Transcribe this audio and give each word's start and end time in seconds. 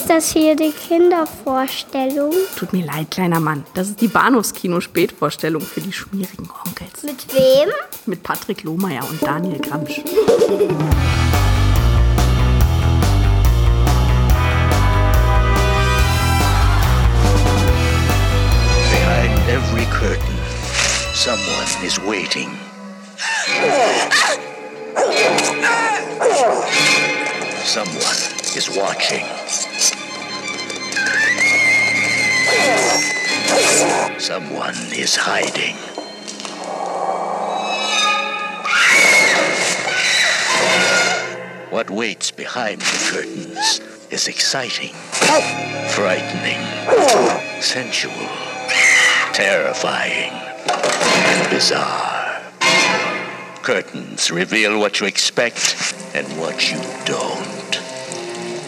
Ist 0.00 0.08
das 0.08 0.32
hier 0.32 0.56
die 0.56 0.72
Kindervorstellung? 0.72 2.32
Tut 2.56 2.72
mir 2.72 2.86
leid, 2.86 3.10
kleiner 3.10 3.38
Mann. 3.38 3.66
Das 3.74 3.90
ist 3.90 4.00
die 4.00 4.08
Bahnhofskino-Spätvorstellung 4.08 5.60
für 5.60 5.82
die 5.82 5.92
schmierigen 5.92 6.48
Onkels. 6.64 7.02
Mit 7.02 7.34
wem? 7.34 7.68
Mit 8.06 8.22
Patrick 8.22 8.62
Lohmeier 8.62 9.06
und 9.06 9.22
Daniel 9.22 9.58
Gramsch. 9.58 10.00
Behind 18.90 19.38
every 19.50 19.84
curtain, 19.92 20.38
someone 21.12 21.66
is 21.84 21.98
waiting. 21.98 22.48
Someone 27.64 28.16
is 28.56 28.70
watching. 28.74 29.26
Someone 34.18 34.76
is 34.92 35.16
hiding. 35.16 35.76
What 41.70 41.90
waits 41.90 42.30
behind 42.30 42.80
the 42.80 43.10
curtains 43.10 43.80
is 44.10 44.28
exciting, 44.28 44.94
frightening, 45.90 46.60
sensual, 47.60 48.12
terrifying, 49.32 50.32
and 50.68 51.50
bizarre. 51.50 52.42
Curtains 53.62 54.30
reveal 54.30 54.78
what 54.78 55.00
you 55.00 55.06
expect 55.06 55.94
and 56.14 56.26
what 56.40 56.70
you 56.70 56.78
don't. 57.04 57.59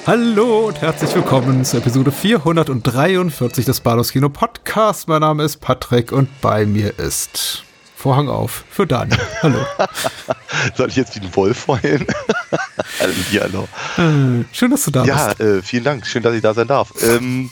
Hallo 0.04 0.66
und 0.66 0.80
herzlich 0.80 1.14
willkommen 1.14 1.64
zur 1.64 1.78
Episode 1.78 2.10
443 2.10 3.64
des 3.64 3.78
Bados 3.78 4.10
Kino 4.10 4.28
Podcast. 4.28 5.06
Mein 5.06 5.20
Name 5.20 5.44
ist 5.44 5.60
Patrick 5.60 6.10
und 6.10 6.28
bei 6.40 6.66
mir 6.66 6.98
ist 6.98 7.62
Vorhang 7.94 8.28
auf 8.28 8.64
für 8.68 8.84
Daniel. 8.84 9.20
Hallo. 9.42 9.64
Soll 10.74 10.88
ich 10.88 10.96
jetzt 10.96 11.14
wie 11.14 11.24
ein 11.24 11.36
Wolf 11.36 11.68
heulen? 11.68 12.04
hallo. 12.98 13.68
Äh, 13.96 14.44
schön, 14.52 14.72
dass 14.72 14.84
du 14.86 14.90
da 14.90 15.04
ja, 15.04 15.28
bist. 15.28 15.38
Ja, 15.38 15.46
äh, 15.46 15.62
vielen 15.62 15.84
Dank. 15.84 16.04
Schön, 16.04 16.24
dass 16.24 16.34
ich 16.34 16.42
da 16.42 16.52
sein 16.52 16.66
darf. 16.66 16.90
Ähm, 17.00 17.50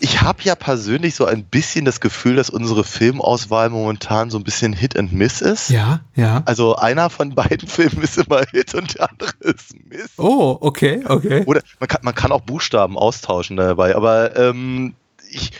ich 0.00 0.22
habe 0.22 0.42
ja 0.42 0.54
persönlich 0.54 1.14
so 1.14 1.26
ein 1.26 1.44
bisschen 1.44 1.84
das 1.84 2.00
Gefühl, 2.00 2.36
dass 2.36 2.50
unsere 2.50 2.84
Filmauswahl 2.84 3.68
momentan 3.68 4.30
so 4.30 4.38
ein 4.38 4.44
bisschen 4.44 4.72
Hit 4.72 4.96
and 4.96 5.12
Miss 5.12 5.40
ist. 5.42 5.68
Ja, 5.68 6.00
ja. 6.14 6.42
Also 6.46 6.76
einer 6.76 7.10
von 7.10 7.34
beiden 7.34 7.68
Filmen 7.68 8.02
ist 8.02 8.18
immer 8.18 8.42
Hit 8.50 8.74
und 8.74 8.94
der 8.94 9.10
andere 9.10 9.32
ist 9.40 9.74
Miss. 9.88 10.10
Oh, 10.16 10.56
okay, 10.60 11.04
okay. 11.06 11.44
Oder 11.46 11.62
man 11.78 11.88
kann, 11.88 12.00
man 12.02 12.14
kann 12.14 12.32
auch 12.32 12.40
Buchstaben 12.40 12.96
austauschen 12.96 13.56
dabei, 13.56 13.94
aber 13.94 14.36
ähm, 14.36 14.94
ich, 15.30 15.52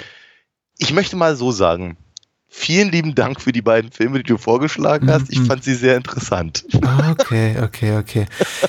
ich 0.78 0.92
möchte 0.92 1.16
mal 1.16 1.36
so 1.36 1.52
sagen, 1.52 1.96
Vielen 2.52 2.90
lieben 2.90 3.14
Dank 3.14 3.40
für 3.40 3.52
die 3.52 3.62
beiden 3.62 3.92
Filme, 3.92 4.18
die 4.18 4.24
du 4.24 4.36
vorgeschlagen 4.36 5.08
hast. 5.08 5.30
Ich 5.30 5.40
fand 5.40 5.62
sie 5.62 5.74
sehr 5.74 5.96
interessant. 5.96 6.64
Okay, 7.10 7.56
okay, 7.62 7.96
okay. 7.96 8.26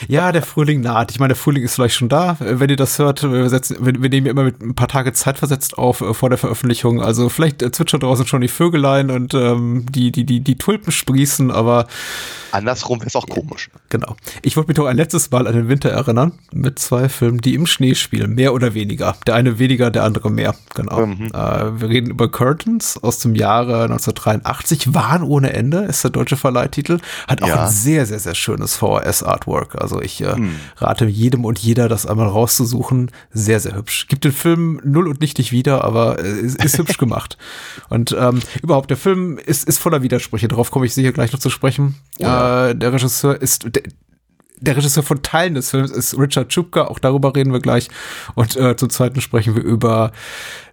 Ja, 0.08 0.32
der 0.32 0.44
Frühling 0.44 0.82
naht. 0.82 1.10
Ich 1.10 1.20
meine, 1.20 1.30
der 1.30 1.38
Frühling 1.38 1.64
ist 1.64 1.76
vielleicht 1.76 1.96
schon 1.96 2.08
da. 2.08 2.38
Wenn 2.40 2.70
ihr 2.70 2.76
das 2.76 3.00
hört, 3.00 3.24
wir, 3.24 3.50
setzen, 3.50 3.78
wir, 3.84 4.00
wir 4.00 4.10
nehmen 4.10 4.28
immer 4.28 4.44
mit 4.44 4.62
ein 4.62 4.76
paar 4.76 4.88
Tage 4.88 5.14
Zeit 5.14 5.40
versetzt 5.40 5.80
auf 5.80 6.02
äh, 6.02 6.14
vor 6.14 6.30
der 6.30 6.38
Veröffentlichung. 6.38 7.02
Also 7.02 7.28
vielleicht 7.30 7.64
äh, 7.64 7.72
zwitschern 7.72 8.02
draußen 8.02 8.28
schon 8.28 8.42
die 8.42 8.50
Vögelein 8.50 9.10
und 9.10 9.34
ähm, 9.34 9.88
die, 9.90 10.12
die, 10.12 10.26
die, 10.26 10.42
die 10.42 10.58
Tulpen 10.58 10.92
sprießen, 10.92 11.50
aber 11.50 11.88
Andersrum 12.52 13.00
wäre 13.00 13.08
es 13.08 13.16
auch 13.16 13.28
komisch. 13.28 13.70
Genau. 13.92 14.16
Ich 14.42 14.56
wollte 14.56 14.70
mich 14.70 14.78
doch 14.78 14.86
ein 14.86 14.96
letztes 14.96 15.32
Mal 15.32 15.48
an 15.48 15.54
den 15.54 15.68
Winter 15.68 15.90
erinnern 15.90 16.32
mit 16.54 16.80
zwei 16.80 17.10
Filmen, 17.10 17.42
die 17.42 17.56
im 17.56 17.66
Schnee 17.66 17.94
spielen, 17.94 18.36
mehr 18.36 18.54
oder 18.54 18.74
weniger. 18.74 19.18
Der 19.28 19.36
eine 19.36 19.60
weniger, 19.60 19.92
der 19.92 20.06
andere 20.06 20.32
mehr. 20.32 20.56
Genau. 20.76 21.08
Mhm. 21.08 21.26
Äh, 21.26 21.82
wir 21.82 21.90
reden 21.90 22.10
über 22.10 22.32
Curtains 22.32 22.98
aus 23.04 23.20
dem 23.20 23.36
Jahre 23.36 23.84
1983. 23.84 24.94
Wahn 24.94 25.24
ohne 25.24 25.52
Ende 25.52 25.80
ist 25.80 26.06
der 26.06 26.12
deutsche 26.12 26.38
Verleihtitel. 26.38 27.00
Hat 27.28 27.44
auch 27.44 27.50
ja. 27.50 27.66
ein 27.66 27.70
sehr, 27.70 28.06
sehr, 28.06 28.20
sehr 28.20 28.34
schönes 28.34 28.78
VHS-Artwork. 28.78 29.76
Also 29.76 30.02
ich 30.02 30.22
äh, 30.22 30.38
mhm. 30.38 30.56
rate 30.78 31.06
jedem 31.06 31.44
und 31.44 31.60
jeder, 31.60 31.90
das 31.90 32.06
einmal 32.06 32.30
rauszusuchen. 32.30 33.12
Sehr, 33.34 33.60
sehr 33.60 33.76
hübsch. 33.76 34.08
Gibt 34.08 34.24
den 34.24 34.32
Film 34.32 34.80
null 34.86 35.10
und 35.10 35.20
nichtig 35.20 35.52
wieder, 35.52 35.84
aber 35.84 36.18
äh, 36.24 36.40
ist, 36.40 36.64
ist 36.64 36.78
hübsch 36.78 36.98
gemacht. 36.98 37.38
Und 37.90 38.16
ähm, 38.18 38.40
überhaupt, 38.64 38.90
der 38.90 38.98
Film 38.98 39.38
ist, 39.38 39.68
ist 39.68 39.80
voller 39.80 40.02
Widersprüche. 40.02 40.48
Darauf 40.48 40.72
komme 40.72 40.86
ich 40.86 40.94
sicher 40.94 41.12
gleich 41.12 41.34
noch 41.34 41.40
zu 41.40 41.50
sprechen. 41.50 41.96
Ja. 42.20 42.70
Äh, 42.70 42.76
der 42.76 42.94
Regisseur 42.94 43.42
ist, 43.42 43.66
der, 44.62 44.78
Regisseur 44.78 45.04
von 45.04 45.22
Teilen 45.22 45.56
des 45.56 45.70
Films 45.70 45.92
ist 45.92 46.18
Richard 46.18 46.50
Chupka, 46.54 46.86
auch 46.86 47.00
darüber 47.00 47.36
reden 47.36 47.52
wir 47.52 47.60
gleich. 47.60 47.90
Und 48.36 48.56
äh, 48.56 48.76
zum 48.76 48.90
Zweiten 48.90 49.22
sprechen 49.22 49.56
wir 49.56 49.64
über 49.64 50.12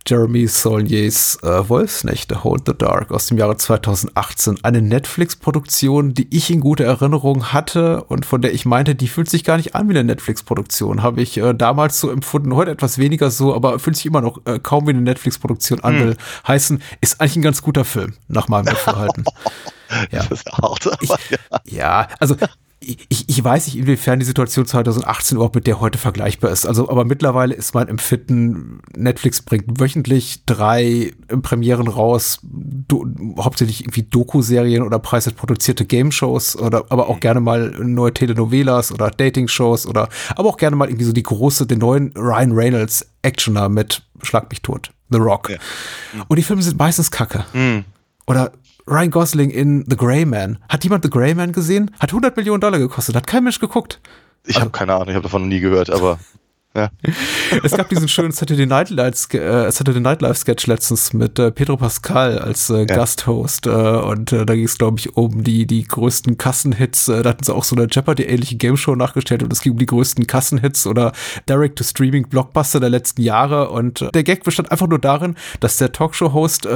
Jeremy 0.09 0.47
Saulniers 0.47 1.39
äh, 1.43 1.69
Wolfsnächte, 1.69 2.43
Hold 2.43 2.63
the 2.67 2.73
Dark 2.77 3.11
aus 3.11 3.27
dem 3.27 3.37
Jahre 3.37 3.57
2018. 3.57 4.65
Eine 4.65 4.81
Netflix-Produktion, 4.81 6.15
die 6.15 6.35
ich 6.35 6.51
in 6.51 6.61
guter 6.61 6.85
Erinnerung 6.85 7.53
hatte 7.53 8.05
und 8.05 8.25
von 8.25 8.41
der 8.41 8.55
ich 8.55 8.65
meinte, 8.65 8.95
die 8.95 9.09
fühlt 9.09 9.29
sich 9.29 9.45
gar 9.45 9.59
nicht 9.59 9.75
an 9.75 9.89
wie 9.89 9.93
eine 9.93 10.05
Netflix-Produktion. 10.05 11.03
Habe 11.03 11.21
ich 11.21 11.37
äh, 11.37 11.53
damals 11.53 12.01
so 12.01 12.11
empfunden, 12.11 12.55
heute 12.55 12.71
etwas 12.71 12.97
weniger 12.97 13.31
so, 13.31 13.55
aber 13.55 13.79
fühlt 13.79 13.97
sich 13.97 14.07
immer 14.07 14.23
noch 14.23 14.41
äh, 14.47 14.59
kaum 14.59 14.87
wie 14.87 14.91
eine 14.91 15.03
Netflix-Produktion 15.03 15.81
an. 15.81 15.99
Will 15.99 16.17
heißen, 16.47 16.83
ist 17.01 17.21
eigentlich 17.21 17.37
ein 17.37 17.43
ganz 17.43 17.63
guter 17.63 17.85
Film, 17.85 18.15
nach 18.29 18.49
meinem 18.49 18.75
Verhalten. 18.77 19.25
ja. 20.11 20.23
Das 20.23 20.31
ist 20.31 20.53
hart, 20.53 20.87
aber 20.87 20.99
ich, 21.03 21.11
ja. 21.11 21.61
ja, 21.65 22.09
also 22.19 22.35
ich, 22.89 23.29
ich 23.29 23.45
weiß 23.45 23.67
nicht, 23.67 23.77
inwiefern 23.77 24.19
die 24.19 24.25
Situation 24.25 24.65
2018 24.65 25.37
überhaupt 25.37 25.55
mit 25.55 25.67
der 25.67 25.81
heute 25.81 25.99
vergleichbar 25.99 26.51
ist. 26.51 26.65
Also, 26.65 26.89
aber 26.89 27.05
mittlerweile 27.05 27.55
ist 27.55 27.75
mein 27.75 27.89
Empfinden, 27.89 28.81
Netflix 28.97 29.43
bringt 29.43 29.81
wöchentlich 29.81 30.45
drei 30.47 31.13
Premieren 31.43 31.89
raus, 31.89 32.41
do, 32.43 33.07
hauptsächlich 33.39 33.83
irgendwie 33.83 34.05
Doku-Serien 34.05 34.83
oder 34.83 34.99
preiswert 34.99 35.37
produzierte 35.37 35.85
Game-Shows 35.85 36.57
oder 36.57 36.85
aber 36.89 37.09
auch 37.09 37.21
gerne 37.21 37.41
mal 37.41 37.71
neue 37.79 38.15
Telenovelas 38.15 38.93
oder 38.93 39.11
Dating-Shows 39.11 39.87
oder 39.87 40.09
aber 40.35 40.49
auch 40.49 40.57
gerne 40.57 40.77
mal 40.77 40.89
irgendwie 40.89 41.05
so 41.05 41.13
die 41.13 41.23
große, 41.23 41.67
den 41.67 41.81
neuen 41.81 42.13
Ryan 42.17 42.53
Reynolds 42.53 43.07
Actioner 43.23 43.69
mit 43.69 44.03
Schlag 44.23 44.49
mich 44.51 44.63
tot, 44.63 44.91
The 45.11 45.19
Rock. 45.19 45.51
Ja. 45.51 45.59
Und 46.27 46.37
die 46.37 46.43
Filme 46.43 46.63
sind 46.63 46.79
meistens 46.79 47.11
kacke. 47.11 47.45
Mhm. 47.53 47.85
Oder 48.29 48.53
Ryan 48.87 49.11
Gosling 49.11 49.51
in 49.51 49.85
The 49.89 49.97
Grey 49.97 50.25
Man. 50.25 50.59
Hat 50.69 50.85
jemand 50.85 51.03
The 51.03 51.11
Grey 51.11 51.35
Man 51.35 51.53
gesehen? 51.53 51.91
Hat 51.99 52.11
100 52.11 52.37
Millionen 52.37 52.61
Dollar 52.61 52.79
gekostet. 52.79 53.17
Hat 53.17 53.27
kein 53.27 53.43
Mensch 53.43 53.59
geguckt. 53.59 54.01
Ich 54.45 54.61
habe 54.61 54.71
keine 54.71 54.95
Ahnung, 54.95 55.09
ich 55.09 55.15
habe 55.15 55.23
davon 55.23 55.43
noch 55.43 55.49
nie 55.49 55.61
gehört, 55.61 55.91
aber 55.91 56.19
ja. 56.79 56.91
Es 57.63 57.73
gab 57.73 57.89
diesen 57.89 58.09
schönen 58.09 58.33
Saturday 58.33 58.67
Night, 58.67 58.91
Live, 58.91 59.33
äh, 59.35 59.71
Saturday 59.71 60.01
Night 60.01 60.23
Live 60.23 60.37
Sketch 60.39 60.67
letztens 60.67 61.13
mit 61.13 61.39
äh, 61.39 61.51
Pedro 61.51 61.77
Pascal 61.77 62.39
als 62.39 62.71
äh, 62.71 62.79
ja. 62.79 62.85
Gasthost 62.85 63.67
äh, 63.67 63.71
und 63.71 64.33
äh, 64.33 64.45
da 64.45 64.55
ging 64.55 64.65
es 64.65 64.79
glaube 64.79 64.99
ich 64.99 65.17
um 65.17 65.43
die 65.45 65.67
die 65.67 65.85
größten 65.85 66.39
Kassenhits. 66.39 67.09
Äh, 67.09 67.23
da 67.23 67.31
hatten 67.31 67.45
sie 67.45 67.55
auch 67.55 67.65
so 67.65 67.77
eine 67.77 67.87
Jeopardy 67.91 68.25
ähnliche 68.25 68.57
Game 68.57 68.77
Show 68.77 68.95
nachgestellt 68.95 69.43
und 69.43 69.53
es 69.53 69.61
ging 69.61 69.73
um 69.73 69.79
die 69.79 69.87
größten 69.87 70.27
Kassenhits 70.27 70.87
oder 70.87 71.13
Direct 71.49 71.79
to 71.79 71.85
Streaming 71.85 72.29
Blockbuster 72.29 72.81
der 72.81 72.91
letzten 72.91 73.23
Jahre 73.23 73.71
und 73.71 74.09
der 74.15 74.23
Gag 74.23 74.45
bestand 74.45 74.71
einfach 74.71 74.89
nur 74.89 74.99
darin, 74.99 75.37
dass 75.61 75.79
der 75.79 75.93
Talkshow 75.93 76.33
Host 76.33 76.69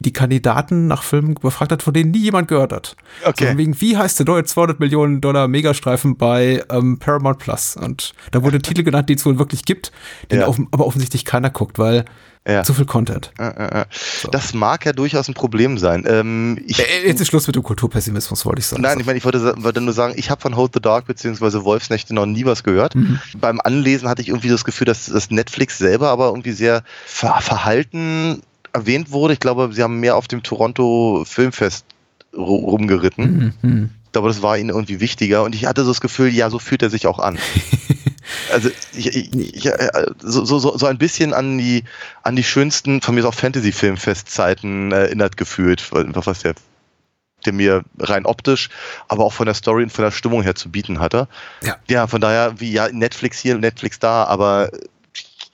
die 0.00 0.12
Kandidaten 0.12 0.86
nach 0.86 1.02
Filmen 1.02 1.34
befragt 1.34 1.72
hat, 1.72 1.82
von 1.82 1.94
denen 1.94 2.10
nie 2.10 2.18
jemand 2.18 2.48
gehört 2.48 2.72
hat. 2.72 2.96
Okay. 3.24 3.52
So, 3.52 3.58
wegen 3.58 3.80
wie 3.80 3.96
heißt 3.96 4.18
der 4.18 4.26
neue 4.26 4.44
200 4.44 4.80
Millionen 4.80 5.20
Dollar 5.20 5.48
Megastreifen 5.48 6.16
bei 6.16 6.62
ähm, 6.70 6.98
Paramount 6.98 7.38
Plus 7.38 7.76
und 7.76 8.12
da 8.30 8.42
wurde 8.42 8.60
Titel 8.60 8.82
genannt, 8.82 9.08
die 9.08 9.14
es 9.14 9.24
wohl 9.24 9.38
wirklich 9.38 9.47
gibt, 9.48 9.92
den 10.30 10.40
ja. 10.40 10.46
auf, 10.46 10.58
aber 10.70 10.86
offensichtlich 10.86 11.24
keiner 11.24 11.50
guckt, 11.50 11.78
weil 11.78 12.04
ja. 12.46 12.64
zu 12.64 12.72
viel 12.72 12.86
Content. 12.86 13.32
Äh, 13.38 13.44
äh, 13.48 13.84
so. 13.90 14.28
Das 14.30 14.54
mag 14.54 14.86
ja 14.86 14.92
durchaus 14.92 15.28
ein 15.28 15.34
Problem 15.34 15.78
sein. 15.78 16.04
Ähm, 16.08 16.58
ich, 16.66 16.78
äh, 16.78 17.06
Jetzt 17.06 17.20
ist 17.20 17.28
Schluss 17.28 17.46
mit 17.46 17.56
dem 17.56 17.62
Kulturpessimismus, 17.62 18.46
wollte 18.46 18.60
ich 18.60 18.66
sagen. 18.66 18.82
Nein, 18.82 18.98
ich 19.00 19.06
meine, 19.06 19.18
ich 19.18 19.24
wollte, 19.24 19.54
wollte 19.58 19.80
nur 19.80 19.92
sagen, 19.92 20.14
ich 20.16 20.30
habe 20.30 20.40
von 20.40 20.56
Hold 20.56 20.72
the 20.74 20.80
Dark 20.80 21.06
bzw. 21.06 21.64
Wolfsnächte 21.64 22.14
noch 22.14 22.26
nie 22.26 22.44
was 22.44 22.64
gehört. 22.64 22.94
Mhm. 22.94 23.20
Beim 23.38 23.60
Anlesen 23.60 24.08
hatte 24.08 24.22
ich 24.22 24.28
irgendwie 24.28 24.48
das 24.48 24.64
Gefühl, 24.64 24.86
dass 24.86 25.06
das 25.06 25.30
Netflix 25.30 25.78
selber 25.78 26.08
aber 26.08 26.28
irgendwie 26.28 26.52
sehr 26.52 26.82
ver 27.04 27.38
verhalten 27.40 28.42
erwähnt 28.72 29.10
wurde. 29.10 29.34
Ich 29.34 29.40
glaube, 29.40 29.70
sie 29.72 29.82
haben 29.82 30.00
mehr 30.00 30.16
auf 30.16 30.28
dem 30.28 30.42
Toronto 30.42 31.24
Filmfest 31.26 31.84
rumgeritten. 32.36 33.54
Mhm. 33.62 33.70
mhm. 33.70 33.90
Ich 34.06 34.12
glaube, 34.12 34.28
das 34.28 34.40
war 34.40 34.56
ihnen 34.56 34.70
irgendwie 34.70 35.00
wichtiger 35.00 35.42
und 35.42 35.54
ich 35.54 35.66
hatte 35.66 35.84
so 35.84 35.90
das 35.90 36.00
Gefühl, 36.00 36.32
ja, 36.32 36.48
so 36.48 36.58
fühlt 36.58 36.82
er 36.82 36.88
sich 36.88 37.06
auch 37.06 37.18
an. 37.18 37.38
Also 38.52 38.70
ich, 38.92 39.06
ich, 39.16 39.34
ich, 39.34 39.66
äh, 39.66 40.06
so, 40.18 40.44
so, 40.44 40.58
so 40.58 40.86
ein 40.86 40.98
bisschen 40.98 41.34
an 41.34 41.58
die, 41.58 41.84
an 42.22 42.36
die 42.36 42.44
schönsten, 42.44 43.00
von 43.00 43.14
mir 43.14 43.26
auch 43.26 43.34
Fantasy-Filmfestzeiten 43.34 44.92
erinnert 44.92 45.36
gefühlt, 45.36 45.90
was 45.90 46.40
der, 46.40 46.54
der 47.44 47.52
mir 47.52 47.82
rein 47.98 48.26
optisch, 48.26 48.68
aber 49.08 49.24
auch 49.24 49.32
von 49.32 49.46
der 49.46 49.54
Story 49.54 49.82
und 49.84 49.90
von 49.90 50.04
der 50.04 50.12
Stimmung 50.12 50.42
her 50.42 50.54
zu 50.54 50.70
bieten 50.70 51.00
hatte. 51.00 51.28
Ja, 51.62 51.76
ja 51.88 52.06
von 52.06 52.20
daher, 52.20 52.60
wie 52.60 52.72
ja, 52.72 52.88
Netflix 52.90 53.38
hier, 53.38 53.56
Netflix 53.58 53.98
da, 53.98 54.24
aber 54.24 54.70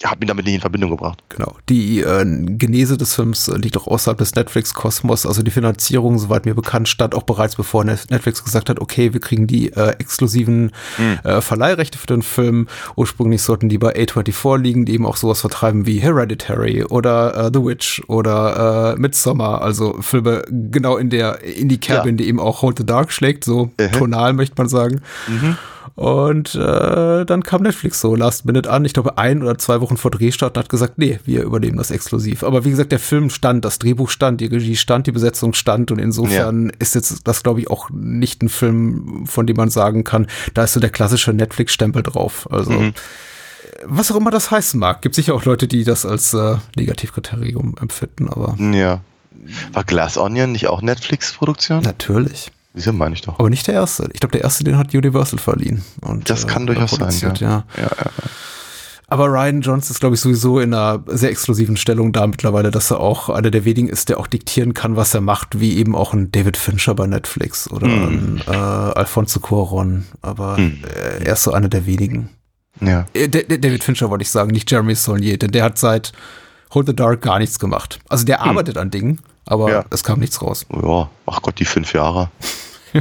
habe 0.05 0.25
ihn 0.25 0.29
damit 0.29 0.45
nicht 0.45 0.55
in 0.55 0.61
Verbindung 0.61 0.91
gebracht. 0.91 1.23
Genau. 1.29 1.55
Die 1.69 2.01
äh, 2.01 2.25
Genese 2.25 2.97
des 2.97 3.15
Films 3.15 3.49
liegt 3.49 3.77
auch 3.77 3.87
außerhalb 3.87 4.19
des 4.19 4.35
Netflix-Kosmos. 4.35 5.27
Also 5.27 5.43
die 5.43 5.51
Finanzierung, 5.51 6.19
soweit 6.19 6.45
mir 6.45 6.55
bekannt, 6.55 6.89
stand 6.89 7.15
auch 7.15 7.23
bereits 7.23 7.57
bevor 7.57 7.85
Netflix 7.85 8.45
gesagt 8.45 8.69
hat, 8.69 8.81
okay, 8.81 9.13
wir 9.13 9.21
kriegen 9.21 9.47
die 9.47 9.73
äh, 9.73 9.91
exklusiven 9.99 10.73
hm. 10.97 11.19
äh, 11.25 11.41
Verleihrechte 11.41 11.99
für 11.99 12.07
den 12.07 12.23
Film. 12.23 12.69
Ursprünglich 12.97 13.43
sollten 13.43 13.69
die 13.69 13.79
bei 13.79 13.95
A24 13.97 14.59
liegen, 14.59 14.85
die 14.85 14.95
eben 14.95 15.07
auch 15.07 15.17
sowas 15.17 15.41
vertreiben 15.41 15.87
wie 15.87 15.99
Hereditary 15.99 16.85
oder 16.85 17.47
äh, 17.47 17.51
The 17.53 17.65
Witch 17.65 18.03
oder 18.09 18.95
äh, 18.95 19.01
Midsommar. 19.01 19.63
Also 19.63 20.01
Filme 20.01 20.43
genau 20.51 20.97
in 20.97 21.11
der 21.11 21.43
in 21.43 21.69
die 21.69 21.79
Kerbe, 21.79 22.11
ja. 22.11 22.17
die 22.17 22.29
eben 22.29 22.41
auch 22.41 22.63
Hold 22.63 22.79
the 22.79 22.87
Dark 22.87 23.13
schlägt, 23.13 23.45
so 23.45 23.71
mhm. 23.79 23.93
tonal 23.93 24.33
möchte 24.33 24.55
man 24.59 24.69
sagen. 24.69 25.01
Mhm. 25.29 25.57
Und 25.97 26.57
äh, 26.57 27.25
dann 27.25 27.45
kam 27.45 27.63
Netflix 27.63 28.01
so 28.01 28.17
last 28.17 28.47
minute 28.47 28.69
an, 28.69 28.85
ich 28.85 28.95
glaube 28.95 29.17
ein 29.17 29.43
oder 29.43 29.57
zwei 29.59 29.81
Wochen 29.81 29.97
vor 29.97 30.11
Drehstart 30.11 30.57
und 30.57 30.65
hat 30.65 30.69
gesagt, 30.69 30.99
nee, 30.99 31.21
wir 31.25 31.45
übernehmen 31.45 31.77
das 31.77 31.93
exklusiv. 31.93 32.43
Aber 32.43 32.65
wie 32.65 32.71
gesagt, 32.71 32.91
der 32.91 32.99
Film 32.99 33.31
stand, 33.31 33.65
das 33.65 33.79
Drehbuch 33.79 34.11
stand, 34.11 34.41
die 34.41 34.47
Regie 34.47 34.75
stand, 34.75 35.07
die 35.07 35.13
Besetzung 35.13 35.55
stand 35.55 35.93
und 35.93 36.01
insofern 36.01 36.67
ja. 36.67 36.73
ist 36.81 36.97
jetzt 36.97 37.29
das, 37.29 37.45
glaube 37.45 37.61
ich, 37.61 37.71
auch 37.71 37.91
nicht 37.91 38.43
ein 38.43 38.49
Film, 38.49 39.25
von 39.27 39.47
dem 39.47 39.57
man 39.57 39.71
sagen 39.71 40.03
kann, 40.03 40.27
da 40.53 40.65
ist 40.65 40.73
so 40.73 40.81
der 40.81 40.91
klassische 40.91 41.33
Netflix-Stempel 41.33 42.03
drauf. 42.03 42.49
Also 42.51 42.73
mhm. 42.73 42.95
was 43.85 44.11
auch 44.11 44.17
immer 44.17 44.33
das 44.33 44.51
heißen 44.51 44.81
mag. 44.81 45.01
Gibt 45.01 45.15
sicher 45.15 45.35
auch 45.35 45.45
Leute, 45.45 45.69
die 45.69 45.85
das 45.85 46.05
als 46.05 46.35
äh, 46.35 46.57
Negativkriterium 46.77 47.77
empfinden, 47.81 48.29
aber. 48.29 48.57
Ja. 48.59 49.01
War 49.73 49.85
Glass 49.85 50.19
Onion 50.19 50.51
nicht 50.51 50.67
auch 50.67 50.83
Netflix-Produktion? 50.83 51.83
Natürlich. 51.83 52.51
Wieso 52.75 52.93
meine 52.93 53.15
ich 53.15 53.23
doch? 53.23 53.39
Aber 53.39 53.49
nicht 53.51 53.67
der 53.69 53.75
erste. 53.75 54.09
Ich 54.13 54.21
glaube, 54.21 54.33
der 54.33 54.43
erste, 54.43 54.65
den 54.65 54.77
hat 54.77 54.93
Universal 54.93 55.39
verliehen. 55.39 55.83
Und, 56.01 56.29
das 56.29 56.47
kann 56.47 56.65
äh, 56.65 56.67
durchaus 56.67 56.91
sein. 56.91 57.35
Ja. 57.37 57.49
Ja. 57.49 57.65
Ja, 57.77 57.83
ja. 57.83 58.11
Aber 59.07 59.27
Ryan 59.27 59.61
Johnson 59.61 59.93
ist, 59.93 60.01
glaube 60.01 60.17
ich, 60.17 60.21
sowieso 60.21 60.59
in 60.59 60.75
einer 60.75 61.05
sehr 61.07 61.31
exklusiven 61.31 61.77
Stellung 61.77 62.13
da 62.13 62.27
mittlerweile, 62.27 62.73
dass 62.73 62.91
er 62.91 62.99
auch 62.99 63.29
einer 63.29 63.51
der 63.53 63.65
wenigen 63.65 63.89
ist, 63.89 64.09
der 64.09 64.19
auch 64.19 64.27
diktieren 64.27 64.75
kann, 64.75 64.97
was 64.97 65.15
er 65.15 65.21
macht, 65.21 65.61
wie 65.61 65.77
eben 65.77 65.95
auch 65.95 66.15
ein 66.15 66.33
David 66.33 66.57
Fincher 66.57 66.95
bei 66.95 67.07
Netflix 67.07 67.71
oder 67.71 67.87
mm. 67.87 67.91
ein 67.91 68.43
äh, 68.49 68.51
Alfonso 68.51 69.39
Cuaron. 69.39 70.05
Aber 70.21 70.59
mm. 70.59 70.83
äh, 71.21 71.25
er 71.25 71.35
ist 71.35 71.45
so 71.45 71.53
einer 71.53 71.69
der 71.69 71.87
wenigen. 71.87 72.31
Ja. 72.81 73.07
Äh, 73.13 73.29
David 73.29 73.85
Fincher 73.85 74.11
wollte 74.11 74.23
ich 74.23 74.31
sagen, 74.31 74.51
nicht 74.51 74.71
Jeremy 74.71 74.95
Saulnier, 74.95 75.39
denn 75.39 75.53
der 75.53 75.65
hat 75.65 75.79
seit 75.79 76.13
Hold 76.73 76.89
the 76.89 76.97
Dark 76.97 77.21
gar 77.21 77.39
nichts 77.39 77.59
gemacht. 77.59 78.01
Also 78.09 78.25
der 78.25 78.41
hm. 78.41 78.51
arbeitet 78.51 78.79
an 78.79 78.91
Dingen, 78.91 79.21
aber 79.47 79.71
ja. 79.71 79.85
es 79.91 80.05
kam 80.05 80.21
nichts 80.21 80.41
raus. 80.41 80.67
Ja, 80.71 81.11
ach 81.27 81.43
Gott, 81.43 81.59
die 81.59 81.65
fünf 81.65 81.93
Jahre. 81.93 82.31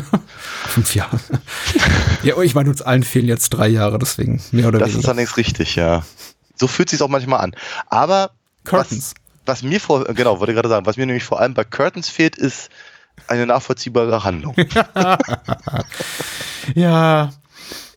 fünf 0.67 0.95
Jahre. 0.95 1.19
ja, 2.23 2.39
ich 2.41 2.55
meine, 2.55 2.69
uns 2.69 2.81
allen 2.81 3.03
fehlen 3.03 3.27
jetzt 3.27 3.49
drei 3.49 3.67
Jahre, 3.67 3.99
deswegen 3.99 4.41
mehr 4.51 4.67
oder 4.67 4.79
das 4.79 4.89
weniger. 4.89 4.97
Das 4.97 5.03
ist 5.03 5.09
allerdings 5.09 5.37
richtig, 5.37 5.75
ja. 5.75 6.03
So 6.55 6.67
fühlt 6.67 6.89
sich 6.89 7.01
auch 7.01 7.09
manchmal 7.09 7.41
an. 7.41 7.55
Aber 7.87 8.31
Curtains. 8.63 9.13
Was, 9.45 9.61
was 9.61 9.63
mir 9.63 9.79
vor, 9.79 10.05
genau, 10.05 10.39
wollte 10.39 10.53
gerade 10.53 10.69
sagen, 10.69 10.85
was 10.85 10.97
mir 10.97 11.05
nämlich 11.05 11.23
vor 11.23 11.39
allem 11.39 11.53
bei 11.53 11.63
Curtains 11.63 12.09
fehlt, 12.09 12.37
ist 12.37 12.69
eine 13.27 13.45
nachvollziehbare 13.45 14.23
Handlung. 14.23 14.55
ja, 16.75 17.31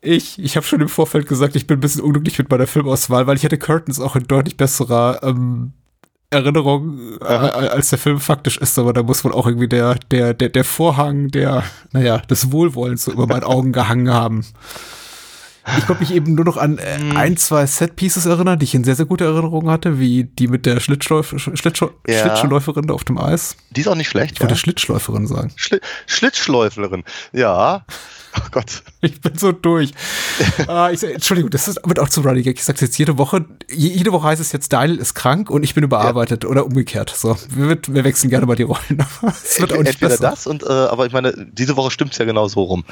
ich, 0.01 0.39
ich 0.39 0.55
habe 0.55 0.65
schon 0.65 0.81
im 0.81 0.89
Vorfeld 0.89 1.27
gesagt, 1.27 1.55
ich 1.55 1.67
bin 1.67 1.77
ein 1.77 1.81
bisschen 1.81 2.01
unglücklich 2.01 2.37
mit 2.37 2.49
meiner 2.49 2.67
Filmauswahl, 2.67 3.27
weil 3.27 3.37
ich 3.37 3.43
hätte 3.43 3.57
Curtains 3.57 3.99
auch 3.99 4.15
in 4.15 4.27
deutlich 4.27 4.57
besserer 4.57 5.21
ähm, 5.23 5.73
Erinnerung, 6.29 7.17
äh, 7.21 7.25
als 7.25 7.89
der 7.89 7.99
Film 7.99 8.19
faktisch 8.19 8.57
ist, 8.57 8.77
aber 8.77 8.91
da 8.91 9.01
muss 9.01 9.23
wohl 9.23 9.31
auch 9.31 9.47
irgendwie 9.47 9.69
der, 9.69 9.95
der, 10.11 10.33
der, 10.33 10.49
der 10.49 10.63
Vorhang 10.65 11.29
der, 11.29 11.63
naja, 11.93 12.17
des 12.17 12.51
Wohlwollens 12.51 13.05
so 13.05 13.11
über 13.11 13.27
meinen 13.27 13.43
Augen 13.45 13.71
gehangen 13.71 14.13
haben. 14.13 14.45
Ich 15.77 15.85
konnte 15.85 16.01
mich 16.01 16.13
eben 16.13 16.35
nur 16.35 16.45
noch 16.45 16.57
an 16.57 16.77
äh, 16.77 16.97
ein, 17.15 17.35
zwei 17.35 17.65
Set-Pieces 17.65 18.25
erinnern, 18.25 18.57
die 18.59 18.63
ich 18.63 18.75
in 18.75 18.83
sehr, 18.83 18.95
sehr 18.95 19.05
gute 19.05 19.25
Erinnerung 19.25 19.69
hatte, 19.69 19.99
wie 19.99 20.23
die 20.23 20.47
mit 20.47 20.65
der 20.65 20.79
Schlittschuhläuf 20.79 21.35
Schlittschuh 21.37 21.89
ja. 22.07 22.21
Schlittschuhläuferin 22.21 22.89
auf 22.89 23.03
dem 23.03 23.17
Eis. 23.17 23.57
Die 23.71 23.81
ist 23.81 23.87
auch 23.87 23.95
nicht 23.95 24.09
schlecht. 24.09 24.35
Ich 24.35 24.41
wollte 24.41 24.53
ja. 24.53 24.57
Schlittschläuferin 24.57 25.27
sagen. 25.27 25.51
Schli 25.55 25.79
Schlittschläuferin, 26.05 27.03
ja. 27.33 27.85
Oh 28.37 28.47
Gott. 28.51 28.83
Ich 29.01 29.21
bin 29.21 29.37
so 29.37 29.51
durch. 29.51 29.91
ah, 30.67 30.89
ich, 30.91 31.03
Entschuldigung, 31.03 31.49
das 31.49 31.67
ist 31.67 31.79
wird 31.83 31.99
auch 31.99 32.09
zu 32.09 32.21
Running 32.21 32.43
Gag. 32.43 32.57
Ich 32.57 32.65
sag's 32.65 32.81
jetzt 32.81 32.97
jede 32.97 33.17
Woche. 33.17 33.45
Jede 33.69 34.11
Woche 34.11 34.27
heißt 34.27 34.41
es 34.41 34.51
jetzt, 34.51 34.73
Daniel 34.73 34.97
ist 34.97 35.13
krank 35.13 35.49
und 35.49 35.63
ich 35.63 35.73
bin 35.73 35.83
überarbeitet 35.83 36.43
ja. 36.43 36.49
oder 36.49 36.65
umgekehrt. 36.65 37.09
So, 37.15 37.37
wir, 37.49 37.77
wir, 37.87 38.03
wechseln 38.03 38.29
gerne 38.29 38.45
mal 38.45 38.55
die 38.55 38.63
Rollen. 38.63 38.79
es 39.43 39.59
wird 39.59 39.73
auch 39.73 39.77
nicht 39.77 39.87
Entweder 39.87 40.09
besser. 40.09 40.29
das 40.29 40.47
und, 40.47 40.63
äh, 40.63 40.67
aber 40.67 41.05
ich 41.05 41.13
meine, 41.13 41.33
diese 41.51 41.75
Woche 41.75 41.91
stimmt's 41.91 42.17
ja 42.17 42.25
genau 42.25 42.47
so 42.47 42.63
rum. 42.63 42.85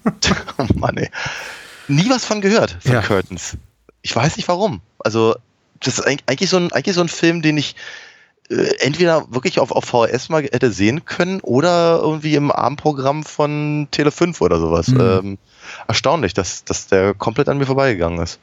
oh 0.58 0.66
Mann, 0.74 0.96
ey. 0.96 1.10
Nie 1.88 2.08
was 2.10 2.24
von 2.24 2.40
gehört, 2.40 2.76
von 2.80 2.92
ja. 2.92 3.02
Curtains. 3.02 3.56
Ich 4.02 4.14
weiß 4.14 4.36
nicht 4.36 4.48
warum. 4.48 4.80
Also, 4.98 5.36
das 5.80 5.98
ist 5.98 6.06
eigentlich 6.06 6.50
so 6.50 6.56
ein, 6.56 6.72
eigentlich 6.72 6.94
so 6.94 7.00
ein 7.00 7.08
Film, 7.08 7.42
den 7.42 7.56
ich 7.56 7.70
äh, 7.70 7.76
entweder 8.80 9.32
wirklich 9.32 9.58
auf, 9.58 9.72
auf 9.72 9.84
VHS 9.84 10.28
mal 10.28 10.42
hätte 10.42 10.72
sehen 10.72 11.04
können 11.04 11.40
oder 11.40 12.00
irgendwie 12.02 12.34
im 12.34 12.50
Abendprogramm 12.50 13.24
von 13.24 13.88
Tele 13.90 14.10
5 14.10 14.40
oder 14.40 14.58
sowas. 14.58 14.88
Mhm. 14.88 15.00
Ähm, 15.00 15.38
erstaunlich, 15.88 16.34
dass, 16.34 16.64
dass 16.64 16.86
der 16.86 17.14
komplett 17.14 17.48
an 17.48 17.58
mir 17.58 17.66
vorbeigegangen 17.66 18.20
ist. 18.20 18.38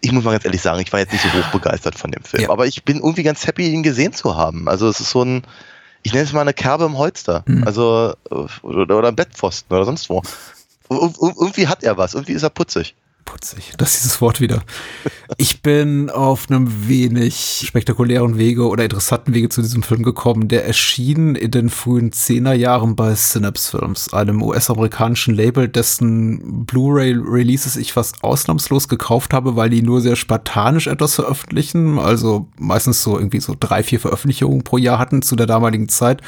Ich 0.00 0.12
muss 0.12 0.24
mal 0.24 0.32
ganz 0.32 0.44
ehrlich 0.44 0.62
sagen, 0.62 0.80
ich 0.80 0.92
war 0.92 1.00
jetzt 1.00 1.12
nicht 1.12 1.22
so 1.22 1.28
hoch 1.28 1.50
begeistert 1.52 1.98
von 1.98 2.10
dem 2.10 2.22
Film, 2.22 2.44
ja. 2.44 2.50
aber 2.50 2.66
ich 2.66 2.84
bin 2.84 2.98
irgendwie 2.98 3.22
ganz 3.22 3.46
happy, 3.46 3.70
ihn 3.70 3.82
gesehen 3.82 4.12
zu 4.12 4.36
haben. 4.36 4.68
Also 4.68 4.88
es 4.88 5.00
ist 5.00 5.10
so 5.10 5.22
ein, 5.22 5.42
ich 6.02 6.12
nenne 6.12 6.24
es 6.24 6.32
mal 6.32 6.42
eine 6.42 6.54
Kerbe 6.54 6.84
im 6.84 6.98
Holster. 6.98 7.42
Mhm. 7.46 7.64
Also, 7.64 8.14
oder, 8.62 8.96
oder 8.96 9.08
ein 9.08 9.16
Bettpfosten 9.16 9.74
oder 9.74 9.84
sonst 9.84 10.08
wo. 10.08 10.22
Ir 10.88 11.10
irgendwie 11.20 11.66
hat 11.66 11.82
er 11.82 11.96
was, 11.96 12.14
irgendwie 12.14 12.34
ist 12.34 12.44
er 12.44 12.50
putzig 12.50 12.94
putzig. 13.26 13.74
Das 13.76 13.94
ist 13.94 14.04
dieses 14.04 14.20
Wort 14.22 14.40
wieder. 14.40 14.62
Ich 15.36 15.60
bin 15.60 16.08
auf 16.08 16.48
einem 16.48 16.88
wenig 16.88 17.64
spektakulären 17.66 18.38
Wege 18.38 18.66
oder 18.66 18.84
interessanten 18.84 19.34
Wege 19.34 19.50
zu 19.50 19.60
diesem 19.60 19.82
Film 19.82 20.02
gekommen. 20.02 20.48
Der 20.48 20.64
erschien 20.66 21.34
in 21.34 21.50
den 21.50 21.68
frühen 21.68 22.12
Zehnerjahren 22.12 22.96
bei 22.96 23.14
Synapse 23.14 23.76
Films, 23.76 24.14
einem 24.14 24.40
US-amerikanischen 24.42 25.34
Label, 25.34 25.68
dessen 25.68 26.64
Blu-ray-Releases 26.64 27.76
ich 27.76 27.92
fast 27.92 28.24
ausnahmslos 28.24 28.88
gekauft 28.88 29.34
habe, 29.34 29.56
weil 29.56 29.68
die 29.68 29.82
nur 29.82 30.00
sehr 30.00 30.16
spartanisch 30.16 30.86
etwas 30.86 31.16
veröffentlichen. 31.16 31.98
Also 31.98 32.48
meistens 32.58 33.02
so 33.02 33.18
irgendwie 33.18 33.40
so 33.40 33.54
drei, 33.58 33.82
vier 33.82 34.00
Veröffentlichungen 34.00 34.64
pro 34.64 34.78
Jahr 34.78 34.98
hatten 34.98 35.20
zu 35.20 35.36
der 35.36 35.46
damaligen 35.46 35.90
Zeit 35.90 36.22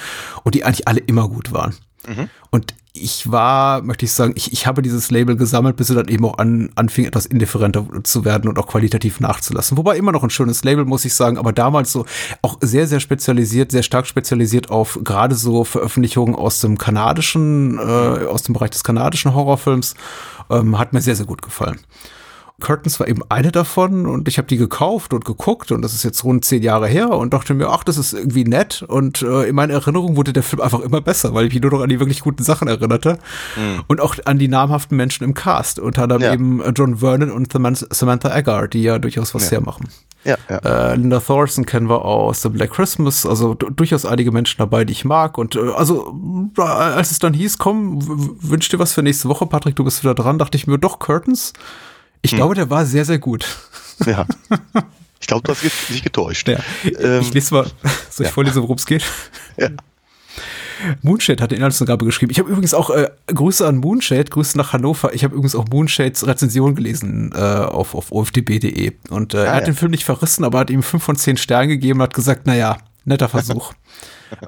und 0.45 0.55
die 0.55 0.65
eigentlich 0.65 0.89
alle 0.89 1.01
immer 1.01 1.29
gut 1.29 1.53
waren. 1.53 1.75
Mhm. 2.07 2.29
Und 2.51 2.75
ich 3.01 3.31
war, 3.31 3.83
möchte 3.83 4.05
ich 4.05 4.13
sagen, 4.13 4.33
ich, 4.37 4.53
ich 4.53 4.67
habe 4.67 4.83
dieses 4.83 5.11
Label 5.11 5.37
gesammelt, 5.37 5.77
bis 5.77 5.89
sie 5.89 5.95
dann 5.95 6.09
eben 6.09 6.25
auch 6.25 6.39
an, 6.39 6.71
anfing, 6.75 7.05
etwas 7.05 7.27
indifferenter 7.27 7.87
zu 8.03 8.25
werden 8.25 8.49
und 8.49 8.59
auch 8.59 8.67
qualitativ 8.67 9.21
nachzulassen. 9.21 9.77
Wobei 9.77 9.97
immer 9.97 10.13
noch 10.13 10.25
ein 10.25 10.31
schönes 10.31 10.65
Label, 10.65 10.85
muss 10.85 11.05
ich 11.05 11.15
sagen, 11.15 11.39
aber 11.39 11.53
damals 11.53 11.93
so 11.93 12.07
auch 12.43 12.59
sehr, 12.61 12.87
sehr 12.87 13.01
spezialisiert, 13.01 13.71
sehr 13.71 13.83
stark 13.83 14.07
spezialisiert 14.07 14.71
auf 14.71 14.99
gerade 15.05 15.35
so 15.35 15.65
Veröffentlichungen 15.65 16.35
aus 16.35 16.61
dem 16.61 16.79
kanadischen, 16.79 17.79
äh, 17.79 18.27
aus 18.27 18.43
dem 18.43 18.55
Bereich 18.55 18.71
des 18.71 18.85
kanadischen 18.85 19.35
Horrorfilms, 19.35 19.95
ähm, 20.51 20.79
hat 20.79 20.93
mir 20.93 21.01
sehr, 21.01 21.17
sehr 21.17 21.27
gut 21.27 21.43
gefallen. 21.43 21.79
Curtains 22.61 22.99
war 22.99 23.07
eben 23.07 23.23
eine 23.29 23.53
davon 23.53 24.07
und 24.07 24.27
ich 24.27 24.37
habe 24.39 24.49
die 24.49 24.57
gekauft 24.57 25.13
und 25.13 25.25
geguckt 25.25 25.71
und 25.71 25.83
das 25.83 25.95
ist 25.95 26.03
jetzt 26.03 26.25
rund 26.25 26.45
zehn 26.45 26.63
Jahre 26.63 26.89
her 26.89 27.11
und 27.11 27.33
dachte 27.33 27.55
mir, 27.55 27.69
ach, 27.69 27.85
das 27.85 27.99
ist 27.99 28.13
irgendwie 28.13 28.45
nett 28.45 28.83
und 28.83 29.23
äh, 29.23 29.45
in 29.45 29.55
meiner 29.55 29.75
Erinnerung 29.75 30.17
wurde 30.17 30.33
der 30.33 30.43
Film 30.43 30.61
einfach 30.61 30.81
immer 30.81 31.01
besser, 31.01 31.35
weil 31.35 31.47
ich 31.47 31.55
mich 31.55 31.63
nur 31.63 31.71
noch 31.71 31.83
an 31.83 31.89
die 31.89 32.01
wirklich 32.01 32.21
guten 32.21 32.43
Sachen 32.43 32.67
erinnerte 32.67 33.19
mhm. 33.57 33.85
und 33.87 34.01
auch 34.01 34.17
an 34.25 34.39
die 34.39 34.49
namhaften 34.49 34.97
Menschen 34.97 35.23
im 35.23 35.35
Cast, 35.35 35.79
unter 35.79 36.03
anderem 36.03 36.23
ja. 36.23 36.33
eben 36.33 36.63
John 36.75 36.97
Vernon 36.97 37.31
und 37.31 37.53
Samantha 37.53 38.37
Eggar, 38.37 38.67
die 38.67 38.83
ja 38.83 38.99
durchaus 38.99 39.35
was 39.35 39.45
ja. 39.51 39.59
hermachen. 39.59 39.89
Ja, 40.25 40.37
ja. 40.51 40.59
Äh, 40.59 40.97
Linda 40.97 41.21
Thorson 41.21 41.65
kennen 41.65 41.89
wir 41.89 42.05
aus 42.05 42.43
The 42.43 42.49
Black 42.49 42.73
Christmas, 42.73 43.25
also 43.25 43.55
durchaus 43.55 44.05
einige 44.05 44.33
Menschen 44.33 44.59
dabei, 44.59 44.85
die 44.85 44.93
ich 44.93 45.05
mag. 45.05 45.39
Und 45.39 45.55
äh, 45.55 45.71
also, 45.77 46.13
als 46.57 47.13
es 47.13 47.21
dann 47.21 47.35
hieß, 47.35 47.59
komm, 47.59 48.01
wünsch 48.43 48.69
dir 48.69 48.81
was 48.81 48.93
für 48.93 49.03
nächste 49.03 49.29
Woche, 49.29 49.47
Patrick, 49.47 49.77
du 49.77 49.85
bist 49.85 50.03
wieder 50.03 50.15
dran, 50.15 50.39
dachte 50.39 50.57
ich 50.57 50.67
mir, 50.67 50.79
doch, 50.79 50.99
Curtains. 50.99 51.53
Ich 52.23 52.33
hm. 52.33 52.39
glaube, 52.39 52.55
der 52.55 52.71
war 52.71 52.85
sehr, 52.87 53.05
sehr 53.05 53.19
gut. 53.19 53.47
Ja. 54.07 54.27
Ich 55.21 55.27
glaube, 55.27 55.43
du 55.43 55.53
hast 55.53 55.63
dich 55.89 56.03
getäuscht. 56.05 56.49
Ja. 56.49 56.61
Ähm, 56.85 57.21
ich 57.21 57.35
lese 57.35 57.53
mal, 57.53 57.65
soll 57.65 57.73
ich 58.21 58.21
ja. 58.21 58.29
vorlesen, 58.29 58.63
worum 58.63 58.77
es 58.77 58.87
geht? 58.87 59.05
Ja. 59.57 59.71
Moonshade 61.03 61.43
hat 61.43 61.51
die 61.51 61.57
Inhaltsangabe 61.57 62.05
geschrieben. 62.05 62.31
Ich 62.31 62.39
habe 62.39 62.49
übrigens 62.49 62.73
auch 62.73 62.91
äh, 62.91 63.11
Grüße 63.27 63.67
an 63.67 63.79
Moonshade, 63.79 64.27
Grüße 64.27 64.57
nach 64.57 64.73
Hannover. 64.73 65.13
Ich 65.13 65.25
habe 65.25 65.35
übrigens 65.35 65.57
auch 65.57 65.67
Moonshades 65.69 66.27
Rezension 66.27 66.75
gelesen 66.77 67.33
äh, 67.35 67.39
auf, 67.39 67.95
auf 67.95 68.13
ofdb.de. 68.13 68.93
Und 69.11 69.35
äh, 69.35 69.39
ah, 69.39 69.45
er 69.45 69.55
hat 69.55 69.61
ja. 69.63 69.67
den 69.67 69.75
Film 69.75 69.91
nicht 69.91 70.05
verrissen, 70.05 70.45
aber 70.45 70.61
hat 70.61 70.71
ihm 70.71 70.83
fünf 70.83 71.03
von 71.03 71.17
zehn 71.17 71.37
Sternen 71.37 71.69
gegeben 71.69 71.99
und 71.99 72.05
hat 72.05 72.15
gesagt, 72.15 72.47
naja, 72.47 72.79
netter 73.05 73.29
Versuch. 73.29 73.73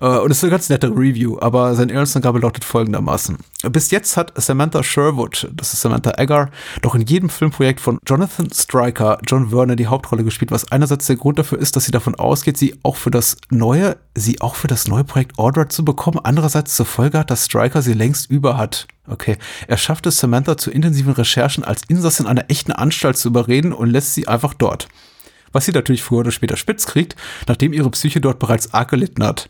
äh, 0.01 0.19
und 0.19 0.31
es 0.31 0.39
ist 0.39 0.45
eine 0.45 0.51
ganz 0.51 0.69
nette 0.69 0.89
Review, 0.89 1.39
aber 1.41 1.75
seine 1.75 1.93
Inhaltsangabe 1.93 2.39
lautet 2.39 2.65
folgendermaßen. 2.65 3.39
Bis 3.71 3.91
jetzt 3.91 4.17
hat 4.17 4.33
Samantha 4.37 4.83
Sherwood, 4.83 5.51
das 5.55 5.73
ist 5.73 5.81
Samantha 5.81 6.13
Eggar, 6.17 6.51
doch 6.83 6.95
in 6.95 7.03
jedem 7.03 7.29
Filmprojekt 7.29 7.81
von 7.81 7.99
Jonathan 8.07 8.51
Stryker, 8.53 9.19
John 9.27 9.53
Werner 9.53 9.77
die 9.77 9.87
Hauptrolle 9.87 10.25
gespielt, 10.25 10.51
was 10.51 10.71
einerseits 10.73 11.07
der 11.07 11.17
Grund 11.17 11.39
dafür 11.39 11.59
ist, 11.59 11.77
dass 11.77 11.85
sie 11.85 11.93
davon 11.93 12.15
ausgeht, 12.15 12.57
sie 12.57 12.79
auch 12.83 12.97
für 12.97 13.11
das 13.11 13.37
neue, 13.51 13.97
sie 14.15 14.41
auch 14.41 14.55
für 14.55 14.69
das 14.69 14.89
neue 14.89 15.05
Projekt 15.05 15.39
Order 15.39 15.69
zu 15.69 15.85
bekommen, 15.85 16.21
andererseits 16.23 16.77
zur 16.77 16.87
Folge 16.87 17.19
hat, 17.19 17.31
dass 17.31 17.45
Stryker 17.47 17.83
sie 17.83 17.95
längst 17.95 18.31
über 18.31 18.57
hat. 18.57 18.87
Okay. 19.09 19.37
Er 19.67 19.77
schafft 19.77 20.07
es 20.07 20.19
Samantha 20.19 20.57
zu 20.57 20.71
intensiven 20.71 21.13
Recherchen 21.13 21.65
als 21.65 21.83
Insassin 21.89 22.27
einer 22.27 22.49
echten 22.49 22.73
Anstalt 22.73 23.17
zu 23.17 23.29
überreden 23.29 23.73
und 23.73 23.91
lässt 23.91 24.15
sie 24.15 24.29
einfach 24.29 24.55
dort. 24.55 24.89
Was 25.53 25.65
sie 25.65 25.73
natürlich 25.73 26.03
früher 26.03 26.21
oder 26.21 26.31
später 26.31 26.57
spitz 26.57 26.87
kriegt, 26.87 27.17
nachdem 27.47 27.73
ihre 27.73 27.91
Psyche 27.91 28.21
dort 28.21 28.39
bereits 28.39 28.73
arg 28.75 28.91
gelitten 28.91 29.25
hat. 29.25 29.49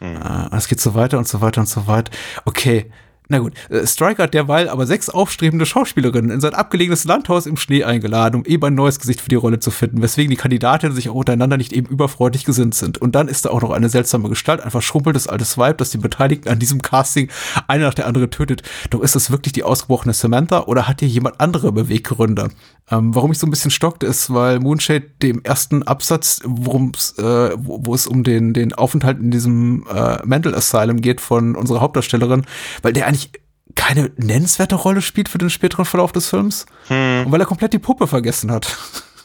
Mhm. 0.00 0.16
Äh, 0.16 0.56
es 0.56 0.68
geht 0.68 0.80
so 0.80 0.94
weiter 0.94 1.18
und 1.18 1.28
so 1.28 1.40
weiter 1.40 1.60
und 1.60 1.68
so 1.68 1.86
weiter. 1.86 2.10
Okay, 2.44 2.90
na 3.28 3.38
gut, 3.38 3.54
äh, 3.70 3.86
Striker 3.86 4.24
hat 4.24 4.34
derweil 4.34 4.68
aber 4.68 4.86
sechs 4.86 5.08
aufstrebende 5.08 5.64
Schauspielerinnen 5.64 6.30
in 6.30 6.40
sein 6.40 6.54
abgelegenes 6.54 7.04
Landhaus 7.04 7.46
im 7.46 7.56
Schnee 7.56 7.84
eingeladen, 7.84 8.36
um 8.36 8.44
eben 8.44 8.64
ein 8.64 8.74
neues 8.74 8.98
Gesicht 8.98 9.20
für 9.20 9.28
die 9.28 9.36
Rolle 9.36 9.58
zu 9.58 9.70
finden, 9.70 10.02
weswegen 10.02 10.30
die 10.30 10.36
Kandidatinnen 10.36 10.94
sich 10.94 11.08
auch 11.08 11.14
untereinander 11.14 11.56
nicht 11.56 11.72
eben 11.72 11.86
überfreundlich 11.86 12.44
gesinnt 12.44 12.74
sind. 12.74 12.98
Und 12.98 13.14
dann 13.14 13.28
ist 13.28 13.44
da 13.44 13.50
auch 13.50 13.62
noch 13.62 13.70
eine 13.70 13.88
seltsame 13.88 14.28
Gestalt, 14.28 14.60
ein 14.60 14.70
verschrumpeltes 14.70 15.28
altes 15.28 15.56
Weib, 15.56 15.78
das 15.78 15.90
die 15.90 15.98
Beteiligten 15.98 16.48
an 16.48 16.58
diesem 16.58 16.82
Casting 16.82 17.28
eine 17.68 17.84
nach 17.84 17.94
der 17.94 18.06
andere 18.06 18.28
tötet. 18.28 18.62
Doch 18.90 19.00
ist 19.00 19.14
das 19.14 19.30
wirklich 19.30 19.52
die 19.52 19.62
ausgebrochene 19.62 20.14
Samantha 20.14 20.64
oder 20.64 20.88
hat 20.88 21.00
hier 21.00 21.08
jemand 21.08 21.40
andere 21.40 21.72
Beweggründe? 21.72 22.50
Ähm, 22.90 23.14
warum 23.14 23.32
ich 23.32 23.38
so 23.38 23.46
ein 23.46 23.50
bisschen 23.50 23.70
stockt, 23.70 24.02
ist, 24.02 24.34
weil 24.34 24.58
Moonshade 24.58 25.06
dem 25.22 25.40
ersten 25.44 25.82
Absatz, 25.84 26.42
worum's, 26.44 27.16
äh, 27.18 27.52
wo, 27.56 27.80
wo 27.86 27.94
es 27.94 28.06
um 28.06 28.24
den, 28.24 28.52
den 28.52 28.74
Aufenthalt 28.74 29.18
in 29.18 29.30
diesem 29.30 29.86
äh, 29.92 30.18
Mental 30.26 30.54
Asylum 30.54 31.00
geht 31.00 31.20
von 31.20 31.54
unserer 31.54 31.80
Hauptdarstellerin, 31.80 32.44
weil 32.82 32.92
der 32.92 33.06
eigentlich 33.12 33.30
keine 33.74 34.10
nennenswerte 34.16 34.74
Rolle 34.74 35.02
spielt 35.02 35.28
für 35.28 35.38
den 35.38 35.50
späteren 35.50 35.84
Verlauf 35.84 36.12
des 36.12 36.28
Films. 36.28 36.66
Hm. 36.88 37.26
Und 37.26 37.32
weil 37.32 37.40
er 37.40 37.46
komplett 37.46 37.72
die 37.72 37.78
Puppe 37.78 38.06
vergessen 38.06 38.50
hat. 38.50 38.76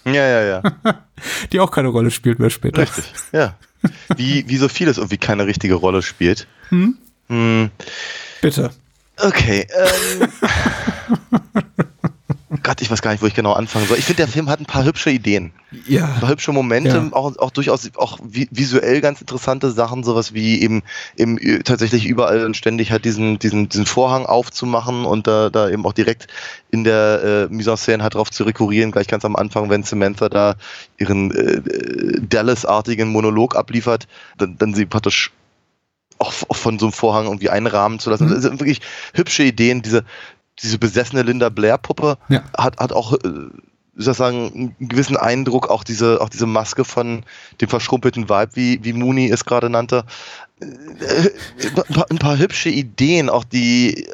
Ja, 0.05 0.13
ja, 0.13 0.43
ja. 0.43 0.63
die 1.51 1.59
auch 1.59 1.71
keine 1.71 1.89
Rolle 1.89 2.11
spielt 2.11 2.39
mehr 2.39 2.49
später. 2.49 2.81
Richtig, 2.81 3.05
ja. 3.31 3.55
Wie, 4.15 4.47
wie 4.47 4.57
so 4.57 4.69
vieles 4.69 4.97
irgendwie 4.97 5.17
keine 5.17 5.45
richtige 5.45 5.75
Rolle 5.75 6.01
spielt. 6.01 6.47
Hm? 6.69 6.97
Hm. 7.27 7.69
Bitte. 8.41 8.71
Okay. 9.17 9.67
Ähm. 10.19 10.29
Gott, 12.67 12.81
ich 12.81 12.91
weiß 12.91 13.01
gar 13.01 13.11
nicht, 13.11 13.23
wo 13.23 13.27
ich 13.27 13.33
genau 13.33 13.53
anfangen 13.53 13.87
soll. 13.87 13.97
Ich 13.97 14.03
finde, 14.03 14.23
der 14.23 14.27
Film 14.27 14.49
hat 14.49 14.59
ein 14.59 14.65
paar 14.65 14.83
hübsche 14.83 15.09
Ideen. 15.09 15.53
Ja. 15.87 16.03
Ein 16.03 16.19
paar 16.19 16.29
hübsche 16.31 16.51
Momente, 16.51 16.89
ja. 16.89 17.07
auch, 17.13 17.37
auch 17.37 17.51
durchaus 17.51 17.89
auch 17.95 18.19
visuell 18.21 18.99
ganz 18.99 19.21
interessante 19.21 19.71
Sachen, 19.71 20.03
sowas 20.03 20.33
wie 20.33 20.61
eben, 20.61 20.83
eben 21.15 21.39
tatsächlich 21.63 22.05
überall 22.05 22.45
und 22.45 22.57
ständig 22.57 22.91
halt 22.91 23.05
diesen, 23.05 23.39
diesen, 23.39 23.69
diesen 23.69 23.85
Vorhang 23.85 24.25
aufzumachen 24.25 25.05
und 25.05 25.27
da, 25.27 25.49
da 25.49 25.69
eben 25.69 25.85
auch 25.85 25.93
direkt 25.93 26.27
in 26.69 26.83
der 26.83 27.47
äh, 27.49 27.53
Mise 27.53 27.71
en 27.71 27.77
Scène 27.77 28.01
halt 28.01 28.15
drauf 28.15 28.31
zu 28.31 28.43
rekurrieren, 28.43 28.91
gleich 28.91 29.07
ganz 29.07 29.23
am 29.23 29.37
Anfang, 29.37 29.69
wenn 29.69 29.83
Samantha 29.83 30.27
da 30.27 30.55
ihren 30.97 31.31
äh, 31.31 31.61
Dallas-artigen 32.19 33.07
Monolog 33.07 33.55
abliefert, 33.55 34.09
dann, 34.37 34.57
dann 34.57 34.73
sie 34.73 34.85
praktisch 34.85 35.31
auch, 36.19 36.33
von 36.33 36.79
so 36.79 36.87
einem 36.87 36.93
Vorhang 36.93 37.25
irgendwie 37.25 37.49
einrahmen 37.49 37.99
zu 37.99 38.09
lassen. 38.09 38.25
Mhm. 38.25 38.31
Das 38.31 38.41
sind 38.41 38.59
wirklich 38.59 38.81
hübsche 39.13 39.43
Ideen, 39.43 39.81
diese, 39.81 40.03
diese 40.61 40.77
besessene 40.77 41.23
Linda 41.23 41.49
Blair-Puppe 41.49 42.17
ja. 42.29 42.43
hat, 42.57 42.77
hat 42.77 42.91
auch, 42.91 43.13
äh, 43.13 43.19
sozusagen, 43.95 44.75
einen 44.79 44.89
gewissen 44.89 45.17
Eindruck, 45.17 45.69
auch 45.69 45.83
diese, 45.83 46.21
auch 46.21 46.29
diese 46.29 46.45
Maske 46.45 46.83
von 46.85 47.23
dem 47.61 47.69
verschrumpelten 47.69 48.29
Vibe, 48.29 48.51
wie, 48.53 48.83
wie 48.83 48.93
Mooney 48.93 49.29
es 49.29 49.45
gerade 49.45 49.69
nannte. 49.69 50.05
Äh, 50.59 51.29
ein 52.09 52.17
paar 52.17 52.37
hübsche 52.37 52.69
Ideen, 52.69 53.29
auch 53.29 53.43
die 53.43 54.07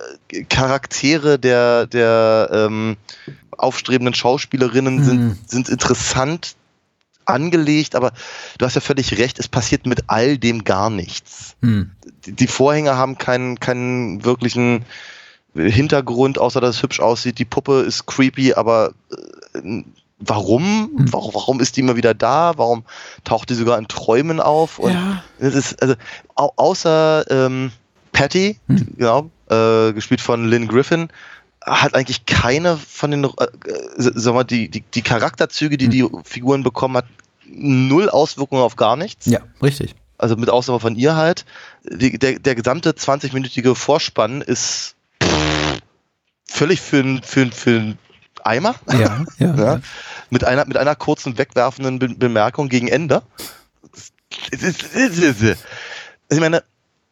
Charaktere 0.50 1.40
der, 1.40 1.88
der 1.88 2.50
ähm, 2.52 2.98
aufstrebenden 3.52 4.14
Schauspielerinnen 4.14 4.98
mhm. 4.98 5.04
sind, 5.04 5.50
sind 5.50 5.70
interessant 5.70 6.56
angelegt, 7.26 7.96
aber 7.96 8.12
du 8.58 8.66
hast 8.66 8.76
ja 8.76 8.82
völlig 8.82 9.18
recht, 9.18 9.40
es 9.40 9.48
passiert 9.48 9.86
mit 9.86 10.04
all 10.08 10.38
dem 10.38 10.66
gar 10.66 10.90
nichts. 10.90 11.56
Mhm. 11.62 11.92
Die, 12.26 12.34
die 12.34 12.48
Vorhänge 12.48 12.98
haben 12.98 13.18
keinen, 13.18 13.60
keinen 13.60 14.26
wirklichen 14.26 14.84
Hintergrund, 15.56 16.40
außer 16.40 16.62
dass 16.62 16.78
es 16.78 16.84
hübsch 16.84 17.00
aussieht. 17.00 17.40
Die 17.40 17.46
Puppe 17.46 17.82
ist 17.82 18.06
creepy, 18.06 18.54
aber 18.54 18.94
äh, 19.12 19.84
warum? 20.20 20.90
Hm. 20.96 21.14
warum? 21.14 21.34
Warum 21.34 21.60
ist 21.60 21.78
die 21.78 21.82
immer 21.82 21.96
wieder 21.96 22.14
da? 22.14 22.54
Warum 22.58 22.84
taucht 23.24 23.50
die 23.50 23.56
sogar 23.56 23.78
in 23.78 23.88
Träumen 23.88 24.40
auf? 24.40 24.80
Und 24.80 24.94
ja. 24.94 25.24
es 25.40 25.56
ist, 25.56 25.82
also, 25.82 25.96
au 26.36 26.52
außer 26.56 27.26
ähm, 27.30 27.72
Patty, 28.12 28.60
hm. 28.68 28.88
genau, 28.98 29.30
äh, 29.50 29.94
gespielt 29.94 30.22
von 30.22 30.48
Lynn 30.48 30.68
Griffin, 30.68 31.10
hat 31.62 31.96
eigentlich 31.96 32.26
keine 32.26 32.78
von 32.78 33.12
den, 33.12 33.24
äh, 33.24 33.30
sag 33.98 34.34
mal, 34.34 34.44
die, 34.44 34.70
die, 34.70 34.82
die 34.82 35.02
Charakterzüge, 35.02 35.78
die 35.78 35.86
hm. 35.86 35.92
die 35.92 36.10
Figuren 36.24 36.64
bekommen 36.64 36.98
hat, 36.98 37.06
null 37.46 38.10
Auswirkungen 38.10 38.62
auf 38.62 38.76
gar 38.76 38.96
nichts. 38.96 39.26
Ja, 39.26 39.40
richtig. 39.62 39.96
Also 40.18 40.36
mit 40.36 40.50
Ausnahme 40.50 40.80
von 40.80 40.96
ihr 40.96 41.16
halt. 41.16 41.46
Die, 41.84 42.18
der, 42.18 42.40
der 42.40 42.56
gesamte 42.56 42.92
20-minütige 42.92 43.76
Vorspann 43.76 44.42
ist 44.42 44.96
völlig 46.46 46.82
für, 46.82 47.22
für, 47.24 47.52
für 47.52 47.70
einen 47.70 48.00
Eimer. 48.44 48.76
Ja, 48.92 49.26
ja, 49.40 49.56
ja. 49.56 49.82
Mit, 50.30 50.44
einer, 50.44 50.66
mit 50.66 50.78
einer 50.78 50.96
kurzen 50.96 51.38
wegwerfenden 51.38 52.00
Be 52.00 52.10
Bemerkung 52.10 52.70
gegen 52.70 52.88
Ende. 52.88 53.22
Also 54.52 55.56
ich 56.30 56.40
meine, 56.40 56.64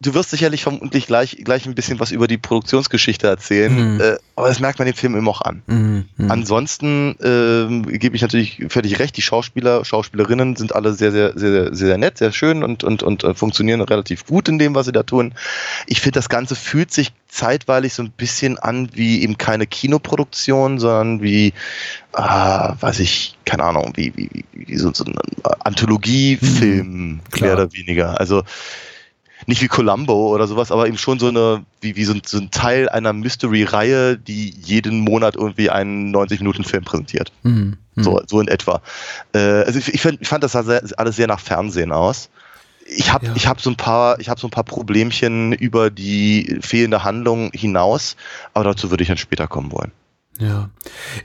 du 0.01 0.13
wirst 0.13 0.31
sicherlich 0.31 0.63
vermutlich 0.63 1.07
gleich, 1.07 1.37
gleich 1.43 1.65
ein 1.65 1.75
bisschen 1.75 1.99
was 1.99 2.11
über 2.11 2.27
die 2.27 2.37
Produktionsgeschichte 2.37 3.27
erzählen, 3.27 3.95
mhm. 3.95 4.01
äh, 4.01 4.17
aber 4.35 4.47
das 4.47 4.59
merkt 4.59 4.79
man 4.79 4.87
dem 4.87 4.95
Film 4.95 5.15
immer 5.15 5.31
auch 5.31 5.41
an. 5.41 5.61
Mhm. 5.67 6.05
mhm. 6.17 6.31
Ansonsten 6.31 7.15
äh, 7.21 7.97
gebe 7.97 8.15
ich 8.15 8.21
natürlich 8.21 8.65
völlig 8.69 8.99
recht, 8.99 9.15
die 9.15 9.21
Schauspieler, 9.21 9.85
Schauspielerinnen 9.85 10.55
sind 10.55 10.75
alle 10.75 10.93
sehr, 10.93 11.11
sehr, 11.11 11.37
sehr, 11.37 11.51
sehr, 11.51 11.75
sehr 11.75 11.97
nett, 11.97 12.17
sehr 12.17 12.31
schön 12.31 12.63
und, 12.63 12.83
und, 12.83 13.03
und 13.03 13.23
äh, 13.23 13.33
funktionieren 13.35 13.81
relativ 13.81 14.25
gut 14.25 14.49
in 14.49 14.57
dem, 14.57 14.73
was 14.73 14.87
sie 14.87 14.91
da 14.91 15.03
tun. 15.03 15.33
Ich 15.85 16.01
finde, 16.01 16.17
das 16.17 16.29
Ganze 16.29 16.55
fühlt 16.55 16.91
sich 16.91 17.13
zeitweilig 17.27 17.93
so 17.93 18.03
ein 18.03 18.11
bisschen 18.11 18.57
an 18.57 18.89
wie 18.93 19.21
eben 19.21 19.37
keine 19.37 19.67
Kinoproduktion, 19.67 20.79
sondern 20.79 21.21
wie, 21.21 21.53
äh, 22.13 22.21
weiß 22.21 22.99
ich, 22.99 23.37
keine 23.45 23.63
Ahnung, 23.63 23.93
wie, 23.95 24.11
wie, 24.15 24.45
wie 24.51 24.77
so, 24.77 24.91
so 24.93 25.05
ein 25.05 25.15
Anthologiefilm, 25.59 26.87
mhm, 26.87 27.19
mehr 27.39 27.53
oder 27.53 27.71
weniger. 27.71 28.19
Also 28.19 28.43
nicht 29.47 29.61
wie 29.61 29.67
Columbo 29.67 30.33
oder 30.33 30.47
sowas, 30.47 30.71
aber 30.71 30.87
eben 30.87 30.97
schon 30.97 31.19
so 31.19 31.27
eine, 31.27 31.65
wie, 31.81 31.95
wie 31.95 32.03
so, 32.03 32.13
ein, 32.13 32.21
so 32.25 32.37
ein 32.37 32.51
Teil 32.51 32.89
einer 32.89 33.13
Mystery-Reihe, 33.13 34.17
die 34.17 34.53
jeden 34.63 34.99
Monat 34.99 35.35
irgendwie 35.35 35.69
einen 35.69 36.15
90-Minuten-Film 36.15 36.83
präsentiert. 36.83 37.31
Mhm. 37.43 37.77
So, 37.95 38.21
so 38.25 38.39
in 38.39 38.47
etwa. 38.47 38.81
Äh, 39.33 39.39
also 39.39 39.79
ich, 39.79 39.93
ich, 39.93 40.01
find, 40.01 40.21
ich 40.21 40.27
fand 40.27 40.43
das 40.43 40.55
alles 40.55 41.15
sehr 41.15 41.27
nach 41.27 41.39
Fernsehen 41.39 41.91
aus. 41.91 42.29
Ich 42.85 43.11
habe 43.11 43.27
ja. 43.27 43.33
ich 43.35 43.47
hab 43.47 43.61
so 43.61 43.69
ein 43.69 43.77
paar 43.77 44.19
ich 44.19 44.27
habe 44.27 44.39
so 44.39 44.47
ein 44.47 44.51
paar 44.51 44.63
Problemchen 44.63 45.53
über 45.53 45.89
die 45.89 46.57
fehlende 46.61 47.03
Handlung 47.03 47.51
hinaus, 47.53 48.15
aber 48.53 48.65
dazu 48.65 48.89
würde 48.89 49.03
ich 49.03 49.07
dann 49.07 49.17
später 49.17 49.47
kommen 49.47 49.71
wollen. 49.71 49.91
Ja. 50.39 50.69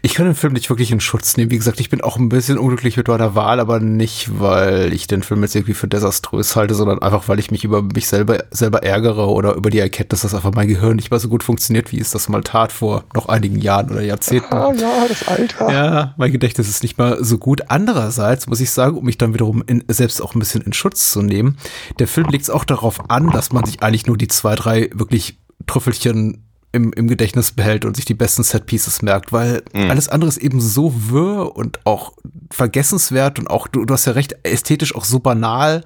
Ich 0.02 0.14
kann 0.14 0.26
den 0.26 0.34
Film 0.34 0.52
nicht 0.52 0.68
wirklich 0.68 0.90
in 0.90 1.00
Schutz 1.00 1.36
nehmen. 1.36 1.50
Wie 1.50 1.56
gesagt, 1.56 1.80
ich 1.80 1.88
bin 1.88 2.02
auch 2.02 2.18
ein 2.18 2.28
bisschen 2.28 2.58
unglücklich 2.58 2.96
mit 2.98 3.08
meiner 3.08 3.34
Wahl, 3.34 3.60
aber 3.60 3.80
nicht, 3.80 4.40
weil 4.40 4.92
ich 4.92 5.06
den 5.06 5.22
Film 5.22 5.42
jetzt 5.42 5.54
irgendwie 5.54 5.74
für 5.74 5.88
desaströs 5.88 6.54
halte, 6.54 6.74
sondern 6.74 7.00
einfach, 7.00 7.28
weil 7.28 7.38
ich 7.38 7.50
mich 7.50 7.64
über 7.64 7.82
mich 7.82 8.08
selber, 8.08 8.44
selber 8.50 8.82
ärgere 8.82 9.28
oder 9.28 9.54
über 9.54 9.70
die 9.70 9.78
Erkenntnis, 9.78 10.20
dass 10.20 10.34
einfach 10.34 10.52
mein 10.54 10.68
Gehirn 10.68 10.96
nicht 10.96 11.10
mehr 11.10 11.20
so 11.20 11.28
gut 11.28 11.44
funktioniert, 11.44 11.92
wie 11.92 12.00
es 12.00 12.10
das 12.10 12.28
mal 12.28 12.42
tat 12.42 12.72
vor 12.72 13.04
noch 13.14 13.26
einigen 13.26 13.58
Jahren 13.58 13.90
oder 13.90 14.02
Jahrzehnten. 14.02 14.52
Ah, 14.52 14.72
ja, 14.72 15.06
das 15.08 15.26
Alter. 15.26 15.72
Ja, 15.72 16.14
mein 16.18 16.32
Gedächtnis 16.32 16.68
ist 16.68 16.82
nicht 16.82 16.98
mal 16.98 17.22
so 17.24 17.38
gut. 17.38 17.62
Andererseits 17.68 18.46
muss 18.48 18.60
ich 18.60 18.70
sagen, 18.70 18.98
um 18.98 19.04
mich 19.04 19.18
dann 19.18 19.32
wiederum 19.32 19.62
in, 19.66 19.82
selbst 19.88 20.20
auch 20.20 20.34
ein 20.34 20.40
bisschen 20.40 20.62
in 20.62 20.74
Schutz 20.74 21.12
zu 21.12 21.22
nehmen, 21.22 21.56
der 21.98 22.08
Film 22.08 22.28
legt 22.28 22.44
es 22.44 22.50
auch 22.50 22.64
darauf 22.64 23.08
an, 23.08 23.30
dass 23.30 23.52
man 23.52 23.64
sich 23.64 23.82
eigentlich 23.82 24.06
nur 24.06 24.18
die 24.18 24.28
zwei, 24.28 24.56
drei 24.56 24.90
wirklich 24.92 25.38
Trüffelchen 25.66 26.45
im, 26.76 26.92
im 26.92 27.08
Gedächtnis 27.08 27.52
behält 27.52 27.84
und 27.84 27.96
sich 27.96 28.04
die 28.04 28.14
besten 28.14 28.42
Set-Pieces 28.42 29.02
merkt, 29.02 29.32
weil 29.32 29.62
mhm. 29.72 29.90
alles 29.90 30.08
andere 30.08 30.28
ist 30.28 30.38
eben 30.38 30.60
so 30.60 30.92
wirr 31.10 31.56
und 31.56 31.80
auch 31.84 32.12
vergessenswert 32.50 33.38
und 33.38 33.48
auch, 33.48 33.66
du, 33.66 33.84
du 33.84 33.94
hast 33.94 34.06
ja 34.06 34.12
recht, 34.12 34.36
ästhetisch 34.44 34.94
auch 34.94 35.04
so 35.04 35.18
banal 35.18 35.82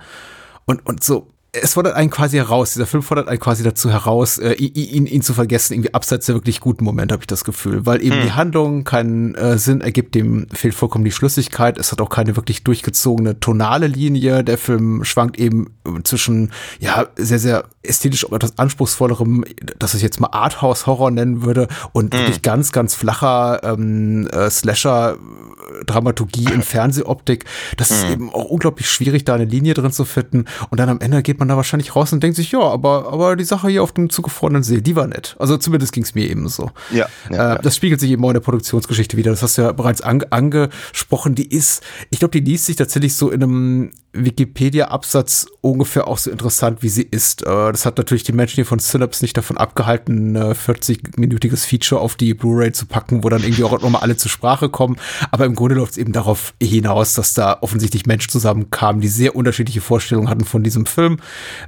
und, 0.66 0.84
und 0.86 1.02
so 1.02 1.28
es 1.52 1.74
fordert 1.74 1.94
einen 1.94 2.10
quasi 2.10 2.36
heraus, 2.36 2.74
dieser 2.74 2.86
Film 2.86 3.02
fordert 3.02 3.28
einen 3.28 3.40
quasi 3.40 3.64
dazu 3.64 3.90
heraus, 3.90 4.38
äh, 4.38 4.52
ihn, 4.52 5.06
ihn 5.06 5.22
zu 5.22 5.34
vergessen, 5.34 5.74
irgendwie 5.74 5.94
abseits 5.94 6.26
der 6.26 6.36
wirklich 6.36 6.60
guten 6.60 6.84
Momente, 6.84 7.12
habe 7.12 7.22
ich 7.22 7.26
das 7.26 7.44
Gefühl. 7.44 7.86
Weil 7.86 8.02
eben 8.02 8.16
hm. 8.16 8.22
die 8.22 8.32
Handlung 8.32 8.84
keinen 8.84 9.34
äh, 9.34 9.58
Sinn 9.58 9.80
ergibt, 9.80 10.14
dem 10.14 10.46
fehlt 10.52 10.74
vollkommen 10.74 11.04
die 11.04 11.10
Schlüssigkeit, 11.10 11.78
es 11.78 11.90
hat 11.90 12.00
auch 12.00 12.08
keine 12.08 12.36
wirklich 12.36 12.62
durchgezogene 12.62 13.40
tonale 13.40 13.88
Linie. 13.88 14.44
Der 14.44 14.58
Film 14.58 15.02
schwankt 15.04 15.38
eben 15.38 15.74
zwischen, 16.04 16.52
ja, 16.78 17.08
sehr, 17.16 17.40
sehr 17.40 17.64
ästhetisch 17.82 18.26
auch 18.26 18.32
etwas 18.32 18.58
anspruchsvollerem, 18.58 19.44
dass 19.78 19.94
ich 19.94 20.02
jetzt 20.02 20.20
mal 20.20 20.28
Arthouse-Horror 20.28 21.10
nennen 21.10 21.42
würde, 21.42 21.68
und 21.92 22.12
hm. 22.14 22.20
wirklich 22.20 22.42
ganz, 22.42 22.72
ganz 22.72 22.94
flacher 22.94 23.60
ähm, 23.62 24.28
äh, 24.28 24.50
Slasher 24.50 25.16
Dramaturgie 25.86 26.52
in 26.52 26.62
Fernsehoptik. 26.62 27.44
Das 27.76 27.90
ist 27.90 28.04
hm. 28.04 28.12
eben 28.12 28.30
auch 28.30 28.44
unglaublich 28.44 28.90
schwierig, 28.90 29.24
da 29.24 29.34
eine 29.34 29.44
Linie 29.44 29.74
drin 29.74 29.92
zu 29.92 30.04
finden. 30.04 30.44
Und 30.70 30.80
dann 30.80 30.88
am 30.88 31.00
Ende 31.00 31.22
geht 31.22 31.38
man 31.38 31.48
da 31.48 31.56
wahrscheinlich 31.56 31.94
raus 31.96 32.12
und 32.12 32.22
denkt 32.22 32.36
sich, 32.36 32.50
ja, 32.52 32.60
aber, 32.60 33.12
aber 33.12 33.36
die 33.36 33.44
Sache 33.44 33.68
hier 33.68 33.82
auf 33.82 33.92
dem 33.92 34.10
zugefrorenen 34.10 34.62
See, 34.62 34.80
die 34.80 34.96
war 34.96 35.06
nett. 35.06 35.36
Also 35.38 35.56
zumindest 35.56 35.92
ging 35.92 36.02
es 36.02 36.14
mir 36.14 36.28
eben 36.28 36.48
so. 36.48 36.70
Ja, 36.90 37.06
ja, 37.30 37.54
äh, 37.54 37.62
Das 37.62 37.76
spiegelt 37.76 38.00
sich 38.00 38.10
eben 38.10 38.24
auch 38.24 38.30
in 38.30 38.34
der 38.34 38.40
Produktionsgeschichte 38.40 39.16
wieder. 39.16 39.30
Das 39.30 39.42
hast 39.42 39.58
du 39.58 39.62
ja 39.62 39.72
bereits 39.72 40.00
an, 40.00 40.22
angesprochen. 40.30 41.34
Die 41.34 41.48
ist, 41.48 41.82
ich 42.10 42.18
glaube, 42.18 42.32
die 42.32 42.40
liest 42.40 42.66
sich 42.66 42.76
tatsächlich 42.76 43.14
so 43.14 43.30
in 43.30 43.42
einem 43.42 43.90
Wikipedia-Absatz 44.12 45.46
ungefähr 45.60 46.08
auch 46.08 46.18
so 46.18 46.30
interessant, 46.30 46.82
wie 46.82 46.88
sie 46.88 47.06
ist. 47.08 47.42
Äh, 47.42 47.72
das 47.72 47.86
hat 47.86 47.96
natürlich 47.98 48.24
die 48.24 48.32
Menschen 48.32 48.56
hier 48.56 48.66
von 48.66 48.80
Synapse 48.80 49.22
nicht 49.24 49.36
davon 49.36 49.56
abgehalten, 49.56 50.36
ein 50.36 50.52
40-minütiges 50.52 51.66
Feature 51.66 52.00
auf 52.00 52.16
die 52.16 52.34
Blu-ray 52.34 52.72
zu 52.72 52.86
packen, 52.86 53.22
wo 53.22 53.28
dann 53.28 53.42
irgendwie 53.42 53.62
auch 53.62 53.80
nochmal 53.80 54.02
alle 54.02 54.16
zur 54.16 54.30
Sprache 54.30 54.68
kommen. 54.68 54.96
Aber 55.30 55.44
im 55.44 55.54
Grunde 55.54 55.76
läuft 55.76 55.92
es 55.92 55.98
eben 55.98 56.12
darauf 56.12 56.54
hinaus, 56.60 57.14
dass 57.14 57.34
da 57.34 57.58
offensichtlich 57.60 58.06
Menschen 58.06 58.30
zusammenkamen, 58.30 59.00
die 59.00 59.08
sehr 59.08 59.36
unterschiedliche 59.36 59.80
Vorstellungen 59.80 60.28
hatten 60.28 60.44
von 60.44 60.64
diesem 60.64 60.86
Film. 60.86 61.18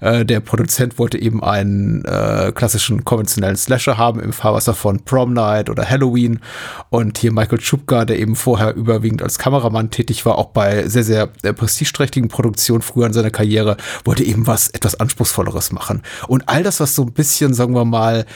Äh, 0.00 0.24
der 0.24 0.40
Produzent 0.40 0.98
wollte 0.98 1.18
eben 1.18 1.44
einen 1.44 2.04
äh, 2.04 2.50
klassischen 2.52 3.04
konventionellen 3.04 3.56
Slasher 3.56 3.98
haben 3.98 4.18
im 4.20 4.32
Fahrwasser 4.32 4.74
von 4.74 5.04
Prom 5.04 5.32
Night 5.32 5.70
oder 5.70 5.88
Halloween. 5.88 6.40
Und 6.90 7.18
hier 7.18 7.32
Michael 7.32 7.60
Schubka, 7.60 8.04
der 8.04 8.18
eben 8.18 8.34
vorher 8.34 8.74
überwiegend 8.74 9.22
als 9.22 9.38
Kameramann 9.38 9.90
tätig 9.90 10.26
war, 10.26 10.38
auch 10.38 10.46
bei 10.46 10.88
sehr, 10.88 11.04
sehr 11.04 11.26
prestigeträchtigen 11.26 12.31
Produktion 12.32 12.82
früher 12.82 13.06
in 13.06 13.12
seiner 13.12 13.30
Karriere, 13.30 13.76
wollte 14.04 14.24
eben 14.24 14.46
was 14.46 14.68
etwas 14.68 14.98
Anspruchsvolleres 14.98 15.70
machen. 15.70 16.02
Und 16.26 16.48
all 16.48 16.62
das, 16.62 16.80
was 16.80 16.94
so 16.94 17.02
ein 17.02 17.12
bisschen, 17.12 17.54
sagen 17.54 17.74
wir 17.74 17.84
mal, 17.84 18.26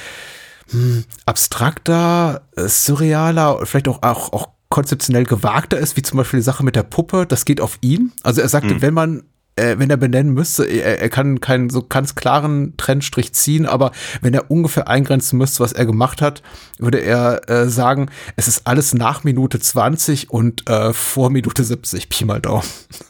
hm, 0.71 1.05
abstrakter, 1.25 2.43
äh, 2.57 2.69
surrealer, 2.69 3.67
vielleicht 3.67 3.89
auch, 3.89 4.03
auch, 4.03 4.33
auch 4.33 4.49
konzeptionell 4.69 5.25
gewagter 5.25 5.79
ist, 5.79 5.97
wie 5.97 6.03
zum 6.03 6.19
Beispiel 6.19 6.41
die 6.41 6.45
Sache 6.45 6.65
mit 6.65 6.77
der 6.77 6.83
Puppe, 6.83 7.27
das 7.27 7.45
geht 7.45 7.61
auf 7.61 7.79
ihn. 7.81 8.13
Also 8.23 8.41
er 8.41 8.49
sagte, 8.49 8.75
mhm. 8.75 8.83
wenn 8.83 8.95
man 8.95 9.23
äh, 9.57 9.79
wenn 9.79 9.91
er 9.91 9.97
benennen 9.97 10.35
müsste, 10.35 10.65
er, 10.65 11.01
er 11.01 11.09
kann 11.09 11.41
keinen 11.41 11.71
so 11.71 11.83
ganz 11.83 12.15
klaren 12.15 12.75
Trennstrich 12.77 13.33
ziehen, 13.33 13.67
aber 13.67 13.93
wenn 14.21 14.35
er 14.35 14.51
ungefähr 14.51 14.89
eingrenzen 14.89 15.39
müsste, 15.39 15.61
was 15.61 15.73
er 15.73 15.87
gemacht 15.87 16.21
hat, 16.21 16.43
würde 16.79 16.99
er 16.99 17.49
äh, 17.49 17.69
sagen, 17.69 18.11
es 18.37 18.49
ist 18.49 18.67
alles 18.67 18.93
nach 18.93 19.25
Minute 19.25 19.59
20 19.59 20.31
und 20.31 20.69
äh, 20.69 20.93
vor 20.93 21.31
Minute 21.31 21.65
70, 21.65 22.09
Pi 22.11 22.25
mal 22.27 22.41
Daumen. 22.41 22.65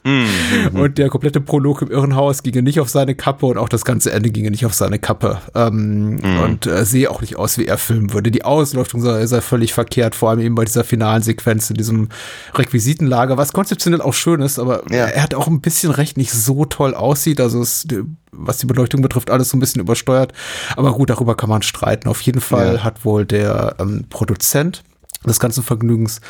Mhm. 0.04 0.80
Und 0.80 0.98
der 0.98 1.08
komplette 1.08 1.40
Prolog 1.40 1.82
im 1.82 1.90
Irrenhaus 1.90 2.42
ginge 2.42 2.62
nicht 2.62 2.78
auf 2.78 2.88
seine 2.88 3.14
Kappe 3.16 3.46
und 3.46 3.58
auch 3.58 3.68
das 3.68 3.84
ganze 3.84 4.12
Ende 4.12 4.30
ginge 4.30 4.50
nicht 4.50 4.66
auf 4.66 4.74
seine 4.74 4.98
Kappe. 4.98 5.40
Ähm, 5.54 6.16
mhm. 6.16 6.38
Und 6.44 6.66
äh, 6.66 6.84
sehe 6.84 7.10
auch 7.10 7.20
nicht 7.20 7.36
aus, 7.36 7.58
wie 7.58 7.66
er 7.66 7.78
filmen 7.78 8.12
würde. 8.12 8.30
Die 8.30 8.44
Ausleuchtung 8.44 9.00
sei, 9.00 9.26
sei 9.26 9.40
völlig 9.40 9.72
verkehrt, 9.72 10.14
vor 10.14 10.30
allem 10.30 10.40
eben 10.40 10.54
bei 10.54 10.64
dieser 10.64 10.84
finalen 10.84 11.22
Sequenz 11.22 11.70
in 11.70 11.76
diesem 11.76 12.08
Requisitenlager, 12.54 13.36
was 13.36 13.52
konzeptionell 13.52 14.00
auch 14.00 14.14
schön 14.14 14.40
ist, 14.40 14.60
aber 14.60 14.82
ja. 14.90 15.06
er 15.06 15.22
hat 15.22 15.34
auch 15.34 15.48
ein 15.48 15.60
bisschen 15.60 15.90
recht, 15.90 16.16
nicht 16.16 16.35
so 16.44 16.64
toll 16.64 16.94
aussieht. 16.94 17.40
Also 17.40 17.60
es, 17.60 17.86
was 18.32 18.58
die 18.58 18.66
Beleuchtung 18.66 19.02
betrifft, 19.02 19.30
alles 19.30 19.50
so 19.50 19.56
ein 19.56 19.60
bisschen 19.60 19.80
übersteuert. 19.80 20.32
Aber 20.76 20.92
gut, 20.92 21.10
darüber 21.10 21.36
kann 21.36 21.48
man 21.48 21.62
streiten. 21.62 22.08
Auf 22.08 22.20
jeden 22.22 22.40
Fall 22.40 22.74
ja. 22.76 22.84
hat 22.84 23.04
wohl 23.04 23.24
der 23.24 23.76
ähm, 23.78 24.04
Produzent 24.10 24.82
des 25.26 25.40
ganzen 25.40 25.62
Vergnügens 25.62 26.20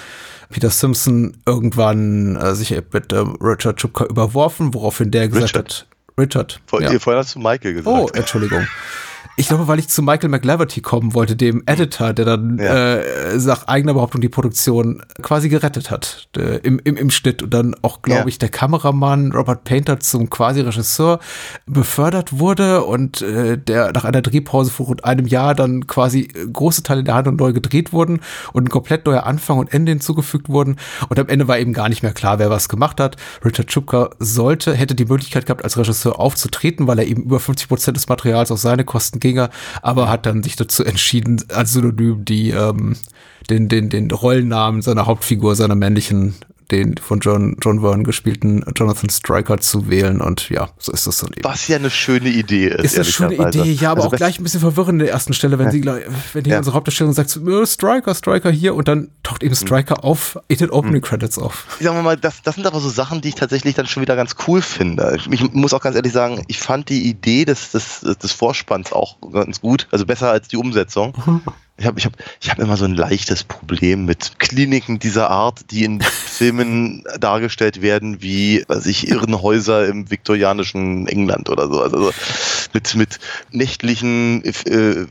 Peter 0.50 0.70
Simpson 0.70 1.36
irgendwann 1.44 2.36
äh, 2.36 2.54
sich 2.54 2.70
mit 2.92 3.12
äh, 3.12 3.24
Richard 3.40 3.80
Chupka 3.80 4.04
überworfen, 4.04 4.74
woraufhin 4.74 5.10
der 5.10 5.28
gesagt 5.28 5.56
Richard. 5.56 5.86
hat, 6.08 6.18
Richard. 6.18 6.60
Vor, 6.66 6.82
ja. 6.82 6.98
Vorhin 6.98 7.18
hast 7.18 7.34
du 7.34 7.40
Michael 7.40 7.74
gesagt. 7.74 7.86
Oh, 7.88 8.08
Entschuldigung. 8.14 8.66
Ich 9.38 9.48
glaube, 9.48 9.68
weil 9.68 9.78
ich 9.78 9.88
zu 9.88 10.02
Michael 10.02 10.30
McLaverty 10.30 10.80
kommen 10.80 11.12
wollte, 11.12 11.36
dem 11.36 11.62
Editor, 11.66 12.14
der 12.14 12.24
dann 12.24 12.58
ja. 12.58 12.96
äh, 12.96 13.36
nach 13.36 13.66
eigener 13.68 13.92
Behauptung 13.92 14.22
die 14.22 14.30
Produktion 14.30 15.02
quasi 15.20 15.50
gerettet 15.50 15.90
hat 15.90 16.28
äh, 16.38 16.56
im, 16.58 16.80
im, 16.82 16.96
im 16.96 17.10
Schnitt 17.10 17.42
und 17.42 17.52
dann 17.52 17.74
auch, 17.82 18.00
glaube 18.00 18.22
ja. 18.22 18.26
ich, 18.26 18.38
der 18.38 18.48
Kameramann 18.48 19.32
Robert 19.32 19.64
Painter 19.64 20.00
zum 20.00 20.30
quasi 20.30 20.62
Regisseur 20.62 21.20
befördert 21.66 22.38
wurde 22.38 22.84
und 22.84 23.20
äh, 23.20 23.58
der 23.58 23.92
nach 23.92 24.06
einer 24.06 24.22
Drehpause 24.22 24.70
vor 24.70 24.86
rund 24.86 25.04
einem 25.04 25.26
Jahr 25.26 25.54
dann 25.54 25.86
quasi 25.86 26.28
große 26.50 26.82
Teile 26.82 27.04
der 27.04 27.14
Handlung 27.14 27.36
neu 27.36 27.52
gedreht 27.52 27.92
wurden 27.92 28.20
und 28.54 28.64
ein 28.64 28.70
komplett 28.70 29.04
neuer 29.04 29.24
Anfang 29.24 29.58
und 29.58 29.70
Ende 29.70 29.92
hinzugefügt 29.92 30.48
wurden 30.48 30.76
und 31.10 31.18
am 31.18 31.28
Ende 31.28 31.46
war 31.46 31.58
eben 31.58 31.74
gar 31.74 31.90
nicht 31.90 32.02
mehr 32.02 32.14
klar, 32.14 32.38
wer 32.38 32.48
was 32.48 32.70
gemacht 32.70 33.00
hat. 33.00 33.16
Richard 33.44 33.70
Schupka 33.70 34.10
sollte, 34.18 34.72
hätte 34.72 34.94
die 34.94 35.04
Möglichkeit 35.04 35.44
gehabt, 35.44 35.62
als 35.62 35.76
Regisseur 35.76 36.18
aufzutreten, 36.18 36.86
weil 36.86 37.00
er 37.00 37.06
eben 37.06 37.24
über 37.24 37.38
50 37.38 37.68
Prozent 37.68 37.98
des 37.98 38.08
Materials 38.08 38.50
auf 38.50 38.58
seine 38.58 38.84
Kosten 38.84 39.20
ginge, 39.26 39.50
aber 39.82 40.08
hat 40.08 40.26
dann 40.26 40.42
sich 40.42 40.56
dazu 40.56 40.84
entschieden, 40.84 41.42
als 41.48 41.72
Synonym 41.72 42.24
die, 42.24 42.50
ähm, 42.50 42.96
den, 43.50 43.68
den, 43.68 43.88
den 43.88 44.10
Rollennamen 44.10 44.82
seiner 44.82 45.06
Hauptfigur, 45.06 45.56
seiner 45.56 45.74
männlichen 45.74 46.34
den 46.70 46.96
von 46.96 47.20
John, 47.20 47.56
John 47.62 47.80
Verne 47.80 48.02
gespielten 48.02 48.64
Jonathan 48.74 49.10
Stryker 49.10 49.58
zu 49.58 49.88
wählen 49.88 50.20
und 50.20 50.48
ja, 50.50 50.68
so 50.78 50.92
ist 50.92 51.06
das 51.06 51.18
dann 51.18 51.32
eben. 51.32 51.44
Was 51.44 51.68
ja 51.68 51.76
eine 51.76 51.90
schöne 51.90 52.28
Idee 52.28 52.68
ist. 52.68 52.84
Ist 52.84 52.96
eine 52.96 53.04
schöne 53.04 53.48
Idee, 53.48 53.72
ja, 53.72 53.92
aber 53.92 54.02
also 54.02 54.14
auch 54.14 54.16
gleich 54.16 54.38
ein 54.38 54.42
bisschen 54.42 54.60
verwirrend 54.60 54.94
in 54.94 54.98
der 55.00 55.10
ersten 55.10 55.32
Stelle, 55.32 55.58
wenn 55.58 55.66
ja. 55.66 55.70
sie, 55.72 55.84
wenn 56.32 56.44
die 56.44 56.50
ja. 56.50 56.58
unsere 56.58 56.74
Hauptdarstellung 56.74 57.12
sagt, 57.12 57.30
Stryker, 57.30 58.14
Stryker 58.14 58.50
hier 58.50 58.74
und 58.74 58.88
dann 58.88 59.10
taucht 59.22 59.42
eben 59.42 59.54
Stryker 59.54 60.04
auf, 60.04 60.38
in 60.48 60.58
den 60.58 60.70
Opening 60.70 61.02
mhm. 61.02 61.06
Credits 61.06 61.38
auf. 61.38 61.66
Sagen 61.80 61.96
wir 61.96 62.02
mal, 62.02 62.16
das, 62.16 62.42
das 62.42 62.56
sind 62.56 62.66
aber 62.66 62.80
so 62.80 62.88
Sachen, 62.88 63.20
die 63.20 63.28
ich 63.28 63.34
tatsächlich 63.34 63.74
dann 63.74 63.86
schon 63.86 64.02
wieder 64.02 64.16
ganz 64.16 64.34
cool 64.46 64.62
finde. 64.62 65.18
Ich 65.30 65.52
muss 65.52 65.72
auch 65.72 65.80
ganz 65.80 65.96
ehrlich 65.96 66.12
sagen, 66.12 66.44
ich 66.48 66.58
fand 66.58 66.88
die 66.88 67.08
Idee 67.08 67.44
des, 67.44 67.70
des, 67.72 68.00
des 68.00 68.32
Vorspanns 68.32 68.92
auch 68.92 69.16
ganz 69.32 69.60
gut, 69.60 69.86
also 69.90 70.06
besser 70.06 70.30
als 70.30 70.48
die 70.48 70.56
Umsetzung. 70.56 71.14
Mhm. 71.24 71.42
Ich 71.78 71.84
habe 71.84 71.98
ich 71.98 72.06
hab, 72.06 72.14
ich 72.40 72.50
hab 72.50 72.58
immer 72.58 72.78
so 72.78 72.86
ein 72.86 72.94
leichtes 72.94 73.44
Problem 73.44 74.06
mit 74.06 74.38
Kliniken 74.38 74.98
dieser 74.98 75.30
Art, 75.30 75.70
die 75.70 75.84
in 75.84 76.00
Filmen 76.00 77.04
dargestellt 77.20 77.82
werden 77.82 78.22
wie, 78.22 78.64
weiß 78.66 78.86
ich, 78.86 79.08
Irrenhäuser 79.08 79.86
im 79.86 80.10
viktorianischen 80.10 81.06
England 81.06 81.50
oder 81.50 81.68
so. 81.68 81.82
Also 81.82 82.12
mit, 82.72 82.94
mit 82.94 83.18
nächtlichen 83.50 84.42
äh, 84.44 85.06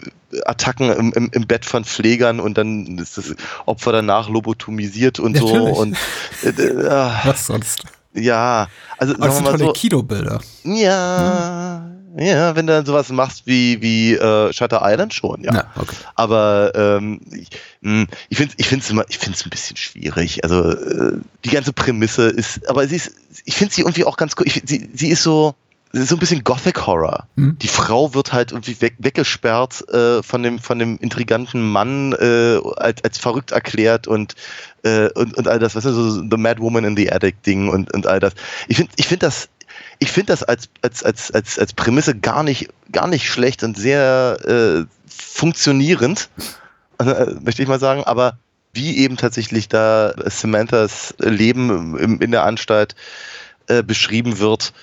Attacken 0.46 0.90
im, 0.92 1.14
im, 1.14 1.30
im, 1.32 1.48
Bett 1.48 1.66
von 1.66 1.86
Pflegern 1.86 2.40
und 2.40 2.58
dann 2.58 2.98
ist 2.98 3.18
das 3.20 3.36
Opfer 3.68 3.92
danach 3.92 4.28
lobotomisiert 4.28 5.20
und 5.20 5.34
Natürlich. 5.34 5.76
so. 5.76 5.82
Und, 5.82 5.98
äh, 6.44 6.50
äh, 6.50 7.12
Was 7.26 7.46
sonst? 7.46 7.84
Ja, 8.14 8.70
also 8.98 9.14
Aber 9.16 9.28
das 9.28 9.36
sind 9.36 9.46
tolle 9.46 9.66
so, 9.66 9.74
Kinobilder. 9.74 10.42
Ja, 10.64 11.84
hm. 11.86 11.95
Ja, 12.18 12.56
wenn 12.56 12.66
du 12.66 12.74
dann 12.74 12.86
sowas 12.86 13.10
machst 13.10 13.46
wie, 13.46 13.82
wie 13.82 14.14
äh, 14.14 14.54
Shutter 14.54 14.82
Island 14.84 15.14
schon, 15.14 15.44
ja. 15.44 15.54
ja 15.54 15.66
okay. 15.76 15.96
Aber 16.16 16.72
ähm, 16.74 17.20
ich, 17.32 17.50
hm, 17.82 18.08
ich 18.30 18.38
finde 18.38 18.54
es 18.54 18.60
ich 18.60 18.68
find's 18.68 18.90
immer, 18.90 19.04
ich 19.10 19.18
find's 19.18 19.46
ein 19.46 19.50
bisschen 19.50 19.76
schwierig. 19.76 20.44
Also 20.44 20.72
äh, 20.72 21.18
die 21.44 21.50
ganze 21.50 21.74
Prämisse 21.74 22.28
ist, 22.30 22.70
aber 22.70 22.88
sie 22.88 22.96
ist, 22.96 23.16
ich 23.44 23.56
finde 23.56 23.74
sie 23.74 23.82
irgendwie 23.82 24.06
auch 24.06 24.16
ganz 24.16 24.34
cool. 24.40 24.48
Ich, 24.48 24.62
sie, 24.66 24.90
sie 24.94 25.10
ist 25.10 25.24
so, 25.24 25.56
so 25.92 26.16
ein 26.16 26.20
bisschen 26.20 26.44
Gothic 26.44 26.88
Horror. 26.88 27.28
Hm. 27.36 27.58
Die 27.60 27.68
Frau 27.68 28.14
wird 28.14 28.32
halt 28.32 28.52
irgendwie 28.52 28.80
weg, 28.80 28.96
weggesperrt 29.00 29.88
äh, 29.90 30.24
von 30.24 30.42
dem 30.42 30.60
von 30.60 30.80
dem 30.80 30.98
intriganten 31.00 31.70
Mann 31.70 32.14
äh, 32.14 32.60
als, 32.78 33.04
als 33.04 33.18
verrückt 33.18 33.52
erklärt 33.52 34.08
und 34.08 34.36
äh, 34.84 35.10
und, 35.12 35.36
und 35.36 35.48
all 35.48 35.60
das, 35.60 35.76
was 35.76 35.86
ist 35.86 35.96
so 35.96 36.12
The 36.12 36.38
Mad 36.38 36.62
Woman 36.62 36.86
in 36.86 36.96
the 36.96 37.12
Attic 37.12 37.44
Ding 37.44 37.70
und 37.70 37.94
und 37.94 38.08
all 38.08 38.20
das. 38.20 38.34
Ich 38.68 38.78
finde 38.78 38.92
ich 38.96 39.08
finde 39.08 39.26
das 39.26 39.50
ich 40.00 40.12
finde 40.12 40.28
das 40.28 40.44
als, 40.44 40.70
als, 40.82 41.04
als, 41.04 41.32
als, 41.32 41.60
als 41.60 41.74
Prämisse 41.74 42.16
gar 42.16 42.44
nicht, 42.44 42.70
gar 42.92 43.08
nicht 43.08 43.30
schlecht 43.30 43.64
und 43.64 43.78
sehr 43.78 44.38
äh, 44.46 44.86
funktionierend, 45.08 46.30
äh, 47.00 47.26
möchte 47.42 47.62
ich 47.62 47.68
mal 47.68 47.80
sagen, 47.80 48.04
aber 48.04 48.38
wie 48.74 48.98
eben 48.98 49.18
tatsächlich 49.18 49.70
da 49.70 50.14
Samanthas 50.26 51.16
Leben 51.20 51.98
im, 51.98 52.20
in 52.22 52.32
der 52.32 52.44
Anstalt 52.44 52.96
äh, 53.68 53.84
beschrieben 53.84 54.40
wird, 54.40 54.74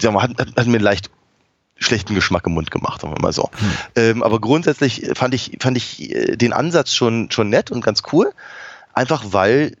ja, 0.00 0.22
hat, 0.22 0.32
hat, 0.38 0.66
mir 0.66 0.78
leicht 0.78 1.10
schlechten 1.76 2.14
Geschmack 2.14 2.46
im 2.46 2.52
Mund 2.54 2.70
gemacht, 2.70 3.02
sagen 3.02 3.14
wir 3.14 3.20
mal 3.20 3.32
so. 3.32 3.50
Hm. 3.52 3.70
Ähm, 3.96 4.22
aber 4.22 4.40
grundsätzlich 4.40 5.10
fand 5.14 5.34
ich, 5.34 5.58
fand 5.60 5.76
ich 5.76 6.10
äh, 6.10 6.36
den 6.36 6.52
Ansatz 6.52 6.94
schon, 6.94 7.30
schon 7.30 7.50
nett 7.50 7.70
und 7.70 7.84
ganz 7.84 8.02
cool. 8.12 8.32
Einfach 8.94 9.26
weil 9.28 9.76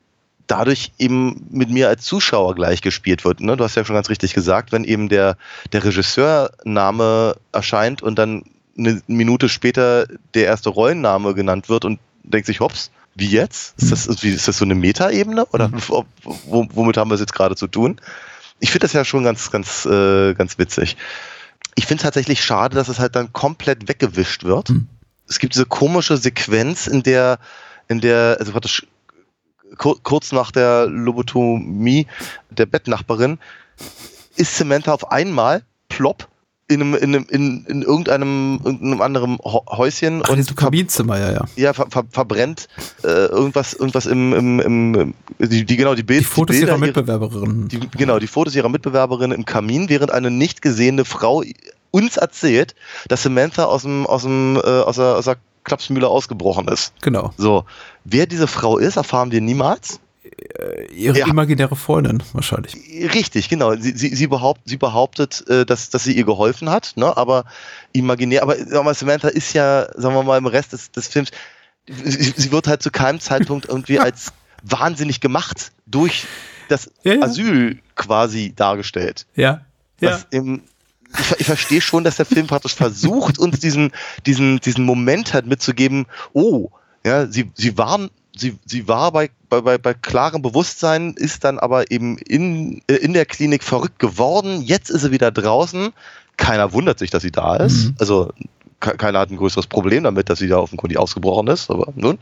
dadurch 0.48 0.92
eben 0.98 1.46
mit 1.50 1.70
mir 1.70 1.88
als 1.88 2.04
Zuschauer 2.04 2.54
gleich 2.56 2.82
gespielt 2.82 3.24
wird. 3.24 3.40
Ne? 3.40 3.56
Du 3.56 3.62
hast 3.62 3.76
ja 3.76 3.84
schon 3.84 3.94
ganz 3.94 4.08
richtig 4.08 4.34
gesagt, 4.34 4.72
wenn 4.72 4.82
eben 4.82 5.08
der, 5.08 5.36
der 5.72 5.84
Regisseurname 5.84 7.36
erscheint 7.52 8.02
und 8.02 8.18
dann 8.18 8.44
eine 8.76 9.00
Minute 9.06 9.48
später 9.48 10.06
der 10.34 10.46
erste 10.46 10.70
Rollenname 10.70 11.34
genannt 11.34 11.68
wird 11.68 11.84
und 11.84 12.00
denkt 12.22 12.46
sich, 12.46 12.60
hops, 12.60 12.90
wie 13.14 13.28
jetzt? 13.28 13.74
Ist 13.78 13.92
das, 13.92 14.22
wie, 14.22 14.30
ist 14.30 14.48
das 14.48 14.58
so 14.58 14.64
eine 14.64 14.74
Metaebene? 14.74 15.44
Oder 15.46 15.68
mhm. 15.68 16.06
womit 16.24 16.96
haben 16.96 17.10
wir 17.10 17.14
es 17.14 17.20
jetzt 17.20 17.34
gerade 17.34 17.56
zu 17.56 17.66
tun? 17.66 18.00
Ich 18.60 18.70
finde 18.70 18.84
das 18.84 18.92
ja 18.92 19.04
schon 19.04 19.24
ganz, 19.24 19.50
ganz, 19.50 19.84
äh, 19.86 20.34
ganz 20.34 20.58
witzig. 20.58 20.96
Ich 21.74 21.86
finde 21.86 22.00
es 22.00 22.04
tatsächlich 22.04 22.42
schade, 22.42 22.76
dass 22.76 22.88
es 22.88 22.98
halt 22.98 23.16
dann 23.16 23.32
komplett 23.32 23.88
weggewischt 23.88 24.44
wird. 24.44 24.70
Mhm. 24.70 24.88
Es 25.28 25.38
gibt 25.40 25.54
diese 25.54 25.66
komische 25.66 26.16
Sequenz, 26.16 26.86
in 26.86 27.02
der, 27.02 27.38
in 27.88 28.00
der, 28.00 28.36
also 28.38 28.52
praktisch 28.52 28.86
kurz 29.76 30.32
nach 30.32 30.50
der 30.50 30.86
Lobotomie 30.86 32.06
der 32.50 32.66
Bettnachbarin, 32.66 33.38
ist 34.36 34.56
Samantha 34.56 34.92
auf 34.92 35.10
einmal 35.10 35.62
plopp 35.88 36.28
in, 36.68 36.82
einem, 36.82 36.94
in, 36.94 37.14
einem, 37.14 37.26
in, 37.30 37.64
in 37.64 37.82
irgendeinem, 37.82 38.60
irgendeinem 38.62 39.00
anderen 39.00 39.38
Häuschen 39.42 40.22
Ach, 40.24 40.30
und 40.30 40.56
Kabinenzimmer, 40.56 41.18
ja, 41.18 41.32
ja. 41.32 41.44
Ja, 41.56 41.72
ver, 41.72 41.86
ver, 41.90 42.04
verbrennt 42.10 42.68
äh, 43.02 43.26
irgendwas, 43.26 43.72
irgendwas 43.72 44.04
im, 44.04 44.34
im, 44.34 44.60
im 44.60 45.14
die, 45.38 45.64
die, 45.64 45.76
genau 45.76 45.94
die, 45.94 46.02
Bild, 46.02 46.20
die 46.20 46.24
Fotos 46.24 46.56
die 46.56 46.62
ihrer 46.62 46.76
Mitbewerberin. 46.76 47.68
Die, 47.68 47.80
genau, 47.96 48.18
die 48.18 48.26
Fotos 48.26 48.54
ihrer 48.54 48.68
Mitbewerberin 48.68 49.32
im 49.32 49.46
Kamin, 49.46 49.88
während 49.88 50.10
eine 50.10 50.30
nicht 50.30 50.60
gesehene 50.60 51.06
Frau 51.06 51.42
uns 51.90 52.18
erzählt, 52.18 52.74
dass 53.08 53.22
Samantha 53.22 53.64
aus 53.64 53.82
dem, 53.82 54.06
aus 54.06 54.22
dem, 54.22 54.56
äh, 54.56 54.60
aus 54.60 54.96
der, 54.96 55.16
aus 55.16 55.24
der 55.24 55.38
Klapsmühle 55.64 56.08
ausgebrochen 56.08 56.68
ist. 56.68 56.92
Genau. 57.00 57.32
So. 57.36 57.64
Wer 58.10 58.26
diese 58.26 58.46
Frau 58.46 58.78
ist, 58.78 58.96
erfahren 58.96 59.30
wir 59.30 59.40
niemals. 59.40 60.00
äh, 60.58 60.86
ihre 60.92 61.18
ja. 61.18 61.26
imaginäre 61.26 61.76
Freundin 61.76 62.22
wahrscheinlich. 62.32 62.74
Richtig, 63.14 63.48
genau. 63.48 63.74
Sie, 63.76 63.92
sie, 63.96 64.14
sie, 64.14 64.26
behaupt, 64.26 64.62
sie 64.64 64.76
behauptet, 64.76 65.44
äh, 65.48 65.66
dass, 65.66 65.90
dass 65.90 66.04
sie 66.04 66.16
ihr 66.16 66.24
geholfen 66.24 66.70
hat, 66.70 66.92
ne? 66.96 67.16
aber 67.16 67.44
imaginär, 67.92 68.42
aber, 68.42 68.56
aber 68.72 68.94
Samantha 68.94 69.28
ist 69.28 69.52
ja, 69.52 69.88
sagen 69.94 70.14
wir 70.14 70.22
mal, 70.22 70.38
im 70.38 70.46
Rest 70.46 70.72
des, 70.72 70.90
des 70.90 71.08
Films, 71.08 71.30
sie, 71.86 72.32
sie 72.34 72.52
wird 72.52 72.66
halt 72.66 72.82
zu 72.82 72.90
keinem 72.90 73.20
Zeitpunkt 73.20 73.68
irgendwie 73.68 73.98
als 73.98 74.32
wahnsinnig 74.62 75.20
gemacht 75.20 75.72
durch 75.86 76.26
das 76.68 76.90
ja, 77.02 77.14
ja. 77.14 77.22
Asyl 77.22 77.78
quasi 77.94 78.52
dargestellt. 78.54 79.26
Ja. 79.34 79.62
ja. 80.00 80.20
Im, 80.30 80.62
ich, 81.18 81.40
ich 81.40 81.46
verstehe 81.46 81.80
schon, 81.80 82.04
dass 82.04 82.16
der 82.16 82.26
Film 82.26 82.46
praktisch 82.46 82.74
versucht, 82.74 83.38
uns 83.38 83.60
diesen, 83.60 83.92
diesen, 84.26 84.60
diesen 84.60 84.84
Moment 84.84 85.34
halt 85.34 85.46
mitzugeben, 85.46 86.06
oh, 86.32 86.70
ja, 87.08 87.26
sie, 87.26 87.50
sie 87.54 87.76
waren, 87.78 88.10
sie, 88.36 88.58
sie 88.64 88.86
war 88.86 89.12
bei, 89.12 89.30
bei, 89.48 89.78
bei 89.78 89.94
klarem 89.94 90.42
Bewusstsein, 90.42 91.14
ist 91.14 91.44
dann 91.44 91.58
aber 91.58 91.90
eben 91.90 92.18
in, 92.18 92.82
äh, 92.88 92.94
in 92.94 93.12
der 93.14 93.26
Klinik 93.26 93.64
verrückt 93.64 93.98
geworden. 93.98 94.62
Jetzt 94.62 94.90
ist 94.90 95.02
sie 95.02 95.10
wieder 95.10 95.30
draußen. 95.30 95.92
Keiner 96.36 96.72
wundert 96.72 96.98
sich, 96.98 97.10
dass 97.10 97.22
sie 97.22 97.32
da 97.32 97.56
ist. 97.56 97.86
Mhm. 97.86 97.94
Also 97.98 98.32
keiner 98.80 99.18
hat 99.18 99.30
ein 99.30 99.36
größeres 99.36 99.66
Problem 99.66 100.04
damit, 100.04 100.30
dass 100.30 100.38
sie 100.38 100.48
da 100.48 100.58
offenkundig 100.58 100.98
ausgebrochen 100.98 101.48
ist, 101.48 101.70
aber 101.70 101.92
nun. 101.96 102.18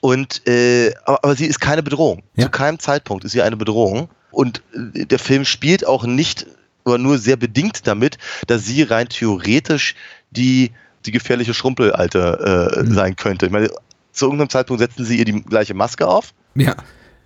Und 0.00 0.46
äh, 0.48 0.94
aber, 1.04 1.22
aber 1.22 1.36
sie 1.36 1.46
ist 1.46 1.60
keine 1.60 1.82
Bedrohung. 1.82 2.22
Ja. 2.34 2.44
Zu 2.44 2.50
keinem 2.50 2.78
Zeitpunkt 2.78 3.24
ist 3.24 3.32
sie 3.32 3.42
eine 3.42 3.56
Bedrohung. 3.56 4.08
Und 4.30 4.62
äh, 4.74 5.04
der 5.06 5.18
Film 5.18 5.44
spielt 5.44 5.86
auch 5.86 6.04
nicht 6.04 6.46
oder 6.84 6.98
nur 6.98 7.18
sehr 7.18 7.36
bedingt 7.36 7.86
damit, 7.86 8.18
dass 8.46 8.64
sie 8.64 8.82
rein 8.82 9.08
theoretisch 9.08 9.94
die, 10.30 10.72
die 11.04 11.12
gefährliche 11.12 11.54
Schrumpelalte 11.54 12.72
äh, 12.76 12.82
mhm. 12.82 12.94
sein 12.94 13.16
könnte. 13.16 13.46
Ich 13.46 13.52
meine, 13.52 13.70
zu 14.16 14.26
irgendeinem 14.26 14.48
Zeitpunkt 14.48 14.80
setzen 14.80 15.04
sie 15.04 15.18
ihr 15.18 15.24
die 15.24 15.42
gleiche 15.42 15.74
Maske 15.74 16.06
auf. 16.06 16.32
Ja. 16.54 16.74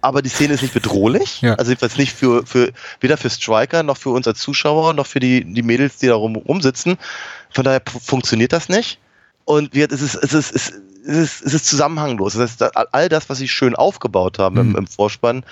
Aber 0.03 0.23
die 0.23 0.29
Szene 0.29 0.55
ist 0.55 0.63
nicht 0.63 0.75
bedrohlich. 0.75 1.43
Ja. 1.43 1.55
Also 1.55 1.71
jedenfalls 1.71 1.97
nicht 1.97 2.13
für, 2.13 2.45
für 2.47 2.73
weder 3.01 3.17
für 3.17 3.31
Striker 3.31 3.83
noch 3.83 3.97
für 3.97 4.11
uns 4.11 4.27
als 4.27 4.41
Zuschauer 4.41 4.95
noch 4.95 5.07
für 5.07 5.21
die, 5.21 5.45
die 5.45 5.63
Mädels, 5.63 5.99
die 5.99 6.07
da 6.07 6.15
rum, 6.15 6.37
rumsitzen. 6.37 6.97
Von 7.51 7.65
daher 7.65 7.83
funktioniert 7.87 8.53
das 8.53 8.69
nicht. 8.69 8.99
Und 9.45 9.75
wir, 9.75 9.91
es, 9.91 10.01
ist, 10.01 10.15
es, 10.17 10.33
ist, 10.33 10.55
es, 10.55 10.71
ist, 11.05 11.43
es 11.43 11.55
ist 11.55 11.67
zusammenhanglos. 11.67 12.35
Das 12.35 12.61
heißt, 12.61 12.77
all 12.95 13.09
das, 13.09 13.29
was 13.29 13.39
sie 13.39 13.49
schön 13.49 13.75
aufgebaut 13.77 14.39
haben 14.39 14.55
mhm. 14.55 14.71
im, 14.71 14.77
im 14.77 14.87
Vorspann, 14.87 15.45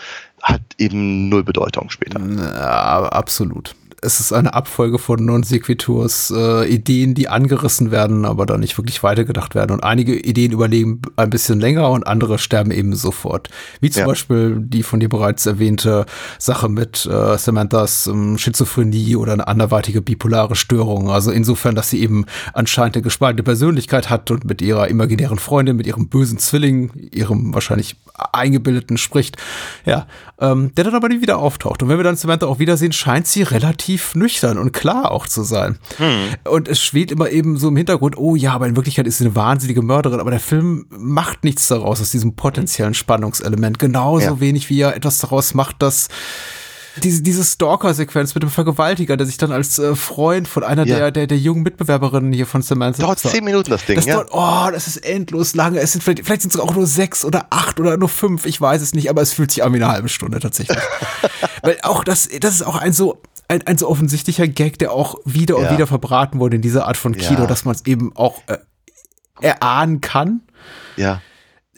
hat 0.42 0.62
eben 0.78 1.28
null 1.28 1.44
Bedeutung 1.44 1.90
später. 1.90 2.20
Ja, 2.20 3.04
absolut 3.04 3.74
es 4.00 4.20
ist 4.20 4.32
eine 4.32 4.54
Abfolge 4.54 4.98
von 4.98 5.24
Non-Sequiturs, 5.24 6.32
äh, 6.36 6.68
Ideen, 6.72 7.14
die 7.14 7.28
angerissen 7.28 7.90
werden, 7.90 8.24
aber 8.24 8.46
dann 8.46 8.60
nicht 8.60 8.78
wirklich 8.78 9.02
weitergedacht 9.02 9.54
werden. 9.54 9.72
Und 9.72 9.82
einige 9.82 10.16
Ideen 10.16 10.52
überleben 10.52 11.02
ein 11.16 11.30
bisschen 11.30 11.58
länger 11.58 11.90
und 11.90 12.06
andere 12.06 12.38
sterben 12.38 12.70
eben 12.70 12.94
sofort. 12.94 13.48
Wie 13.80 13.90
zum 13.90 14.00
ja. 14.00 14.06
Beispiel 14.06 14.56
die 14.60 14.84
von 14.84 15.00
dir 15.00 15.08
bereits 15.08 15.46
erwähnte 15.46 16.06
Sache 16.38 16.68
mit 16.68 17.06
äh, 17.06 17.36
Samanthas 17.38 18.06
ähm, 18.06 18.38
Schizophrenie 18.38 19.16
oder 19.16 19.32
eine 19.32 19.48
anderweitige 19.48 20.00
bipolare 20.00 20.54
Störung. 20.54 21.10
Also 21.10 21.32
insofern, 21.32 21.74
dass 21.74 21.90
sie 21.90 22.00
eben 22.00 22.24
anscheinend 22.54 22.96
eine 22.96 23.02
gespaltene 23.02 23.42
Persönlichkeit 23.42 24.10
hat 24.10 24.30
und 24.30 24.44
mit 24.44 24.62
ihrer 24.62 24.88
imaginären 24.88 25.38
Freundin, 25.38 25.76
mit 25.76 25.86
ihrem 25.88 26.08
bösen 26.08 26.38
Zwilling, 26.38 26.92
ihrem 27.10 27.52
wahrscheinlich 27.52 27.96
eingebildeten 28.32 28.96
spricht. 28.96 29.36
Ja, 29.84 30.06
ähm, 30.40 30.72
der 30.76 30.84
dann 30.84 30.94
aber 30.94 31.08
nie 31.08 31.20
wieder 31.20 31.38
auftaucht. 31.38 31.82
Und 31.82 31.88
wenn 31.88 31.98
wir 31.98 32.04
dann 32.04 32.16
Samantha 32.16 32.46
auch 32.46 32.58
wiedersehen, 32.58 32.92
scheint 32.92 33.26
sie 33.26 33.42
relativ 33.88 34.14
nüchtern 34.14 34.58
und 34.58 34.72
klar 34.72 35.10
auch 35.10 35.26
zu 35.26 35.42
sein. 35.42 35.78
Hm. 35.96 36.34
Und 36.44 36.68
es 36.68 36.80
schwebt 36.80 37.10
immer 37.10 37.30
eben 37.30 37.56
so 37.56 37.68
im 37.68 37.76
Hintergrund, 37.76 38.16
oh 38.18 38.36
ja, 38.36 38.52
aber 38.52 38.66
in 38.66 38.76
Wirklichkeit 38.76 39.06
ist 39.06 39.18
sie 39.18 39.24
eine 39.24 39.34
wahnsinnige 39.34 39.82
Mörderin. 39.82 40.20
Aber 40.20 40.30
der 40.30 40.40
Film 40.40 40.86
macht 40.90 41.44
nichts 41.44 41.68
daraus 41.68 42.00
aus 42.00 42.10
diesem 42.10 42.34
potenziellen 42.34 42.94
Spannungselement. 42.94 43.78
Genauso 43.78 44.26
ja. 44.26 44.40
wenig 44.40 44.68
wie 44.70 44.80
er 44.80 44.94
etwas 44.94 45.18
daraus 45.18 45.54
macht, 45.54 45.82
dass 45.82 46.08
diese, 47.02 47.22
diese 47.22 47.44
Stalker-Sequenz 47.44 48.34
mit 48.34 48.42
dem 48.42 48.50
Vergewaltiger, 48.50 49.16
der 49.16 49.26
sich 49.26 49.36
dann 49.36 49.52
als 49.52 49.78
äh, 49.78 49.94
Freund 49.94 50.48
von 50.48 50.64
einer 50.64 50.84
ja. 50.84 50.96
der, 50.96 51.10
der, 51.12 51.26
der 51.28 51.38
jungen 51.38 51.62
Mitbewerberinnen 51.62 52.32
hier 52.32 52.46
von 52.46 52.62
Samantha. 52.62 53.02
Dauert 53.02 53.20
zehn 53.20 53.44
Minuten 53.44 53.70
das 53.70 53.84
Ding, 53.84 53.96
das 53.96 54.06
ja. 54.06 54.14
Dauert, 54.14 54.30
oh, 54.32 54.70
das 54.72 54.88
ist 54.88 54.98
endlos 54.98 55.54
lange. 55.54 55.78
Es 55.78 55.92
sind 55.92 56.02
vielleicht, 56.02 56.24
vielleicht 56.24 56.42
sind 56.42 56.54
es 56.54 56.60
auch 56.60 56.74
nur 56.74 56.86
sechs 56.86 57.24
oder 57.24 57.46
acht 57.50 57.78
oder 57.78 57.96
nur 57.96 58.08
fünf, 58.08 58.46
ich 58.46 58.60
weiß 58.60 58.82
es 58.82 58.94
nicht, 58.94 59.10
aber 59.10 59.22
es 59.22 59.32
fühlt 59.32 59.52
sich 59.52 59.62
an 59.62 59.72
wie 59.72 59.76
eine 59.76 59.88
halbe 59.88 60.08
Stunde 60.08 60.40
tatsächlich. 60.40 60.78
Weil 61.62 61.78
auch 61.82 62.04
das, 62.04 62.28
das 62.40 62.54
ist 62.54 62.62
auch 62.62 62.76
ein 62.76 62.92
so, 62.92 63.20
ein, 63.48 63.66
ein 63.66 63.78
so 63.78 63.88
offensichtlicher 63.88 64.46
Gag, 64.46 64.78
der 64.78 64.92
auch 64.92 65.16
wieder 65.24 65.58
ja. 65.58 65.66
und 65.66 65.74
wieder 65.74 65.86
verbraten 65.86 66.38
wurde 66.38 66.56
in 66.56 66.62
dieser 66.62 66.86
Art 66.86 66.96
von 66.96 67.14
Kino, 67.14 67.40
ja. 67.40 67.46
dass 67.46 67.64
man 67.64 67.74
es 67.74 67.86
eben 67.86 68.14
auch 68.14 68.42
äh, 68.46 68.58
erahnen 69.40 70.00
kann. 70.00 70.42
Ja 70.96 71.22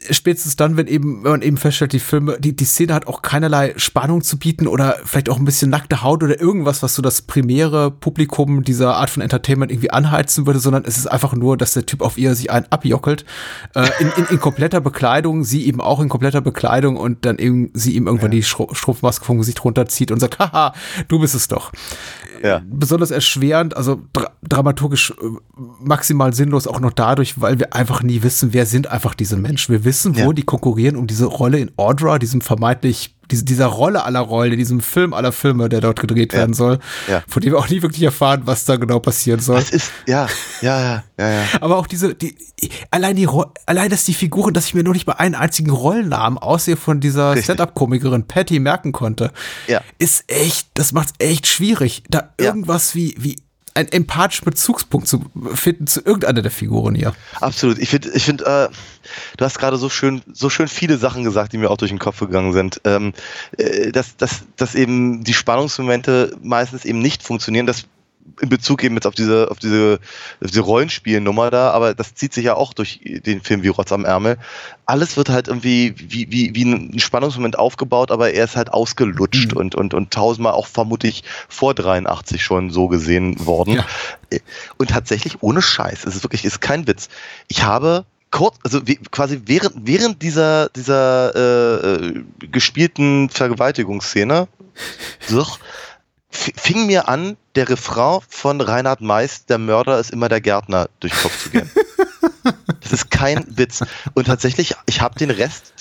spätestens 0.09 0.55
dann, 0.55 0.77
wenn 0.77 0.87
eben, 0.87 1.23
wenn 1.23 1.31
man 1.31 1.41
eben 1.41 1.57
feststellt, 1.57 1.93
die 1.93 1.99
Filme, 1.99 2.39
die, 2.39 2.55
die 2.55 2.65
Szene 2.65 2.93
hat 2.93 3.07
auch 3.07 3.21
keinerlei 3.21 3.73
Spannung 3.77 4.21
zu 4.21 4.39
bieten 4.39 4.67
oder 4.67 4.97
vielleicht 5.05 5.29
auch 5.29 5.37
ein 5.37 5.45
bisschen 5.45 5.69
nackte 5.69 6.01
Haut 6.01 6.23
oder 6.23 6.39
irgendwas, 6.39 6.81
was 6.81 6.95
so 6.95 7.01
das 7.01 7.21
primäre 7.21 7.91
Publikum 7.91 8.63
dieser 8.63 8.95
Art 8.95 9.09
von 9.09 9.21
Entertainment 9.21 9.71
irgendwie 9.71 9.91
anheizen 9.91 10.45
würde, 10.45 10.59
sondern 10.59 10.85
es 10.85 10.97
ist 10.97 11.07
einfach 11.07 11.33
nur, 11.33 11.57
dass 11.57 11.73
der 11.73 11.85
Typ 11.85 12.01
auf 12.01 12.17
ihr 12.17 12.35
sich 12.35 12.49
einen 12.49 12.65
abjockelt, 12.69 13.25
äh, 13.75 13.87
in, 13.99 14.11
in, 14.17 14.25
in 14.25 14.39
kompletter 14.39 14.81
Bekleidung, 14.81 15.43
sie 15.43 15.65
eben 15.65 15.81
auch 15.81 15.99
in 15.99 16.09
kompletter 16.09 16.41
Bekleidung 16.41 16.97
und 16.97 17.25
dann 17.25 17.37
eben 17.37 17.69
sie 17.73 17.95
ihm 17.95 18.07
irgendwann 18.07 18.31
ja. 18.31 18.37
die 18.37 18.43
Strumpfmaske 18.43 19.25
vom 19.25 19.37
Gesicht 19.37 19.63
runterzieht 19.63 20.11
und 20.11 20.19
sagt, 20.19 20.39
haha, 20.39 20.73
du 21.07 21.19
bist 21.19 21.35
es 21.35 21.47
doch 21.47 21.71
ja. 22.43 22.61
besonders 22.65 23.11
erschwerend, 23.11 23.75
also 23.75 24.01
dra 24.13 24.31
dramaturgisch 24.43 25.11
äh, 25.11 25.23
maximal 25.79 26.33
sinnlos 26.33 26.67
auch 26.67 26.79
noch 26.79 26.91
dadurch, 26.91 27.39
weil 27.39 27.59
wir 27.59 27.73
einfach 27.73 28.03
nie 28.03 28.23
wissen, 28.23 28.53
wer 28.53 28.65
sind 28.65 28.87
einfach 28.87 29.15
diese 29.15 29.37
Menschen. 29.37 29.71
Wir 29.71 29.85
wissen, 29.85 30.15
wo 30.15 30.27
ja. 30.27 30.33
die 30.33 30.43
konkurrieren 30.43 30.95
um 30.95 31.07
diese 31.07 31.25
Rolle 31.25 31.59
in 31.59 31.71
Audra, 31.77 32.19
diesem 32.19 32.41
vermeintlich 32.41 33.15
diese, 33.31 33.45
dieser 33.45 33.67
Rolle 33.67 34.03
aller 34.03 34.19
Rollen, 34.19 34.51
in 34.51 34.59
diesem 34.59 34.81
Film 34.81 35.13
aller 35.13 35.31
Filme, 35.31 35.69
der 35.69 35.81
dort 35.81 35.99
gedreht 35.99 36.33
ja. 36.33 36.39
werden 36.39 36.53
soll, 36.53 36.79
ja. 37.07 37.23
von 37.27 37.41
dem 37.41 37.53
wir 37.53 37.59
auch 37.59 37.69
nie 37.69 37.81
wirklich 37.81 38.03
erfahren, 38.03 38.41
was 38.45 38.65
da 38.65 38.75
genau 38.75 38.99
passieren 38.99 39.39
soll. 39.39 39.59
Das 39.59 39.71
ist, 39.71 39.91
ja, 40.05 40.27
ja, 40.61 41.03
ja, 41.17 41.29
ja. 41.29 41.43
Aber 41.61 41.77
auch 41.77 41.87
diese, 41.87 42.13
die, 42.13 42.35
allein 42.91 43.15
die, 43.15 43.27
allein, 43.65 43.89
dass 43.89 44.05
die 44.05 44.13
Figuren, 44.13 44.53
dass 44.53 44.67
ich 44.67 44.73
mir 44.73 44.83
nur 44.83 44.93
nicht 44.93 45.05
bei 45.05 45.17
einen 45.17 45.35
einzigen 45.35 45.71
Rollennamen 45.71 46.37
aussehe 46.37 46.77
von 46.77 46.99
dieser 46.99 47.37
Stand-Up-Komikerin 47.37 48.27
Patty 48.27 48.59
merken 48.59 48.91
konnte, 48.91 49.31
ja. 49.67 49.81
ist 49.97 50.25
echt, 50.27 50.69
das 50.73 50.91
macht's 50.91 51.13
echt 51.19 51.47
schwierig, 51.47 52.03
da 52.09 52.33
irgendwas 52.37 52.95
wie, 52.95 53.15
wie 53.17 53.37
einen 53.73 53.89
empathischen 53.89 54.45
Bezugspunkt 54.45 55.07
zu 55.07 55.25
finden 55.53 55.87
zu 55.87 56.01
irgendeiner 56.01 56.41
der 56.41 56.51
Figuren 56.51 56.95
hier. 56.95 57.13
Absolut. 57.39 57.77
Ich 57.79 57.89
finde, 57.89 58.09
ich 58.13 58.23
finde, 58.23 58.45
äh, 58.45 58.69
du 59.37 59.45
hast 59.45 59.59
gerade 59.59 59.77
so 59.77 59.89
schön, 59.89 60.21
so 60.31 60.49
schön 60.49 60.67
viele 60.67 60.97
Sachen 60.97 61.23
gesagt, 61.23 61.53
die 61.53 61.57
mir 61.57 61.69
auch 61.69 61.77
durch 61.77 61.91
den 61.91 61.99
Kopf 61.99 62.19
gegangen 62.19 62.53
sind. 62.53 62.81
Ähm, 62.83 63.13
äh, 63.57 63.91
dass, 63.91 64.17
dass, 64.17 64.43
dass 64.57 64.75
eben 64.75 65.23
die 65.23 65.33
Spannungsmomente 65.33 66.35
meistens 66.41 66.85
eben 66.85 66.99
nicht 66.99 67.23
funktionieren. 67.23 67.65
Das 67.65 67.85
in 68.41 68.49
Bezug 68.49 68.83
eben 68.83 68.95
jetzt 68.95 69.05
auf 69.05 69.13
diese, 69.13 69.49
auf 69.51 69.59
diese, 69.59 69.99
auf 70.43 70.49
diese 70.49 70.61
Rollenspielnummer 70.61 71.51
da, 71.51 71.71
aber 71.71 71.93
das 71.93 72.15
zieht 72.15 72.33
sich 72.33 72.45
ja 72.45 72.55
auch 72.55 72.73
durch 72.73 72.99
den 73.03 73.41
Film 73.41 73.63
wie 73.63 73.67
Rotz 73.67 73.91
am 73.91 74.05
Ärmel. 74.05 74.37
Alles 74.85 75.17
wird 75.17 75.29
halt 75.29 75.47
irgendwie 75.47 75.93
wie, 75.97 76.31
wie, 76.31 76.55
wie 76.55 76.65
ein 76.65 76.99
Spannungsmoment 76.99 77.59
aufgebaut, 77.59 78.11
aber 78.11 78.31
er 78.33 78.45
ist 78.45 78.55
halt 78.55 78.73
ausgelutscht 78.73 79.51
mhm. 79.51 79.57
und, 79.57 79.75
und, 79.75 79.93
und 79.93 80.11
tausendmal 80.11 80.53
auch 80.53 80.67
vermutlich 80.67 81.23
vor 81.49 81.73
83 81.73 82.43
schon 82.43 82.71
so 82.71 82.87
gesehen 82.87 83.45
worden. 83.45 83.75
Ja. 83.75 83.85
Und 84.77 84.89
tatsächlich 84.89 85.41
ohne 85.41 85.61
Scheiß. 85.61 86.05
Es 86.05 86.15
ist 86.15 86.23
wirklich, 86.23 86.45
ist 86.45 86.61
kein 86.61 86.87
Witz. 86.87 87.09
Ich 87.47 87.63
habe 87.63 88.05
kurz, 88.31 88.57
also 88.63 88.87
wie, 88.87 88.95
quasi 88.95 89.41
während, 89.45 89.75
während 89.85 90.21
dieser, 90.21 90.69
dieser 90.69 91.35
äh, 91.35 91.95
äh 91.95 92.23
gespielten 92.51 93.29
Vergewaltigungsszene, 93.29 94.47
so, 95.27 95.45
fing 96.31 96.87
mir 96.87 97.07
an, 97.07 97.37
der 97.55 97.69
Refrain 97.69 98.19
von 98.29 98.61
Reinhard 98.61 99.01
Meist, 99.01 99.49
der 99.49 99.57
Mörder 99.57 99.99
ist 99.99 100.11
immer 100.11 100.29
der 100.29 100.41
Gärtner, 100.41 100.89
durch 100.99 101.13
den 101.13 101.21
Kopf 101.21 101.43
zu 101.43 101.49
gehen. 101.49 101.69
Das 102.81 102.91
ist 102.91 103.11
kein 103.11 103.45
Witz. 103.55 103.83
Und 104.15 104.25
tatsächlich, 104.25 104.73
ich 104.87 104.99
habe 104.99 105.17
den 105.17 105.29
Rest, 105.29 105.75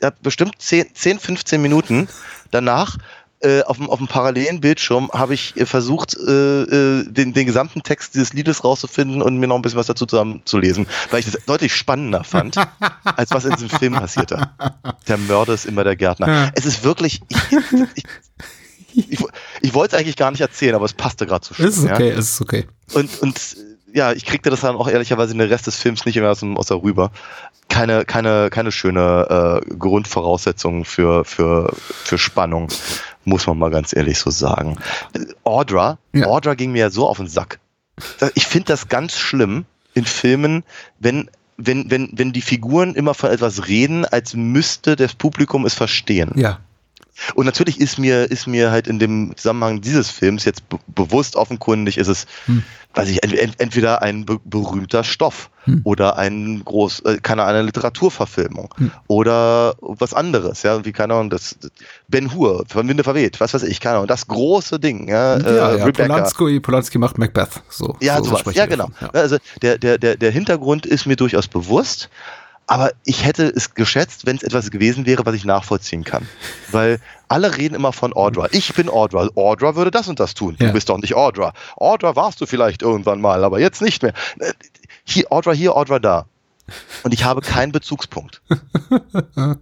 hat 0.00 0.22
bestimmt 0.22 0.54
10, 0.58 0.94
10, 0.94 1.18
15 1.18 1.60
Minuten 1.60 2.08
danach 2.52 2.96
äh, 3.40 3.62
auf, 3.62 3.76
dem, 3.76 3.90
auf 3.90 3.98
dem 3.98 4.08
parallelen 4.08 4.60
Bildschirm 4.60 5.10
habe 5.12 5.34
ich 5.34 5.56
äh, 5.56 5.66
versucht, 5.66 6.16
äh, 6.16 6.62
äh, 6.62 7.04
den, 7.04 7.34
den 7.34 7.46
gesamten 7.46 7.82
Text 7.82 8.14
dieses 8.14 8.32
Liedes 8.32 8.64
rauszufinden 8.64 9.20
und 9.20 9.36
mir 9.36 9.46
noch 9.46 9.56
ein 9.56 9.62
bisschen 9.62 9.78
was 9.78 9.86
dazu 9.86 10.06
zusammenzulesen, 10.06 10.86
weil 11.10 11.20
ich 11.20 11.30
das 11.30 11.44
deutlich 11.44 11.74
spannender 11.74 12.24
fand, 12.24 12.56
als 13.04 13.30
was 13.32 13.44
in 13.44 13.52
diesem 13.52 13.68
Film 13.68 13.92
passierte. 13.92 14.50
Der 15.08 15.18
Mörder 15.18 15.52
ist 15.52 15.66
immer 15.66 15.84
der 15.84 15.96
Gärtner. 15.96 16.28
Ja. 16.28 16.50
Es 16.54 16.64
ist 16.64 16.82
wirklich, 16.82 17.20
ich, 17.28 17.38
ich, 17.94 18.04
ich, 18.96 19.18
ich 19.60 19.74
wollte 19.74 19.96
es 19.96 20.00
eigentlich 20.00 20.16
gar 20.16 20.30
nicht 20.30 20.40
erzählen, 20.40 20.74
aber 20.74 20.84
es 20.84 20.94
passte 20.94 21.26
gerade 21.26 21.42
zu 21.42 21.54
schön. 21.54 21.66
Es 21.66 21.78
ist 21.78 21.84
okay, 21.84 22.08
ja? 22.08 22.14
es 22.14 22.30
ist 22.30 22.40
okay. 22.40 22.66
Und, 22.94 23.22
und 23.22 23.56
ja, 23.92 24.12
ich 24.12 24.24
kriegte 24.24 24.50
das 24.50 24.60
dann 24.60 24.76
auch 24.76 24.88
ehrlicherweise 24.88 25.32
in 25.32 25.38
den 25.38 25.48
Rest 25.48 25.66
des 25.66 25.76
Films 25.76 26.04
nicht 26.04 26.16
mehr 26.16 26.30
aus, 26.30 26.40
dem, 26.40 26.56
aus 26.56 26.66
der 26.66 26.82
rüber. 26.82 27.10
Keine, 27.68 28.04
keine, 28.04 28.50
keine 28.50 28.70
schöne 28.70 29.62
äh, 29.64 29.74
Grundvoraussetzung 29.74 30.84
für, 30.84 31.24
für, 31.24 31.74
für 31.76 32.18
Spannung, 32.18 32.68
muss 33.24 33.46
man 33.46 33.58
mal 33.58 33.70
ganz 33.70 33.94
ehrlich 33.94 34.18
so 34.18 34.30
sagen. 34.30 34.76
Audra, 35.44 35.98
ja. 36.12 36.26
Audra 36.26 36.54
ging 36.54 36.72
mir 36.72 36.80
ja 36.80 36.90
so 36.90 37.08
auf 37.08 37.16
den 37.16 37.26
Sack. 37.26 37.58
Ich 38.34 38.46
finde 38.46 38.66
das 38.66 38.88
ganz 38.88 39.16
schlimm 39.16 39.64
in 39.94 40.04
Filmen, 40.04 40.62
wenn 40.98 41.30
wenn, 41.58 41.90
wenn, 41.90 42.10
wenn 42.12 42.32
die 42.32 42.42
Figuren 42.42 42.94
immer 42.94 43.14
von 43.14 43.30
etwas 43.30 43.66
reden, 43.66 44.04
als 44.04 44.34
müsste 44.34 44.94
das 44.94 45.14
Publikum 45.14 45.64
es 45.64 45.72
verstehen. 45.72 46.32
Ja. 46.36 46.60
Und 47.34 47.46
natürlich 47.46 47.80
ist 47.80 47.98
mir, 47.98 48.30
ist 48.30 48.46
mir 48.46 48.70
halt 48.70 48.86
in 48.86 48.98
dem 48.98 49.32
Zusammenhang 49.36 49.80
dieses 49.80 50.10
Films 50.10 50.44
jetzt 50.44 50.62
bewusst 50.88 51.36
offenkundig, 51.36 51.98
ist 51.98 52.08
es, 52.08 52.26
hm. 52.46 52.62
weiß 52.94 53.08
ich, 53.08 53.22
ent 53.22 53.60
entweder 53.60 54.02
ein 54.02 54.26
be 54.26 54.38
berühmter 54.44 55.02
Stoff 55.02 55.50
hm. 55.64 55.80
oder 55.84 56.18
ein 56.18 56.62
groß, 56.64 57.00
äh, 57.00 57.18
keine 57.22 57.42
Ahnung, 57.42 57.56
eine 57.56 57.66
Literaturverfilmung 57.66 58.74
hm. 58.76 58.90
oder 59.06 59.74
was 59.80 60.12
anderes, 60.12 60.62
ja, 60.62 60.84
wie 60.84 60.92
keine 60.92 61.14
Ahnung, 61.14 61.30
das 61.30 61.56
Ben 62.08 62.34
Hur, 62.34 62.64
von 62.68 62.88
Winde 62.88 63.04
verweht, 63.04 63.40
was 63.40 63.54
weiß 63.54 63.62
ich, 63.62 63.80
keine 63.80 63.96
Ahnung, 63.96 64.08
das 64.08 64.26
große 64.26 64.78
Ding, 64.78 65.08
ja, 65.08 65.38
ja, 65.38 65.72
äh, 65.72 65.78
ja 65.78 65.90
Polanski, 65.90 66.60
Polanski 66.60 66.98
macht 66.98 67.18
Macbeth, 67.18 67.62
so. 67.68 67.96
Ja, 68.00 68.18
so 68.18 68.24
sowas, 68.24 68.54
ja, 68.54 68.66
genau. 68.66 68.90
Ja. 69.00 69.08
Also 69.10 69.38
der, 69.62 69.78
der, 69.78 69.98
der, 69.98 70.16
der 70.16 70.30
Hintergrund 70.30 70.86
ist 70.86 71.06
mir 71.06 71.16
durchaus 71.16 71.48
bewusst, 71.48 72.10
aber 72.66 72.92
ich 73.04 73.24
hätte 73.24 73.44
es 73.44 73.74
geschätzt, 73.74 74.26
wenn 74.26 74.36
es 74.36 74.42
etwas 74.42 74.70
gewesen 74.70 75.06
wäre, 75.06 75.24
was 75.24 75.34
ich 75.34 75.44
nachvollziehen 75.44 76.02
kann. 76.02 76.26
Weil 76.72 76.98
alle 77.28 77.56
reden 77.56 77.74
immer 77.74 77.92
von 77.92 78.12
Audra. 78.12 78.48
Ich 78.50 78.74
bin 78.74 78.88
Audra. 78.88 79.28
Audra 79.36 79.76
würde 79.76 79.92
das 79.92 80.08
und 80.08 80.18
das 80.18 80.34
tun. 80.34 80.56
Ja. 80.58 80.68
Du 80.68 80.72
bist 80.72 80.88
doch 80.88 80.98
nicht 80.98 81.14
Audra. 81.14 81.52
Audra 81.76 82.16
warst 82.16 82.40
du 82.40 82.46
vielleicht 82.46 82.82
irgendwann 82.82 83.20
mal, 83.20 83.44
aber 83.44 83.60
jetzt 83.60 83.82
nicht 83.82 84.02
mehr. 84.02 84.14
Hier, 85.04 85.30
Audra 85.30 85.52
hier, 85.52 85.76
Audra 85.76 86.00
da. 86.00 86.26
Und 87.04 87.14
ich 87.14 87.22
habe 87.22 87.40
keinen 87.40 87.72
Bezugspunkt. 87.72 88.42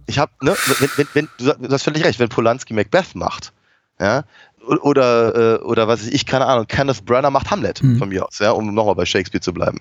Ich 0.07 0.19
habe, 0.19 0.31
ne, 0.41 0.55
wenn, 0.79 0.89
wenn, 0.95 1.07
wenn, 1.13 1.29
du 1.37 1.73
hast 1.73 1.83
völlig 1.83 2.03
recht, 2.03 2.19
wenn 2.19 2.29
Polanski 2.29 2.73
Macbeth 2.73 3.15
macht, 3.15 3.51
ja, 3.99 4.23
oder, 4.65 5.59
äh, 5.59 5.63
oder 5.63 5.87
was 5.87 6.05
ich, 6.07 6.25
keine 6.25 6.45
Ahnung, 6.45 6.67
Kenneth 6.67 7.05
Branagh 7.05 7.31
macht 7.31 7.51
Hamlet 7.51 7.83
mhm. 7.83 7.97
von 7.97 8.09
mir 8.09 8.25
aus, 8.25 8.39
ja, 8.39 8.51
um 8.51 8.73
nochmal 8.73 8.95
bei 8.95 9.05
Shakespeare 9.05 9.41
zu 9.41 9.53
bleiben, 9.53 9.79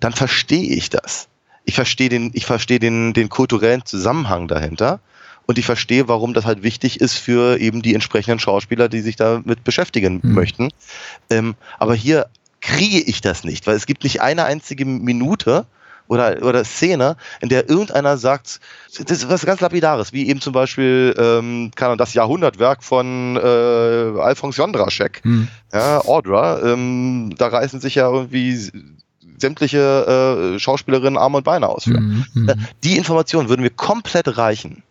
dann 0.00 0.12
verstehe 0.12 0.74
ich 0.74 0.90
das 0.90 1.28
ich 1.64 1.74
verstehe 1.74 2.08
den, 2.08 2.30
ich 2.34 2.46
verstehe 2.46 2.78
den, 2.78 3.12
den 3.12 3.28
kulturellen 3.28 3.84
Zusammenhang 3.84 4.48
dahinter 4.48 5.00
und 5.46 5.58
ich 5.58 5.66
verstehe, 5.66 6.08
warum 6.08 6.34
das 6.34 6.44
halt 6.44 6.62
wichtig 6.62 7.00
ist 7.00 7.18
für 7.18 7.58
eben 7.58 7.82
die 7.82 7.94
entsprechenden 7.94 8.38
Schauspieler, 8.38 8.88
die 8.88 9.00
sich 9.00 9.16
damit 9.16 9.64
beschäftigen 9.64 10.20
mhm. 10.22 10.34
möchten. 10.34 10.68
Ähm, 11.30 11.54
aber 11.78 11.94
hier 11.94 12.26
kriege 12.60 13.00
ich 13.00 13.20
das 13.20 13.44
nicht, 13.44 13.66
weil 13.66 13.76
es 13.76 13.86
gibt 13.86 14.04
nicht 14.04 14.22
eine 14.22 14.44
einzige 14.44 14.84
Minute 14.84 15.66
oder, 16.06 16.42
oder 16.42 16.64
Szene, 16.64 17.16
in 17.40 17.48
der 17.48 17.68
irgendeiner 17.68 18.16
sagt, 18.18 18.60
das 18.98 19.18
ist 19.18 19.28
was 19.28 19.46
ganz 19.46 19.60
Lapidares, 19.60 20.12
wie 20.12 20.28
eben 20.28 20.40
zum 20.40 20.52
Beispiel 20.52 21.14
ähm, 21.18 21.70
kann 21.74 21.96
das 21.96 22.14
Jahrhundertwerk 22.14 22.82
von 22.82 23.36
äh, 23.36 24.20
Alphonse 24.20 24.60
Jondraschek, 24.60 25.22
hm. 25.24 25.48
ja, 25.72 26.04
Audra, 26.04 26.62
ähm, 26.62 27.34
da 27.38 27.48
reißen 27.48 27.80
sich 27.80 27.94
ja 27.94 28.10
irgendwie 28.10 28.70
sämtliche 29.38 30.54
äh, 30.54 30.58
Schauspielerinnen 30.58 31.18
Arme 31.18 31.38
und 31.38 31.44
Beine 31.44 31.68
ausführen. 31.68 32.24
Mhm, 32.34 32.42
mhm. 32.42 32.48
Äh, 32.48 32.56
die 32.82 32.96
Informationen 32.96 33.48
würden 33.48 33.62
mir 33.62 33.70
komplett 33.70 34.36
reichen. 34.36 34.82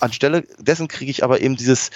Anstelle 0.00 0.44
dessen 0.58 0.88
kriege 0.88 1.10
ich 1.10 1.24
aber 1.24 1.40
eben 1.40 1.56
dieses, 1.56 1.90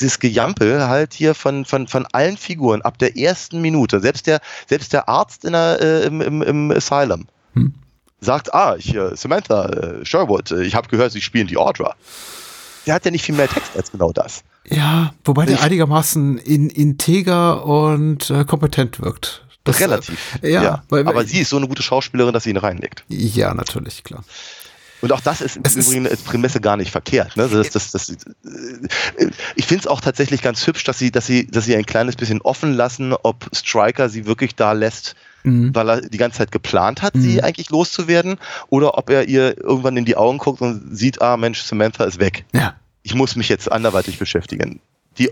dieses 0.00 0.18
Gejampel 0.18 0.88
halt 0.88 1.14
hier 1.14 1.34
von, 1.34 1.64
von, 1.64 1.86
von 1.86 2.06
allen 2.12 2.36
Figuren 2.36 2.82
ab 2.82 2.98
der 2.98 3.16
ersten 3.16 3.60
Minute. 3.60 4.00
Selbst 4.00 4.26
der, 4.26 4.40
selbst 4.68 4.92
der 4.92 5.08
Arzt 5.08 5.44
in 5.44 5.52
der, 5.52 5.80
äh, 5.80 6.06
im, 6.06 6.20
im, 6.20 6.42
im 6.42 6.70
Asylum 6.70 7.26
hm. 7.54 7.74
sagt, 8.20 8.54
ah, 8.54 8.76
ich, 8.76 8.94
äh, 8.94 9.14
Samantha 9.14 9.66
äh, 9.66 10.04
Sherwood, 10.04 10.50
äh, 10.50 10.62
ich 10.62 10.74
habe 10.74 10.88
gehört, 10.88 11.12
Sie 11.12 11.20
spielen 11.20 11.46
die 11.46 11.56
Audra. 11.56 11.94
Der 12.86 12.94
hat 12.94 13.04
ja 13.04 13.10
nicht 13.10 13.24
viel 13.24 13.34
mehr 13.34 13.48
Text 13.48 13.76
als 13.76 13.92
genau 13.92 14.12
das. 14.12 14.42
Ja, 14.68 15.12
wobei 15.24 15.46
der 15.46 15.62
einigermaßen 15.62 16.38
in, 16.38 16.70
integer 16.70 17.64
und 17.66 18.30
äh, 18.30 18.44
kompetent 18.44 19.00
wirkt. 19.02 19.44
Das, 19.64 19.80
Relativ. 19.80 20.18
Äh, 20.42 20.52
ja, 20.52 20.62
ja. 20.62 20.82
Weil, 20.88 21.06
aber 21.06 21.24
sie 21.24 21.40
ist 21.40 21.50
so 21.50 21.56
eine 21.56 21.68
gute 21.68 21.82
Schauspielerin, 21.82 22.32
dass 22.32 22.44
sie 22.44 22.50
ihn 22.50 22.56
reinlegt. 22.56 23.04
Ja, 23.08 23.52
natürlich, 23.52 24.04
klar. 24.04 24.24
Und 25.00 25.12
auch 25.12 25.20
das 25.20 25.40
ist 25.40 25.56
im 25.56 25.62
Übrigen 25.62 26.06
als 26.06 26.22
Prämisse 26.22 26.60
gar 26.60 26.76
nicht 26.76 26.90
verkehrt. 26.90 27.36
Ne? 27.36 27.48
Das, 27.48 27.70
das, 27.70 27.90
das, 27.90 28.10
äh, 28.10 29.30
ich 29.56 29.66
finde 29.66 29.82
es 29.82 29.86
auch 29.86 30.00
tatsächlich 30.00 30.42
ganz 30.42 30.66
hübsch, 30.66 30.84
dass 30.84 30.98
sie, 30.98 31.10
dass, 31.10 31.26
sie, 31.26 31.46
dass 31.46 31.64
sie 31.64 31.74
ein 31.76 31.86
kleines 31.86 32.16
bisschen 32.16 32.40
offen 32.42 32.74
lassen, 32.74 33.14
ob 33.14 33.48
Striker 33.54 34.08
sie 34.08 34.26
wirklich 34.26 34.56
da 34.56 34.72
lässt, 34.72 35.14
mhm. 35.42 35.74
weil 35.74 35.88
er 35.88 36.00
die 36.02 36.18
ganze 36.18 36.38
Zeit 36.38 36.52
geplant 36.52 37.02
hat, 37.02 37.14
mhm. 37.14 37.22
sie 37.22 37.42
eigentlich 37.42 37.70
loszuwerden, 37.70 38.38
oder 38.68 38.98
ob 38.98 39.10
er 39.10 39.28
ihr 39.28 39.58
irgendwann 39.58 39.96
in 39.96 40.04
die 40.04 40.16
Augen 40.16 40.38
guckt 40.38 40.60
und 40.60 40.94
sieht, 40.96 41.22
ah 41.22 41.36
Mensch, 41.36 41.62
Samantha 41.62 42.04
ist 42.04 42.20
weg. 42.20 42.44
Ja. 42.52 42.74
Ich 43.02 43.14
muss 43.14 43.36
mich 43.36 43.48
jetzt 43.48 43.72
anderweitig 43.72 44.18
beschäftigen. 44.18 44.80
Die 45.18 45.30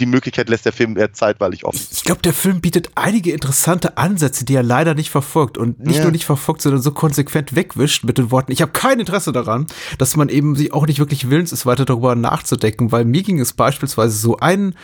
die 0.00 0.06
Möglichkeit 0.06 0.48
lässt 0.48 0.64
der 0.64 0.72
Film 0.72 0.96
eher 0.96 1.12
zeitweilig 1.12 1.64
offen. 1.64 1.80
Ich 1.92 2.02
glaube, 2.02 2.22
der 2.22 2.32
Film 2.32 2.60
bietet 2.60 2.90
einige 2.94 3.32
interessante 3.32 3.98
Ansätze, 3.98 4.44
die 4.44 4.54
er 4.54 4.62
leider 4.62 4.94
nicht 4.94 5.10
verfolgt 5.10 5.58
und 5.58 5.80
nicht 5.80 5.98
ja. 5.98 6.02
nur 6.02 6.12
nicht 6.12 6.24
verfolgt, 6.24 6.62
sondern 6.62 6.82
so 6.82 6.92
konsequent 6.92 7.54
wegwischt 7.54 8.04
mit 8.04 8.18
den 8.18 8.30
Worten, 8.30 8.52
ich 8.52 8.62
habe 8.62 8.72
kein 8.72 8.98
Interesse 8.98 9.32
daran, 9.32 9.66
dass 9.98 10.16
man 10.16 10.28
eben 10.28 10.56
sich 10.56 10.72
auch 10.72 10.86
nicht 10.86 10.98
wirklich 10.98 11.30
willens 11.30 11.52
ist, 11.52 11.66
weiter 11.66 11.84
darüber 11.84 12.14
nachzudenken, 12.14 12.90
weil 12.90 13.04
mir 13.04 13.22
ging 13.22 13.38
es 13.38 13.52
beispielsweise 13.52 14.16
so 14.16 14.38
ein 14.38 14.74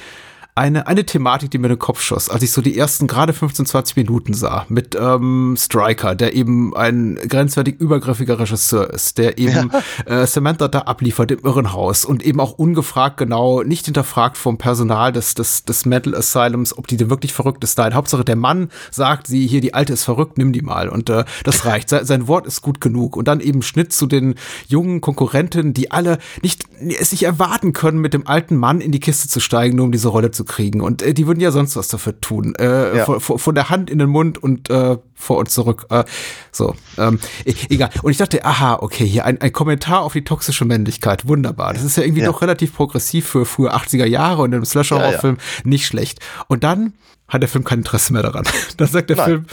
eine, 0.57 0.87
eine 0.87 1.05
Thematik, 1.05 1.51
die 1.51 1.59
mir 1.59 1.67
in 1.67 1.75
den 1.75 1.79
Kopf 1.79 2.01
schoss, 2.01 2.31
als 2.31 2.43
ich 2.43 2.51
so 2.51 2.63
die 2.63 2.79
ersten 2.79 3.07
gerade 3.07 3.35
15, 3.35 3.67
20 3.67 3.97
Minuten 3.97 4.33
sah 4.33 4.65
mit 4.71 4.97
ähm, 4.99 5.55
Striker, 5.59 6.15
der 6.15 6.35
eben 6.35 6.75
ein 6.75 7.19
grenzwertig 7.29 7.79
übergriffiger 7.79 8.39
Regisseur 8.39 8.89
ist, 8.89 9.19
der 9.19 9.37
eben 9.37 9.71
ja. 10.07 10.23
äh, 10.23 10.27
Samantha 10.27 10.69
da 10.69 10.81
abliefert 10.81 11.31
im 11.31 11.41
Irrenhaus 11.41 12.07
und 12.07 12.25
eben 12.25 12.41
auch 12.41 12.53
ungefragt 12.53 13.19
genau, 13.19 13.63
nicht 13.63 13.85
hinterfragt 13.85 14.39
vom 14.39 14.57
Personal 14.57 15.13
des, 15.13 15.35
des, 15.35 15.67
des 15.67 15.85
Mental 15.85 16.15
Asylums, 16.15 16.77
ob 16.77 16.87
die 16.87 16.97
denn 16.97 17.11
wirklich 17.11 17.35
verrückt 17.35 17.63
ist. 17.63 17.77
Nein, 17.77 17.93
Hauptsache 17.93 18.25
der 18.25 18.37
Mann 18.37 18.71
sagt, 18.91 19.27
sie 19.27 19.47
hier, 19.47 19.61
die 19.61 19.75
Alte 19.75 19.93
ist 19.93 20.05
verrückt, 20.05 20.39
nimm 20.39 20.55
die 20.55 20.63
mal. 20.63 20.89
Und 20.89 21.11
äh, 21.11 21.27
das 21.45 21.65
reicht. 21.67 21.91
Se 21.91 22.07
sein 22.07 22.29
Wort 22.29 22.47
ist 22.47 22.63
gut 22.63 22.81
genug. 22.81 23.17
Und 23.17 23.29
dann 23.29 23.41
eben 23.41 23.61
Schnitt 23.61 23.93
zu 23.93 24.07
den 24.07 24.37
jungen 24.69 25.03
Konkurrenten, 25.03 25.75
die 25.75 25.91
alle 25.91 26.17
nicht, 26.41 26.65
es 26.81 27.13
nicht 27.13 27.25
erwarten 27.25 27.75
können, 27.75 27.99
mit 27.99 28.15
dem 28.15 28.27
alten 28.27 28.57
Mann 28.57 28.81
in 28.81 28.91
die 28.91 29.01
Kiste 29.01 29.29
zu 29.29 29.41
steigen, 29.41 29.77
nur 29.77 29.85
um 29.85 29.93
diese 29.93 30.09
Rolle 30.09 30.31
zu 30.31 30.46
kriegen. 30.47 30.81
Und 30.81 31.03
äh, 31.03 31.15
die 31.15 31.27
würden 31.27 31.41
ja 31.41 31.51
sonst 31.51 31.77
was 31.77 31.89
dafür 31.89 32.21
tun. 32.21 32.55
Äh, 32.55 32.99
ja. 32.99 33.05
von, 33.05 33.39
von, 33.39 33.55
der 33.55 33.71
Hand 33.71 33.91
in 33.91 33.99
den 33.99 34.09
Mund 34.09 34.39
und 34.39 34.71
äh, 34.71 34.97
vor 35.15 35.39
und 35.39 35.51
zurück. 35.51 35.87
Äh, 35.91 36.05
so, 36.53 36.75
ähm, 36.99 37.19
e, 37.45 37.55
egal. 37.69 37.91
Und 38.03 38.11
ich 38.11 38.17
dachte, 38.19 38.45
aha, 38.45 38.79
okay, 38.81 39.07
hier 39.07 39.25
ein, 39.25 39.41
ein 39.41 39.53
Kommentar 39.53 40.03
auf 40.03 40.13
die 40.13 40.25
toxische 40.25 40.65
Männlichkeit. 40.65 41.29
Wunderbar. 41.29 41.75
Das 41.75 41.85
ist 41.85 41.97
ja 41.97 42.03
irgendwie 42.03 42.23
ja. 42.23 42.29
doch 42.29 42.43
relativ 42.43 42.75
progressiv 42.75 43.27
für 43.27 43.45
frühe 43.45 43.75
80er 43.75 44.07
Jahre 44.07 44.43
und 44.43 44.53
im 44.53 44.65
Slasher-Horrorfilm 44.65 45.37
ja, 45.37 45.63
nicht 45.65 45.87
schlecht. 45.87 46.21
Und 46.49 46.65
dann 46.65 46.95
hat 47.29 47.43
der 47.43 47.49
Film 47.49 47.65
kein 47.65 47.79
Interesse 47.79 48.13
mehr 48.13 48.23
daran. 48.23 48.45
Dann 48.77 48.89
sagt 48.89 49.11
der 49.11 49.17
Nein. 49.17 49.27
Film, 49.27 49.47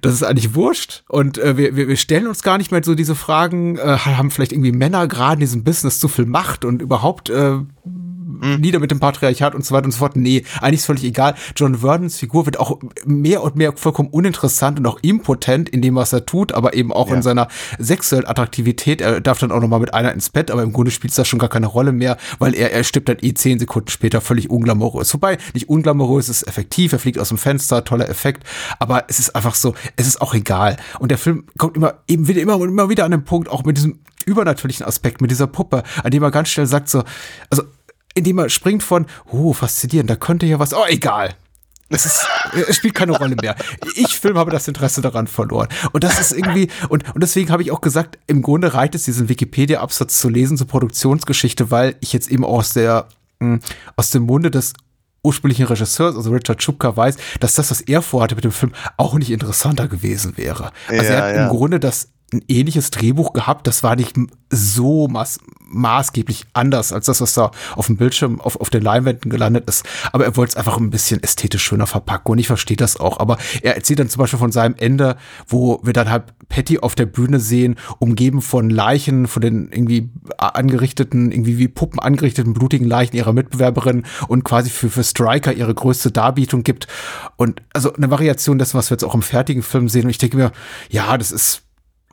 das 0.00 0.14
ist 0.14 0.22
eigentlich 0.22 0.54
wurscht 0.54 1.04
und 1.08 1.38
äh, 1.38 1.56
wir, 1.56 1.76
wir, 1.76 1.88
wir 1.88 1.96
stellen 1.96 2.26
uns 2.26 2.42
gar 2.42 2.56
nicht 2.56 2.72
mehr 2.72 2.82
so 2.82 2.94
diese 2.94 3.14
Fragen, 3.14 3.76
äh, 3.76 3.98
haben 3.98 4.30
vielleicht 4.30 4.52
irgendwie 4.52 4.72
Männer 4.72 5.06
gerade 5.06 5.34
in 5.34 5.40
diesem 5.40 5.64
Business 5.64 5.98
zu 5.98 6.08
viel 6.08 6.26
Macht 6.26 6.64
und 6.64 6.80
überhaupt 6.80 7.28
äh, 7.28 7.58
mhm. 8.40 8.60
nieder 8.60 8.78
mit 8.78 8.90
dem 8.90 9.00
Patriarchat 9.00 9.54
und 9.54 9.64
so 9.64 9.74
weiter 9.74 9.86
und 9.86 9.92
so 9.92 9.98
fort. 9.98 10.16
Nee, 10.16 10.44
eigentlich 10.60 10.80
ist 10.80 10.86
völlig 10.86 11.04
egal. 11.04 11.34
John 11.56 11.76
Verdons 11.76 12.16
Figur 12.16 12.46
wird 12.46 12.58
auch 12.58 12.78
mehr 13.04 13.42
und 13.42 13.56
mehr 13.56 13.72
vollkommen 13.76 14.08
uninteressant 14.10 14.78
und 14.78 14.86
auch 14.86 14.98
impotent 15.02 15.68
in 15.68 15.82
dem, 15.82 15.94
was 15.94 16.12
er 16.12 16.26
tut, 16.26 16.52
aber 16.52 16.74
eben 16.74 16.92
auch 16.92 17.08
ja. 17.08 17.16
in 17.16 17.22
seiner 17.22 17.48
sexuellen 17.78 18.26
Attraktivität. 18.26 19.00
Er 19.00 19.20
darf 19.20 19.38
dann 19.38 19.52
auch 19.52 19.60
nochmal 19.60 19.80
mit 19.80 19.94
einer 19.94 20.12
ins 20.12 20.30
Bett, 20.30 20.50
aber 20.50 20.62
im 20.62 20.72
Grunde 20.72 20.90
spielt 20.90 21.16
das 21.16 21.28
schon 21.28 21.38
gar 21.38 21.48
keine 21.48 21.66
Rolle 21.66 21.92
mehr, 21.92 22.16
weil 22.38 22.54
er, 22.54 22.72
er 22.72 22.84
stirbt 22.84 23.08
dann 23.08 23.18
eh 23.20 23.34
zehn 23.34 23.58
Sekunden 23.58 23.88
später 23.88 24.20
völlig 24.20 24.50
unglamourös. 24.50 25.12
Wobei, 25.14 25.38
nicht 25.54 25.68
unglamourös, 25.68 26.28
ist 26.28 26.42
effektiv, 26.44 26.92
er 26.92 26.98
fliegt 26.98 27.18
aus 27.18 27.28
dem 27.28 27.38
Fenster, 27.38 27.84
toller 27.84 28.08
Effekt, 28.08 28.44
aber 28.78 29.04
es 29.08 29.18
ist 29.18 29.34
einfach 29.34 29.54
so, 29.54 29.74
es 29.96 30.06
ist 30.06 30.20
auch 30.20 30.34
egal. 30.34 30.76
Und 30.98 31.10
der 31.10 31.18
Film 31.18 31.44
kommt 31.58 31.76
immer, 31.76 31.94
eben 32.06 32.28
wieder, 32.28 32.40
immer 32.40 32.56
und 32.56 32.68
immer 32.68 32.88
wieder 32.88 33.04
an 33.04 33.10
den 33.10 33.24
Punkt, 33.24 33.48
auch 33.48 33.64
mit 33.64 33.76
diesem 33.76 34.00
übernatürlichen 34.26 34.86
Aspekt, 34.86 35.20
mit 35.20 35.30
dieser 35.30 35.46
Puppe, 35.46 35.82
an 36.02 36.10
dem 36.10 36.22
er 36.22 36.30
ganz 36.30 36.48
schnell 36.48 36.66
sagt 36.66 36.88
so, 36.88 37.02
also 37.48 37.62
indem 38.14 38.38
er 38.38 38.48
springt 38.48 38.82
von, 38.82 39.06
oh, 39.30 39.52
faszinierend, 39.52 40.10
da 40.10 40.16
könnte 40.16 40.46
ja 40.46 40.58
was, 40.58 40.74
oh, 40.74 40.84
egal. 40.88 41.34
Es, 41.92 42.06
ist, 42.06 42.24
es 42.68 42.76
spielt 42.76 42.94
keine 42.94 43.12
Rolle 43.12 43.34
mehr. 43.40 43.56
Ich 43.96 44.16
Film 44.18 44.38
habe 44.38 44.52
das 44.52 44.68
Interesse 44.68 45.00
daran 45.00 45.26
verloren. 45.26 45.68
Und 45.90 46.04
das 46.04 46.20
ist 46.20 46.32
irgendwie, 46.32 46.68
und, 46.88 47.12
und 47.14 47.20
deswegen 47.20 47.50
habe 47.50 47.62
ich 47.62 47.72
auch 47.72 47.80
gesagt, 47.80 48.16
im 48.28 48.42
Grunde 48.42 48.74
reicht 48.74 48.94
es, 48.94 49.04
diesen 49.04 49.28
Wikipedia-Absatz 49.28 50.20
zu 50.20 50.28
lesen 50.28 50.56
zur 50.56 50.68
Produktionsgeschichte, 50.68 51.72
weil 51.72 51.96
ich 52.00 52.12
jetzt 52.12 52.30
eben 52.30 52.44
aus 52.44 52.74
der, 52.74 53.08
hm, 53.40 53.60
aus 53.96 54.10
dem 54.10 54.22
Munde 54.22 54.52
des 54.52 54.74
ursprünglichen 55.24 55.66
Regisseurs, 55.66 56.16
also 56.16 56.30
Richard 56.30 56.62
Schupka, 56.62 56.96
weiß, 56.96 57.16
dass 57.40 57.54
das, 57.54 57.72
was 57.72 57.80
er 57.80 58.02
vorhatte 58.02 58.36
mit 58.36 58.44
dem 58.44 58.52
Film, 58.52 58.72
auch 58.96 59.14
nicht 59.14 59.30
interessanter 59.30 59.88
gewesen 59.88 60.36
wäre. 60.36 60.70
Also 60.88 61.02
ja, 61.02 61.10
er 61.10 61.22
hat 61.22 61.36
ja. 61.36 61.42
im 61.44 61.48
Grunde 61.50 61.80
das 61.80 62.08
ein 62.32 62.42
ähnliches 62.48 62.90
Drehbuch 62.90 63.32
gehabt. 63.32 63.66
Das 63.66 63.82
war 63.82 63.96
nicht 63.96 64.16
so 64.50 65.08
maß, 65.08 65.38
maßgeblich 65.70 66.46
anders 66.52 66.92
als 66.92 67.06
das, 67.06 67.20
was 67.20 67.34
da 67.34 67.52
auf 67.76 67.86
dem 67.86 67.96
Bildschirm, 67.96 68.40
auf, 68.40 68.60
auf 68.60 68.70
den 68.70 68.82
Leinwänden 68.82 69.30
gelandet 69.30 69.68
ist. 69.68 69.86
Aber 70.12 70.24
er 70.24 70.36
wollte 70.36 70.50
es 70.50 70.56
einfach 70.56 70.76
ein 70.78 70.90
bisschen 70.90 71.22
ästhetisch 71.22 71.62
schöner 71.62 71.86
verpacken 71.86 72.32
und 72.32 72.38
ich 72.38 72.48
verstehe 72.48 72.76
das 72.76 72.98
auch. 72.98 73.20
Aber 73.20 73.38
er 73.62 73.76
erzählt 73.76 74.00
dann 74.00 74.08
zum 74.08 74.20
Beispiel 74.20 74.38
von 74.38 74.52
seinem 74.52 74.74
Ende, 74.76 75.16
wo 75.46 75.80
wir 75.82 75.92
dann 75.92 76.10
halt 76.10 76.24
Patty 76.48 76.80
auf 76.80 76.96
der 76.96 77.06
Bühne 77.06 77.38
sehen, 77.38 77.76
umgeben 77.98 78.42
von 78.42 78.70
Leichen, 78.70 79.28
von 79.28 79.42
den 79.42 79.70
irgendwie 79.70 80.10
angerichteten, 80.36 81.30
irgendwie 81.30 81.58
wie 81.58 81.68
Puppen 81.68 82.00
angerichteten 82.00 82.52
blutigen 82.52 82.88
Leichen 82.88 83.16
ihrer 83.16 83.32
Mitbewerberin 83.32 84.04
und 84.26 84.44
quasi 84.44 84.70
für, 84.70 84.90
für 84.90 85.04
Striker 85.04 85.52
ihre 85.52 85.74
größte 85.74 86.10
Darbietung 86.10 86.64
gibt. 86.64 86.88
Und 87.36 87.62
also 87.72 87.92
eine 87.94 88.10
Variation 88.10 88.58
dessen, 88.58 88.76
was 88.76 88.90
wir 88.90 88.96
jetzt 88.96 89.04
auch 89.04 89.14
im 89.14 89.22
fertigen 89.22 89.62
Film 89.62 89.88
sehen. 89.88 90.04
Und 90.04 90.10
ich 90.10 90.18
denke 90.18 90.36
mir, 90.36 90.50
ja, 90.90 91.16
das 91.16 91.30
ist 91.30 91.62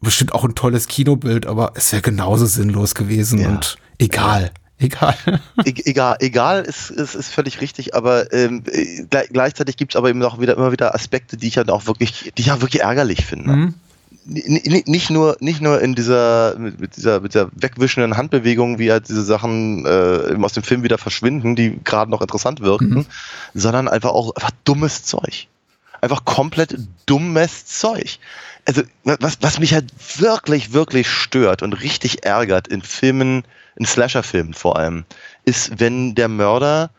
bestimmt 0.02 0.34
auch 0.34 0.44
ein 0.44 0.56
tolles 0.56 0.88
Kinobild, 0.88 1.46
aber 1.46 1.72
es 1.76 1.92
wäre 1.92 2.02
genauso 2.02 2.46
sinnlos 2.46 2.96
gewesen 2.96 3.40
Ja. 3.40 3.50
und 3.50 3.78
egal. 4.00 4.52
Egal. 4.80 5.16
E 5.66 5.74
egal, 5.86 6.18
egal 6.20 6.62
ist, 6.64 6.92
ist, 6.92 7.16
ist 7.16 7.34
völlig 7.34 7.62
richtig, 7.62 7.96
aber 7.96 8.32
ähm, 8.32 8.62
äh, 8.72 9.02
gle- 9.10 9.28
gleichzeitig 9.34 9.76
gibt 9.76 9.94
es 9.94 9.96
aber 9.96 10.10
eben 10.10 10.22
auch 10.22 10.40
wieder 10.40 10.56
immer 10.56 10.72
wieder 10.72 10.94
Aspekte, 10.94 11.36
die 11.36 11.48
ich 11.48 11.58
halt 11.58 11.72
auch 11.72 11.88
wirklich, 11.88 12.32
die 12.38 12.42
ich 12.44 12.52
auch 12.52 12.62
wirklich 12.62 12.84
ärgerlich 12.84 13.26
finde. 13.26 13.50
Mhm. 13.52 13.74
Nicht 14.26 15.10
nur 15.10 15.38
nicht 15.40 15.62
nur 15.62 15.82
in 15.82 15.96
dieser 15.96 16.56
mit, 16.60 16.96
dieser 16.98 17.22
mit 17.22 17.34
dieser 17.34 17.50
wegwischenden 17.56 18.18
Handbewegung, 18.18 18.78
wie 18.78 18.92
halt 18.92 19.08
diese 19.08 19.24
Sachen 19.24 19.86
äh, 19.86 20.36
aus 20.42 20.52
dem 20.54 20.64
Film 20.64 20.84
wieder 20.84 20.98
verschwinden, 20.98 21.56
die 21.56 21.80
gerade 21.84 22.12
noch 22.12 22.22
interessant 22.22 22.60
wirken, 22.60 22.90
Mhm. 22.90 23.06
sondern 23.54 23.88
einfach 23.88 24.10
auch 24.12 24.36
einfach 24.36 24.52
dummes 24.66 25.04
Zeug. 25.06 25.48
Einfach 26.02 26.26
komplett 26.26 26.78
dummes 27.06 27.66
Zeug. 27.66 28.20
Also 28.68 28.84
was, 29.06 29.38
was 29.40 29.60
mich 29.60 29.74
halt 29.74 29.92
wirklich, 30.20 30.74
wirklich 30.74 31.10
stört 31.10 31.64
und 31.64 31.72
richtig 31.74 32.26
ärgert 32.26 32.68
in 32.68 32.82
Filmen, 32.82 33.44
in 33.78 33.86
Slasher-Filmen 33.86 34.54
vor 34.54 34.78
allem, 34.78 35.06
ist, 35.46 35.80
wenn 35.80 36.16
der 36.16 36.28
Mörder 36.28 36.92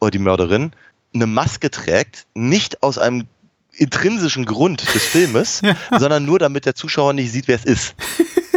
oder 0.00 0.10
die 0.10 0.18
Mörderin 0.18 0.72
eine 1.14 1.26
Maske 1.26 1.70
trägt, 1.70 2.26
nicht 2.34 2.82
aus 2.82 2.98
einem 2.98 3.26
intrinsischen 3.72 4.44
Grund 4.44 4.82
des 4.94 5.04
Filmes, 5.04 5.62
sondern 5.98 6.26
nur 6.26 6.38
damit 6.38 6.66
der 6.66 6.74
Zuschauer 6.74 7.14
nicht 7.14 7.32
sieht, 7.32 7.48
wer 7.48 7.56
es 7.56 7.64
ist. 7.64 7.94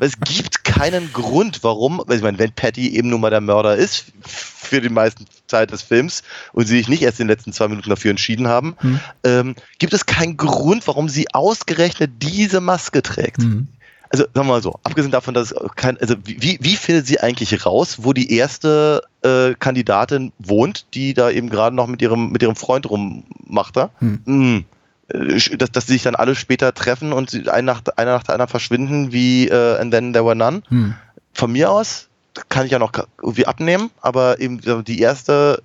es 0.00 0.18
gibt 0.20 0.64
keinen 0.64 1.12
Grund, 1.12 1.62
warum, 1.62 2.02
ich 2.10 2.22
meine, 2.22 2.38
wenn 2.38 2.52
Patty 2.52 2.88
eben 2.96 3.08
nun 3.08 3.20
mal 3.20 3.30
der 3.30 3.40
Mörder 3.40 3.76
ist, 3.76 4.06
für 4.26 4.80
die 4.80 4.88
meisten 4.88 5.26
Zeit 5.46 5.70
des 5.70 5.82
Films 5.82 6.22
und 6.52 6.66
sie 6.66 6.78
sich 6.78 6.88
nicht 6.88 7.02
erst 7.02 7.20
in 7.20 7.26
den 7.26 7.36
letzten 7.36 7.52
zwei 7.52 7.68
Minuten 7.68 7.90
dafür 7.90 8.10
entschieden 8.10 8.48
haben, 8.48 8.74
Hm. 8.78 9.00
ähm, 9.24 9.54
gibt 9.78 9.92
es 9.92 10.06
keinen 10.06 10.36
Grund, 10.36 10.86
warum 10.86 11.08
sie 11.08 11.26
ausgerechnet 11.32 12.10
diese 12.22 12.60
Maske 12.60 13.02
trägt. 13.02 13.38
Mhm. 13.38 13.68
Also 14.08 14.24
sagen 14.24 14.46
wir 14.46 14.52
mal 14.52 14.62
so, 14.62 14.78
abgesehen 14.82 15.10
davon, 15.10 15.32
dass 15.32 15.54
kein, 15.74 15.98
also 15.98 16.16
wie, 16.24 16.58
wie 16.60 16.76
findet 16.76 17.06
sie 17.06 17.20
eigentlich 17.20 17.64
raus, 17.64 17.98
wo 18.02 18.12
die 18.12 18.34
erste 18.36 19.02
äh, 19.22 19.54
Kandidatin 19.58 20.32
wohnt, 20.38 20.84
die 20.92 21.14
da 21.14 21.30
eben 21.30 21.48
gerade 21.48 21.74
noch 21.74 21.86
mit 21.86 22.02
ihrem, 22.02 22.30
mit 22.30 22.42
ihrem 22.42 22.56
Freund 22.56 22.90
rummacht 22.90 23.76
da? 23.76 23.90
Hm. 24.00 24.64
Äh, 25.12 25.56
Dass, 25.56 25.70
dass 25.70 25.86
sie 25.86 25.94
sich 25.94 26.02
dann 26.02 26.14
alle 26.14 26.34
später 26.34 26.74
treffen 26.74 27.12
und 27.12 27.48
ein 27.48 27.64
nach, 27.64 27.82
einer 27.96 28.12
nach 28.12 28.22
der 28.22 28.34
anderen 28.34 28.50
verschwinden, 28.50 29.12
wie 29.12 29.48
äh, 29.48 29.78
And 29.78 29.92
Then 29.92 30.12
There 30.12 30.24
Were 30.24 30.36
None. 30.36 30.62
Hm. 30.68 30.94
Von 31.32 31.52
mir 31.52 31.70
aus 31.70 32.08
kann 32.48 32.66
ich 32.66 32.72
ja 32.72 32.78
noch 32.78 32.92
irgendwie 33.20 33.46
abnehmen, 33.46 33.90
aber 34.00 34.40
eben 34.40 34.60
die 34.84 35.00
erste, 35.00 35.62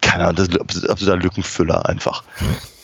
keine 0.00 0.24
Ahnung, 0.24 0.36
das 0.36 0.48
ist 0.76 0.88
absoluter 0.88 1.16
Lückenfüller 1.16 1.88
einfach. 1.88 2.22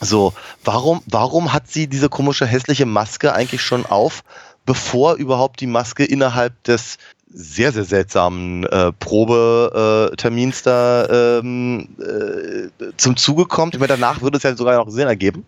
So, 0.01 0.35
warum, 0.65 1.01
warum 1.07 1.53
hat 1.53 1.71
sie 1.71 1.87
diese 1.87 2.09
komische 2.09 2.47
hässliche 2.47 2.87
Maske 2.87 3.33
eigentlich 3.35 3.63
schon 3.63 3.87
auf, 3.87 4.25
bevor 4.67 5.15
überhaupt 5.15 5.61
die 5.61 5.69
Maske 5.69 6.05
innerhalb 6.05 6.61
des 6.65 6.99
sehr, 7.35 7.73
sehr 7.73 7.85
seltsamen 7.85 8.65
äh, 8.65 8.93
Probetermins 8.93 10.63
da 10.63 11.39
ähm, 11.39 11.89
äh, 12.01 12.69
zum 12.97 13.17
Zuge 13.17 13.47
kommt? 13.47 13.75
Ich 13.75 13.81
meine, 13.81 13.93
danach 13.93 14.23
würde 14.23 14.39
es 14.39 14.43
ja 14.43 14.57
sogar 14.57 14.77
noch 14.77 14.91
Sinn 14.91 15.07
ergeben. 15.07 15.47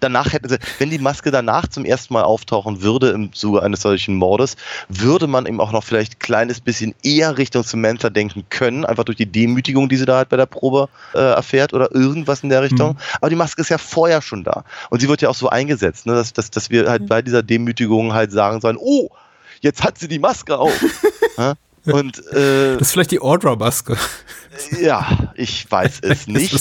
Danach 0.00 0.32
hätten 0.32 0.48
sie, 0.48 0.58
wenn 0.78 0.90
die 0.90 0.98
Maske 0.98 1.30
danach 1.30 1.68
zum 1.68 1.84
ersten 1.84 2.14
Mal 2.14 2.22
auftauchen 2.22 2.82
würde 2.82 3.10
im 3.10 3.32
Zuge 3.32 3.62
eines 3.62 3.82
solchen 3.82 4.14
Mordes, 4.14 4.56
würde 4.88 5.26
man 5.26 5.46
eben 5.46 5.60
auch 5.60 5.72
noch 5.72 5.84
vielleicht 5.84 6.14
ein 6.14 6.18
kleines 6.18 6.60
bisschen 6.60 6.94
eher 7.02 7.38
Richtung 7.38 7.62
Samantha 7.62 8.10
denken 8.10 8.44
können, 8.50 8.84
einfach 8.84 9.04
durch 9.04 9.16
die 9.16 9.26
Demütigung, 9.26 9.88
die 9.88 9.96
sie 9.96 10.06
da 10.06 10.16
halt 10.18 10.28
bei 10.28 10.36
der 10.36 10.46
Probe 10.46 10.88
äh, 11.14 11.18
erfährt 11.18 11.72
oder 11.72 11.94
irgendwas 11.94 12.42
in 12.42 12.48
der 12.48 12.62
Richtung. 12.62 12.90
Mhm. 12.92 12.98
Aber 13.20 13.30
die 13.30 13.36
Maske 13.36 13.60
ist 13.60 13.70
ja 13.70 13.78
vorher 13.78 14.22
schon 14.22 14.44
da. 14.44 14.64
Und 14.90 15.00
sie 15.00 15.08
wird 15.08 15.22
ja 15.22 15.28
auch 15.28 15.34
so 15.34 15.48
eingesetzt, 15.48 16.06
ne, 16.06 16.14
dass, 16.14 16.32
dass, 16.32 16.50
dass 16.50 16.70
wir 16.70 16.88
halt 16.88 17.06
bei 17.06 17.22
dieser 17.22 17.42
Demütigung 17.42 18.12
halt 18.12 18.32
sagen 18.32 18.60
sollen, 18.60 18.76
oh, 18.78 19.08
jetzt 19.60 19.82
hat 19.82 19.98
sie 19.98 20.08
die 20.08 20.18
Maske 20.18 20.58
auf. 20.58 20.72
Ja? 21.38 21.54
Und 21.84 22.18
äh, 22.32 22.72
Das 22.74 22.88
ist 22.88 22.92
vielleicht 22.92 23.12
die 23.12 23.20
Ordra-Maske. 23.20 23.96
ja, 24.80 25.32
ich 25.36 25.70
weiß 25.70 26.00
es 26.02 26.26
nicht. 26.26 26.52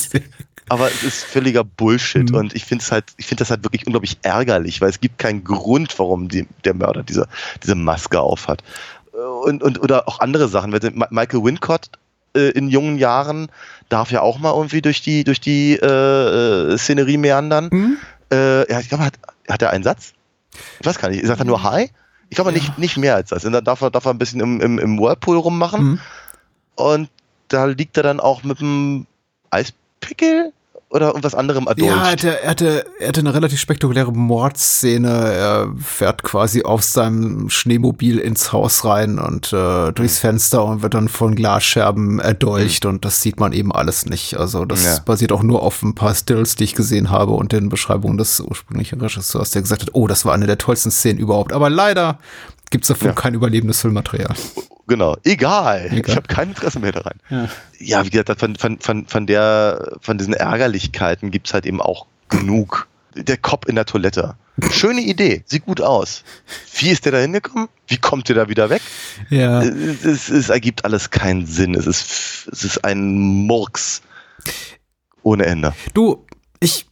Aber 0.70 0.88
es 0.88 1.04
ist 1.04 1.24
völliger 1.24 1.64
Bullshit 1.64 2.30
Mhm. 2.30 2.36
und 2.36 2.56
ich 2.56 2.66
finde 2.66 2.84
es 2.84 2.92
halt, 2.92 3.06
ich 3.18 3.26
finde 3.26 3.42
das 3.42 3.50
halt 3.50 3.64
wirklich 3.64 3.86
unglaublich 3.88 4.18
ärgerlich, 4.22 4.82
weil 4.82 4.90
es 4.90 5.00
gibt 5.00 5.18
keinen 5.18 5.44
Grund, 5.44 5.98
warum 5.98 6.28
die, 6.28 6.48
der 6.66 6.74
Mörder 6.74 7.04
diese, 7.04 7.28
diese 7.64 7.76
Maske 7.76 8.20
aufhat. 8.20 8.64
Und, 9.44 9.64
und, 9.64 9.82
oder 9.82 10.08
auch 10.08 10.20
andere 10.20 10.48
Sachen. 10.48 10.72
Michael 10.72 11.44
Wincott 11.44 11.90
äh, 12.36 12.50
in 12.52 12.70
jungen 12.70 12.98
Jahren 12.98 13.50
darf 13.90 14.12
ja 14.12 14.22
auch 14.22 14.40
mal 14.40 14.54
irgendwie 14.54 14.82
durch 14.82 15.02
die, 15.02 15.24
durch 15.24 15.40
die 15.40 15.74
äh, 15.74 15.86
äh, 16.74 16.78
Szenerie 16.78 17.18
meandern. 17.18 17.70
Hm? 17.72 17.98
Äh, 18.32 18.72
ja, 18.72 18.80
ich 18.80 18.90
glaube, 18.90 19.06
hat, 19.06 19.14
hat 19.50 19.62
er 19.62 19.72
einen 19.72 19.84
Satz? 19.84 20.14
Ich 20.80 20.86
weiß 20.86 21.00
gar 21.00 21.10
nicht. 21.10 21.26
Sagt 21.26 21.40
er 21.40 21.46
nur 21.46 21.64
Hi? 21.64 21.90
Ich 22.30 22.36
glaube 22.36 22.52
nicht, 22.52 22.78
nicht 22.78 22.98
mehr 22.98 23.16
als 23.16 23.30
das. 23.30 23.46
Und 23.46 23.54
dann 23.54 23.64
darf 23.64 23.82
er, 23.82 23.90
darf 23.90 24.06
er 24.06 24.12
ein 24.12 24.18
bisschen 24.18 24.42
im, 24.42 24.60
im, 24.60 24.80
im 24.80 25.00
Whirlpool 25.00 25.38
rummachen. 25.38 25.80
Hm? 25.80 26.00
Und 26.76 27.10
da 27.48 27.66
liegt 27.66 27.96
er 27.98 28.04
dann 28.04 28.20
auch 28.20 28.44
mit 28.44 28.60
einem 28.60 29.08
Eispickel 29.50 30.52
oder 30.90 31.08
irgendwas 31.08 31.36
anderem 31.36 31.68
erdolcht. 31.68 31.92
Ja, 31.92 32.04
er 32.06 32.12
hatte, 32.12 32.42
er, 32.44 32.50
hatte, 32.50 32.86
er 33.00 33.08
hatte 33.10 33.20
eine 33.20 33.34
relativ 33.34 33.60
spektakuläre 33.60 34.14
Mordszene. 34.14 35.10
Er 35.10 35.68
fährt 35.84 36.24
quasi 36.24 36.64
auf 36.64 36.82
seinem 36.84 37.50
Schneemobil 37.50 38.18
ins 38.20 38.54
Haus 38.54 38.86
rein 38.86 39.20
und 39.20 39.52
äh, 39.52 39.92
durchs 39.92 40.20
Fenster 40.20 40.64
und 40.64 40.82
wird 40.82 40.94
dann 40.94 41.10
von 41.10 41.36
Glasscherben 41.36 42.20
erdolcht 42.20 42.86
und 42.86 43.04
das 43.04 43.22
sieht 43.22 43.40
man 43.40 43.52
eben 43.52 43.72
alles 43.74 44.06
nicht. 44.06 44.38
Also 44.38 44.64
das 44.66 44.84
Ja. 44.86 45.00
basiert 45.06 45.32
auch 45.34 45.44
nur 45.44 45.62
auf 45.62 45.84
ein 45.84 45.94
paar 45.94 46.16
Stills, 46.16 46.56
die 46.56 46.64
ich 46.64 46.74
gesehen 46.76 47.10
habe 47.10 47.34
und 47.34 47.52
den 47.52 47.68
Beschreibungen 47.70 48.18
des 48.18 48.40
ursprünglichen 48.40 49.02
Regisseurs, 49.02 49.52
der 49.52 49.62
gesagt 49.62 49.82
hat, 49.82 49.90
oh, 49.94 50.08
das 50.08 50.24
war 50.26 50.34
eine 50.34 50.48
der 50.48 50.58
tollsten 50.58 50.92
Szenen 50.92 51.20
überhaupt. 51.20 51.52
Aber 51.52 51.70
leider 51.70 52.18
gibt's 52.70 52.88
davon 52.88 53.08
Ja. 53.08 53.14
kein 53.14 53.34
überlebendes 53.34 53.82
Filmmaterial. 53.82 54.36
Genau, 54.88 55.18
egal. 55.24 55.88
Egal. 55.92 56.00
Ich 56.08 56.16
habe 56.16 56.28
kein 56.28 56.50
Interesse 56.50 56.80
mehr 56.80 56.94
daran. 56.94 57.16
Ja. 57.30 57.50
Ja, 57.80 58.06
wie 58.06 58.10
gesagt, 58.10 58.40
von, 58.40 58.56
von, 58.56 58.80
von, 58.80 59.06
von, 59.06 59.28
der, 59.28 59.98
von 60.02 60.18
diesen 60.18 60.34
Ärgerlichkeiten 60.34 61.30
gibt's 61.32 61.54
halt 61.54 61.66
eben 61.66 61.82
auch 61.82 62.06
genug. 62.30 62.88
Der 63.16 63.38
Cop 63.38 63.66
in 63.68 63.76
der 63.76 63.86
Toilette. 63.86 64.36
Schöne 64.72 65.02
Idee, 65.02 65.44
sieht 65.46 65.66
gut 65.66 65.82
aus. 65.82 66.24
Wie 66.78 66.90
ist 66.90 67.06
der 67.06 67.12
da 67.12 67.18
hingekommen? 67.20 67.68
Wie 67.88 67.98
kommt 67.98 68.30
der 68.30 68.36
da 68.36 68.50
wieder 68.50 68.70
weg? 68.70 68.82
Ja. 69.30 69.62
Es, 69.62 70.06
es, 70.06 70.30
es 70.30 70.50
ergibt 70.50 70.86
alles 70.86 71.10
keinen 71.10 71.46
Sinn. 71.46 71.76
Es 71.76 71.86
ist, 71.86 72.48
es 72.52 72.64
ist 72.64 72.84
ein 72.84 73.12
Murks 73.46 74.02
ohne 75.22 75.46
Ende. 75.46 75.74
Du, 75.94 76.26
ich, 76.60 76.87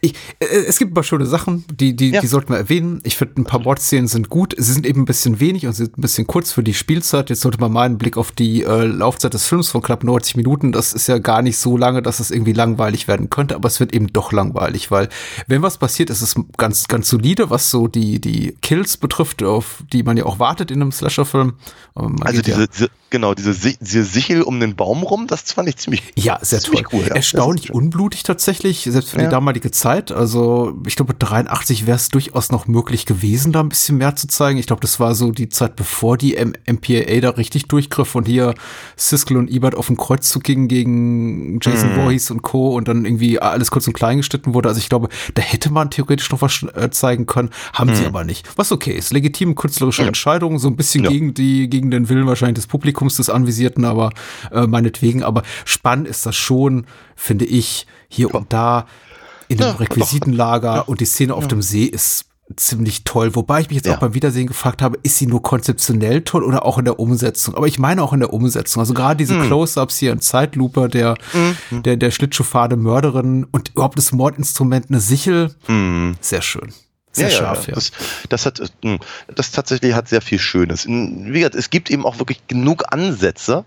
ich, 0.00 0.14
äh, 0.40 0.44
es 0.46 0.78
gibt 0.78 0.90
ein 0.90 0.94
paar 0.94 1.04
schöne 1.04 1.26
Sachen, 1.26 1.64
die, 1.72 1.94
die, 1.96 2.10
Ja. 2.10 2.20
die 2.20 2.26
sollten 2.26 2.50
wir 2.52 2.58
erwähnen. 2.58 3.00
Ich 3.04 3.16
finde, 3.16 3.40
ein 3.40 3.44
paar 3.44 3.60
Mordszenen 3.60 4.08
sind 4.08 4.28
gut. 4.28 4.54
Sie 4.56 4.72
sind 4.72 4.86
eben 4.86 5.02
ein 5.02 5.04
bisschen 5.04 5.40
wenig 5.40 5.66
und 5.66 5.72
sie 5.72 5.84
sind 5.84 5.98
ein 5.98 6.00
bisschen 6.02 6.26
kurz 6.26 6.52
für 6.52 6.62
die 6.62 6.74
Spielzeit. 6.74 7.30
Jetzt 7.30 7.40
sollte 7.42 7.58
man 7.60 7.72
mal 7.72 7.84
einen 7.86 7.98
Blick 7.98 8.16
auf 8.16 8.32
die 8.32 8.62
äh, 8.64 8.84
Laufzeit 8.84 9.34
des 9.34 9.46
Films 9.46 9.68
von 9.70 9.82
knapp 9.82 10.04
90 10.04 10.36
Minuten. 10.36 10.72
Das 10.72 10.92
ist 10.92 11.06
ja 11.08 11.18
gar 11.18 11.42
nicht 11.42 11.58
so 11.58 11.76
lange, 11.76 12.02
dass 12.02 12.20
es 12.20 12.30
irgendwie 12.30 12.52
langweilig 12.52 13.08
werden 13.08 13.30
könnte, 13.30 13.54
aber 13.54 13.66
es 13.68 13.80
wird 13.80 13.94
eben 13.94 14.08
doch 14.12 14.32
langweilig, 14.32 14.90
weil 14.90 15.08
wenn 15.46 15.62
was 15.62 15.78
passiert, 15.78 16.10
ist 16.10 16.22
es 16.22 16.34
ganz, 16.56 16.88
ganz 16.88 17.08
solide, 17.08 17.50
was 17.50 17.70
so 17.70 17.88
die, 17.88 18.20
die 18.20 18.56
Kills 18.62 18.96
betrifft, 18.96 19.42
auf 19.42 19.82
die 19.92 20.02
man 20.02 20.16
ja 20.16 20.24
auch 20.26 20.38
wartet 20.38 20.70
in 20.70 20.80
einem 20.82 20.92
Slasher-Film. 20.92 21.54
Also 21.94 22.36
geht 22.36 22.46
ja- 22.48 22.54
diese, 22.56 22.68
diese, 22.68 22.90
genau, 23.10 23.34
diese, 23.34 23.54
diese 23.80 24.04
Sichel 24.04 24.42
um 24.42 24.60
den 24.60 24.76
Baum 24.76 25.02
rum, 25.02 25.26
das 25.26 25.42
fand 25.52 25.68
ich 25.68 25.76
ziemlich 25.76 26.02
Ja, 26.16 26.38
sehr 26.42 26.60
toll. 26.60 26.76
ziemlich 26.76 26.92
cool. 26.92 27.04
Ja. 27.08 27.14
Erstaunlich 27.16 27.72
unblutig 27.72 28.22
tatsächlich, 28.22 28.82
selbst 28.90 29.10
für 29.10 29.18
die 29.18 29.28
damalige 29.28 29.70
Zeit. 29.78 30.12
Also 30.12 30.76
ich 30.86 30.96
glaube, 30.96 31.14
83 31.14 31.86
wäre 31.86 31.96
es 31.96 32.08
durchaus 32.08 32.50
noch 32.50 32.66
möglich 32.66 33.06
gewesen, 33.06 33.52
da 33.52 33.60
ein 33.60 33.68
bisschen 33.68 33.98
mehr 33.98 34.16
zu 34.16 34.26
zeigen. 34.28 34.58
Ich 34.58 34.66
glaube, 34.66 34.80
das 34.80 34.98
war 35.00 35.14
so 35.14 35.30
die 35.30 35.48
Zeit, 35.48 35.76
bevor 35.76 36.16
die 36.18 36.36
M 36.36 36.52
MPAA 36.66 37.20
da 37.20 37.30
richtig 37.30 37.66
durchgriff 37.68 38.14
und 38.14 38.26
hier 38.26 38.54
Siskel 38.96 39.36
und 39.36 39.50
Ebert 39.50 39.74
auf 39.74 39.86
den 39.86 39.96
Kreuzzug 39.96 40.42
gingen 40.42 40.68
gegen 40.68 41.58
Jason 41.60 41.90
Mhm. 41.90 41.94
Voorhees 41.94 42.30
und 42.30 42.42
Co. 42.42 42.74
und 42.76 42.88
dann 42.88 43.04
irgendwie 43.04 43.38
alles 43.40 43.70
kurz 43.70 43.86
und 43.86 43.92
klein 43.92 44.16
geschnitten 44.18 44.54
wurde. 44.54 44.68
Also 44.68 44.78
ich 44.80 44.88
glaube, 44.88 45.08
da 45.34 45.42
hätte 45.42 45.72
man 45.72 45.90
theoretisch 45.90 46.30
noch 46.30 46.42
was 46.42 46.62
äh, 46.74 46.90
zeigen 46.90 47.26
können, 47.26 47.50
haben 47.72 47.94
sie 47.94 48.04
aber 48.06 48.24
nicht. 48.24 48.48
Was 48.56 48.72
okay 48.72 48.92
ist, 48.92 49.12
legitime 49.12 49.54
künstlerische 49.54 50.02
Entscheidung, 50.04 50.58
so 50.58 50.68
ein 50.68 50.76
bisschen 50.76 51.00
Mhm. 51.02 51.04
Ja. 51.04 51.10
gegen 51.12 51.34
die, 51.34 51.70
gegen 51.70 51.90
den 51.90 52.08
Willen 52.08 52.26
wahrscheinlich 52.26 52.56
des 52.56 52.66
Publikums, 52.66 53.16
des 53.16 53.30
Anvisierten, 53.30 53.84
aber 53.84 54.10
äh, 54.50 54.66
meinetwegen. 54.66 55.22
Aber 55.22 55.42
spannend 55.64 56.08
ist 56.08 56.26
das 56.26 56.34
schon, 56.36 56.86
finde 57.14 57.44
ich, 57.44 57.86
hier 58.08 58.34
und 58.34 58.52
da 58.52 58.86
in 59.48 59.58
dem 59.58 59.66
Ja. 59.68 59.72
Requisitenlager 59.72 60.88
und 60.88 61.00
die 61.00 61.04
Szene 61.06 61.34
auf 61.34 61.48
dem 61.48 61.62
See 61.62 61.84
ist 61.84 62.26
ziemlich 62.56 63.04
toll. 63.04 63.34
Wobei 63.34 63.60
ich 63.60 63.68
mich 63.68 63.76
jetzt 63.76 63.86
Ja. 63.86 63.96
auch 63.96 64.00
beim 64.00 64.14
Wiedersehen 64.14 64.46
gefragt 64.46 64.80
habe, 64.80 64.98
ist 65.02 65.18
sie 65.18 65.26
nur 65.26 65.42
konzeptionell 65.42 66.22
toll 66.22 66.42
oder 66.42 66.64
auch 66.64 66.78
in 66.78 66.86
der 66.86 66.98
Umsetzung? 66.98 67.54
Aber 67.54 67.66
ich 67.66 67.78
meine 67.78 68.02
auch 68.02 68.14
in 68.14 68.20
der 68.20 68.32
Umsetzung. 68.32 68.80
Also 68.80 68.94
gerade 68.94 69.16
diese 69.18 69.34
Mhm. 69.34 69.46
Close-Ups 69.46 69.98
hier 69.98 70.12
in 70.12 70.20
Zeitlupe, 70.22 70.88
der, 70.88 71.16
der, 71.70 71.96
der 71.98 72.10
Schlittschuhfahne 72.10 72.76
Mörderin 72.76 73.46
und 73.52 73.70
überhaupt 73.74 73.98
das 73.98 74.12
Mordinstrument, 74.12 74.86
eine 74.88 75.00
Sichel, 75.00 75.54
Mhm. 75.66 76.16
sehr 76.20 76.40
schön. 76.40 76.72
Sehr 77.12 77.30
scharf, 77.30 77.66
ja. 77.66 77.74
Das, 77.74 77.90
das 78.28 78.46
hat, 78.46 78.62
mh, 78.82 78.98
das 79.34 79.50
tatsächlich 79.50 79.92
hat 79.94 80.08
sehr 80.08 80.20
viel 80.22 80.38
Schönes. 80.38 80.86
Wie 80.86 81.32
gesagt, 81.40 81.54
es 81.56 81.68
gibt 81.68 81.90
eben 81.90 82.06
auch 82.06 82.18
wirklich 82.18 82.46
genug 82.46 82.84
Ansätze, 82.92 83.64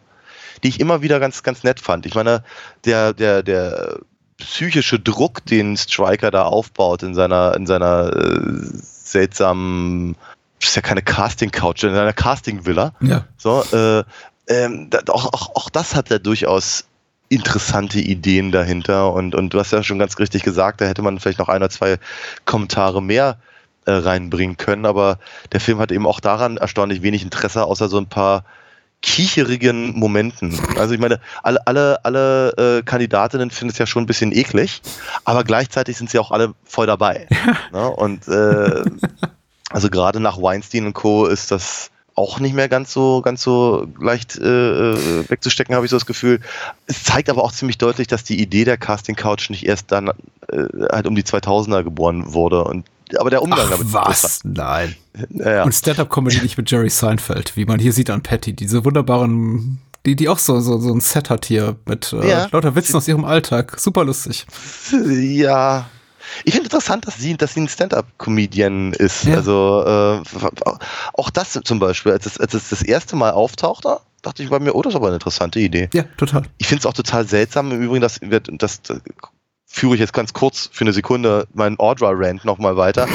die 0.63 0.69
ich 0.69 0.79
immer 0.79 1.01
wieder 1.01 1.19
ganz, 1.19 1.43
ganz 1.43 1.63
nett 1.63 1.79
fand. 1.81 2.05
Ich 2.05 2.15
meine, 2.15 2.43
der, 2.85 3.13
der, 3.13 3.43
der 3.43 3.99
psychische 4.41 4.99
Druck, 4.99 5.45
den 5.45 5.77
Striker 5.77 6.31
da 6.31 6.43
aufbaut 6.43 7.03
in 7.03 7.13
seiner, 7.15 7.55
in 7.55 7.65
seiner 7.65 8.15
äh, 8.15 8.67
seltsamen, 8.73 10.15
ist 10.59 10.75
ja 10.75 10.81
keine 10.81 11.01
Casting-Couch, 11.01 11.83
in 11.83 11.93
seiner 11.93 12.13
Casting-Villa. 12.13 12.93
Ja. 13.01 13.25
So, 13.37 13.63
äh, 13.71 14.03
ähm, 14.47 14.89
da, 14.89 14.99
auch, 15.09 15.25
auch, 15.33 15.55
auch 15.55 15.69
das 15.69 15.95
hat 15.95 16.11
er 16.11 16.19
durchaus 16.19 16.85
interessante 17.29 17.99
Ideen 17.99 18.51
dahinter 18.51 19.13
und, 19.13 19.35
und 19.35 19.53
du 19.53 19.59
hast 19.59 19.71
ja 19.71 19.83
schon 19.83 19.99
ganz 19.99 20.19
richtig 20.19 20.43
gesagt, 20.43 20.81
da 20.81 20.85
hätte 20.85 21.01
man 21.01 21.17
vielleicht 21.17 21.39
noch 21.39 21.47
ein 21.47 21.61
oder 21.61 21.69
zwei 21.69 21.97
Kommentare 22.43 23.01
mehr 23.01 23.37
äh, 23.85 23.93
reinbringen 23.93 24.57
können, 24.57 24.85
aber 24.85 25.17
der 25.53 25.61
Film 25.61 25.79
hat 25.79 25.93
eben 25.93 26.05
auch 26.05 26.19
daran 26.19 26.57
erstaunlich 26.57 27.01
wenig 27.01 27.23
Interesse, 27.23 27.63
außer 27.63 27.87
so 27.87 27.97
ein 27.97 28.07
paar 28.07 28.43
kicherigen 29.01 29.97
Momenten. 29.97 30.59
Also 30.77 30.93
ich 30.93 30.99
meine, 30.99 31.19
alle, 31.43 31.65
alle, 31.65 32.05
alle 32.05 32.77
äh, 32.79 32.83
Kandidatinnen 32.83 33.49
finden 33.49 33.71
es 33.71 33.77
ja 33.77 33.85
schon 33.85 34.03
ein 34.03 34.07
bisschen 34.07 34.31
eklig, 34.31 34.81
aber 35.25 35.43
gleichzeitig 35.43 35.97
sind 35.97 36.09
sie 36.09 36.19
auch 36.19 36.31
alle 36.31 36.53
voll 36.65 36.87
dabei. 36.87 37.27
ne? 37.71 37.89
Und 37.89 38.27
äh, 38.27 38.83
also 39.69 39.89
gerade 39.89 40.19
nach 40.19 40.41
Weinstein 40.41 40.85
und 40.85 40.93
Co. 40.93 41.25
ist 41.25 41.51
das 41.51 41.89
auch 42.13 42.39
nicht 42.39 42.53
mehr 42.53 42.67
ganz 42.67 42.91
so 42.91 43.21
ganz 43.21 43.41
so 43.41 43.87
leicht 43.99 44.37
äh, 44.37 44.91
äh 44.91 45.29
wegzustecken, 45.29 45.73
habe 45.75 45.85
ich 45.85 45.89
so 45.89 45.95
das 45.95 46.05
Gefühl. 46.05 46.41
Es 46.85 47.03
zeigt 47.03 47.29
aber 47.29 47.43
auch 47.43 47.53
ziemlich 47.53 47.77
deutlich, 47.77 48.07
dass 48.07 48.23
die 48.23 48.39
Idee 48.39 48.65
der 48.65 48.77
Casting 48.77 49.15
Couch 49.15 49.49
nicht 49.49 49.65
erst 49.65 49.91
dann 49.91 50.09
äh, 50.09 50.67
halt 50.91 51.07
um 51.07 51.15
die 51.15 51.23
2000er 51.23 51.83
geboren 51.83 52.33
wurde 52.33 52.65
und 52.65 52.85
aber 53.17 53.29
der 53.29 53.41
Umgang 53.41 53.59
Ach, 53.65 53.69
damit. 53.71 53.93
was? 53.93 54.39
Nein. 54.43 54.95
Ja. 55.29 55.63
Und 55.63 55.73
Stand-up-Comedy 55.73 56.41
nicht 56.41 56.57
mit 56.57 56.69
Jerry 56.71 56.89
Seinfeld, 56.89 57.55
wie 57.57 57.65
man 57.65 57.79
hier 57.79 57.93
sieht 57.93 58.09
an 58.09 58.23
Patty, 58.23 58.53
diese 58.53 58.85
wunderbaren, 58.85 59.79
die, 60.05 60.15
die 60.15 60.29
auch 60.29 60.39
so, 60.39 60.59
so, 60.61 60.79
so 60.79 60.93
ein 60.93 61.01
Set 61.01 61.29
hat 61.29 61.45
hier 61.45 61.75
mit 61.85 62.13
äh, 62.13 62.27
Ja. 62.29 62.47
lauter 62.51 62.75
Witzen 62.75 62.95
aus 62.95 63.07
ihrem 63.07 63.25
Alltag. 63.25 63.79
Super 63.79 64.03
lustig. 64.05 64.45
Ja. 64.91 65.89
Ich 66.45 66.53
finde 66.53 66.67
interessant, 66.67 67.05
dass 67.07 67.17
sie, 67.17 67.35
dass 67.35 67.53
sie 67.55 67.61
ein 67.61 67.67
Stand-up-Comedian 67.67 68.93
ist. 68.93 69.25
Ja. 69.25 69.35
Also 69.35 69.83
äh, 69.85 70.21
auch 71.13 71.29
das 71.29 71.59
zum 71.63 71.79
Beispiel, 71.79 72.13
als 72.13 72.25
es, 72.25 72.39
als 72.39 72.53
es 72.53 72.69
das 72.69 72.81
erste 72.81 73.15
Mal 73.15 73.31
auftauchte, 73.31 73.97
dachte 74.21 74.43
ich 74.43 74.49
bei 74.49 74.59
mir, 74.59 74.73
oh, 74.75 74.81
das 74.81 74.91
ist 74.93 74.95
aber 74.95 75.07
eine 75.07 75.15
interessante 75.15 75.59
Idee. 75.59 75.89
Ja, 75.93 76.03
total. 76.17 76.43
Ich 76.57 76.67
finde 76.67 76.79
es 76.81 76.85
auch 76.85 76.93
total 76.93 77.27
seltsam 77.27 77.71
im 77.71 77.81
Übrigen, 77.81 78.01
dass 78.01 78.21
wir, 78.21 78.39
das, 78.39 78.81
das 78.81 79.01
führe 79.71 79.95
ich 79.95 79.99
jetzt 79.99 80.13
ganz 80.13 80.33
kurz 80.33 80.69
für 80.71 80.83
eine 80.83 80.93
Sekunde 80.93 81.47
meinen 81.53 81.79
Audra-Rant 81.79 82.43
nochmal 82.45 82.75
weiter. 82.77 83.07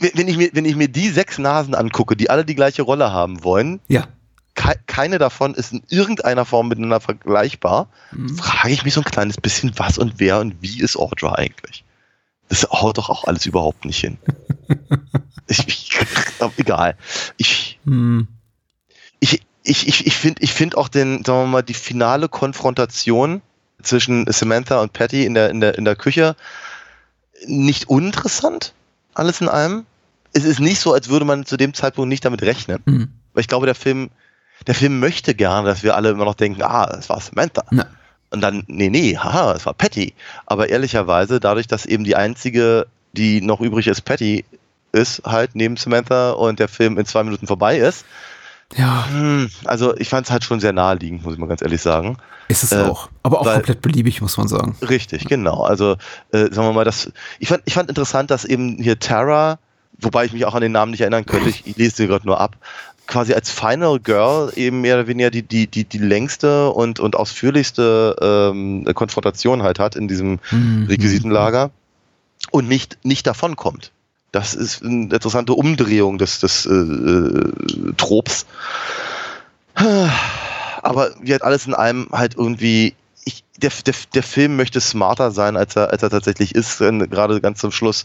wenn, 0.00 0.26
ich 0.28 0.36
mir, 0.36 0.50
wenn 0.54 0.64
ich 0.64 0.74
mir 0.74 0.88
die 0.88 1.10
sechs 1.10 1.38
Nasen 1.38 1.74
angucke, 1.74 2.16
die 2.16 2.30
alle 2.30 2.44
die 2.44 2.54
gleiche 2.54 2.82
Rolle 2.82 3.12
haben 3.12 3.44
wollen, 3.44 3.80
Ja. 3.88 4.08
kei 4.54 4.74
keine 4.86 5.18
davon 5.18 5.54
ist 5.54 5.72
in 5.72 5.82
irgendeiner 5.88 6.44
Form 6.44 6.68
miteinander 6.68 7.00
vergleichbar, 7.00 7.88
frage 8.36 8.72
ich 8.72 8.84
mich 8.84 8.94
so 8.94 9.00
ein 9.02 9.04
kleines 9.04 9.36
bisschen, 9.36 9.72
was 9.78 9.98
und 9.98 10.14
wer 10.16 10.40
und 10.40 10.56
wie 10.60 10.80
ist 10.80 10.96
Audra 10.96 11.34
eigentlich? 11.34 11.84
Das 12.48 12.66
haut 12.70 12.96
doch 12.96 13.10
auch 13.10 13.24
alles 13.24 13.44
überhaupt 13.44 13.84
nicht 13.84 14.00
hin. 14.00 14.16
ich, 15.46 15.68
ich, 15.68 15.90
aber 16.40 16.52
egal. 16.56 16.96
Ich, 17.36 17.78
Hm. 17.84 18.26
ich, 19.20 19.42
ich, 19.62 19.86
ich, 19.86 20.06
ich 20.06 20.16
finde 20.16 20.42
ich 20.42 20.52
find 20.54 20.74
auch 20.76 20.88
den, 20.88 21.22
sagen 21.24 21.42
wir 21.42 21.46
mal, 21.46 21.62
die 21.62 21.74
finale 21.74 22.28
Konfrontation 22.30 23.42
zwischen 23.82 24.30
Samantha 24.30 24.80
und 24.80 24.92
Patty 24.92 25.24
in 25.24 25.34
der, 25.34 25.50
in 25.50 25.60
der, 25.60 25.76
in 25.78 25.84
der 25.84 25.96
Küche 25.96 26.36
nicht 27.46 27.88
uninteressant, 27.88 28.72
alles 29.14 29.40
in 29.40 29.48
allem. 29.48 29.86
Es 30.32 30.44
ist 30.44 30.60
nicht 30.60 30.80
so, 30.80 30.92
als 30.92 31.08
würde 31.08 31.24
man 31.24 31.46
zu 31.46 31.56
dem 31.56 31.74
Zeitpunkt 31.74 32.08
nicht 32.08 32.24
damit 32.24 32.42
rechnen. 32.42 32.82
Hm. 32.86 33.08
Weil 33.32 33.40
ich 33.40 33.48
glaube, 33.48 33.66
der 33.66 33.74
Film, 33.74 34.10
der 34.66 34.74
Film 34.74 35.00
möchte 35.00 35.34
gerne, 35.34 35.68
dass 35.68 35.82
wir 35.82 35.96
alle 35.96 36.10
immer 36.10 36.24
noch 36.24 36.34
denken, 36.34 36.62
ah, 36.62 36.96
es 36.98 37.08
war 37.08 37.20
Samantha. 37.20 37.64
Na. 37.70 37.86
Und 38.30 38.42
dann, 38.42 38.64
nee, 38.66 38.90
nee, 38.90 39.16
haha, 39.16 39.54
es 39.54 39.64
war 39.64 39.74
Patty. 39.74 40.12
Aber 40.44 40.68
ehrlicherweise, 40.68 41.40
dadurch, 41.40 41.66
dass 41.66 41.86
eben 41.86 42.04
die 42.04 42.16
einzige, 42.16 42.86
die 43.12 43.40
noch 43.40 43.60
übrig 43.60 43.86
ist, 43.86 44.02
Patty 44.02 44.44
ist, 44.92 45.22
halt 45.24 45.54
neben 45.54 45.76
Samantha 45.76 46.32
und 46.32 46.58
der 46.58 46.68
Film 46.68 46.98
in 46.98 47.06
zwei 47.06 47.22
Minuten 47.22 47.46
vorbei 47.46 47.78
ist, 47.78 48.04
Ja, 48.76 49.06
hm, 49.10 49.48
also 49.64 49.96
ich 49.96 50.08
fand 50.08 50.26
es 50.26 50.30
halt 50.32 50.44
schon 50.44 50.60
sehr 50.60 50.72
naheliegend, 50.72 51.24
muss 51.24 51.32
ich 51.34 51.38
mal 51.38 51.46
ganz 51.48 51.62
ehrlich 51.62 51.80
sagen. 51.80 52.18
ist 52.48 52.62
es 52.64 52.72
Äh, 52.72 52.82
auch. 52.82 53.08
Aber 53.22 53.40
auch 53.40 53.46
weil- 53.46 53.54
komplett 53.56 53.80
beliebig, 53.82 54.20
muss 54.20 54.36
man 54.36 54.48
sagen. 54.48 54.76
Richtig, 54.82 55.26
genau. 55.26 55.62
Also 55.62 55.92
äh, 56.32 56.38
sagen 56.52 56.68
wir 56.68 56.72
mal, 56.72 56.84
das, 56.84 57.10
ich 57.38 57.48
fand, 57.48 57.62
ich 57.66 57.74
fand 57.74 57.88
interessant, 57.88 58.30
dass 58.30 58.44
eben 58.44 58.76
hier 58.78 58.98
Tara, 58.98 59.58
wobei 59.98 60.24
ich 60.26 60.32
mich 60.32 60.44
auch 60.44 60.54
an 60.54 60.60
den 60.62 60.72
Namen 60.72 60.90
nicht 60.92 61.00
erinnern 61.00 61.26
könnte, 61.26 61.48
ich, 61.48 61.66
ich 61.66 61.76
lese 61.76 61.96
sie 61.96 62.06
gerade 62.06 62.26
nur 62.26 62.40
ab, 62.40 62.56
quasi 63.06 63.32
als 63.32 63.50
Final 63.50 63.98
Girl 64.00 64.52
eben 64.54 64.82
mehr 64.82 64.96
oder 64.96 65.06
weniger 65.08 65.30
die, 65.30 65.42
die, 65.42 65.66
die, 65.66 65.84
die 65.84 65.98
längste 65.98 66.70
und, 66.70 67.00
und 67.00 67.16
ausführlichste 67.16 68.16
ähm, 68.20 68.86
Konfrontation 68.94 69.62
halt 69.62 69.78
hat 69.78 69.96
in 69.96 70.08
diesem 70.08 70.40
Mhm. 70.50 70.86
Requisitenlager 70.88 71.70
und 72.50 72.68
nicht, 72.68 72.98
nicht 73.02 73.26
davon 73.26 73.56
kommt. 73.56 73.92
Das 74.38 74.54
ist 74.54 74.84
eine 74.84 75.12
interessante 75.12 75.52
Umdrehung 75.52 76.16
des, 76.16 76.38
des 76.38 76.64
äh, 76.64 76.70
äh, 76.70 77.92
Trops. 77.96 78.46
Aber 79.74 81.10
wie 81.20 81.32
halt 81.32 81.42
alles 81.42 81.66
in 81.66 81.74
allem 81.74 82.06
halt 82.12 82.36
irgendwie, 82.36 82.94
ich, 83.24 83.42
der, 83.56 83.72
der, 83.84 83.94
der 84.14 84.22
Film 84.22 84.54
möchte 84.54 84.80
smarter 84.80 85.32
sein, 85.32 85.56
als 85.56 85.74
er, 85.74 85.90
als 85.90 86.04
er 86.04 86.10
tatsächlich 86.10 86.54
ist, 86.54 86.78
gerade 86.78 87.40
ganz 87.40 87.58
zum 87.58 87.72
Schluss. 87.72 88.04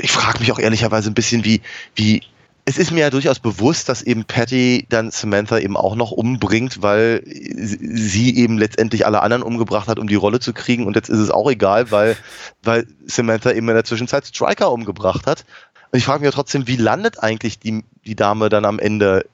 Ich 0.00 0.12
frage 0.12 0.40
mich 0.40 0.50
auch 0.50 0.58
ehrlicherweise 0.58 1.10
ein 1.10 1.14
bisschen, 1.14 1.44
wie, 1.44 1.60
wie, 1.94 2.22
es 2.68 2.78
ist 2.78 2.90
mir 2.90 3.00
ja 3.00 3.10
durchaus 3.10 3.38
bewusst, 3.38 3.88
dass 3.88 4.02
eben 4.02 4.24
Patty 4.24 4.86
dann 4.88 5.12
Samantha 5.12 5.58
eben 5.58 5.76
auch 5.76 5.94
noch 5.94 6.10
umbringt, 6.10 6.82
weil 6.82 7.22
sie- 7.24 8.36
eben 8.36 8.58
letztendlich 8.58 9.06
alle 9.06 9.22
anderen 9.22 9.42
umgebracht 9.44 9.86
hat, 9.88 9.98
um 10.00 10.08
die 10.08 10.16
Rolle 10.16 10.40
zu 10.40 10.52
kriegen. 10.52 10.84
Und 10.84 10.96
jetzt 10.96 11.08
ist 11.08 11.20
es 11.20 11.30
auch 11.30 11.48
egal, 11.48 11.92
weil, 11.92 12.16
weil 12.64 12.86
Samantha 13.06 13.52
eben 13.52 13.68
in 13.68 13.74
der 13.76 13.84
Zwischenzeit 13.84 14.26
Striker 14.26 14.72
umgebracht 14.72 15.26
hat. 15.26 15.44
Und 15.92 15.98
ich 15.98 16.04
frage 16.04 16.20
mich 16.20 16.26
ja 16.26 16.32
trotzdem, 16.32 16.66
wie 16.66 16.76
landet 16.76 17.22
eigentlich 17.22 17.60
die, 17.60 17.84
die 18.04 18.16
Dame 18.16 18.48
dann 18.48 18.64
am 18.64 18.80
Ende 18.80 19.26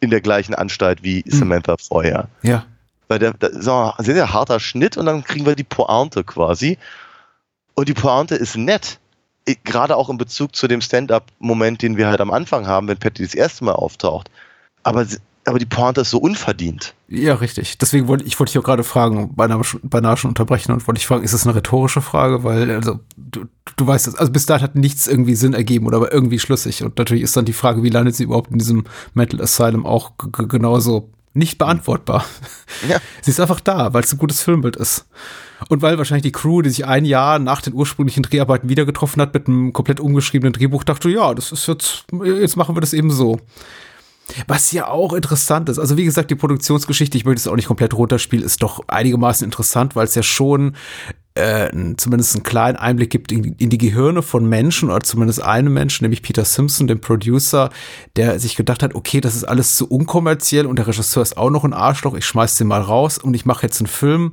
in 0.00 0.10
der 0.10 0.20
gleichen 0.20 0.54
Anstalt 0.54 1.02
wie 1.02 1.24
Samantha 1.26 1.76
vorher? 1.76 2.28
Ja. 2.42 2.64
Weil 3.08 3.18
der, 3.18 3.32
der 3.32 3.60
so 3.60 3.72
ein 3.74 4.04
sehr, 4.04 4.14
sehr 4.14 4.32
harter 4.32 4.60
Schnitt 4.60 4.96
und 4.96 5.06
dann 5.06 5.24
kriegen 5.24 5.44
wir 5.46 5.56
die 5.56 5.64
Pointe 5.64 6.22
quasi. 6.22 6.78
Und 7.74 7.88
die 7.88 7.94
Pointe 7.94 8.36
ist 8.36 8.56
nett. 8.56 9.00
Ich- 9.48 9.64
Gerade 9.64 9.96
auch 9.96 10.10
in 10.10 10.18
Bezug 10.18 10.54
zu 10.54 10.68
dem 10.68 10.80
Stand-up-Moment, 10.80 11.82
den 11.82 11.96
wir 11.96 12.08
halt 12.08 12.20
am 12.20 12.30
Anfang 12.30 12.66
haben, 12.66 12.88
wenn 12.88 12.98
Patty 12.98 13.22
das 13.22 13.34
erste 13.34 13.64
Mal 13.64 13.72
auftaucht. 13.72 14.30
Aber, 14.82 15.06
aber 15.46 15.58
die 15.58 15.66
Pointe 15.66 16.02
ist 16.02 16.10
so 16.10 16.18
unverdient. 16.18 16.94
Ja, 17.08 17.34
richtig. 17.34 17.78
Deswegen 17.78 18.06
wollte 18.08 18.24
ich 18.24 18.38
wollte 18.38 18.52
dich 18.52 18.58
auch 18.58 18.64
gerade 18.64 18.84
fragen, 18.84 19.34
beinahe, 19.34 19.64
schon- 19.64 19.80
beinahe 19.82 20.16
schon 20.16 20.30
unterbrechen 20.30 20.72
und 20.72 20.86
wollte 20.86 20.98
ich 20.98 21.06
fragen, 21.06 21.24
ist 21.24 21.32
das 21.34 21.46
eine 21.46 21.54
rhetorische 21.56 22.02
Frage? 22.02 22.44
Weil, 22.44 22.70
also, 22.70 23.00
du, 23.16 23.46
du 23.76 23.86
weißt 23.86 24.06
es, 24.08 24.14
also 24.14 24.30
bis 24.32 24.44
dahin 24.46 24.62
hat 24.62 24.74
nichts 24.74 25.06
irgendwie 25.06 25.34
Sinn 25.34 25.54
ergeben 25.54 25.86
oder 25.86 25.96
aber 25.96 26.12
irgendwie 26.12 26.38
schlüssig. 26.38 26.82
Und 26.82 26.98
natürlich 26.98 27.22
ist 27.22 27.36
dann 27.36 27.44
die 27.46 27.52
Frage, 27.54 27.82
wie 27.82 27.88
landet 27.90 28.14
sie 28.16 28.24
überhaupt 28.24 28.50
in 28.50 28.58
diesem 28.58 28.84
Mental 29.14 29.40
Asylum 29.40 29.86
auch 29.86 30.12
genauso 30.32 31.10
nicht 31.34 31.56
beantwortbar. 31.58 32.24
Ja. 32.88 32.98
Sie 33.22 33.30
ist 33.30 33.40
einfach 33.40 33.60
da, 33.60 33.92
weil 33.94 34.02
es 34.02 34.12
ein 34.12 34.18
gutes 34.18 34.42
Filmbild 34.42 34.76
ist. 34.76 35.06
Und 35.68 35.82
weil 35.82 35.98
wahrscheinlich 35.98 36.22
die 36.22 36.32
Crew, 36.32 36.62
die 36.62 36.70
sich 36.70 36.86
ein 36.86 37.04
Jahr 37.04 37.38
nach 37.38 37.60
den 37.60 37.74
ursprünglichen 37.74 38.22
Dreharbeiten 38.22 38.68
wieder 38.68 38.84
getroffen 38.84 39.20
hat, 39.20 39.34
mit 39.34 39.48
einem 39.48 39.72
komplett 39.72 40.00
umgeschriebenen 40.00 40.52
Drehbuch, 40.52 40.84
dachte, 40.84 41.08
ja, 41.10 41.34
das 41.34 41.52
ist 41.52 41.66
jetzt, 41.66 42.04
jetzt 42.22 42.56
machen 42.56 42.76
wir 42.76 42.80
das 42.80 42.92
eben 42.92 43.10
so. 43.10 43.40
Was 44.46 44.72
ja 44.72 44.88
auch 44.88 45.14
interessant 45.14 45.68
ist, 45.68 45.78
also 45.78 45.96
wie 45.96 46.04
gesagt, 46.04 46.30
die 46.30 46.34
Produktionsgeschichte, 46.34 47.16
ich 47.16 47.24
möchte 47.24 47.40
es 47.40 47.48
auch 47.48 47.56
nicht 47.56 47.66
komplett 47.66 47.94
runterspielen, 47.94 48.44
ist 48.44 48.62
doch 48.62 48.80
einigermaßen 48.86 49.44
interessant, 49.44 49.96
weil 49.96 50.04
es 50.04 50.14
ja 50.14 50.22
schon 50.22 50.76
äh, 51.38 51.94
zumindest 51.96 52.34
einen 52.34 52.42
kleinen 52.42 52.76
Einblick 52.76 53.10
gibt 53.10 53.32
in, 53.32 53.54
in 53.54 53.70
die 53.70 53.78
Gehirne 53.78 54.22
von 54.22 54.48
Menschen 54.48 54.90
oder 54.90 55.00
zumindest 55.00 55.42
einem 55.42 55.72
Menschen, 55.72 56.04
nämlich 56.04 56.22
Peter 56.22 56.44
Simpson, 56.44 56.86
dem 56.86 57.00
Producer, 57.00 57.70
der 58.16 58.40
sich 58.40 58.56
gedacht 58.56 58.82
hat, 58.82 58.94
okay, 58.94 59.20
das 59.20 59.36
ist 59.36 59.44
alles 59.44 59.76
zu 59.76 59.88
unkommerziell 59.88 60.66
und 60.66 60.78
der 60.78 60.86
Regisseur 60.86 61.22
ist 61.22 61.36
auch 61.36 61.50
noch 61.50 61.64
ein 61.64 61.72
Arschloch, 61.72 62.14
ich 62.14 62.26
schmeiß 62.26 62.56
den 62.56 62.66
mal 62.66 62.82
raus 62.82 63.18
und 63.18 63.34
ich 63.34 63.46
mache 63.46 63.62
jetzt 63.62 63.80
einen 63.80 63.86
Film, 63.86 64.32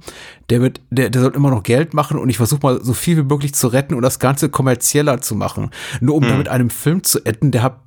der 0.49 0.61
wird, 0.61 0.81
der, 0.89 1.09
der 1.09 1.21
soll 1.21 1.35
immer 1.35 1.51
noch 1.51 1.63
Geld 1.63 1.93
machen 1.93 2.17
und 2.17 2.29
ich 2.29 2.37
versuche 2.37 2.61
mal 2.63 2.83
so 2.83 2.93
viel 2.93 3.17
wie 3.17 3.23
möglich 3.23 3.53
zu 3.53 3.67
retten 3.67 3.93
und 3.93 4.01
das 4.01 4.19
Ganze 4.19 4.49
kommerzieller 4.49 5.21
zu 5.21 5.35
machen. 5.35 5.69
Nur 6.01 6.15
um 6.15 6.23
damit 6.23 6.49
einem 6.49 6.69
Film 6.69 7.03
zu 7.03 7.23
enden, 7.23 7.51
der 7.51 7.63
hat 7.63 7.79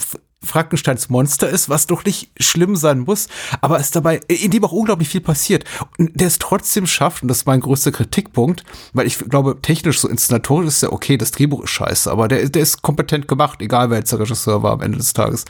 Frankensteins 0.43 1.09
Monster 1.09 1.49
ist, 1.49 1.69
was 1.69 1.87
doch 1.87 2.05
nicht 2.05 2.31
schlimm 2.39 2.77
sein 2.77 3.01
muss, 3.01 3.29
aber 3.61 3.81
es 3.81 3.91
dabei, 3.91 4.21
in 4.29 4.51
dem 4.51 4.65
auch 4.65 4.73
unglaublich 4.73 5.09
viel 5.09 5.21
passiert. 5.21 5.65
Und 5.99 6.21
der 6.21 6.29
es 6.29 6.39
trotzdem 6.39 6.87
schafft, 6.87 7.23
und 7.23 7.29
das 7.29 7.39
ist 7.39 7.47
mein 7.47 7.61
größter 7.61 7.91
Kritikpunkt, 7.91 8.63
weil 8.93 9.07
ich 9.07 9.19
glaube, 9.19 9.59
technisch 9.61 10.01
so 10.01 10.09
inszenatorisch 10.09 10.69
ist 10.69 10.83
ja 10.83 10.93
okay, 10.93 11.19
das 11.19 11.33
Drehbuch 11.33 11.65
ist 11.65 11.71
scheiße, 11.71 12.11
aber 12.11 12.29
der, 12.29 12.49
der 12.49 12.63
ist 12.63 12.83
kompetent 12.83 13.27
gemacht, 13.27 13.61
egal 13.61 13.91
wer 13.91 13.99
jetzt 13.99 14.13
der 14.13 14.21
Regisseur 14.21 14.63
war 14.63 14.73
am 14.73 14.81
Ende 14.81 14.99
des 14.99 15.13
Tages. 15.13 15.45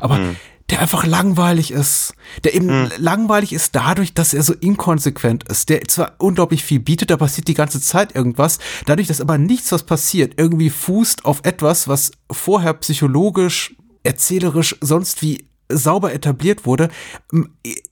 Aber 0.00 0.20
der 0.70 0.80
einfach 0.80 1.06
langweilig 1.06 1.70
ist. 1.70 2.14
Der 2.44 2.54
eben 2.54 2.90
langweilig 2.98 3.52
ist 3.52 3.74
dadurch, 3.74 4.12
dass 4.12 4.34
er 4.34 4.42
so 4.42 4.52
inkonsequent 4.52 5.48
ist. 5.48 5.70
Der 5.70 5.82
zwar 5.88 6.12
unglaublich 6.18 6.62
viel 6.62 6.80
bietet, 6.80 7.10
da 7.10 7.16
passiert 7.16 7.48
die 7.48 7.54
ganze 7.54 7.80
Zeit 7.80 8.14
irgendwas. 8.14 8.58
Dadurch, 8.84 9.08
dass 9.08 9.22
aber 9.22 9.38
nichts, 9.38 9.72
was 9.72 9.84
passiert, 9.84 10.34
irgendwie 10.36 10.68
fußt 10.68 11.24
auf 11.24 11.40
etwas, 11.44 11.88
was 11.88 12.10
vorher 12.30 12.74
psychologisch 12.74 13.74
erzählerisch 14.08 14.74
sonst 14.80 15.20
wie 15.22 15.46
sauber 15.68 16.14
etabliert 16.14 16.64
wurde, 16.64 16.88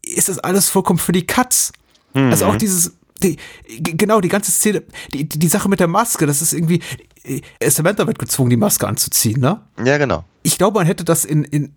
ist 0.02 0.30
das 0.30 0.38
alles 0.38 0.70
vollkommen 0.70 0.98
für 0.98 1.12
die 1.12 1.26
Katz. 1.26 1.72
Also 2.14 2.46
auch 2.46 2.56
dieses, 2.56 2.96
die, 3.22 3.36
genau, 3.78 4.22
die 4.22 4.30
ganze 4.30 4.50
Szene, 4.50 4.82
die, 5.12 5.28
die, 5.28 5.38
die 5.38 5.48
Sache 5.48 5.68
mit 5.68 5.80
der 5.80 5.86
Maske, 5.86 6.24
das 6.24 6.40
ist 6.40 6.54
irgendwie, 6.54 6.80
äh, 7.24 7.70
Samantha 7.70 8.06
wird 8.06 8.18
gezwungen, 8.18 8.48
die 8.48 8.56
Maske 8.56 8.88
anzuziehen, 8.88 9.38
ne? 9.38 9.60
Ja, 9.84 9.98
genau. 9.98 10.24
Ich 10.42 10.56
glaube, 10.56 10.78
man 10.78 10.86
hätte 10.86 11.04
das 11.04 11.26
in, 11.26 11.44
in 11.44 11.74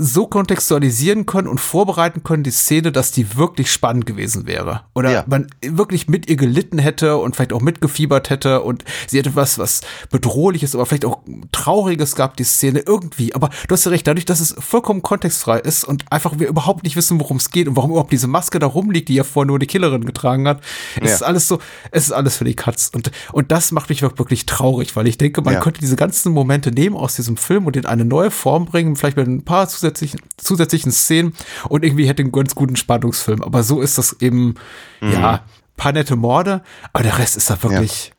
so 0.00 0.28
kontextualisieren 0.28 1.26
können 1.26 1.48
und 1.48 1.58
vorbereiten 1.58 2.22
können, 2.22 2.44
die 2.44 2.52
Szene, 2.52 2.92
dass 2.92 3.10
die 3.10 3.36
wirklich 3.36 3.72
spannend 3.72 4.06
gewesen 4.06 4.46
wäre. 4.46 4.82
Oder 4.94 5.10
ja. 5.10 5.24
man 5.26 5.48
wirklich 5.60 6.08
mit 6.08 6.30
ihr 6.30 6.36
gelitten 6.36 6.78
hätte 6.78 7.16
und 7.16 7.34
vielleicht 7.34 7.52
auch 7.52 7.60
mitgefiebert 7.60 8.30
hätte 8.30 8.62
und 8.62 8.84
sie 9.08 9.18
hätte 9.18 9.34
was, 9.34 9.58
was 9.58 9.80
bedrohliches, 10.10 10.76
aber 10.76 10.86
vielleicht 10.86 11.04
auch 11.04 11.18
trauriges 11.50 12.14
gab, 12.14 12.36
die 12.36 12.44
Szene 12.44 12.84
irgendwie. 12.86 13.34
Aber 13.34 13.50
du 13.66 13.72
hast 13.72 13.84
ja 13.84 13.90
recht, 13.90 14.06
dadurch, 14.06 14.24
dass 14.24 14.38
es 14.38 14.54
vollkommen 14.56 15.02
kontextfrei 15.02 15.58
ist 15.58 15.82
und 15.82 16.04
einfach 16.12 16.38
wir 16.38 16.46
überhaupt 16.46 16.84
nicht 16.84 16.94
wissen, 16.94 17.18
worum 17.18 17.38
es 17.38 17.50
geht 17.50 17.66
und 17.66 17.74
warum 17.74 17.90
überhaupt 17.90 18.12
diese 18.12 18.28
Maske 18.28 18.60
da 18.60 18.68
rumliegt, 18.68 19.08
die 19.08 19.14
ja 19.14 19.24
vorher 19.24 19.48
nur 19.48 19.58
die 19.58 19.66
Killerin 19.66 20.04
getragen 20.04 20.46
hat, 20.46 20.60
ja. 20.96 21.06
es 21.06 21.14
ist 21.14 21.22
alles 21.22 21.48
so, 21.48 21.58
es 21.90 22.04
ist 22.04 22.12
alles 22.12 22.36
für 22.36 22.44
die 22.44 22.54
Katz. 22.54 22.92
Und, 22.94 23.10
und 23.32 23.50
das 23.50 23.72
macht 23.72 23.88
mich 23.88 24.02
wirklich 24.02 24.46
traurig, 24.46 24.94
weil 24.94 25.08
ich 25.08 25.18
denke, 25.18 25.42
man 25.42 25.54
ja. 25.54 25.60
könnte 25.60 25.80
diese 25.80 25.96
ganzen 25.96 26.32
Momente 26.32 26.70
nehmen 26.70 26.96
aus 26.96 27.16
diesem 27.16 27.36
Film 27.36 27.66
und 27.66 27.74
in 27.74 27.84
eine 27.84 28.04
neue 28.04 28.30
Form 28.30 28.64
bringen, 28.64 28.94
vielleicht 28.94 29.16
mit 29.16 29.26
ein 29.26 29.44
paar 29.44 29.68
zusätzlichen 29.68 29.87
zusätzlichen, 29.88 30.20
zusätzlichen 30.36 30.92
Szenen 30.92 31.34
und 31.68 31.84
irgendwie 31.84 32.06
hätte 32.06 32.22
einen 32.22 32.32
ganz 32.32 32.54
guten 32.54 32.76
Spannungsfilm. 32.76 33.42
Aber 33.42 33.62
so 33.62 33.80
ist 33.80 33.98
das 33.98 34.16
eben, 34.20 34.54
mhm. 35.00 35.12
ja, 35.12 35.44
paar 35.76 35.92
nette 35.92 36.16
Morde, 36.16 36.62
aber 36.92 37.02
der 37.02 37.18
Rest 37.18 37.36
ist 37.36 37.50
da 37.50 37.62
wirklich. 37.62 38.12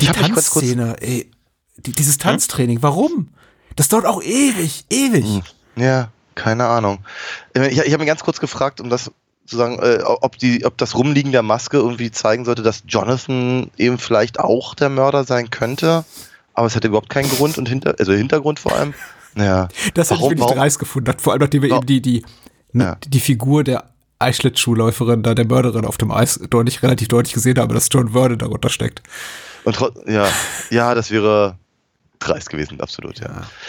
Ja. 0.00 0.12
Die 0.12 0.20
Tanzszene, 0.20 0.96
ey, 1.00 1.30
die, 1.76 1.92
dieses 1.92 2.14
hm? 2.14 2.20
Tanztraining, 2.20 2.82
warum? 2.82 3.28
Das 3.76 3.88
dauert 3.88 4.06
auch 4.06 4.22
ewig, 4.22 4.84
ewig. 4.90 5.24
Hm. 5.24 5.42
Ja, 5.76 6.10
keine 6.34 6.66
Ahnung. 6.66 6.98
Ich, 7.54 7.78
ich 7.78 7.92
habe 7.92 7.98
mir 7.98 8.06
ganz 8.06 8.24
kurz 8.24 8.40
gefragt, 8.40 8.80
um 8.80 8.90
das 8.90 9.10
zu 9.46 9.56
sagen, 9.56 9.78
äh, 9.80 10.02
ob, 10.04 10.38
die, 10.38 10.64
ob 10.66 10.76
das 10.76 10.94
Rumliegen 10.94 11.32
der 11.32 11.42
Maske 11.42 11.78
irgendwie 11.78 12.10
zeigen 12.10 12.44
sollte, 12.44 12.62
dass 12.62 12.82
Jonathan 12.86 13.70
eben 13.76 13.98
vielleicht 13.98 14.40
auch 14.40 14.74
der 14.74 14.90
Mörder 14.90 15.24
sein 15.24 15.50
könnte. 15.50 16.04
Aber 16.54 16.66
es 16.66 16.74
hätte 16.74 16.88
überhaupt 16.88 17.08
keinen 17.08 17.30
Grund 17.30 17.56
und 17.56 17.68
hinter, 17.68 17.94
also 17.98 18.12
Hintergrund 18.12 18.58
vor 18.58 18.72
allem. 18.72 18.94
Ja. 19.38 19.68
Das 19.94 20.10
hätte 20.10 20.22
ich 20.22 20.30
wirklich 20.30 20.50
dreist 20.50 20.78
gefunden, 20.78 21.12
vor 21.18 21.32
allem 21.32 21.40
nachdem 21.40 21.62
wir 21.62 21.70
eben 21.70 21.86
die, 21.86 22.00
die, 22.00 22.24
ja. 22.72 22.96
die 23.06 23.20
Figur 23.20 23.64
der 23.64 23.90
Eichschlittschuhläuferin, 24.18 25.22
da 25.22 25.34
der 25.34 25.46
Mörderin 25.46 25.84
auf 25.84 25.96
dem 25.96 26.10
Eis 26.10 26.40
deutlich, 26.50 26.82
relativ 26.82 27.08
deutlich 27.08 27.34
gesehen 27.34 27.58
habe, 27.58 27.74
dass 27.74 27.88
John 27.90 28.10
Vernon 28.12 28.38
darunter 28.38 28.68
steckt. 28.68 29.02
Und 29.64 29.78
ja, 30.06 30.26
ja, 30.70 30.94
das 30.94 31.10
wäre 31.10 31.56
dreist 32.18 32.50
gewesen, 32.50 32.80
absolut, 32.80 33.20
ja. 33.20 33.28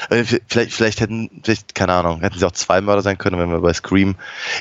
ja. 0.09 0.23
Vielleicht, 0.47 0.73
vielleicht 0.73 1.01
hätten, 1.01 1.29
vielleicht, 1.43 1.75
keine 1.75 1.93
Ahnung, 1.93 2.21
hätten 2.21 2.39
sie 2.39 2.45
auch 2.45 2.51
zwei 2.51 2.81
Mörder 2.81 3.03
sein 3.03 3.19
können, 3.19 3.37
wenn 3.37 3.51
wir 3.51 3.59
bei 3.59 3.73
Scream. 3.73 4.15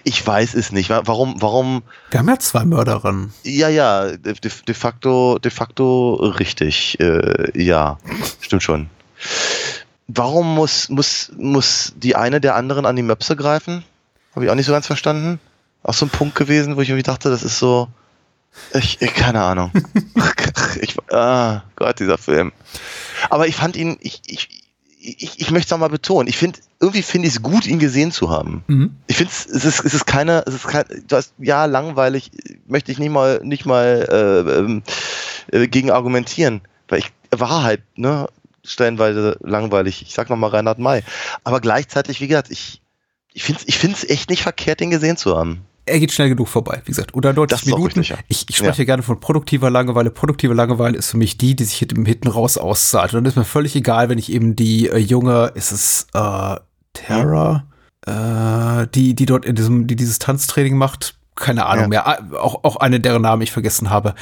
Ich 0.04 0.26
weiß 0.26 0.54
es 0.54 0.72
nicht. 0.72 0.90
Warum, 0.90 1.40
warum? 1.40 1.82
Wir 2.10 2.20
haben 2.20 2.28
ja 2.28 2.38
zwei 2.38 2.66
Mörderinnen. 2.66 3.32
Ja, 3.44 3.70
ja, 3.70 4.16
de, 4.16 4.34
de 4.34 4.74
facto, 4.74 5.38
de 5.38 5.50
facto 5.50 6.14
richtig. 6.38 7.00
Äh, 7.00 7.50
ja, 7.58 7.98
stimmt 8.42 8.62
schon 8.62 8.90
warum 10.08 10.54
muss, 10.54 10.88
muss, 10.88 11.30
muss 11.36 11.92
die 11.96 12.16
eine 12.16 12.40
der 12.40 12.56
anderen 12.56 12.86
an 12.86 12.96
die 12.96 13.02
Möpse 13.02 13.36
greifen? 13.36 13.84
Habe 14.34 14.44
ich 14.44 14.50
auch 14.50 14.54
nicht 14.54 14.66
so 14.66 14.72
ganz 14.72 14.86
verstanden. 14.86 15.38
Auch 15.82 15.94
so 15.94 16.06
ein 16.06 16.10
Punkt 16.10 16.34
gewesen, 16.34 16.76
wo 16.76 16.80
ich 16.80 16.88
irgendwie 16.88 17.04
dachte, 17.04 17.30
das 17.30 17.42
ist 17.42 17.58
so. 17.58 17.88
Ich, 18.72 19.00
ich 19.00 19.14
keine 19.14 19.42
Ahnung. 19.42 19.70
ich, 20.80 20.96
ah, 21.12 21.62
Gott, 21.76 22.00
dieser 22.00 22.18
Film. 22.18 22.52
Aber 23.30 23.46
ich 23.46 23.56
fand 23.56 23.76
ihn, 23.76 23.96
ich, 24.00 24.22
ich, 24.26 24.64
ich, 24.98 25.40
ich 25.40 25.50
möchte 25.50 25.68
es 25.68 25.72
auch 25.72 25.78
mal 25.78 25.88
betonen. 25.88 26.28
Ich 26.28 26.36
finde, 26.36 26.58
irgendwie 26.80 27.02
finde 27.02 27.28
ich 27.28 27.34
es 27.34 27.42
gut, 27.42 27.66
ihn 27.66 27.78
gesehen 27.78 28.10
zu 28.10 28.30
haben. 28.30 28.64
Mhm. 28.66 28.96
Ich 29.06 29.16
finde 29.16 29.32
es 29.32 29.46
ist, 29.46 29.84
es 29.84 29.94
ist 29.94 30.06
keine, 30.06 30.42
es 30.46 30.54
ist 30.54 30.66
kein, 30.66 30.84
du 31.06 31.16
hast, 31.16 31.34
ja, 31.38 31.66
langweilig, 31.66 32.30
möchte 32.66 32.90
ich 32.90 32.98
nicht 32.98 33.10
mal, 33.10 33.40
nicht 33.44 33.66
mal 33.66 34.06
äh, 34.10 34.58
ähm, 34.58 34.82
äh, 35.52 35.68
gegen 35.68 35.90
argumentieren. 35.90 36.62
Weil 36.88 37.00
ich, 37.00 37.12
war 37.30 37.62
halt, 37.62 37.82
ne, 37.96 38.28
stellenweise 38.68 39.36
langweilig. 39.42 40.02
Ich 40.02 40.14
sag 40.14 40.30
nochmal 40.30 40.50
Reinhard 40.50 40.78
May. 40.78 41.02
Aber 41.44 41.60
gleichzeitig, 41.60 42.20
wie 42.20 42.28
gesagt, 42.28 42.50
ich, 42.50 42.80
ich 43.32 43.42
finde 43.42 43.62
es 43.62 43.68
ich 43.68 43.78
find's 43.78 44.04
echt 44.04 44.30
nicht 44.30 44.42
verkehrt, 44.42 44.80
den 44.80 44.90
gesehen 44.90 45.16
zu 45.16 45.36
haben. 45.36 45.62
Er 45.86 46.00
geht 46.00 46.12
schnell 46.12 46.28
genug 46.28 46.48
vorbei, 46.48 46.82
wie 46.84 46.90
gesagt. 46.90 47.14
Oder 47.14 47.32
90 47.32 47.66
Minuten. 47.66 48.00
Richtig, 48.00 48.08
ja. 48.10 48.16
ich, 48.28 48.44
ich, 48.48 48.56
spreche 48.56 48.82
ja. 48.82 48.84
gerne 48.84 49.02
von 49.02 49.20
produktiver 49.20 49.70
Langeweile. 49.70 50.10
Produktive 50.10 50.52
Langeweile 50.52 50.98
ist 50.98 51.10
für 51.10 51.16
mich 51.16 51.38
die, 51.38 51.56
die 51.56 51.64
sich 51.64 51.78
hinten 51.78 52.28
raus 52.28 52.58
auszahlt. 52.58 53.14
Und 53.14 53.24
dann 53.24 53.24
ist 53.24 53.36
mir 53.36 53.44
völlig 53.44 53.74
egal, 53.74 54.10
wenn 54.10 54.18
ich 54.18 54.30
eben 54.30 54.54
die 54.54 54.88
äh, 54.88 54.98
junge, 54.98 55.52
ist 55.54 55.72
es 55.72 56.06
äh, 56.12 56.56
Terra, 56.92 57.64
äh, 58.06 58.86
die, 58.94 59.14
die 59.14 59.24
dort 59.24 59.46
in 59.46 59.54
diesem, 59.54 59.86
die 59.86 59.96
dieses 59.96 60.18
Tanztraining 60.18 60.76
macht, 60.76 61.14
keine 61.36 61.64
Ahnung 61.64 61.84
ja. 61.84 61.88
mehr. 61.88 62.06
Ah, 62.06 62.18
auch, 62.38 62.64
auch 62.64 62.76
eine, 62.76 63.00
deren 63.00 63.22
Namen 63.22 63.40
ich 63.40 63.52
vergessen 63.52 63.88
habe 63.88 64.14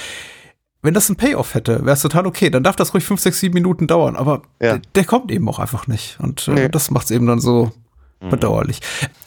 wenn 0.86 0.94
das 0.94 1.08
ein 1.08 1.16
Payoff 1.16 1.54
hätte, 1.54 1.80
wäre 1.84 1.92
es 1.92 2.00
total 2.00 2.26
okay. 2.26 2.48
Dann 2.48 2.62
darf 2.62 2.76
das 2.76 2.94
ruhig 2.94 3.04
5, 3.04 3.20
6, 3.20 3.40
7 3.40 3.54
Minuten 3.54 3.86
dauern. 3.86 4.16
Aber 4.16 4.42
ja. 4.60 4.78
der, 4.78 4.82
der, 4.94 5.04
kommt 5.04 5.30
eben 5.30 5.48
auch 5.48 5.58
einfach 5.58 5.86
nicht. 5.86 6.18
Und 6.20 6.48
äh, 6.48 6.52
nee. 6.52 6.68
das 6.68 6.90
macht 6.90 7.06
es 7.06 7.10
eben 7.10 7.26
dann 7.26 7.40
so 7.40 7.72
mhm. 8.20 8.30
bedauerlich. 8.30 8.80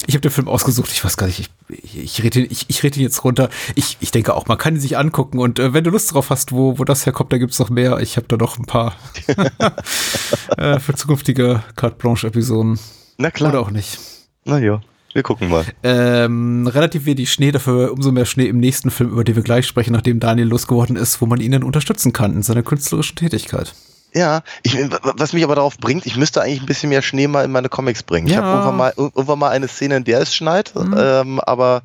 Ich 0.07 0.15
habe 0.15 0.21
den 0.21 0.31
Film 0.31 0.47
ausgesucht. 0.47 0.89
Ich 0.91 1.03
weiß 1.03 1.17
gar 1.17 1.27
nicht, 1.27 1.51
ich, 1.69 1.97
ich, 1.97 2.23
rede 2.23 2.39
ich, 2.39 2.65
ich 2.69 2.81
red 2.81 2.97
ihn 2.97 3.03
jetzt 3.03 3.23
runter. 3.23 3.49
Ich, 3.75 3.97
ich 3.99 4.11
denke 4.11 4.33
auch, 4.35 4.47
man 4.47 4.57
kann 4.57 4.75
ihn 4.75 4.81
sich 4.81 4.97
angucken. 4.97 5.37
Und 5.37 5.59
äh, 5.59 5.73
wenn 5.73 5.83
du 5.83 5.91
Lust 5.91 6.13
drauf 6.13 6.29
hast, 6.29 6.51
wo, 6.51 6.79
wo 6.79 6.85
das 6.85 7.05
herkommt, 7.05 7.31
da 7.33 7.37
gibt 7.37 7.51
es 7.51 7.59
noch 7.59 7.69
mehr. 7.69 7.99
Ich 7.99 8.17
habe 8.17 8.27
da 8.27 8.37
noch 8.37 8.57
ein 8.57 8.65
paar 8.65 8.95
äh, 10.57 10.79
für 10.79 10.95
zukünftige 10.95 11.61
Carte 11.75 11.97
Blanche-Episoden. 11.97 12.79
Na 13.17 13.31
klar. 13.31 13.51
Oder 13.51 13.59
auch 13.61 13.71
nicht. 13.71 13.99
Na 14.45 14.59
ja. 14.59 14.81
Wir 15.13 15.23
gucken 15.23 15.49
mal. 15.49 15.65
Ähm, 15.83 16.67
relativ 16.67 17.05
wenig 17.05 17.31
Schnee, 17.31 17.51
dafür 17.51 17.91
umso 17.91 18.11
mehr 18.11 18.25
Schnee 18.25 18.47
im 18.47 18.59
nächsten 18.59 18.91
Film, 18.91 19.11
über 19.11 19.23
den 19.23 19.35
wir 19.35 19.43
gleich 19.43 19.65
sprechen, 19.65 19.93
nachdem 19.93 20.19
Daniel 20.19 20.47
losgeworden 20.47 20.95
ist, 20.95 21.21
wo 21.21 21.25
man 21.25 21.41
ihn 21.41 21.51
dann 21.51 21.63
unterstützen 21.63 22.13
kann 22.13 22.33
in 22.33 22.43
seiner 22.43 22.63
künstlerischen 22.63 23.15
Tätigkeit. 23.15 23.73
Ja, 24.13 24.41
ich, 24.63 24.75
was 25.01 25.33
mich 25.33 25.43
aber 25.43 25.55
darauf 25.55 25.77
bringt, 25.77 26.05
ich 26.05 26.15
müsste 26.15 26.41
eigentlich 26.41 26.61
ein 26.61 26.65
bisschen 26.65 26.89
mehr 26.89 27.01
Schnee 27.01 27.27
mal 27.27 27.45
in 27.45 27.51
meine 27.51 27.69
Comics 27.69 28.03
bringen. 28.03 28.27
Ja. 28.27 28.33
Ich 28.33 28.37
habe 28.39 28.49
irgendwann 28.49 28.77
mal, 28.77 28.93
irgendwann 28.97 29.39
mal 29.39 29.49
eine 29.49 29.67
Szene, 29.67 29.97
in 29.97 30.03
der 30.03 30.21
es 30.21 30.35
schneit, 30.35 30.73
mhm. 30.75 30.95
ähm, 30.97 31.39
aber 31.41 31.83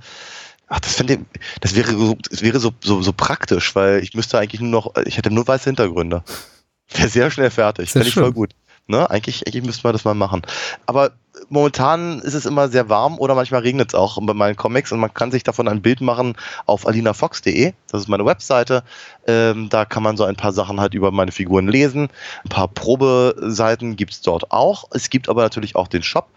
ach, 0.69 0.81
das, 0.81 0.95
fände, 0.95 1.19
das 1.61 1.75
wäre, 1.75 1.93
so, 1.93 2.17
das 2.31 2.43
wäre 2.43 2.61
so, 2.61 2.73
so, 2.83 3.03
so 3.03 3.13
praktisch, 3.13 3.75
weil 3.75 4.03
ich 4.03 4.15
müsste 4.15 4.39
eigentlich 4.39 4.61
nur 4.61 4.71
noch, 4.71 4.95
ich 5.05 5.19
hätte 5.19 5.31
nur 5.31 5.47
weiße 5.47 5.65
Hintergründe. 5.65 6.23
Wäre 6.93 7.09
sehr 7.09 7.31
schnell 7.31 7.51
fertig. 7.51 7.91
Fände 7.91 8.09
ich 8.09 8.15
voll 8.15 8.33
gut. 8.33 8.51
Ne? 8.87 9.09
Eigentlich, 9.09 9.47
eigentlich 9.47 9.65
müssten 9.65 9.85
wir 9.85 9.93
das 9.93 10.05
mal 10.05 10.15
machen. 10.15 10.43
Aber 10.85 11.13
momentan 11.49 12.21
ist 12.21 12.35
es 12.35 12.47
immer 12.47 12.69
sehr 12.69 12.89
warm 12.89 13.19
oder 13.19 13.35
manchmal 13.35 13.63
regnet 13.63 13.91
es 13.91 13.95
auch 13.95 14.19
bei 14.21 14.35
meinen 14.35 14.57
Comics 14.57 14.93
und 14.93 15.01
man 15.01 15.13
kann 15.13 15.31
sich 15.31 15.43
davon 15.43 15.69
ein 15.69 15.83
Bild 15.83 16.01
machen 16.01 16.37
auf 16.67 16.87
alinafox.de. 16.87 17.73
Das 17.91 18.03
ist 18.03 18.09
meine 18.09 18.25
Webseite. 18.25 18.83
Ähm, 19.27 19.69
da 19.69 19.85
kann 19.85 20.03
man 20.03 20.17
so 20.17 20.25
ein 20.25 20.37
paar 20.37 20.53
Sachen 20.53 20.81
halt 20.81 20.95
über 20.95 21.11
meine 21.11 21.33
Figuren 21.33 21.69
lesen. 21.69 22.09
Ein 22.45 22.49
paar 22.49 22.69
Probeseiten 22.69 23.97
gibt 23.97 24.13
es 24.13 24.21
dort 24.21 24.51
auch. 24.51 24.85
Es 24.93 25.11
gibt 25.11 25.29
aber 25.29 25.43
natürlich 25.43 25.77
auch 25.77 25.89
den 25.89 26.03
Shop. 26.03 26.29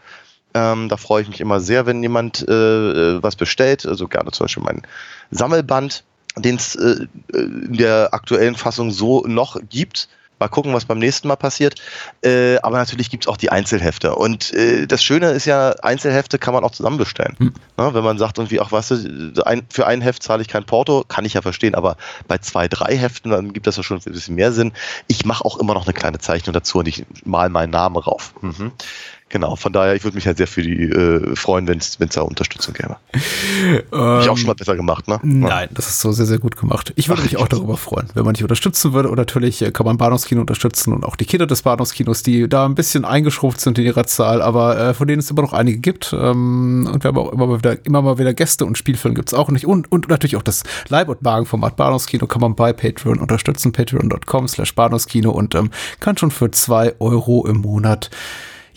Ähm, 0.53 0.89
da 0.89 0.97
freue 0.97 1.22
ich 1.22 1.28
mich 1.30 1.41
immer 1.41 1.60
sehr, 1.60 1.86
wenn 1.86 2.01
jemand 2.01 2.47
äh, 2.47 2.51
äh 2.51 3.24
was 3.24 3.36
bestellt. 3.36 3.86
Also 3.86 4.08
gerne 4.08 4.32
zum 4.32 4.45
Beispiel 4.45 4.64
mein 4.64 4.82
Sammelband, 5.32 6.03
den 6.38 6.55
es 6.55 6.76
äh, 6.76 7.08
in 7.34 7.78
der 7.78 8.14
aktuellen 8.14 8.55
Fassung 8.55 8.91
so 8.91 9.24
noch 9.28 9.60
gibt 9.70 10.10
Mal 10.40 10.48
gucken, 10.48 10.74
was 10.74 10.86
beim 10.86 11.00
nächsten 11.00 11.28
Mal 11.28 11.36
passiert. 11.36 11.76
Äh, 12.24 12.58
aber 12.58 12.78
natürlich 12.78 13.10
gibt 13.10 13.24
es 13.24 13.28
auch 13.28 13.38
die 13.38 13.50
Einzelhefte. 13.50 14.16
Und 14.16 14.54
äh, 14.54 14.86
das 14.86 15.04
Schöne 15.04 15.32
ist 15.32 15.46
ja, 15.46 15.72
Einzelhefte 15.82 16.38
kann 16.38 16.54
man 16.54 16.64
auch 16.64 16.72
zusammen 16.72 16.98
bestellen. 16.98 17.36
Hm. 17.40 17.54
Na, 17.76 17.94
wenn 17.94 18.04
man 18.04 18.18
sagt, 18.18 18.38
irgendwie, 18.38 18.60
ach 18.60 18.72
was, 18.72 18.92
ein, 18.92 19.64
für 19.70 19.88
ein 19.88 20.02
Heft 20.02 20.24
zahle 20.24 20.42
ich 20.42 20.48
kein 20.48 20.66
Porto, 20.66 21.04
kann 21.08 21.26
ich 21.26 21.34
ja 21.34 21.42
verstehen, 21.42 21.76
aber 21.76 21.98
bei 22.28 22.38
zwei, 22.38 22.68
drei 22.68 22.96
Heften, 22.96 23.32
dann 23.32 23.54
gibt 23.54 23.68
das 23.68 23.78
ja 23.78 23.84
schon 23.84 23.98
ein 23.98 24.14
bisschen 24.14 24.36
mehr 24.36 24.52
Sinn. 24.52 24.74
Ich 25.08 25.26
mache 25.26 25.44
auch 25.44 25.58
immer 25.58 25.74
noch 25.74 25.86
eine 25.86 25.94
kleine 25.94 26.20
Zeichnung 26.20 26.54
dazu 26.54 26.80
und 26.80 26.88
ich 26.88 27.06
mal 27.24 27.50
meinen 27.50 27.72
Namen 27.72 27.98
rauf. 27.98 28.34
Mhm. 28.42 28.72
Genau, 29.30 29.58
von 29.58 29.74
daher, 29.74 29.94
ich 29.94 30.06
würde 30.06 30.16
mich 30.16 30.26
halt 30.26 30.38
sehr 30.38 30.48
für 30.48 30.62
die 30.62 30.84
äh, 30.84 31.36
freuen, 31.36 31.68
wenn 31.68 31.80
es 31.80 31.98
da 31.98 32.22
Unterstützung 32.22 32.74
gäbe. 32.74 32.96
Ähm, 33.92 34.20
ich 34.22 34.30
auch 34.30 34.38
schon 34.38 34.48
mal 34.48 34.54
besser 34.54 34.76
gemacht, 34.76 35.08
ne? 35.08 35.20
Nein, 35.24 35.70
das 35.74 35.88
ist 35.88 36.00
so 36.00 36.12
sehr, 36.12 36.26
sehr 36.26 36.40
gut 36.40 36.56
gemacht. 36.56 36.94
Ich 36.96 37.10
würde 37.10 37.22
Ach, 37.22 37.26
mich 37.26 37.38
auch 37.38 37.48
darüber 37.48 37.76
freuen, 37.76 38.08
wenn 38.14 38.24
man 38.24 38.34
dich 38.34 38.44
unterstützen 38.44 38.94
würde. 38.94 39.10
Und 39.10 39.18
natürlich 39.18 39.62
äh, 39.62 39.72
kann 39.72 39.86
man 39.86 39.98
Bahnhofskino 39.98 40.42
unterstützen 40.42 40.94
und 40.94 41.04
auch 41.04 41.16
die 41.16 41.26
Kinder 41.26 41.46
des 41.46 41.64
Bahnhofskinos, 41.64 42.24
die 42.24 42.48
da 42.48 42.66
ein 42.66 42.76
bisschen 42.76 43.04
eingeschrumpft 43.04 43.60
sind 43.60 43.78
in 43.80 43.86
ihrer 43.86 44.06
Zahl, 44.06 44.42
aber 44.42 44.80
äh, 44.80 44.94
von 44.94 45.08
denen 45.08 45.20
es 45.20 45.30
immer 45.30 45.42
noch 45.42 45.54
einige 45.54 45.80
gibt. 45.80 46.14
Ähm, 46.14 46.90
und 46.92 47.04
wir 47.04 47.10
haben 47.10 47.18
auch 47.18 47.34
immer 47.34 47.48
mal 47.48 47.58
wieder, 47.58 47.86
immer 47.86 48.02
mal 48.02 48.18
wieder 48.18 48.34
Gäste 48.34 48.66
und 48.66 48.78
Spielfilme 48.78 49.16
gibt 49.16 49.30
es 49.30 49.34
auch 49.34 49.50
nicht. 49.50 49.66
Und, 49.66 49.92
und 49.92 50.08
natürlich 50.08 50.38
auch 50.38 50.44
das 50.44 50.64
Leib- 50.88 51.10
und 51.10 51.22
Magenformat 51.22 51.76
Bahnhofskino 51.76 52.28
kann 52.28 52.42
man 52.42 52.56
bei 52.56 52.72
Patreon 52.72 53.20
unterstützen, 53.20 53.74
patreon.com 53.74 54.48
slash 54.48 54.74
Bahnhofskino 54.74 55.32
und 55.32 55.54
ähm, 55.56 55.72
kann 56.00 56.18
schon 56.18 56.32
für 56.32 56.52
zwei 56.52 56.96
Euro 57.00 57.46
im 57.46 57.58
Monat 57.58 58.10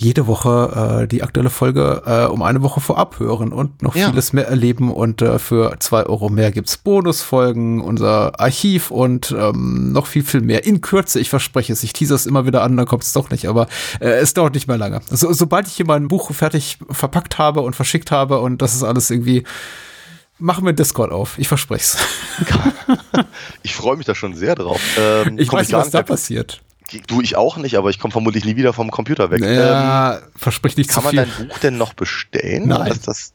jede 0.01 0.27
Woche 0.27 1.03
äh, 1.03 1.07
die 1.07 1.23
aktuelle 1.23 1.51
Folge 1.51 2.03
äh, 2.07 2.25
um 2.25 2.43
eine 2.43 2.63
Woche 2.63 2.81
vorab 2.81 3.19
hören 3.19 3.53
und 3.53 3.83
noch 3.83 3.95
ja. 3.95 4.09
vieles 4.09 4.33
mehr 4.33 4.49
erleben. 4.49 4.91
Und 4.91 5.21
äh, 5.21 5.39
für 5.39 5.77
zwei 5.79 6.05
Euro 6.05 6.31
mehr 6.31 6.53
gibt's 6.53 6.79
Bonusfolgen, 6.79 7.83
unser 7.83 8.41
Archiv 8.41 8.91
und 8.91 9.35
ähm, 9.39 9.93
noch 9.93 10.07
viel, 10.07 10.23
viel 10.25 10.41
mehr. 10.41 10.65
In 10.65 10.81
Kürze, 10.81 11.21
ich 11.21 11.29
verspreche 11.29 11.75
es. 11.75 11.83
Ich 11.83 11.93
teaser 11.93 12.15
es 12.15 12.25
immer 12.25 12.47
wieder 12.47 12.63
an, 12.63 12.79
dann 12.79 12.87
kommt 12.87 13.03
es 13.03 13.13
doch 13.13 13.29
nicht, 13.29 13.47
aber 13.47 13.67
äh, 14.01 14.09
es 14.09 14.33
dauert 14.33 14.55
nicht 14.55 14.69
mehr 14.69 14.79
lange. 14.79 15.01
So, 15.11 15.31
sobald 15.35 15.69
ich 15.69 15.75
hier 15.75 15.87
mein 15.87 16.09
Buch 16.09 16.33
fertig 16.33 16.79
verpackt 16.91 17.37
habe 17.37 17.61
und 17.61 17.77
verschickt 17.77 18.11
habe 18.11 18.41
und 18.41 18.63
das 18.63 18.75
ist 18.75 18.83
alles 18.83 19.11
irgendwie 19.11 19.45
machen 20.39 20.65
wir 20.65 20.73
Discord 20.73 21.13
auf. 21.13 21.39
Ich 21.39 21.49
verspreche 21.49 21.85
es. 21.85 21.99
ich 23.63 23.75
freue 23.75 23.99
mich 23.99 24.07
da 24.07 24.15
schon 24.15 24.35
sehr 24.35 24.55
drauf. 24.55 24.81
Ähm, 24.99 25.39
ich 25.39 25.53
weiß 25.53 25.69
nicht, 25.69 25.77
was 25.77 25.91
da 25.91 26.03
passiert. 26.03 26.63
Du, 27.07 27.21
ich 27.21 27.37
auch 27.37 27.57
nicht, 27.57 27.77
aber 27.77 27.91
ich 27.91 27.99
komme 27.99 28.13
vermutlich 28.13 28.45
nie 28.45 28.57
wieder 28.57 28.73
vom 28.73 28.91
Computer 28.91 29.31
weg. 29.31 29.43
Ja, 29.43 30.17
ähm, 30.17 30.23
versprich 30.37 30.77
nicht 30.77 30.91
Kann 30.91 31.03
zu 31.03 31.07
man 31.07 31.17
dein 31.17 31.49
Buch 31.49 31.59
denn 31.59 31.79
noch 31.79 31.95
bestellen? 31.95 32.69
Nein. 32.69 32.99
Das, 33.05 33.33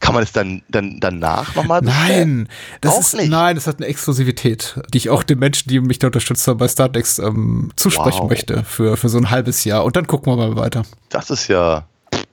kann 0.00 0.14
man 0.14 0.22
es 0.22 0.32
dann, 0.32 0.62
dann 0.68 1.00
danach 1.00 1.54
nochmal 1.54 1.82
bestellen? 1.82 2.42
Nein, 2.42 2.48
das 2.80 2.92
auch 2.92 3.00
ist, 3.00 3.14
nicht. 3.14 3.30
nein, 3.30 3.54
das 3.54 3.66
hat 3.66 3.76
eine 3.78 3.86
Exklusivität, 3.86 4.80
die 4.92 4.98
ich 4.98 5.10
auch 5.10 5.22
den 5.22 5.38
Menschen, 5.38 5.68
die 5.68 5.80
mich 5.80 5.98
da 5.98 6.08
unterstützt 6.08 6.46
haben 6.46 6.58
bei 6.58 6.68
Stardex, 6.68 7.18
ähm, 7.18 7.70
zusprechen 7.76 8.22
wow. 8.22 8.30
möchte 8.30 8.64
für, 8.64 8.96
für 8.96 9.08
so 9.08 9.18
ein 9.18 9.30
halbes 9.30 9.64
Jahr. 9.64 9.84
Und 9.84 9.96
dann 9.96 10.06
gucken 10.06 10.32
wir 10.32 10.36
mal 10.36 10.56
weiter. 10.56 10.84
Das 11.08 11.30
ist 11.30 11.48
ja. 11.48 11.86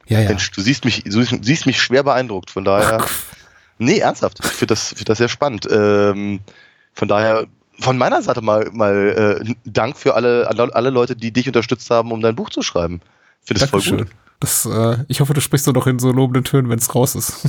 Ja, 0.07 0.19
ja. 0.19 0.29
Mensch, 0.29 0.51
du 0.51 0.61
siehst 0.61 0.85
mich, 0.85 1.03
du 1.03 1.23
siehst 1.23 1.65
mich 1.65 1.81
schwer 1.81 2.03
beeindruckt, 2.03 2.49
von 2.49 2.65
daher. 2.65 2.99
Ach. 3.01 3.09
Nee, 3.77 3.99
ernsthaft. 3.99 4.39
Ich 4.43 4.51
finde 4.51 4.73
das, 4.73 4.89
find 4.89 5.07
das 5.07 5.19
sehr 5.19 5.29
spannend. 5.29 5.67
Ähm, 5.71 6.41
von 6.93 7.07
daher 7.07 7.47
von 7.79 7.97
meiner 7.97 8.21
Seite 8.21 8.41
mal, 8.41 8.69
mal 8.71 9.41
äh, 9.45 9.53
Dank 9.65 9.97
für 9.97 10.15
alle, 10.15 10.47
alle 10.49 10.89
Leute, 10.89 11.15
die 11.15 11.31
dich 11.31 11.47
unterstützt 11.47 11.89
haben, 11.89 12.11
um 12.11 12.21
dein 12.21 12.35
Buch 12.35 12.49
zu 12.49 12.61
schreiben. 12.61 13.01
Finde 13.41 13.63
es 13.63 13.69
voll 13.69 13.81
gut. 13.81 14.07
Das, 14.39 14.65
äh, 14.65 14.97
ich 15.07 15.19
hoffe, 15.19 15.33
du 15.33 15.41
sprichst 15.41 15.67
nur 15.67 15.73
noch 15.73 15.87
in 15.87 15.99
so 15.99 16.11
lobenden 16.11 16.45
Tönen, 16.45 16.69
wenn 16.69 16.79
es 16.79 16.93
raus 16.95 17.15
ist. 17.15 17.43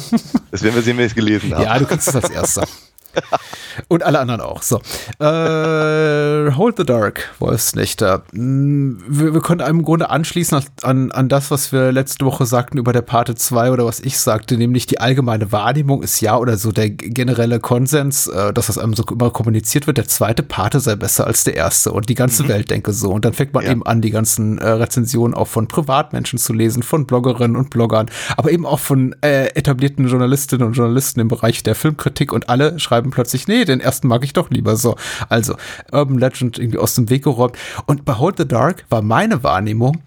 das 0.51 0.63
werden 0.63 0.75
wir 0.75 0.83
sehen, 0.83 0.97
wenn 0.97 1.05
ich 1.07 1.13
es 1.13 1.15
gelesen 1.15 1.55
habe. 1.55 1.65
Ja, 1.65 1.79
du 1.79 1.87
kannst 1.87 2.09
es 2.09 2.17
als 2.17 2.31
Erster. 2.31 2.67
Und 3.89 4.03
alle 4.03 4.19
anderen 4.19 4.41
auch. 4.41 4.63
So. 4.63 4.81
Äh, 5.19 6.53
Hold 6.53 6.77
the 6.79 6.85
Dark, 6.85 7.31
Wolfsnächter. 7.39 8.23
Hm, 8.33 9.03
wir, 9.07 9.35
wir 9.35 9.41
können 9.41 9.61
im 9.61 9.83
Grunde 9.83 10.11
anschließen 10.11 10.63
an, 10.83 11.11
an 11.13 11.29
das, 11.29 11.51
was 11.51 11.73
wir 11.73 11.93
letzte 11.93 12.25
Woche 12.25 12.47
sagten 12.47 12.79
über 12.79 12.93
der 12.93 13.03
Parte 13.03 13.35
2 13.35 13.71
oder 13.71 13.87
was 13.87 14.01
ich 14.01 14.19
sagte, 14.19 14.57
nämlich 14.57 14.87
die 14.87 15.01
allgemeine 15.01 15.53
Wahrnehmung 15.53 16.03
ist 16.03 16.21
ja 16.21 16.37
oder 16.37 16.57
so 16.57 16.73
der 16.73 16.91
generelle 16.91 17.61
Konsens, 17.61 18.27
äh, 18.27 18.53
dass 18.53 18.67
das 18.67 18.79
einem 18.79 18.95
so 18.95 19.05
immer 19.11 19.31
kommuniziert 19.31 19.87
wird, 19.87 19.99
der 19.99 20.09
zweite 20.09 20.43
Parte 20.43 20.81
sei 20.81 20.97
besser 20.97 21.27
als 21.27 21.45
der 21.45 21.57
erste 21.57 21.93
und 21.93 22.09
die 22.09 22.15
ganze 22.15 22.45
mhm. 22.45 22.49
Welt 22.49 22.71
denke 22.71 22.93
so. 22.93 23.11
Und 23.11 23.25
dann 23.25 23.33
fängt 23.33 23.55
man 23.55 23.65
ja. 23.65 23.71
eben 23.71 23.85
an, 23.85 24.01
die 24.01 24.11
ganzen 24.11 24.59
äh, 24.59 24.69
Rezensionen 24.69 25.35
auch 25.35 25.49
von 25.49 25.69
Privatmenschen 25.69 26.39
zu 26.39 26.53
lesen, 26.53 26.83
von 26.83 27.07
Bloggerinnen 27.07 27.57
und 27.57 27.71
Bloggern, 27.71 28.11
aber 28.37 28.51
eben 28.51 28.67
auch 28.67 28.81
von 28.81 29.15
äh, 29.23 29.47
etablierten 29.55 30.07
Journalistinnen 30.07 30.67
und 30.67 30.75
Journalisten 30.75 31.21
im 31.21 31.29
Bereich 31.29 31.63
der 31.63 31.75
Filmkritik 31.75 32.33
und 32.33 32.49
alle 32.49 32.79
schreiben 32.79 33.11
plötzlich, 33.11 33.49
nee, 33.49 33.65
den 33.71 33.81
ersten 33.81 34.09
mag 34.09 34.25
ich 34.25 34.33
doch 34.33 34.51
lieber 34.51 34.77
so. 34.77 34.97
Also, 35.29 35.57
Urban 35.93 36.19
Legend 36.19 36.59
irgendwie 36.59 36.79
aus 36.79 36.95
dem 36.95 37.11
Weg 37.11 37.25
geräumt. 37.25 37.57
Und 37.87 38.05
bei 38.05 38.15
Hold 38.15 38.39
the 38.39 38.47
Dark 38.47 38.85
war 38.91 39.03
meine 39.03 39.43
Wahrnehmung, 39.43 40.03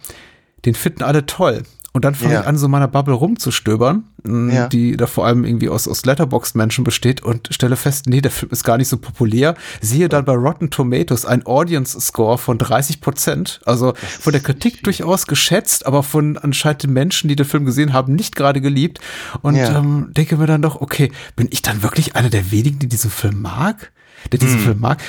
den 0.66 0.76
finden 0.76 1.04
alle 1.04 1.26
toll. 1.26 1.64
Und 1.96 2.06
dann 2.06 2.16
fange 2.16 2.34
ja. 2.34 2.42
ich 2.42 2.48
an, 2.48 2.58
so 2.58 2.68
meiner 2.68 2.88
Bubble 2.88 3.14
rumzustöbern, 3.14 4.06
ja. 4.26 4.68
die 4.68 4.98
da 4.98 5.06
vor 5.06 5.28
allem 5.28 5.46
irgendwie 5.46 5.70
aus, 5.70 5.88
aus 5.88 6.04
Letterboxd-Menschen 6.06 6.84
besteht 6.84 7.22
und 7.22 7.50
stelle 7.52 7.76
fest, 7.76 8.08
nee, 8.08 8.20
der 8.20 8.32
Film 8.32 8.52
ist 8.52 8.64
gar 8.64 8.80
nicht 8.80 8.88
so 8.88 8.98
populär. 8.98 9.54
Sehe 9.80 10.10
dann 10.10 10.26
bei 10.26 10.34
Rotten 10.34 10.72
Tomatoes 10.72 11.24
ein 11.26 11.46
Audience-Score 11.46 12.40
von 12.40 12.58
30 12.58 13.00
Prozent. 13.00 13.62
Also 13.66 13.94
von 13.96 14.34
der 14.34 14.42
Kritik 14.42 14.84
durchaus 14.84 15.28
geschätzt, 15.28 15.86
aber 15.86 16.02
von 16.02 16.40
anscheinend 16.40 16.82
den 16.82 16.94
Menschen, 16.94 17.28
die 17.28 17.36
den 17.36 17.46
Film 17.46 17.64
gesehen 17.64 17.94
haben, 17.94 18.16
nicht 18.16 18.36
gerade 18.36 18.60
geliebt. 18.60 19.00
Und 19.44 19.56
ja. 19.56 19.78
ähm, 19.78 20.10
denke 20.18 20.38
mir 20.38 20.48
dann 20.48 20.64
doch, 20.64 20.82
okay, 20.82 21.12
bin 21.36 21.48
ich 21.52 21.62
dann 21.62 21.84
wirklich 21.84 22.16
einer 22.16 22.32
der 22.32 22.50
wenigen, 22.52 22.80
die 22.80 22.88
diesen 22.88 23.12
Film 23.12 23.40
mag? 23.40 23.92
Der 24.32 24.40
diesen 24.40 24.58
hm. 24.58 24.64
Film 24.64 24.80
mag? 24.80 25.00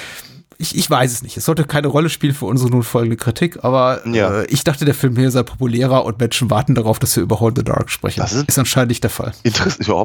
Ich, 0.59 0.77
ich 0.77 0.89
weiß 0.89 1.13
es 1.13 1.23
nicht. 1.23 1.37
Es 1.37 1.45
sollte 1.45 1.65
keine 1.65 1.89
Rolle 1.89 2.09
spielen 2.09 2.35
für 2.35 2.47
unsere 2.47 2.71
nun 2.71 2.83
folgende 2.83 3.17
Kritik, 3.17 3.65
aber 3.65 4.07
ja. 4.07 4.41
äh, 4.41 4.47
ich 4.47 4.65
dachte, 4.65 4.85
der 4.85 4.95
Film 4.95 5.17
hier 5.17 5.31
sei 5.31 5.43
populärer 5.43 6.05
und 6.05 6.19
Menschen 6.19 6.51
warten 6.51 6.75
darauf, 6.75 6.99
dass 6.99 7.17
wir 7.17 7.23
über 7.23 7.41
Hold 7.41 7.59
the 7.59 7.65
Dark 7.65 7.91
sprechen. 7.91 8.21
Das 8.21 8.33
ist, 8.33 8.49
ist 8.49 8.59
anscheinend 8.59 8.91
nicht 8.91 9.03
der 9.03 9.11
Fall. 9.11 9.33
Interess 9.43 9.79
ja, 9.87 10.05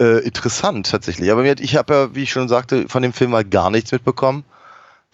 äh, 0.00 0.24
interessant 0.24 0.90
tatsächlich. 0.90 1.30
Aber 1.30 1.44
ich 1.44 1.76
habe 1.76 1.94
ja, 1.94 2.14
wie 2.14 2.22
ich 2.22 2.32
schon 2.32 2.48
sagte, 2.48 2.86
von 2.88 3.02
dem 3.02 3.12
Film 3.12 3.30
mal 3.30 3.44
gar 3.44 3.70
nichts 3.70 3.92
mitbekommen. 3.92 4.44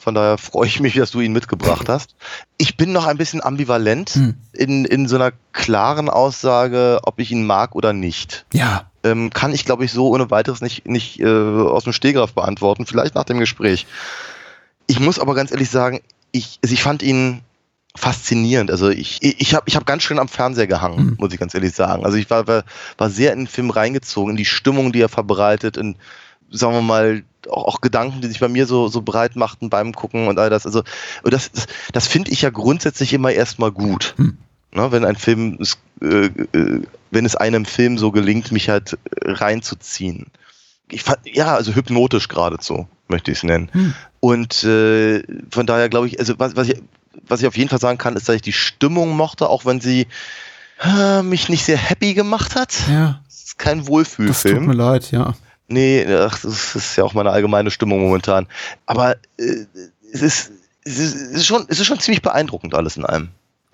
Von 0.01 0.15
daher 0.15 0.39
freue 0.39 0.67
ich 0.67 0.81
mich, 0.81 0.95
dass 0.95 1.11
du 1.11 1.21
ihn 1.21 1.33
mitgebracht 1.33 1.91
hast. 1.91 2.15
Ich 2.57 2.79
bin 2.79 2.91
noch 2.93 3.07
ein 3.07 3.19
bisschen 3.19 3.45
ambivalent 3.45 4.11
hm. 4.11 4.35
in, 4.53 4.87
in 4.87 5.07
so 5.09 5.17
einer 5.17 5.33
klaren 5.53 6.09
Aussage, 6.09 7.01
ob 7.03 7.19
ich 7.19 7.31
ihn 7.31 7.45
mag 7.45 7.75
oder 7.75 7.93
nicht. 7.93 8.47
Ja. 8.55 8.91
Ähm, 9.05 9.29
kann 9.29 9.53
ich, 9.53 9.67
glaube 9.67 9.85
ich, 9.85 9.93
so 9.93 10.09
ohne 10.09 10.31
weiteres 10.31 10.63
nicht, 10.63 10.89
nicht 10.89 11.21
äh, 11.21 11.27
aus 11.27 11.85
dem 11.85 11.93
Stehgreif 11.93 12.33
beantworten. 12.33 12.87
Vielleicht 12.87 13.15
nach 13.15 13.25
dem 13.25 13.39
Gespräch. 13.39 13.87
Ich 14.91 14.99
muss 14.99 15.21
aber 15.21 15.37
ganz 15.37 15.53
ehrlich 15.53 15.71
sagen, 15.71 16.01
ich, 16.33 16.59
also 16.65 16.73
ich 16.73 16.83
fand 16.83 17.05
ihn 17.05 17.43
faszinierend. 17.95 18.73
Also 18.73 18.89
ich, 18.89 19.23
ich 19.23 19.55
habe 19.55 19.63
ich 19.67 19.77
hab 19.77 19.87
ganz 19.87 20.03
schön 20.03 20.19
am 20.19 20.27
Fernseher 20.27 20.67
gehangen, 20.67 21.11
mhm. 21.11 21.17
muss 21.17 21.33
ich 21.33 21.39
ganz 21.39 21.55
ehrlich 21.55 21.73
sagen. 21.77 22.05
Also 22.05 22.17
ich 22.17 22.29
war, 22.29 22.49
war, 22.49 22.65
war 22.99 23.09
sehr 23.09 23.33
in 23.33 23.41
den 23.41 23.47
Film 23.47 23.71
reingezogen, 23.71 24.33
in 24.33 24.37
die 24.37 24.45
Stimmung, 24.45 24.91
die 24.91 25.01
er 25.01 25.09
verbreitet, 25.09 25.77
in, 25.77 25.95
sagen 26.51 26.75
wir 26.75 26.83
mal, 26.83 27.23
auch, 27.49 27.67
auch 27.67 27.81
Gedanken, 27.81 28.21
die 28.21 28.27
sich 28.27 28.41
bei 28.41 28.49
mir 28.49 28.67
so, 28.67 28.89
so 28.89 29.03
breit 29.03 29.37
machten 29.37 29.71
beim 29.71 29.93
Gucken 29.93 30.27
und 30.27 30.41
all 30.41 30.51
das. 30.51 30.67
Also 30.67 30.83
das, 31.23 31.53
das, 31.53 31.67
das 31.93 32.09
finde 32.09 32.33
ich 32.33 32.43
ja 32.43 32.51
grundsätzlich 32.51 33.13
immer 33.13 33.31
erstmal 33.31 33.71
gut. 33.71 34.15
Mhm. 34.17 34.39
Ne, 34.73 34.91
wenn 34.91 35.05
ein 35.05 35.17
Film, 35.17 35.59
äh, 36.03 36.07
äh, 36.07 36.83
wenn 37.13 37.25
es 37.25 37.37
einem 37.37 37.65
Film 37.65 37.97
so 37.97 38.11
gelingt, 38.11 38.51
mich 38.51 38.69
halt 38.69 38.99
reinzuziehen. 39.23 40.27
Ich 40.91 41.05
fand, 41.05 41.21
ja, 41.25 41.55
also 41.55 41.77
hypnotisch 41.77 42.27
geradezu 42.27 42.89
möchte 43.11 43.31
ich 43.31 43.39
es 43.39 43.45
nennen. 43.45 43.69
Hm. 43.73 43.95
Und 44.21 44.65
äh, 44.65 45.23
von 45.51 45.67
daher 45.67 45.89
glaube 45.89 46.07
ich, 46.07 46.19
also 46.19 46.39
was, 46.39 46.55
was, 46.55 46.69
ich, 46.69 46.83
was 47.27 47.41
ich 47.41 47.47
auf 47.47 47.57
jeden 47.57 47.71
Fall 47.71 47.81
sagen 47.81 47.99
kann, 47.99 48.17
ist, 48.17 48.29
dass 48.29 48.37
ich 48.37 48.43
die 48.43 48.53
Stimmung 48.53 49.17
mochte, 49.17 49.49
auch 49.49 49.65
wenn 49.65 49.81
sie 49.81 50.07
äh, 50.83 51.23
mich 51.23 51.49
nicht 51.49 51.65
sehr 51.65 51.79
happy 51.79 52.15
gemacht 52.15 52.55
hat. 52.55 52.75
Ja. 52.89 53.21
Es 53.29 53.45
ist 53.45 53.59
kein 53.59 53.87
Wohlfühlfilm. 53.87 54.55
Das 54.55 54.65
tut 54.65 54.77
mir 54.77 54.83
leid, 54.83 55.11
ja. 55.11 55.35
Nee, 55.69 56.05
ach, 56.13 56.39
das 56.41 56.75
ist 56.75 56.97
ja 56.97 57.05
auch 57.05 57.15
meine 57.15 57.31
allgemeine 57.31 57.71
Stimmung 57.71 58.01
momentan. 58.01 58.47
Aber 58.87 59.17
äh, 59.39 59.67
es, 60.13 60.21
ist, 60.21 60.53
es, 60.85 60.99
ist, 60.99 61.15
es, 61.15 61.31
ist 61.31 61.47
schon, 61.47 61.65
es 61.69 61.79
ist 61.79 61.87
schon 61.87 62.01
ziemlich 62.01 62.23
beeindruckend 62.23 62.75
alles 62.75 62.97
in 62.97 63.07
allem. 63.07 63.29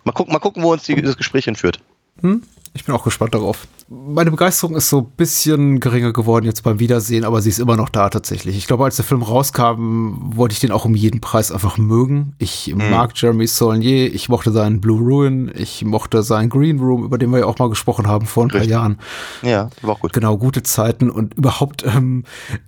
Mal 0.05 0.13
gucken, 0.13 0.33
mal 0.33 0.39
gucken 0.39 0.63
wo 0.63 0.73
uns 0.73 0.85
die, 0.85 1.01
das 1.01 1.17
Gespräch 1.17 1.47
hinführt. 1.47 1.81
Hm? 2.21 2.43
Ich 2.77 2.85
bin 2.85 2.95
auch 2.95 3.05
gespannt 3.05 3.33
darauf. 3.33 3.67
Meine 3.89 4.31
Begeisterung 4.31 4.77
ist 4.77 4.91
so 4.91 4.99
ein 4.99 5.11
bisschen 5.17 5.81
geringer 5.81 6.13
geworden 6.13 6.45
jetzt 6.45 6.63
beim 6.63 6.79
Wiedersehen, 6.79 7.25
aber 7.25 7.41
sie 7.41 7.49
ist 7.49 7.59
immer 7.59 7.75
noch 7.75 7.89
da 7.89 8.11
tatsächlich. 8.11 8.57
Ich 8.59 8.67
glaube, 8.67 8.85
als 8.85 8.97
der 8.97 9.05
Film 9.05 9.23
rauskam, 9.23 10.37
wollte 10.37 10.53
ich 10.53 10.61
den 10.61 10.73
auch 10.73 10.85
um 10.85 10.95
jeden 10.95 11.21
Preis 11.23 11.51
einfach 11.51 11.79
mögen. 11.79 12.35
Ich 12.37 12.75
mhm. 12.75 12.91
mag 12.91 13.13
Jeremy 13.15 13.47
Saulnier, 13.47 14.15
ich 14.15 14.29
mochte 14.29 14.53
seinen 14.53 14.83
Blue 14.83 15.01
Ruin, 15.01 15.51
ich 15.57 15.85
mochte 15.87 16.23
seinen 16.23 16.51
Green 16.51 16.79
Room, 16.79 17.03
über 17.03 17.17
den 17.17 17.31
wir 17.31 17.39
ja 17.39 17.47
auch 17.47 17.59
mal 17.59 17.71
gesprochen 17.71 18.07
haben 18.07 18.27
vor 18.27 18.45
ein 18.45 18.51
Richtig. 18.51 18.71
paar 18.71 18.79
Jahren. 18.79 18.99
Ja, 19.41 19.71
war 19.81 19.95
auch 19.95 20.01
gut. 20.01 20.13
Genau, 20.13 20.37
gute 20.37 20.63
Zeiten 20.63 21.09
und 21.09 21.33
überhaupt 21.35 21.83
ähm, 21.87 22.25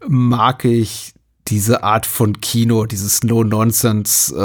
mag 0.06 0.64
ich 0.64 1.12
diese 1.48 1.82
Art 1.82 2.06
von 2.06 2.40
Kino, 2.40 2.86
dieses 2.86 3.22
No-Nonsense, 3.24 4.34
äh, 4.34 4.40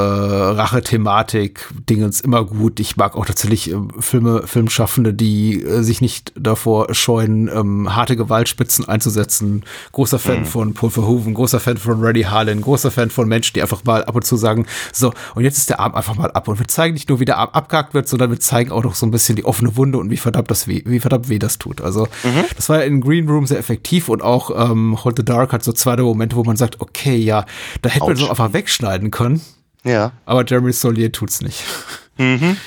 immer 2.22 2.46
gut. 2.46 2.80
Ich 2.80 2.98
mag 2.98 3.16
auch 3.16 3.26
tatsächlich 3.26 3.72
äh, 3.72 3.76
Filme, 4.00 4.44
Filmschaffende, 4.46 5.14
die 5.14 5.62
äh, 5.62 5.82
sich 5.82 6.02
nicht 6.02 6.32
davor 6.36 6.94
scheuen, 6.94 7.50
ähm, 7.54 7.96
harte 7.96 8.16
Gewaltspitzen 8.16 8.88
einzusetzen. 8.88 9.64
Großer 9.92 10.20
Fan 10.20 10.42
mhm. 10.42 10.46
von 10.46 10.74
Paul 10.74 10.90
Verhoeven, 10.90 11.34
großer 11.34 11.60
Fan 11.60 11.78
von 11.78 12.02
Reddy 12.02 12.24
Harlan, 12.24 12.62
großer 12.62 12.92
Fan 12.92 13.10
von 13.10 13.28
Menschen, 13.28 13.54
die 13.56 13.62
einfach 13.62 13.84
mal 13.84 14.04
ab 14.06 14.16
und 14.16 14.26
zu 14.26 14.38
sagen, 14.38 14.66
so, 14.92 15.14
und 15.36 15.44
jetzt 15.44 15.58
ist 15.58 15.70
der 15.70 15.80
Arm 15.80 15.96
einfach 15.96 16.16
mal 16.16 16.32
ab. 16.32 16.48
Und 16.48 16.60
wir 16.60 16.68
zeigen 16.68 16.94
nicht 16.94 17.10
nur, 17.10 17.20
wie 17.20 17.26
der 17.26 17.38
Arm 17.38 17.50
abgehakt 17.52 17.94
wird, 17.94 18.08
sondern 18.08 18.32
wir 18.32 18.40
zeigen 18.40 18.72
auch 18.72 18.84
noch 18.84 18.96
so 18.96 19.06
ein 19.06 19.12
bisschen 19.12 19.36
die 19.36 19.46
offene 19.46 19.76
Wunde 19.76 19.98
und 19.98 20.10
wie 20.10 20.18
verdammt 20.18 20.50
das 20.50 20.68
weh, 20.68 20.82
wie 20.86 21.00
verdammt 21.00 21.30
weh 21.30 21.40
das 21.40 21.60
tut. 21.60 21.82
Also, 21.82 22.08
mhm. 22.24 22.46
das 22.56 22.70
war 22.70 22.80
ja 22.80 22.84
in 22.84 23.02
Green 23.02 23.28
Room 23.28 23.46
sehr 23.46 23.60
effektiv 23.60 24.10
und 24.10 24.22
auch 24.22 24.72
ähm, 24.72 25.04
Hold 25.04 25.18
the 25.18 25.26
Dark 25.26 25.54
hat 25.54 25.64
so 25.64 25.74
zwei 25.74 25.94
Momente, 25.98 26.36
wo 26.36 26.44
man 26.44 26.58
sagt, 26.58 26.82
okay, 26.82 26.93
okay, 26.96 27.18
ja, 27.18 27.46
da 27.82 27.90
hätte 27.90 28.06
man 28.06 28.16
so 28.16 28.30
einfach 28.30 28.54
wegschneiden 28.54 29.12
können. 29.12 29.42
Ja. 29.84 30.14
Aber 30.26 30.46
Jeremy 30.46 30.72
Solier 30.72 31.12
tut's 31.12 31.42
nicht. 31.42 31.64
Mhm. 32.18 32.58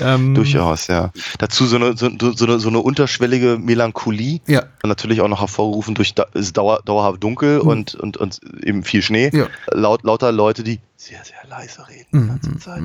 Ähm, 0.00 0.34
Durchaus, 0.34 0.86
ja. 0.88 1.12
Dazu 1.38 1.66
so 1.66 1.76
eine, 1.76 1.96
so, 1.96 2.10
so, 2.18 2.44
eine, 2.44 2.58
so 2.58 2.68
eine 2.68 2.80
unterschwellige 2.80 3.58
Melancholie. 3.58 4.40
Ja. 4.46 4.64
Natürlich 4.84 5.22
auch 5.22 5.28
noch 5.28 5.40
hervorgerufen 5.40 5.94
durch 5.94 6.14
da, 6.14 6.26
ist 6.34 6.56
dauer, 6.56 6.82
dauerhaft 6.84 7.22
dunkel 7.22 7.62
mhm. 7.62 7.68
und, 7.68 7.94
und, 7.94 8.16
und 8.18 8.40
eben 8.62 8.84
viel 8.84 9.00
Schnee. 9.00 9.30
Ja. 9.32 9.46
Laut, 9.72 10.02
lauter 10.02 10.30
Leute, 10.30 10.62
die 10.62 10.80
sehr, 10.96 11.24
sehr 11.24 11.38
leise 11.48 11.88
reden 11.88 12.06
die 12.12 12.18
mhm. 12.18 12.28
ganze 12.28 12.58
Zeit. 12.58 12.82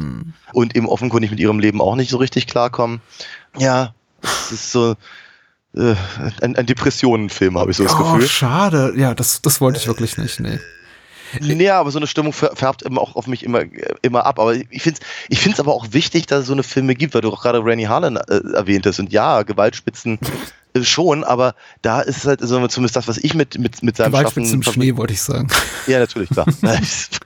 Und 0.53 0.75
eben 0.75 0.87
offenkundig 0.87 1.31
mit 1.31 1.39
ihrem 1.39 1.59
Leben 1.59 1.81
auch 1.81 1.95
nicht 1.95 2.09
so 2.09 2.17
richtig 2.17 2.47
klarkommen. 2.47 3.01
Ja, 3.57 3.93
es 4.21 4.51
ist 4.51 4.71
so, 4.71 4.95
äh, 5.75 5.95
ein, 6.41 6.55
ein 6.55 6.65
Depressionenfilm, 6.65 7.57
habe 7.57 7.71
ich 7.71 7.77
so 7.77 7.83
das 7.83 7.95
oh, 7.95 8.13
Gefühl. 8.13 8.27
schade. 8.27 8.93
Ja, 8.95 9.13
das, 9.13 9.41
das 9.41 9.59
wollte 9.59 9.79
ich 9.79 9.87
wirklich 9.87 10.17
nicht, 10.17 10.39
nee. 10.39 10.59
Nee, 11.41 11.69
aber 11.69 11.91
so 11.91 11.99
eine 11.99 12.07
Stimmung 12.07 12.33
färbt 12.33 12.81
immer 12.81 13.01
auch 13.01 13.15
auf 13.15 13.27
mich 13.27 13.43
immer, 13.43 13.63
immer 14.01 14.25
ab. 14.25 14.39
Aber 14.39 14.55
ich 14.55 14.81
finde 14.81 14.99
es 15.01 15.07
ich 15.29 15.39
find's 15.39 15.59
aber 15.59 15.73
auch 15.73 15.87
wichtig, 15.91 16.25
dass 16.27 16.41
es 16.41 16.47
so 16.47 16.53
eine 16.53 16.63
Filme 16.63 16.95
gibt, 16.95 17.13
weil 17.13 17.21
du 17.21 17.31
auch 17.31 17.41
gerade 17.41 17.63
Randy 17.63 17.85
Harlan 17.85 18.17
äh, 18.17 18.41
erwähnt 18.53 18.85
hast. 18.85 18.99
Und 18.99 19.11
ja, 19.11 19.43
Gewaltspitzen 19.43 20.19
schon, 20.81 21.23
aber 21.23 21.55
da 21.81 22.01
ist 22.01 22.25
halt 22.25 22.41
also 22.41 22.67
zumindest 22.67 22.95
das, 22.95 23.07
was 23.07 23.17
ich 23.17 23.33
mit, 23.35 23.57
mit, 23.59 23.83
mit 23.83 23.95
seinem 23.97 24.13
Schaffen... 24.13 24.51
im 24.51 24.63
Schnee, 24.63 24.95
wollte 24.97 25.13
ich 25.13 25.21
sagen. 25.21 25.47
Ja, 25.87 25.99
natürlich, 25.99 26.29
klar. 26.29 26.45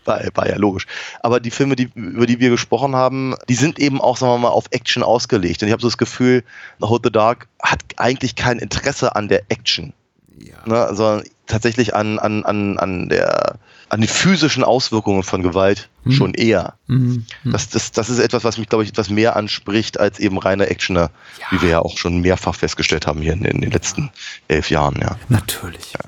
war, 0.06 0.22
war, 0.34 0.50
ja 0.50 0.58
logisch. 0.58 0.88
Aber 1.22 1.40
die 1.40 1.52
Filme, 1.52 1.76
die, 1.76 1.90
über 1.94 2.26
die 2.26 2.40
wir 2.40 2.50
gesprochen 2.50 2.96
haben, 2.96 3.36
die 3.48 3.56
sind 3.56 3.78
eben 3.78 4.02
auch, 4.02 4.18
sagen 4.18 4.34
wir 4.34 4.40
mal, 4.40 4.50
auf 4.50 4.66
Action 4.72 5.04
ausgelegt. 5.04 5.62
Und 5.62 5.68
ich 5.68 5.72
habe 5.72 5.82
so 5.82 5.88
das 5.88 5.98
Gefühl, 5.98 6.44
Hold 6.82 7.04
the 7.06 7.12
Dark 7.12 7.48
hat 7.62 7.80
eigentlich 7.98 8.36
kein 8.36 8.58
Interesse 8.58 9.16
an 9.16 9.28
der 9.28 9.44
Action. 9.50 9.94
ja. 10.40 10.56
ne, 10.66 10.96
sondern 10.96 11.24
tatsächlich 11.46 11.96
an, 11.96 12.20
an, 12.20 12.44
an, 12.44 12.78
an 12.78 13.10
der 13.10 13.60
an 13.90 14.02
die 14.02 14.08
physischen 14.08 14.64
Auswirkungen 14.64 15.24
von 15.24 15.44
Gewalt 15.44 15.90
mhm. 16.04 16.12
schon 16.12 16.34
eher. 16.34 16.76
Mhm. 16.88 17.26
mhm. 17.44 17.52
Das, 17.52 17.70
das, 17.70 17.92
das 17.92 18.10
ist 18.10 18.20
etwas, 18.20 18.44
was 18.44 18.58
mich, 18.58 18.70
glaube 18.70 18.84
ich, 18.84 18.90
etwas 18.90 19.10
mehr 19.10 19.36
anspricht 19.36 20.00
als 20.00 20.20
eben 20.20 20.38
reine 20.38 20.68
Actioner, 20.68 21.12
ja. 21.40 21.46
wie 21.52 21.62
wir 21.62 21.70
ja 21.70 21.80
auch 21.80 21.98
schon 21.98 22.20
mehrfach 22.20 22.56
festgestellt 22.56 23.08
haben 23.08 23.22
hier 23.22 23.34
in, 23.34 23.46
in 23.46 23.62
den 23.62 23.72
letzten 23.72 24.12
elf 24.48 24.70
Jahren. 24.70 25.00
Ja. 25.02 25.18
Natürlich. 25.30 25.94
Ja. 25.94 26.00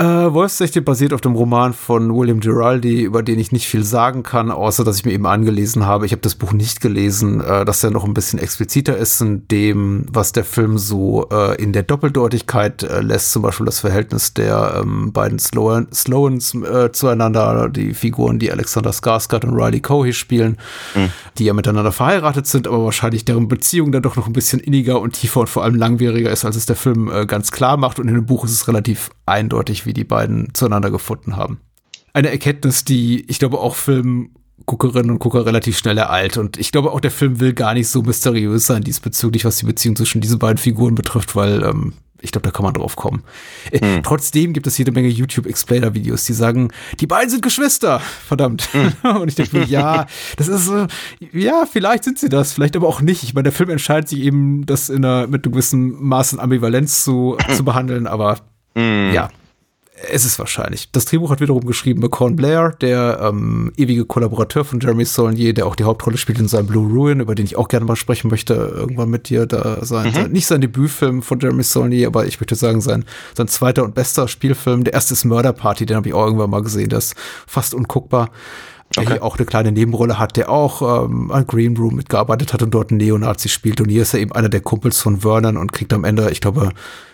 Äh, 0.00 0.32
Wolfsnächte 0.32 0.80
basiert 0.80 1.12
auf 1.12 1.20
dem 1.20 1.34
Roman 1.34 1.74
von 1.74 2.16
William 2.16 2.40
Giraldi, 2.40 3.02
über 3.02 3.22
den 3.22 3.38
ich 3.38 3.52
nicht 3.52 3.66
viel 3.66 3.84
sagen 3.84 4.22
kann, 4.22 4.50
außer 4.50 4.82
dass 4.82 4.96
ich 4.96 5.04
mir 5.04 5.12
eben 5.12 5.26
angelesen 5.26 5.84
habe. 5.84 6.06
Ich 6.06 6.12
habe 6.12 6.22
das 6.22 6.36
Buch 6.36 6.54
nicht 6.54 6.80
gelesen, 6.80 7.42
äh, 7.42 7.66
dass 7.66 7.84
er 7.84 7.90
noch 7.90 8.06
ein 8.06 8.14
bisschen 8.14 8.38
expliziter 8.38 8.96
ist 8.96 9.20
in 9.20 9.46
dem, 9.48 10.06
was 10.10 10.32
der 10.32 10.44
Film 10.44 10.78
so 10.78 11.28
äh, 11.30 11.62
in 11.62 11.74
der 11.74 11.82
Doppeldeutigkeit 11.82 12.82
äh, 12.82 13.02
lässt. 13.02 13.32
Zum 13.32 13.42
Beispiel 13.42 13.66
das 13.66 13.80
Verhältnis 13.80 14.32
der 14.32 14.80
ähm, 14.80 15.12
beiden 15.12 15.38
Sloan, 15.38 15.88
Slowens 15.92 16.54
äh, 16.54 16.90
zueinander, 16.92 17.68
die 17.68 17.92
Figuren, 17.92 18.38
die 18.38 18.50
Alexander 18.50 18.92
Skarsgård 18.92 19.44
und 19.44 19.54
Riley 19.54 19.80
Cohy 19.80 20.14
spielen, 20.14 20.56
mhm. 20.94 21.10
die 21.36 21.44
ja 21.44 21.52
miteinander 21.52 21.92
verheiratet 21.92 22.46
sind, 22.46 22.66
aber 22.68 22.86
wahrscheinlich 22.86 23.26
deren 23.26 23.48
Beziehung 23.48 23.92
dann 23.92 24.00
doch 24.00 24.16
noch 24.16 24.28
ein 24.28 24.32
bisschen 24.32 24.60
inniger 24.60 24.98
und 24.98 25.12
tiefer 25.12 25.40
und 25.40 25.50
vor 25.50 25.62
allem 25.62 25.74
langwieriger 25.74 26.30
ist, 26.30 26.46
als 26.46 26.56
es 26.56 26.64
der 26.64 26.76
Film 26.76 27.10
äh, 27.12 27.26
ganz 27.26 27.50
klar 27.50 27.76
macht. 27.76 27.98
Und 27.98 28.08
in 28.08 28.14
dem 28.14 28.24
Buch 28.24 28.46
ist 28.46 28.52
es 28.52 28.66
relativ 28.66 29.10
eindeutig, 29.26 29.86
wie 29.86 29.89
die 29.92 30.04
beiden 30.04 30.54
zueinander 30.54 30.90
gefunden 30.90 31.36
haben. 31.36 31.60
Eine 32.12 32.30
Erkenntnis, 32.30 32.84
die 32.84 33.24
ich 33.28 33.38
glaube 33.38 33.58
auch 33.58 33.74
Filmguckerinnen 33.76 35.10
und 35.10 35.18
Gucker 35.18 35.46
relativ 35.46 35.78
schnell 35.78 35.98
ereilt. 35.98 36.36
Und 36.36 36.58
ich 36.58 36.72
glaube 36.72 36.92
auch 36.92 37.00
der 37.00 37.10
Film 37.10 37.40
will 37.40 37.52
gar 37.52 37.74
nicht 37.74 37.88
so 37.88 38.02
mysteriös 38.02 38.66
sein 38.66 38.82
diesbezüglich, 38.82 39.44
was 39.44 39.58
die 39.58 39.66
Beziehung 39.66 39.96
zwischen 39.96 40.20
diesen 40.20 40.38
beiden 40.38 40.58
Figuren 40.58 40.94
betrifft, 40.94 41.36
weil 41.36 41.62
ähm, 41.62 41.92
ich 42.22 42.32
glaube, 42.32 42.46
da 42.46 42.50
kann 42.50 42.64
man 42.64 42.74
drauf 42.74 42.96
kommen. 42.96 43.22
Äh, 43.70 43.80
hm. 43.80 44.02
Trotzdem 44.02 44.52
gibt 44.52 44.66
es 44.66 44.76
jede 44.76 44.92
Menge 44.92 45.08
YouTube-Explainer-Videos, 45.08 46.24
die 46.24 46.34
sagen, 46.34 46.70
die 46.98 47.06
beiden 47.06 47.30
sind 47.30 47.42
Geschwister. 47.42 48.00
Verdammt. 48.00 48.68
Hm. 48.72 48.92
Und 49.22 49.28
ich 49.28 49.36
denke 49.36 49.58
mir, 49.58 49.64
ja, 49.64 50.06
das 50.36 50.48
ist 50.48 50.66
so, 50.66 50.86
ja, 51.32 51.64
vielleicht 51.70 52.04
sind 52.04 52.18
sie 52.18 52.28
das, 52.28 52.52
vielleicht 52.52 52.76
aber 52.76 52.88
auch 52.88 53.00
nicht. 53.00 53.22
Ich 53.22 53.34
meine, 53.34 53.44
der 53.44 53.52
Film 53.52 53.70
entscheidet 53.70 54.08
sich 54.08 54.20
eben, 54.20 54.66
das 54.66 54.90
in 54.90 55.04
einer, 55.04 55.26
mit 55.26 55.44
einem 55.44 55.52
gewissen 55.52 56.02
Maß 56.02 56.34
an 56.34 56.40
Ambivalenz 56.40 57.04
zu, 57.04 57.36
zu 57.56 57.64
behandeln, 57.64 58.06
aber 58.06 58.38
Mm. 58.74 59.12
Ja, 59.12 59.30
es 60.08 60.24
ist 60.24 60.38
wahrscheinlich. 60.38 60.90
Das 60.92 61.04
Drehbuch 61.04 61.30
hat 61.30 61.40
wiederum 61.40 61.64
geschrieben 61.66 62.00
McCon 62.00 62.36
Blair, 62.36 62.70
der 62.80 63.20
ähm, 63.22 63.72
ewige 63.76 64.04
Kollaborateur 64.04 64.64
von 64.64 64.80
Jeremy 64.80 65.04
Saulnier, 65.04 65.52
der 65.52 65.66
auch 65.66 65.76
die 65.76 65.84
Hauptrolle 65.84 66.16
spielt 66.16 66.38
in 66.38 66.48
seinem 66.48 66.66
Blue 66.66 66.88
Ruin, 66.88 67.20
über 67.20 67.34
den 67.34 67.44
ich 67.44 67.56
auch 67.56 67.68
gerne 67.68 67.86
mal 67.86 67.96
sprechen 67.96 68.30
möchte, 68.30 68.54
irgendwann 68.54 69.10
mit 69.10 69.28
dir 69.28 69.46
da 69.46 69.84
sein. 69.84 70.12
Mhm. 70.12 70.32
Nicht 70.32 70.46
sein 70.46 70.60
Debütfilm 70.60 71.22
von 71.22 71.40
Jeremy 71.40 71.62
Saulnier, 71.62 72.06
aber 72.06 72.26
ich 72.26 72.40
möchte 72.40 72.54
sagen, 72.54 72.80
sein, 72.80 73.04
sein 73.34 73.48
zweiter 73.48 73.84
und 73.84 73.94
bester 73.94 74.28
Spielfilm. 74.28 74.84
Der 74.84 74.94
erste 74.94 75.14
ist 75.14 75.24
Murder 75.24 75.52
Party, 75.52 75.86
den 75.86 75.96
habe 75.96 76.08
ich 76.08 76.14
auch 76.14 76.24
irgendwann 76.24 76.50
mal 76.50 76.62
gesehen, 76.62 76.88
der 76.88 76.98
ist 76.98 77.14
fast 77.46 77.74
unguckbar. 77.74 78.30
Der 78.96 79.04
okay. 79.04 79.12
hier 79.12 79.22
auch 79.22 79.36
eine 79.36 79.46
kleine 79.46 79.70
Nebenrolle 79.70 80.18
hat, 80.18 80.36
der 80.36 80.50
auch 80.50 81.04
ähm, 81.04 81.30
an 81.30 81.46
Green 81.46 81.76
Room 81.76 81.94
mitgearbeitet 81.94 82.52
hat 82.52 82.62
und 82.62 82.72
dort 82.72 82.90
einen 82.90 82.98
Neonazi 82.98 83.48
spielt. 83.48 83.80
Und 83.80 83.88
hier 83.88 84.02
ist 84.02 84.14
er 84.14 84.20
eben 84.20 84.32
einer 84.32 84.48
der 84.48 84.62
Kumpels 84.62 85.00
von 85.00 85.20
Vernon 85.20 85.56
und 85.56 85.72
kriegt 85.72 85.92
am 85.92 86.02
Ende, 86.02 86.28
ich 86.32 86.40
glaube, 86.40 86.70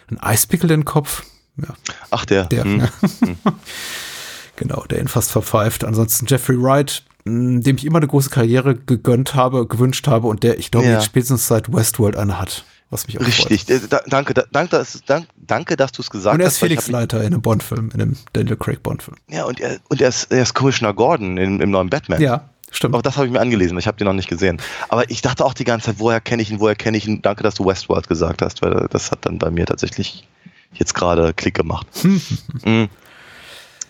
einen 0.09 0.19
Eispickel 0.19 0.71
in 0.71 0.81
den 0.81 0.85
Kopf 0.87 1.23
ja. 1.57 1.75
Ach, 2.11 2.25
der. 2.25 2.45
Der. 2.45 2.65
Hm. 2.65 2.81
Ja. 2.81 2.89
Hm. 3.21 3.37
genau, 4.57 4.85
der 4.85 5.01
ihn 5.01 5.09
fast 5.09 5.31
verpfeift. 5.31 5.85
Ansonsten 5.85 6.27
Jeffrey 6.27 6.61
Wright, 6.61 7.03
hm, 7.25 7.63
dem 7.63 7.77
ich 7.77 7.85
immer 7.85 7.99
eine 7.99 8.07
große 8.07 8.31
Karriere 8.31 8.75
gegönnt 8.75 9.35
habe, 9.35 9.67
gewünscht 9.67 10.07
habe 10.09 10.27
und 10.27 10.43
der, 10.43 10.59
ich 10.59 10.71
glaube, 10.71 10.87
ja. 10.87 11.01
spätestens 11.01 11.47
seit 11.47 11.73
Westworld 11.73 12.17
eine 12.17 12.39
hat. 12.39 12.65
Was 12.89 13.09
mich 13.09 13.19
auch 13.19 13.27
Richtig, 13.27 13.65
freut. 13.65 13.83
Äh, 13.83 13.89
da, 13.89 14.01
danke, 14.07 14.33
da, 14.33 14.45
danke, 14.53 14.77
dass, 14.77 15.03
danke, 15.37 15.77
dass 15.77 15.91
du 15.91 16.03
es 16.03 16.11
gesagt 16.11 16.33
hast. 16.33 16.35
Und 16.35 16.41
er 16.41 16.47
ist 16.47 16.59
Felix 16.59 16.87
Leiter 16.87 17.19
in 17.21 17.27
einem 17.27 17.43
Bond-Film, 17.43 17.91
in 17.93 18.01
einem 18.01 18.17
Daniel 18.33 18.57
Craig 18.57 18.81
Bond-Film. 18.83 19.17
Ja, 19.29 19.45
und 19.45 19.59
er, 19.59 19.79
und 19.89 20.01
er, 20.01 20.09
ist, 20.09 20.31
er 20.31 20.43
ist 20.43 20.55
Commissioner 20.55 20.95
Gordon 20.95 21.37
im, 21.37 21.61
im 21.61 21.71
neuen 21.71 21.91
Batman. 21.91 22.21
Ja, 22.21 22.49
Stimmt. 22.71 22.95
Auch 22.95 23.03
das 23.03 23.17
habe 23.17 23.27
ich 23.27 23.33
mir 23.33 23.41
angelesen, 23.41 23.79
ich 23.79 23.87
habe 23.87 23.97
den 23.97 24.07
noch 24.07 24.13
nicht 24.13 24.29
gesehen. 24.29 24.61
Aber 24.89 25.09
ich 25.09 25.23
dachte 25.23 25.45
auch 25.45 25.55
die 25.55 25.65
ganze 25.65 25.87
Zeit, 25.87 25.97
woher 25.99 26.21
kenne 26.21 26.43
ich 26.43 26.51
ihn, 26.51 26.61
woher 26.61 26.75
kenne 26.75 26.97
ich 26.97 27.07
ihn? 27.07 27.23
Danke, 27.23 27.43
dass 27.43 27.55
du 27.55 27.65
Westworld 27.65 28.09
gesagt 28.09 28.43
hast, 28.43 28.61
weil 28.61 28.89
das 28.91 29.11
hat 29.11 29.25
dann 29.25 29.39
bei 29.39 29.51
mir 29.51 29.67
tatsächlich 29.67 30.27
jetzt 30.79 30.95
gerade 30.95 31.33
Klick 31.35 31.55
gemacht. 31.55 31.87
mhm. 32.65 32.89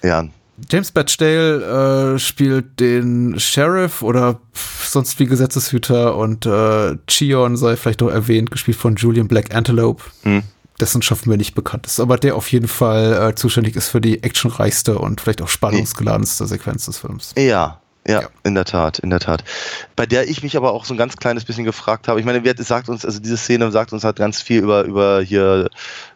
Ja. 0.02 0.28
James 0.70 0.90
Batchdale 0.90 2.14
äh, 2.14 2.18
spielt 2.18 2.80
den 2.80 3.38
Sheriff 3.38 4.02
oder 4.02 4.40
sonst 4.82 5.18
wie 5.18 5.26
Gesetzeshüter 5.26 6.16
und 6.16 6.46
äh, 6.46 6.96
Chion 7.06 7.56
sei 7.56 7.76
vielleicht 7.76 8.00
noch 8.00 8.08
erwähnt, 8.08 8.50
gespielt 8.50 8.78
von 8.78 8.96
Julian 8.96 9.28
Black 9.28 9.54
Antelope. 9.54 10.04
Mhm. 10.24 10.42
Dessen 10.80 11.02
schaffen 11.02 11.30
wir 11.30 11.36
nicht 11.36 11.54
bekannt 11.54 11.86
ist, 11.86 12.00
aber 12.00 12.18
der 12.18 12.36
auf 12.36 12.50
jeden 12.52 12.68
Fall 12.68 13.30
äh, 13.30 13.34
zuständig 13.34 13.76
ist 13.76 13.88
für 13.88 14.00
die 14.00 14.22
actionreichste 14.22 14.98
und 14.98 15.20
vielleicht 15.20 15.40
auch 15.40 15.48
spannungsgeladenste 15.48 16.46
Sequenz 16.46 16.86
des 16.86 16.98
Films. 16.98 17.32
Ja, 17.36 17.80
ja, 18.06 18.22
ja, 18.22 18.28
in 18.44 18.54
der 18.54 18.64
Tat, 18.64 18.98
in 19.00 19.10
der 19.10 19.20
Tat. 19.20 19.42
Bei 19.96 20.06
der 20.06 20.28
ich 20.28 20.42
mich 20.42 20.56
aber 20.56 20.72
auch 20.72 20.84
so 20.84 20.94
ein 20.94 20.96
ganz 20.96 21.16
kleines 21.16 21.44
bisschen 21.44 21.64
gefragt 21.64 22.08
habe. 22.08 22.20
Ich 22.20 22.26
meine, 22.26 22.44
wer 22.44 22.54
sagt 22.56 22.88
uns, 22.88 23.04
also 23.04 23.18
diese 23.18 23.36
Szene 23.36 23.70
sagt 23.72 23.92
uns 23.92 24.04
halt 24.04 24.16
ganz 24.16 24.40
viel 24.40 24.62
über, 24.62 24.84
über 24.84 25.20
hier 25.22 25.68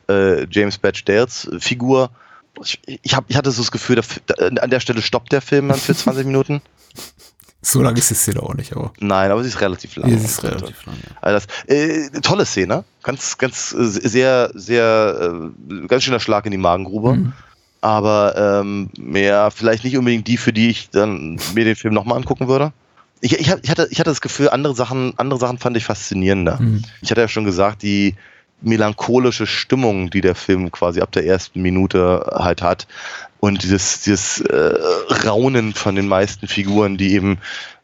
äh, 0.09 0.47
James 0.51 0.79
Badge 0.79 1.03
Dales 1.05 1.51
Figur. 1.59 2.11
Ich, 2.63 2.81
ich, 3.03 3.15
hab, 3.15 3.25
ich 3.29 3.37
hatte 3.37 3.51
so 3.51 3.63
das 3.63 3.73
Gefühl, 3.73 4.01
da, 4.27 4.35
an 4.35 4.71
der 4.71 4.81
Stelle 4.81 5.03
stoppt 5.03 5.33
der 5.33 5.41
Film 5.41 5.69
dann 5.69 5.79
für 5.79 5.95
20 5.95 6.27
Minuten. 6.27 6.63
So 7.63 7.83
lange 7.83 7.99
ist 7.99 8.09
die 8.09 8.15
Szene 8.15 8.43
auch 8.43 8.55
nicht, 8.55 8.75
aber. 8.75 8.93
Nein, 9.01 9.31
aber 9.31 9.43
sie 9.43 9.49
ist 9.49 9.61
relativ 9.61 9.97
lang. 9.97 10.11
Sie 10.11 10.25
ist 10.25 10.43
relativ 10.43 10.87
lang, 10.87 10.97
ja. 10.97 11.17
Also 11.21 11.47
das, 11.47 11.77
äh, 11.77 12.09
tolle 12.23 12.47
Szene. 12.47 12.85
Ganz, 13.03 13.37
ganz, 13.37 13.73
äh, 13.73 13.85
sehr, 13.85 14.51
sehr, 14.55 15.53
äh, 15.61 15.87
ganz 15.87 16.05
schöner 16.05 16.21
Schlag 16.21 16.47
in 16.47 16.53
die 16.53 16.59
Magengrube. 16.59 17.15
Mhm 17.15 17.33
aber 17.81 18.61
ähm, 18.63 18.91
mehr 18.99 19.51
vielleicht 19.51 19.85
nicht 19.85 19.97
unbedingt 19.97 20.27
die, 20.27 20.37
für 20.37 20.53
die 20.53 20.71
ich 20.71 20.91
dann 20.91 21.39
mir 21.55 21.65
den 21.65 21.77
Film 21.77 21.95
nochmal 21.95 22.19
angucken 22.19 22.49
würde. 22.49 22.73
Ich, 23.21 23.39
ich, 23.39 23.53
ich, 23.63 23.71
hatte, 23.71 23.89
ich 23.91 24.01
hatte 24.01 24.11
das 24.11 24.21
Gefühl, 24.21 24.49
andere 24.49 24.75
Sachen, 24.75 25.15
andere 25.19 25.39
Sachen 25.39 25.59
fand 25.59 25.77
ich 25.77 25.85
faszinierender. 25.85 26.59
Mhm. 26.61 26.83
Ich 27.03 27.11
hatte 27.11 27.21
ja 27.21 27.29
schon 27.29 27.45
gesagt, 27.45 27.83
die 27.83 28.15
melancholische 28.63 29.47
Stimmung, 29.47 30.11
die 30.11 30.21
der 30.21 30.35
Film 30.35 30.71
quasi 30.71 31.01
ab 31.01 31.13
der 31.13 31.27
ersten 31.27 31.63
Minute 31.63 32.31
halt 32.35 32.63
hat 32.63 32.87
und 33.41 33.63
dieses, 33.63 34.03
dieses 34.03 34.41
äh, 34.41 34.75
Raunen 35.27 35.73
von 35.73 35.95
den 35.95 36.09
meisten 36.09 36.47
Figuren, 36.47 36.99
die 36.99 37.15
eben 37.15 37.39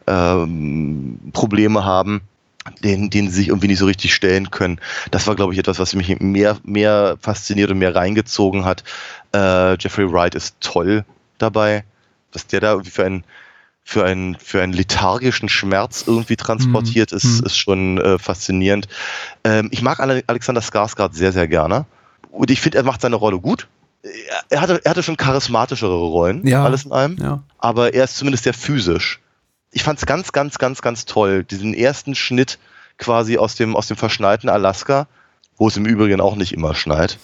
ähm, 0.07 1.19
Probleme 1.33 1.85
haben, 1.85 2.21
den, 2.83 3.11
den 3.11 3.29
sie 3.29 3.37
sich 3.37 3.49
irgendwie 3.49 3.69
nicht 3.69 3.79
so 3.79 3.87
richtig 3.87 4.15
stellen 4.15 4.51
können. 4.51 4.81
Das 5.11 5.27
war, 5.27 5.35
glaube 5.35 5.53
ich, 5.53 5.59
etwas, 5.59 5.79
was 5.79 5.95
mich 5.95 6.19
mehr, 6.21 6.57
mehr 6.65 7.17
fasziniert 7.21 7.71
und 7.71 7.79
mehr 7.79 7.95
reingezogen 7.95 8.65
hat. 8.65 8.85
Äh, 9.35 9.77
Jeffrey 9.79 10.11
Wright 10.11 10.35
ist 10.35 10.57
toll 10.61 11.05
dabei. 11.39 11.85
Was 12.33 12.47
der 12.47 12.61
da 12.61 12.73
irgendwie 12.73 12.91
für 12.91 13.05
einen 13.05 13.25
für 13.89 14.05
einen, 14.05 14.37
für 14.37 14.63
einen 14.63 14.73
lethargischen 14.73 15.49
Schmerz 15.49 16.05
irgendwie 16.09 16.35
transportiert, 16.35 17.13
mhm. 17.13 17.17
ist, 17.17 17.41
mhm. 17.41 17.47
ist 17.47 17.57
schon 17.57 17.99
äh, 17.99 18.19
faszinierend. 18.19 18.89
Ähm, 19.45 19.69
ich 19.71 19.81
mag 19.81 20.01
Alexander 20.01 20.61
Skarsgård 20.61 21.15
sehr, 21.15 21.31
sehr 21.31 21.47
gerne. 21.47 21.87
Und 22.33 22.51
ich 22.51 22.61
finde, 22.61 22.79
er 22.79 22.85
macht 22.85 23.01
seine 23.01 23.15
Rolle 23.15 23.39
gut. 23.39 23.69
Er 24.51 24.61
hatte, 24.61 24.81
er 24.85 24.91
hatte 24.91 25.05
schon 25.05 25.17
charismatischere 25.17 25.95
Rollen, 25.95 26.45
ja, 26.47 26.65
alles 26.65 26.85
in 26.85 26.93
allem. 26.93 27.17
Ja. 27.21 27.43
Aber 27.59 27.95
er 27.95 28.05
ist 28.05 28.17
zumindest 28.17 28.45
sehr 28.45 28.55
physisch 28.55 29.21
ich 29.71 29.83
fand 29.83 29.99
es 29.99 30.07
ganz, 30.07 30.33
ganz, 30.33 30.59
ganz, 30.59 30.83
ganz 30.83 31.05
toll, 31.05 31.45
diesen 31.45 31.75
ersten 31.75 32.15
Schnitt 32.15 32.59
quasi 32.99 33.39
aus 33.39 33.55
dem, 33.55 33.77
aus 33.77 33.89
dem 33.89 33.97
verschneiten 33.97 34.49
Alaska, 34.49 35.07
wo 35.57 35.69
es 35.69 35.77
im 35.77 35.87
Übrigen 35.87 36.21
auch 36.21 36.37
nicht 36.37 36.53
immer 36.53 36.75
schneit. 36.75 37.19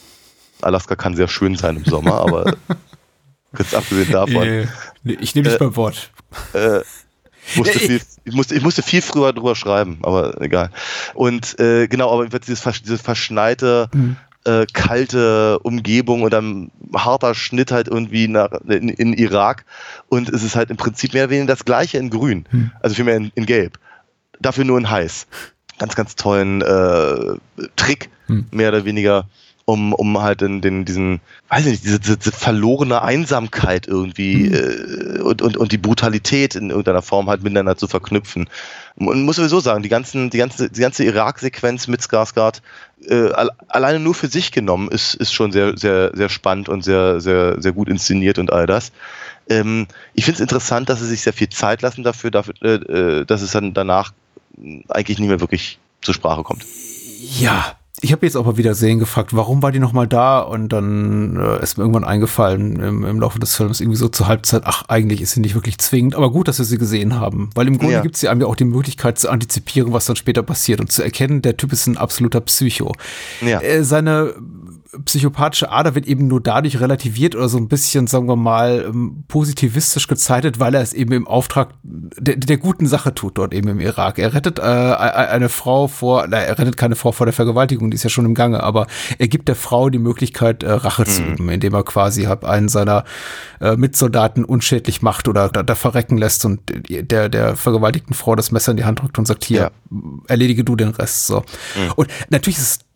Alaska 0.61 0.97
kann 0.97 1.17
sehr 1.17 1.29
schön 1.29 1.57
sein 1.57 1.77
im 1.77 1.85
Sommer, 1.85 2.15
aber 2.21 2.57
kurz 3.55 3.75
abgesehen 3.75 4.13
davon. 4.13 4.43
Äh, 4.43 4.67
ich 5.05 5.35
nehme 5.35 5.49
dich 5.49 5.57
äh, 5.57 5.59
beim 5.59 5.77
Wort. 5.77 6.11
Äh, 6.53 6.81
musste 7.57 7.79
viel, 7.79 8.01
ich, 8.25 8.35
musste, 8.35 8.55
ich 8.55 8.63
musste 8.63 8.83
viel 8.83 9.03
früher 9.03 9.33
drüber 9.33 9.57
schreiben, 9.57 9.99
aber 10.03 10.41
egal. 10.41 10.71
Und 11.15 11.59
äh, 11.59 11.89
genau, 11.89 12.13
aber 12.13 12.29
dieses, 12.39 12.63
dieses 12.83 13.01
verschneite, 13.01 13.89
mhm 13.93 14.17
äh, 14.45 14.67
kalte 14.73 15.59
Umgebung 15.61 16.23
und 16.23 16.33
dann 16.33 16.71
harter 16.95 17.35
Schnitt 17.35 17.73
halt 17.73 17.89
irgendwie 17.89 18.29
nach, 18.29 18.51
in, 18.69 18.89
in, 18.89 19.13
Irak 19.13 19.65
und 20.09 20.29
es 20.29 20.43
ist 20.43 20.57
halt 20.57 20.71
im 20.71 20.77
Prinzip 20.77 21.15
mehr 21.15 21.25
oder 21.25 21.31
weniger 21.31 21.47
das 21.47 21.65
gleiche 21.65 21.99
in 21.99 22.11
grün, 22.11 22.47
hm. 22.51 22.71
also 22.81 22.95
vielmehr 22.95 23.17
in, 23.17 23.33
in 23.35 23.47
gelb. 23.47 23.79
Dafür 24.41 24.65
nur 24.65 24.79
in 24.79 24.91
heiß. 24.91 25.27
Ganz, 25.79 25.95
ganz 25.95 26.17
tollen 26.17 26.63
äh, 26.63 27.37
Trick, 27.77 28.11
hm. 28.27 28.47
mehr 28.51 28.69
oder 28.69 28.85
weniger 28.85 29.29
um, 29.65 29.93
um 29.93 30.21
halt 30.21 30.43
in 30.43 30.61
den, 30.61 30.85
diesen, 30.85 31.21
weiß 31.49 31.67
ich 31.67 31.73
nicht, 31.73 31.85
diese, 31.85 32.01
diese 32.19 32.33
verlorene 32.33 33.03
Einsamkeit 33.03 33.87
irgendwie 33.87 34.49
mhm. 34.49 34.55
äh, 34.55 35.21
und, 35.21 35.43
und, 35.43 35.57
und 35.57 35.73
die 35.73 35.79
Brutalität 35.79 36.55
in 36.55 36.71
irgendeiner 36.71 37.03
Form 37.03 37.29
halt 37.29 37.43
miteinander 37.43 37.77
zu 37.77 37.87
verknüpfen. 37.87 38.49
Und 38.97 39.25
muss 39.25 39.37
sowieso 39.37 39.61
sagen, 39.61 39.83
die, 39.83 39.89
ganzen, 39.89 40.31
die 40.31 40.39
ganze, 40.39 40.69
die 40.69 40.81
ganze 40.81 41.05
Irak-Sequenz 41.05 41.89
mit 41.89 42.01
Skarsgård 42.01 42.61
äh, 43.09 43.31
alleine 43.69 44.01
nur 44.01 44.15
für 44.15 44.29
sich 44.29 44.53
genommen 44.53 44.89
ist, 44.91 45.15
ist 45.15 45.33
schon 45.33 45.53
sehr, 45.53 45.77
sehr, 45.77 46.11
sehr 46.15 46.29
spannend 46.29 46.69
und 46.69 46.83
sehr, 46.83 47.21
sehr, 47.21 47.61
sehr 47.61 47.73
gut 47.73 47.89
inszeniert 47.89 48.39
und 48.39 48.53
all 48.53 48.67
das. 48.67 48.93
Ähm, 49.49 49.87
ich 50.15 50.25
finde 50.25 50.37
es 50.37 50.41
interessant, 50.41 50.89
dass 50.89 51.01
sie 51.01 51.07
sich 51.07 51.23
sehr 51.23 51.33
viel 51.33 51.49
Zeit 51.49 51.83
lassen 51.83 52.03
dafür, 52.03 52.31
dafür 52.31 52.55
äh, 52.63 52.75
äh, 52.75 53.25
dass 53.25 53.43
es 53.43 53.53
dann 53.53 53.75
danach 53.75 54.13
eigentlich 54.89 55.19
nicht 55.19 55.29
mehr 55.29 55.41
wirklich 55.41 55.79
zur 56.03 56.15
Sprache 56.15 56.43
kommt. 56.43 56.65
Ja, 57.39 57.77
Ich 58.05 58.11
habe 58.13 58.27
jetzt 58.27 58.37
auch 58.37 58.45
mal 58.45 58.57
wieder 58.57 58.75
sehen 58.75 58.99
gefragt, 58.99 59.35
warum 59.35 59.63
war 59.63 59.71
die 59.71 59.79
nochmal 59.79 60.09
da? 60.09 60.41
Und 60.41 60.71
dann 60.71 61.37
äh, 61.37 61.63
ist 61.63 61.79
mir 61.79 61.85
irgendwann 61.85 62.05
eingefallen 62.05 62.81
im, 62.81 63.05
im 63.05 63.21
Laufe 63.21 63.39
des 63.39 63.55
Films 63.55 63.81
irgendwie 63.81 63.97
so 63.97 64.09
zur 64.09 64.27
Halbzeit, 64.27 64.63
ach, 64.65 64.85
eigentlich 64.89 65.23
ist 65.23 65.33
sie 65.33 65.41
nicht 65.41 65.55
wirklich 65.55 65.79
zwingend, 65.79 66.17
aber 66.17 66.33
gut, 66.33 66.49
dass 66.49 66.59
wir 66.59 66.65
sie 66.65 66.79
gesehen 66.79 67.19
haben. 67.21 67.51
Weil 67.55 67.69
im 67.69 67.79
Grunde 67.79 67.95
ja. 67.95 68.01
gibt 68.01 68.17
sie 68.17 68.29
einem 68.29 68.41
ja 68.41 68.49
auch 68.49 68.57
die 68.57 68.65
Möglichkeit 68.65 69.19
zu 69.19 69.31
antizipieren, 69.31 69.93
was 69.93 70.07
dann 70.07 70.17
später 70.17 70.43
passiert 70.43 70.81
und 70.81 70.91
zu 70.91 71.03
erkennen, 71.03 71.43
der 71.43 71.57
Typ 71.57 71.73
ist 71.73 71.87
ein 71.87 71.97
absoluter 71.97 72.41
Psycho. 72.41 72.93
Ja. 73.41 73.61
Äh, 73.61 73.85
seine 73.85 74.35
psychopathische 75.05 75.71
Ader 75.71 75.95
wird 75.95 76.07
eben 76.07 76.27
nur 76.27 76.41
dadurch 76.41 76.79
relativiert 76.79 77.35
oder 77.35 77.49
so 77.49 77.57
ein 77.57 77.69
bisschen, 77.69 78.07
sagen 78.07 78.29
wir 78.29 78.37
mal, 78.37 78.85
ähm, 78.87 79.25
positivistisch 79.27 80.07
gezeichnet, 80.07 80.61
weil 80.61 80.75
er 80.75 80.83
es 80.83 80.93
eben 80.93 81.13
im 81.13 81.27
Auftrag 81.27 81.75
der, 81.83 82.37
der 82.37 82.59
guten 82.59 82.87
Sache 82.87 83.15
tut 83.15 83.39
dort 83.39 83.55
eben 83.55 83.69
im 83.69 83.81
Irak. 83.81 84.19
Er 84.19 84.35
rettet 84.35 84.59
äh, 84.59 84.63
eine 84.63 85.49
Frau 85.49 85.89
vor, 85.89 86.27
na, 86.29 86.39
er 86.39 86.59
rettet 86.59 86.77
keine 86.77 86.95
Frau 86.95 87.13
vor 87.13 87.27
der 87.27 87.33
Vergewaltigung, 87.33 87.91
die 87.91 87.95
ist 87.95 88.03
ja 88.03 88.11
schon 88.11 88.27
im 88.27 88.35
Gange, 88.35 88.63
aber 88.63 88.87
er 89.19 89.29
gibt 89.29 89.49
der 89.49 89.57
Frau 89.57 89.89
die 89.89 89.99
Möglichkeit, 89.99 90.63
äh, 90.63 90.71
Rache 90.71 91.03
mhm. 91.03 91.07
zu 91.07 91.23
üben, 91.23 91.49
indem 91.49 91.73
er 91.73 91.85
quasi 91.85 92.25
hab 92.25 92.45
einen 92.45 92.69
seiner 92.69 93.05
äh, 93.61 93.77
Mitsoldaten 93.77 94.45
unschädlich 94.45 95.01
macht 95.01 95.27
oder 95.27 95.49
da, 95.49 95.63
da, 95.63 95.75
verrecken 95.75 96.19
lässt 96.19 96.45
und 96.45 96.61
der, 96.89 97.31
der 97.31 97.57
vergewaltigten 97.57 98.15
Frau 98.15 98.37
das 98.37 98.53
Messer 98.53 98.73
in 98.73 98.77
die 98.77 98.85
Hand 98.85 99.01
drückt 99.01 99.19
und 99.19 99.27
sagt, 99.27 99.45
hier, 99.45 99.61
ja. 99.61 99.71
erledige 100.29 100.65
du 100.65 100.77
den 100.77 100.91
Rest. 100.91 101.27
So. 101.27 101.41
Mhm. 101.77 101.93
Und 101.97 102.09
natürlich 102.29 102.59
ist 102.59 102.63
es 102.63 102.92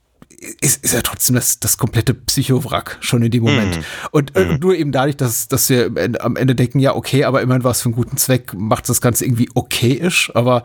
ist, 0.61 0.85
ist 0.85 0.95
ja 0.95 1.01
trotzdem 1.03 1.35
das, 1.35 1.61
das 1.61 1.79
komplette 1.79 2.15
Psychowrack 2.15 2.99
schon 3.01 3.23
in 3.23 3.31
dem 3.31 3.43
Moment. 3.45 3.79
Mm. 3.79 3.81
Und 4.11 4.37
äh, 4.37 4.45
mm. 4.45 4.59
nur 4.61 4.75
eben 4.75 4.93
dadurch, 4.93 5.17
dass, 5.17 5.49
dass 5.49 5.71
wir 5.71 5.91
am 6.21 6.37
Ende 6.37 6.55
denken, 6.55 6.79
ja, 6.79 6.95
okay, 6.95 7.25
aber 7.25 7.43
immerhin 7.43 7.65
war 7.65 7.71
es 7.71 7.83
für 7.83 7.87
einen 7.87 7.95
guten 7.95 8.17
Zweck, 8.17 8.53
macht 8.55 8.89
das 8.89 9.01
Ganze 9.01 9.25
irgendwie 9.25 9.49
okayisch, 9.55 10.31
aber 10.35 10.63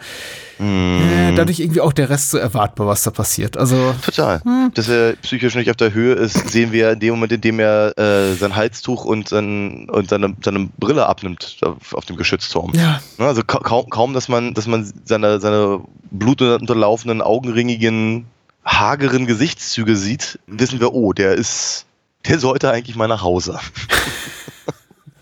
mm. 0.60 0.64
äh, 0.66 1.36
dadurch 1.36 1.60
irgendwie 1.60 1.82
auch 1.82 1.94
der 1.94 2.10
Rest 2.10 2.32
so 2.32 2.38
erwartbar, 2.38 2.88
was 2.88 3.04
da 3.04 3.12
passiert. 3.12 3.58
Also 3.58 3.96
Total. 4.04 4.42
Hm. 4.44 4.72
Dass 4.74 4.90
er 4.90 5.14
psychisch 5.18 5.56
nicht 5.56 5.70
auf 5.70 5.78
der 5.78 5.94
Höhe 5.94 6.14
ist, 6.14 6.50
sehen 6.50 6.72
wir 6.72 6.92
in 6.92 7.00
dem 7.00 7.12
Moment, 7.12 7.32
in 7.32 7.42
dem 7.42 7.60
er 7.60 7.98
äh, 7.98 8.34
sein 8.36 8.56
Halstuch 8.56 9.06
und, 9.06 9.30
sein, 9.30 9.90
und 9.90 10.10
seine, 10.10 10.36
seine 10.44 10.70
Brille 10.80 11.06
abnimmt 11.06 11.58
auf, 11.62 11.94
auf 11.94 12.06
dem 12.06 12.18
Geschützturm. 12.18 12.74
Ja. 12.76 13.02
Ne, 13.18 13.26
also 13.26 13.42
kaum, 13.44 13.90
kaum, 13.90 14.14
dass 14.14 14.28
man, 14.28 14.54
dass 14.54 14.68
man 14.68 14.92
seine, 15.06 15.40
seine 15.40 15.82
blutunterlaufenden, 16.12 17.22
augenringigen 17.22 18.26
hageren 18.64 19.26
Gesichtszüge 19.26 19.96
sieht, 19.96 20.40
wissen 20.48 20.80
wir, 20.80 20.94
oh, 20.94 21.14
der 21.14 21.34
ist, 21.34 21.86
der 22.28 22.40
sollte 22.40 22.72
eigentlich 22.72 22.96
mal 22.96 23.08
nach 23.08 23.22
Hause. 23.22 23.60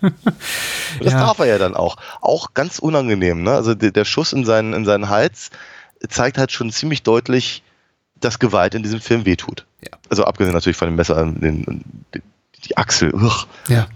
das 0.00 1.12
ja. 1.12 1.20
darf 1.20 1.38
er 1.38 1.46
ja 1.46 1.58
dann 1.58 1.74
auch. 1.74 1.96
Auch 2.20 2.54
ganz 2.54 2.78
unangenehm, 2.78 3.42
ne? 3.42 3.52
Also 3.52 3.74
der, 3.74 3.90
der, 3.90 4.04
Schuss 4.04 4.32
in 4.32 4.44
seinen, 4.44 4.72
in 4.72 4.84
seinen 4.84 5.08
Hals 5.08 5.50
zeigt 6.08 6.38
halt 6.38 6.52
schon 6.52 6.70
ziemlich 6.70 7.02
deutlich, 7.02 7.62
dass 8.16 8.38
Gewalt 8.38 8.74
in 8.74 8.82
diesem 8.82 9.00
Film 9.00 9.24
wehtut. 9.24 9.66
Ja. 9.82 9.98
Also 10.08 10.24
abgesehen 10.24 10.54
natürlich 10.54 10.76
von 10.76 10.88
dem 10.88 10.96
Messer, 10.96 11.24
den, 11.24 11.84
die 12.64 12.76
Achsel. 12.76 13.14
Ugh. 13.14 13.46
Ja 13.68 13.88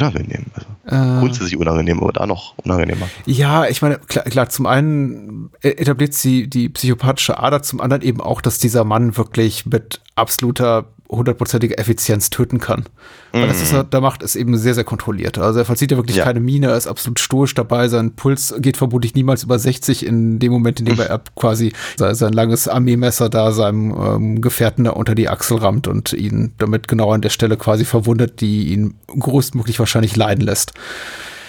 unangenehm. 0.00 0.46
Also 0.54 0.66
äh, 0.86 1.20
grundsätzlich 1.20 1.56
unangenehm, 1.56 2.00
aber 2.00 2.12
da 2.12 2.26
noch 2.26 2.54
unangenehmer. 2.58 3.08
Ja, 3.26 3.66
ich 3.66 3.82
meine, 3.82 3.98
klar, 3.98 4.24
klar, 4.24 4.48
zum 4.48 4.66
einen 4.66 5.50
etabliert 5.60 6.14
sie 6.14 6.48
die 6.48 6.68
psychopathische 6.68 7.38
Ader, 7.38 7.62
zum 7.62 7.80
anderen 7.80 8.02
eben 8.02 8.20
auch, 8.20 8.40
dass 8.40 8.58
dieser 8.58 8.84
Mann 8.84 9.16
wirklich 9.16 9.66
mit 9.66 10.00
absoluter 10.14 10.86
hundertprozentige 11.08 11.78
Effizienz 11.78 12.30
töten 12.30 12.58
kann. 12.58 12.84
Weil 13.32 13.48
das, 13.48 13.60
was 13.60 13.72
er 13.72 13.84
da 13.84 14.00
macht, 14.00 14.22
ist 14.22 14.34
eben 14.34 14.56
sehr, 14.56 14.74
sehr 14.74 14.84
kontrolliert. 14.84 15.38
Also 15.38 15.58
er 15.58 15.64
verzieht 15.64 15.90
ja 15.90 15.96
wirklich 15.96 16.16
ja. 16.16 16.24
keine 16.24 16.40
Miene, 16.40 16.68
er 16.68 16.76
ist 16.76 16.86
absolut 16.86 17.20
stoisch 17.20 17.54
dabei, 17.54 17.88
sein 17.88 18.12
Puls 18.14 18.54
geht 18.58 18.76
vermutlich 18.76 19.14
niemals 19.14 19.42
über 19.42 19.58
60 19.58 20.06
in 20.06 20.38
dem 20.38 20.52
Moment, 20.52 20.80
in 20.80 20.86
dem 20.86 20.98
er 20.98 21.20
quasi 21.34 21.72
sein, 21.96 22.32
langes 22.32 22.68
Armeemesser 22.68 23.28
da 23.28 23.52
seinem 23.52 23.94
ähm, 23.98 24.40
Gefährten 24.40 24.84
da 24.84 24.92
unter 24.92 25.14
die 25.14 25.28
Achsel 25.28 25.58
rammt 25.58 25.86
und 25.88 26.12
ihn 26.12 26.52
damit 26.58 26.88
genau 26.88 27.12
an 27.12 27.20
der 27.20 27.30
Stelle 27.30 27.56
quasi 27.56 27.84
verwundet, 27.84 28.40
die 28.40 28.68
ihn 28.68 28.94
größtmöglich 29.06 29.78
wahrscheinlich 29.78 30.16
leiden 30.16 30.44
lässt. 30.44 30.72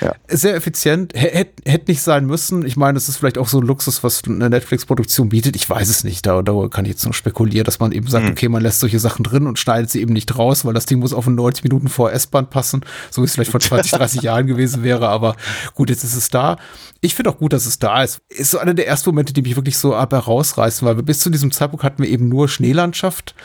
Ja. 0.02 0.14
Sehr 0.28 0.56
effizient, 0.56 1.14
hätte 1.16 1.70
hätt 1.70 1.88
nicht 1.88 2.02
sein 2.02 2.26
müssen. 2.26 2.66
Ich 2.66 2.78
meine, 2.78 2.98
es 2.98 3.10
ist 3.10 3.18
vielleicht 3.18 3.38
auch 3.38 3.48
so 3.48 3.60
ein 3.60 3.66
Luxus, 3.66 4.04
was 4.04 4.22
eine 4.26 4.50
Netflix-Produktion 4.50 5.30
bietet. 5.30 5.56
Ich 5.56 5.70
weiß 5.70 5.90
es 5.90 6.04
nicht. 6.04 6.26
Da, 6.26 6.42
da 6.42 6.68
kann 6.70 6.86
ich 6.86 6.92
jetzt 6.92 7.04
nur 7.04 7.14
spekulieren, 7.14 7.66
dass 7.66 7.80
man 7.80 7.92
eben 7.92 8.08
sagt, 8.08 8.26
mhm. 8.26 8.32
okay, 8.32 8.50
man 8.50 8.62
lässt 8.62 8.80
solche 8.80 9.00
Sachen 9.00 9.24
drin 9.24 9.48
und 9.48 9.60
schneidet 9.60 9.90
sie 9.90 10.02
eben 10.02 10.14
nicht 10.14 10.38
raus, 10.38 10.66
weil 10.66 10.74
das 10.74 10.86
Ding 10.86 11.00
muss 11.00 11.14
auf 11.14 11.28
ein 11.28 11.36
90 11.36 11.64
Minuten 11.64 11.88
vor 11.88 12.12
S-Bahn 12.12 12.50
passen, 12.50 12.82
so 13.10 13.22
wie 13.22 13.26
es 13.26 13.34
vielleicht 13.34 13.52
vor 13.52 13.60
20, 13.60 13.92
30 13.92 14.22
Jahren 14.24 14.48
gewesen 14.48 14.84
wäre. 14.84 15.10
Aber 15.10 15.36
gut, 15.74 15.90
jetzt 15.90 16.04
ist 16.04 16.16
es 16.16 16.30
da. 16.30 16.58
Ich 17.02 17.16
finde 17.16 17.32
auch 17.32 17.38
gut, 17.38 17.54
dass 17.54 17.66
es 17.66 17.80
da 17.80 18.04
ist. 18.04 18.22
Ist 18.30 18.52
so 18.52 18.60
einer 18.60 18.74
der 18.74 18.88
ersten 18.88 19.10
Momente, 19.10 19.34
die 19.34 19.42
mich 19.42 19.56
wirklich 19.56 19.78
so 19.78 19.96
ab 19.96 20.14
herausreißen, 20.14 20.88
weil 20.88 20.98
wir 20.98 21.04
bis 21.04 21.20
zu 21.20 21.30
diesem 21.30 21.52
Zeitpunkt 21.52 21.84
hatten 21.84 22.04
wir 22.04 22.10
eben 22.10 22.30
nur 22.30 22.50
Schneelandschaft. 22.50 23.36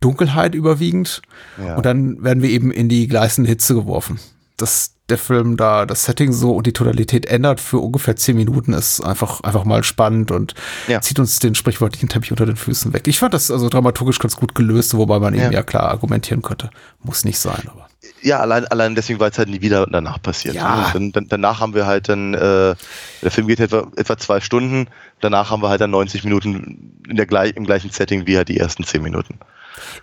Dunkelheit 0.00 0.54
überwiegend. 0.54 1.22
Ja. 1.58 1.76
Und 1.76 1.86
dann 1.86 2.22
werden 2.22 2.42
wir 2.42 2.50
eben 2.50 2.70
in 2.70 2.88
die 2.88 3.08
gleißende 3.08 3.48
Hitze 3.48 3.74
geworfen. 3.74 4.18
Das, 4.56 4.94
der 5.08 5.18
Film 5.18 5.56
da 5.56 5.86
das 5.86 6.04
Setting 6.04 6.32
so 6.32 6.52
und 6.52 6.66
die 6.66 6.72
Tonalität 6.72 7.26
ändert 7.26 7.60
für 7.60 7.78
ungefähr 7.78 8.16
zehn 8.16 8.36
Minuten, 8.36 8.72
ist 8.72 9.00
einfach, 9.00 9.40
einfach 9.40 9.64
mal 9.64 9.82
spannend 9.82 10.30
und 10.30 10.54
ja. 10.86 11.00
zieht 11.00 11.18
uns 11.18 11.38
den 11.38 11.54
sprichwörtlichen 11.54 12.08
Teppich 12.08 12.30
unter 12.30 12.46
den 12.46 12.56
Füßen 12.56 12.92
weg. 12.92 13.06
Ich 13.06 13.18
fand 13.18 13.34
das 13.34 13.50
also 13.50 13.68
dramaturgisch 13.68 14.18
ganz 14.18 14.36
gut 14.36 14.54
gelöst, 14.54 14.96
wobei 14.96 15.18
man 15.18 15.34
ja. 15.34 15.44
eben 15.44 15.52
ja 15.52 15.62
klar 15.62 15.84
argumentieren 15.84 16.42
könnte. 16.42 16.70
Muss 17.02 17.24
nicht 17.24 17.38
sein, 17.38 17.62
aber. 17.66 17.88
Ja, 18.22 18.40
allein, 18.40 18.66
allein 18.66 18.94
deswegen, 18.94 19.20
weil 19.20 19.30
es 19.30 19.38
halt 19.38 19.48
nie 19.48 19.60
wieder 19.60 19.86
danach 19.86 20.20
passiert. 20.20 20.54
Ja. 20.54 20.90
Dann, 20.92 21.12
dann, 21.12 21.28
danach 21.28 21.60
haben 21.60 21.74
wir 21.74 21.86
halt 21.86 22.08
dann, 22.08 22.34
äh, 22.34 22.74
der 23.22 23.30
Film 23.30 23.46
geht 23.46 23.60
etwa, 23.60 23.86
etwa 23.96 24.16
zwei 24.16 24.40
Stunden, 24.40 24.88
danach 25.20 25.50
haben 25.50 25.62
wir 25.62 25.68
halt 25.68 25.80
dann 25.80 25.90
90 25.90 26.24
Minuten 26.24 27.02
in 27.08 27.16
der 27.16 27.28
im 27.56 27.64
gleichen 27.64 27.90
Setting 27.90 28.26
wie 28.26 28.36
halt 28.36 28.48
die 28.48 28.58
ersten 28.58 28.84
zehn 28.84 29.02
Minuten. 29.02 29.38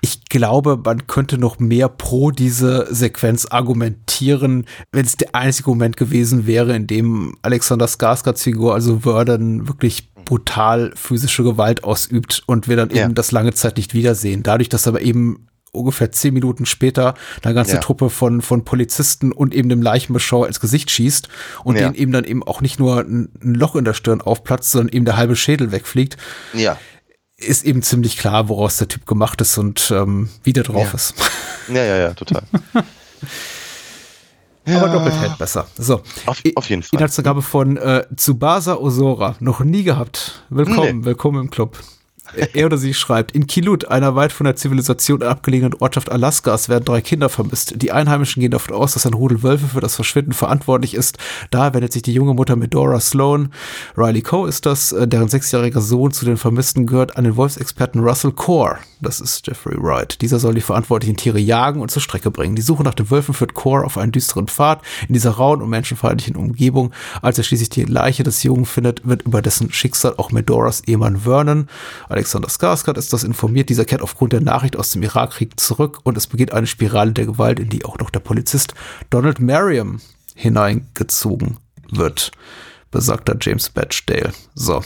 Ich 0.02 0.26
glaube, 0.26 0.80
man 0.84 1.08
könnte 1.08 1.38
noch 1.38 1.60
mehr 1.60 1.90
pro 1.90 2.32
diese 2.32 2.88
Sequenz 2.94 3.46
argumentieren, 3.50 4.66
wenn 4.92 5.06
es 5.06 5.16
der 5.16 5.36
einzige 5.36 5.70
Moment 5.70 5.98
gewesen 5.98 6.48
wäre, 6.48 6.76
in 6.76 6.88
dem 6.88 7.36
Alexander 7.42 7.88
Skarsgards 7.88 8.44
Figur, 8.44 8.74
also 8.74 9.00
Verden, 9.00 9.68
wirklich 9.68 10.10
brutal 10.26 10.92
physische 10.96 11.44
Gewalt 11.44 11.84
ausübt 11.84 12.44
und 12.48 12.68
wir 12.68 12.76
dann 12.76 12.90
ja. 12.90 13.06
eben 13.06 13.16
das 13.16 13.32
lange 13.32 13.54
Zeit 13.54 13.78
nicht 13.78 13.94
wiedersehen. 13.94 14.44
Dadurch, 14.44 14.70
dass 14.70 14.88
aber 14.88 15.02
eben 15.02 15.48
ungefähr 15.76 16.12
zehn 16.12 16.34
Minuten 16.34 16.66
später 16.66 17.14
eine 17.44 17.54
ganze 17.54 17.76
ja. 17.76 17.80
Truppe 17.80 18.10
von, 18.10 18.42
von 18.42 18.64
Polizisten 18.64 19.32
und 19.32 19.54
eben 19.54 19.70
dem 19.70 19.82
Leichenbeschauer 19.82 20.48
ins 20.48 20.60
Gesicht 20.60 20.90
schießt 20.90 21.28
und 21.64 21.76
ja. 21.76 21.84
denen 21.84 21.96
eben 21.96 22.12
dann 22.12 22.24
eben 22.24 22.44
auch 22.44 22.62
nicht 22.62 22.80
nur 22.80 23.02
ein, 23.02 23.30
ein, 23.44 23.54
Loch 23.54 23.76
in 23.76 23.86
der 23.86 23.94
Stirn 23.94 24.22
aufplatzt, 24.22 24.72
sondern 24.72 24.96
eben 24.96 25.06
der 25.06 25.18
halbe 25.18 25.36
Schädel 25.36 25.72
wegfliegt. 25.72 26.18
Ja 26.54 26.78
ist 27.38 27.66
eben 27.66 27.82
ziemlich 27.82 28.18
klar, 28.18 28.50
woraus 28.50 28.78
der 28.78 28.88
Typ 28.88 29.06
gemacht 29.06 29.42
ist 29.42 29.58
und 29.58 29.92
ähm, 29.92 30.30
wie 30.44 30.54
der 30.54 30.64
drauf 30.64 30.88
ja. 30.88 30.94
ist. 30.94 31.14
Ja, 31.68 31.84
ja, 31.84 31.98
ja, 31.98 32.14
total. 32.14 32.44
ja. 34.68 34.78
Aber 34.78 34.90
doppelt 34.90 35.20
hält 35.20 35.36
besser. 35.40 35.66
So. 35.76 36.04
Auf, 36.28 36.44
auf 36.54 36.70
jeden 36.70 36.84
Fall. 36.84 36.98
Inhaltsangabe 36.98 37.42
von 37.42 37.78
äh, 37.78 38.06
Tsubasa 38.16 38.76
Osora. 38.76 39.36
Noch 39.40 39.62
nie 39.62 39.82
gehabt. 39.82 40.44
Willkommen, 40.52 41.00
nee. 41.00 41.06
willkommen 41.06 41.42
im 41.42 41.50
Club. 41.50 41.80
Er 42.54 42.66
oder 42.66 42.78
sie 42.78 42.94
schreibt, 42.94 43.32
in 43.32 43.48
Kilut, 43.48 43.86
einer 43.86 44.16
weit 44.16 44.32
von 44.32 44.46
der 44.46 44.56
Zivilisation 44.56 45.24
abgelegenen 45.24 45.74
Ortschaft 45.80 46.12
Alaskas, 46.12 46.70
werden 46.70 46.86
drei 46.86 47.02
Kinder 47.02 47.30
vermisst. 47.30 47.74
Die 47.82 47.92
Einheimischen 47.92 48.42
gehen 48.42 48.52
davon 48.52 48.76
aus, 48.76 48.94
dass 48.94 49.06
ein 49.06 49.14
Rudel 49.14 49.44
Wölfe 49.44 49.68
für 49.68 49.82
das 49.82 49.96
Verschwinden 49.96 50.34
verantwortlich 50.34 50.94
ist. 50.94 51.18
Da 51.52 51.74
wendet 51.74 51.94
sich 51.94 52.02
die 52.02 52.14
junge 52.14 52.34
Mutter 52.34 52.56
Medora 52.56 53.00
Sloan, 53.00 53.52
Riley 53.98 54.22
Coe 54.22 54.48
ist 54.48 54.66
das, 54.66 54.92
äh, 54.92 55.08
deren 55.08 55.30
sechsjähriger 55.30 55.82
Sohn 55.82 56.12
zu 56.12 56.26
den 56.26 56.38
Vermissten 56.38 56.86
gehört, 56.86 57.18
an 57.18 57.24
den 57.24 57.36
Wolfsexperten 57.36 58.02
Russell 58.02 58.32
Core. 58.32 58.78
Das 59.02 59.20
ist 59.20 59.46
Jeffrey 59.46 59.76
Wright. 59.78 60.22
Dieser 60.22 60.40
soll 60.40 60.56
die 60.56 60.62
verantwortlichen 60.62 61.18
Tiere 61.18 61.40
jagen 61.40 61.82
und 61.82 61.92
zur 61.92 62.02
Strecke 62.02 62.32
bringen. 62.32 62.56
Die 62.56 62.62
Suche 62.62 62.84
nach 62.84 62.94
den 62.94 63.12
Wölfen 63.12 63.34
führt 63.34 63.54
Core 63.54 63.86
auf 63.86 63.98
einen 63.98 64.12
düsteren 64.12 64.48
Pfad 64.48 64.82
in 65.08 65.14
dieser 65.14 65.32
rauen 65.32 65.62
und 65.62 65.70
menschenfeindlichen 65.70 66.36
Umgebung. 66.36 66.92
Als 67.22 67.38
er 67.38 67.44
schließlich 67.44 67.70
die 67.70 67.84
Leiche 67.84 68.24
des 68.24 68.42
Jungen 68.44 68.66
findet, 68.66 69.08
wird 69.08 69.24
über 69.24 69.42
dessen 69.42 69.72
Schicksal 69.72 70.16
auch 70.18 70.32
Medoras 70.32 70.82
Ehemann 70.86 71.18
Vernon, 71.18 71.68
Alexander 72.26 72.50
Skarsgård 72.50 72.98
ist 72.98 73.14
das 73.14 73.24
informiert. 73.24 73.70
Dieser 73.70 73.86
kehrt 73.86 74.02
aufgrund 74.02 74.34
der 74.34 74.42
Nachricht 74.42 74.76
aus 74.78 74.90
dem 74.90 75.04
Irakkrieg 75.04 75.60
zurück 75.60 76.00
und 76.04 76.18
es 76.18 76.26
beginnt 76.26 76.54
eine 76.54 76.66
Spirale 76.66 77.12
der 77.12 77.28
Gewalt, 77.28 77.60
in 77.60 77.70
die 77.70 77.86
auch 77.86 78.00
noch 78.00 78.10
der 78.10 78.20
Polizist 78.20 78.74
Donald 79.12 79.40
Merriam 79.40 80.02
hineingezogen 80.34 81.58
wird, 81.92 82.32
besagter 82.90 83.38
James 83.40 83.70
Batchdale. 83.70 84.34
So. 84.56 84.84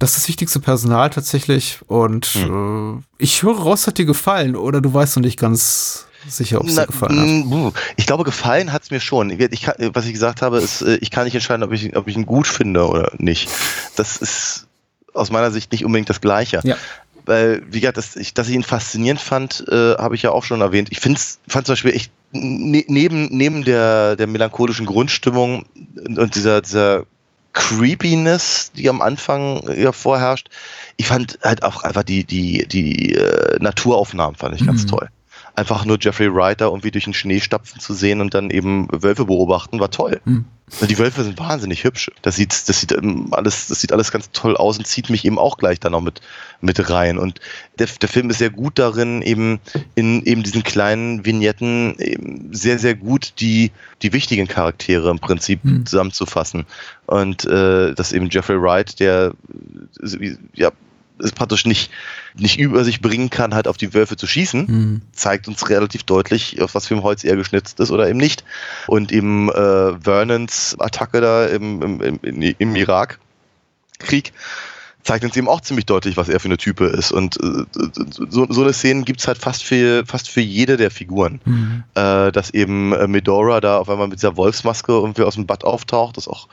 Das 0.00 0.10
ist 0.10 0.18
das 0.18 0.28
wichtigste 0.28 0.58
Personal 0.58 1.10
tatsächlich 1.10 1.78
und 1.86 2.26
hm. 2.26 3.04
äh, 3.18 3.22
ich 3.22 3.44
höre 3.44 3.56
raus, 3.56 3.86
hat 3.86 3.98
dir 3.98 4.04
gefallen 4.04 4.56
oder 4.56 4.80
du 4.80 4.92
weißt 4.92 5.16
noch 5.16 5.22
nicht 5.22 5.38
ganz 5.38 6.06
sicher, 6.26 6.60
ob 6.60 6.66
es 6.66 6.74
dir 6.74 6.86
gefallen 6.86 7.50
hat. 7.50 7.74
Ich 7.96 8.06
glaube, 8.06 8.24
gefallen 8.24 8.72
hat 8.72 8.82
es 8.82 8.90
mir 8.90 9.00
schon. 9.00 9.30
Ich 9.30 9.62
kann, 9.62 9.76
was 9.94 10.06
ich 10.06 10.12
gesagt 10.12 10.42
habe, 10.42 10.58
ist, 10.58 10.82
äh, 10.82 10.96
ich 10.96 11.12
kann 11.12 11.24
nicht 11.24 11.34
entscheiden, 11.34 11.62
ob 11.62 11.72
ich, 11.72 11.96
ob 11.96 12.08
ich 12.08 12.16
ihn 12.16 12.26
gut 12.26 12.48
finde 12.48 12.84
oder 12.88 13.12
nicht. 13.18 13.48
Das 13.94 14.16
ist 14.16 14.67
aus 15.18 15.30
meiner 15.30 15.50
Sicht 15.50 15.72
nicht 15.72 15.84
unbedingt 15.84 16.08
das 16.08 16.20
Gleiche. 16.20 16.60
Ja. 16.64 16.76
Weil, 17.26 17.62
wie 17.70 17.80
gesagt, 17.80 17.98
dass 17.98 18.16
ich, 18.16 18.32
dass 18.32 18.48
ich 18.48 18.54
ihn 18.54 18.62
faszinierend 18.62 19.20
fand, 19.20 19.64
äh, 19.68 19.96
habe 19.96 20.14
ich 20.14 20.22
ja 20.22 20.30
auch 20.30 20.44
schon 20.44 20.62
erwähnt. 20.62 20.88
Ich 20.90 21.00
fand 21.00 21.18
zum 21.18 21.64
Beispiel 21.66 21.92
echt 21.94 22.10
ne, 22.32 22.84
neben, 22.88 23.28
neben 23.36 23.64
der, 23.64 24.16
der 24.16 24.26
melancholischen 24.26 24.86
Grundstimmung 24.86 25.66
und 26.06 26.34
dieser, 26.34 26.62
dieser 26.62 27.04
Creepiness, 27.52 28.72
die 28.76 28.88
am 28.88 29.02
Anfang 29.02 29.62
ja 29.76 29.92
vorherrscht. 29.92 30.48
Ich 30.96 31.06
fand 31.06 31.38
halt 31.42 31.62
auch 31.64 31.82
einfach 31.82 32.02
die, 32.02 32.24
die, 32.24 32.66
die 32.66 33.14
äh, 33.14 33.58
Naturaufnahmen 33.60 34.36
fand 34.36 34.54
ich 34.58 34.66
ganz 34.66 34.84
Mhm. 34.84 34.88
toll. 34.88 35.08
Einfach 35.58 35.84
nur 35.84 35.98
Jeffrey 36.00 36.32
Wright 36.32 36.60
da 36.60 36.66
irgendwie 36.66 36.92
durch 36.92 37.04
den 37.04 37.14
Schnee 37.14 37.40
stapfen 37.40 37.80
zu 37.80 37.92
sehen 37.92 38.20
und 38.20 38.32
dann 38.32 38.50
eben 38.50 38.86
Wölfe 38.92 39.24
beobachten, 39.24 39.80
war 39.80 39.90
toll. 39.90 40.20
Mhm. 40.24 40.44
Die 40.86 40.98
Wölfe 40.98 41.24
sind 41.24 41.38
wahnsinnig 41.38 41.82
hübsch. 41.82 42.10
Das 42.22 42.36
sieht, 42.36 42.52
das 42.68 42.80
sieht 42.80 42.92
ähm, 42.92 43.28
alles, 43.32 43.68
das 43.68 43.80
sieht 43.80 43.90
alles 43.90 44.12
ganz 44.12 44.30
toll 44.32 44.56
aus 44.56 44.78
und 44.78 44.86
zieht 44.86 45.08
mich 45.10 45.24
eben 45.24 45.38
auch 45.38 45.56
gleich 45.56 45.80
dann 45.80 45.92
noch 45.92 46.00
mit, 46.02 46.20
mit 46.60 46.90
rein. 46.90 47.18
Und 47.18 47.40
der, 47.78 47.88
der 48.00 48.08
Film 48.08 48.30
ist 48.30 48.38
sehr 48.38 48.50
gut 48.50 48.78
darin, 48.78 49.22
eben 49.22 49.60
in 49.94 50.22
eben 50.24 50.42
diesen 50.42 50.62
kleinen 50.62 51.24
Vignetten 51.24 51.96
eben 51.98 52.50
sehr, 52.52 52.78
sehr 52.78 52.94
gut 52.94 53.32
die, 53.40 53.72
die 54.02 54.12
wichtigen 54.12 54.46
Charaktere 54.46 55.10
im 55.10 55.18
Prinzip 55.18 55.64
Mhm. 55.64 55.86
zusammenzufassen. 55.86 56.66
Und 57.06 57.46
äh, 57.46 57.94
dass 57.94 58.12
eben 58.12 58.28
Jeffrey 58.30 58.60
Wright, 58.60 59.00
der 59.00 59.32
äh, 60.02 60.36
ja 60.54 60.70
es 61.22 61.32
praktisch 61.32 61.66
nicht, 61.66 61.90
nicht 62.34 62.58
über 62.58 62.84
sich 62.84 63.00
bringen 63.00 63.30
kann, 63.30 63.54
halt 63.54 63.68
auf 63.68 63.76
die 63.76 63.94
Wölfe 63.94 64.16
zu 64.16 64.26
schießen, 64.26 64.66
Mhm. 64.68 65.02
zeigt 65.12 65.48
uns 65.48 65.68
relativ 65.68 66.04
deutlich, 66.04 66.60
auf 66.62 66.74
was 66.74 66.86
für 66.86 66.94
ein 66.94 67.02
Holz 67.02 67.24
er 67.24 67.36
geschnitzt 67.36 67.80
ist 67.80 67.90
oder 67.90 68.08
eben 68.08 68.18
nicht. 68.18 68.44
Und 68.86 69.12
eben 69.12 69.48
äh, 69.50 69.98
Vernons 70.00 70.76
Attacke 70.78 71.20
da 71.20 71.46
im, 71.46 71.82
im, 71.82 72.20
im, 72.22 72.42
im 72.58 72.76
Irak-Krieg 72.76 74.32
zeigt 75.04 75.24
uns 75.24 75.36
eben 75.36 75.48
auch 75.48 75.62
ziemlich 75.62 75.86
deutlich, 75.86 76.16
was 76.18 76.28
er 76.28 76.38
für 76.38 76.48
eine 76.48 76.58
Type 76.58 76.84
ist. 76.84 77.12
Und 77.12 77.38
äh, 77.42 77.64
so, 78.28 78.46
so 78.50 78.62
eine 78.62 78.72
Szene 78.74 79.02
gibt's 79.04 79.26
halt 79.26 79.38
fast 79.38 79.64
für, 79.64 80.04
fast 80.04 80.28
für 80.28 80.42
jede 80.42 80.76
der 80.76 80.90
Figuren. 80.90 81.40
Mhm. 81.46 81.84
Äh, 81.94 82.30
dass 82.30 82.50
eben 82.50 82.92
äh, 82.92 83.06
Medora 83.06 83.60
da 83.60 83.78
auf 83.78 83.88
einmal 83.88 84.08
mit 84.08 84.18
dieser 84.18 84.36
Wolfsmaske 84.36 84.92
irgendwie 84.92 85.22
aus 85.22 85.34
dem 85.36 85.46
Bad 85.46 85.64
auftaucht, 85.64 86.18
ist 86.18 86.28
auch 86.28 86.48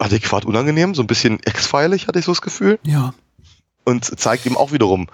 adäquat 0.00 0.44
unangenehm, 0.44 0.94
so 0.94 1.02
ein 1.02 1.06
bisschen 1.06 1.38
ex-feilig, 1.44 2.08
hatte 2.08 2.18
ich 2.18 2.24
so 2.24 2.32
das 2.32 2.42
Gefühl 2.42 2.78
Ja. 2.82 3.12
Und 3.84 4.18
zeigt 4.18 4.46
ihm 4.46 4.56
auch 4.56 4.72
wiederum, 4.72 5.08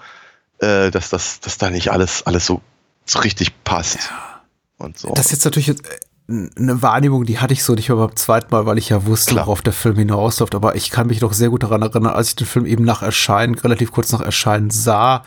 äh, 0.59 0.91
dass 0.91 1.09
das, 1.09 1.39
dass 1.39 1.57
da 1.57 1.69
nicht 1.69 1.91
alles, 1.91 2.25
alles 2.25 2.45
so, 2.45 2.61
so 3.05 3.19
richtig 3.19 3.63
passt. 3.63 4.09
Und 4.77 4.97
so. 4.97 5.11
Das 5.13 5.27
ist 5.27 5.31
jetzt 5.31 5.45
natürlich 5.45 5.69
äh, 5.69 5.73
eine 6.27 6.81
Wahrnehmung, 6.81 7.25
die 7.25 7.39
hatte 7.39 7.53
ich 7.53 7.63
so 7.63 7.73
nicht 7.73 7.89
mehr 7.89 7.97
beim 7.97 8.15
zweiten 8.15 8.47
Mal, 8.51 8.65
weil 8.65 8.77
ich 8.77 8.89
ja 8.89 9.05
wusste, 9.05 9.31
Klar. 9.31 9.47
worauf 9.47 9.61
der 9.61 9.73
Film 9.73 9.95
hinausläuft. 9.95 10.55
Aber 10.55 10.75
ich 10.75 10.89
kann 10.89 11.07
mich 11.07 11.21
noch 11.21 11.33
sehr 11.33 11.49
gut 11.49 11.63
daran 11.63 11.81
erinnern, 11.81 12.13
als 12.13 12.29
ich 12.29 12.35
den 12.35 12.47
Film 12.47 12.65
eben 12.65 12.83
nach 12.83 13.01
Erscheinen, 13.01 13.55
relativ 13.55 13.91
kurz 13.91 14.11
nach 14.11 14.21
Erscheinen 14.21 14.69
sah, 14.69 15.23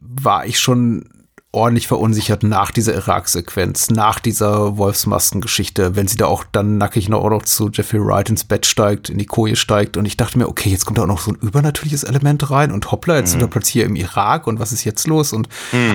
war 0.00 0.46
ich 0.46 0.58
schon 0.58 1.08
ordentlich 1.52 1.88
verunsichert 1.88 2.44
nach 2.44 2.70
dieser 2.70 2.94
Irak-Sequenz, 2.94 3.90
nach 3.90 4.20
dieser 4.20 4.76
Wolfsmaskengeschichte, 4.76 5.96
wenn 5.96 6.06
sie 6.06 6.16
da 6.16 6.26
auch 6.26 6.44
dann 6.52 6.78
nackig 6.78 7.08
noch, 7.08 7.24
auch 7.24 7.30
noch 7.30 7.42
zu 7.42 7.70
Jeffrey 7.72 8.00
Wright 8.00 8.30
ins 8.30 8.44
Bett 8.44 8.66
steigt, 8.66 9.10
in 9.10 9.18
die 9.18 9.26
Koje 9.26 9.56
steigt 9.56 9.96
und 9.96 10.06
ich 10.06 10.16
dachte 10.16 10.38
mir, 10.38 10.48
okay, 10.48 10.70
jetzt 10.70 10.86
kommt 10.86 10.98
da 10.98 11.02
auch 11.02 11.08
noch 11.08 11.20
so 11.20 11.32
ein 11.32 11.38
übernatürliches 11.40 12.04
Element 12.04 12.52
rein 12.52 12.70
und 12.70 12.92
hoppla, 12.92 13.16
jetzt 13.16 13.32
sind 13.32 13.40
wir 13.40 13.48
plötzlich 13.48 13.72
hier 13.72 13.86
im 13.86 13.96
Irak 13.96 14.46
und 14.46 14.60
was 14.60 14.70
ist 14.70 14.84
jetzt 14.84 15.08
los? 15.08 15.32
Und 15.32 15.48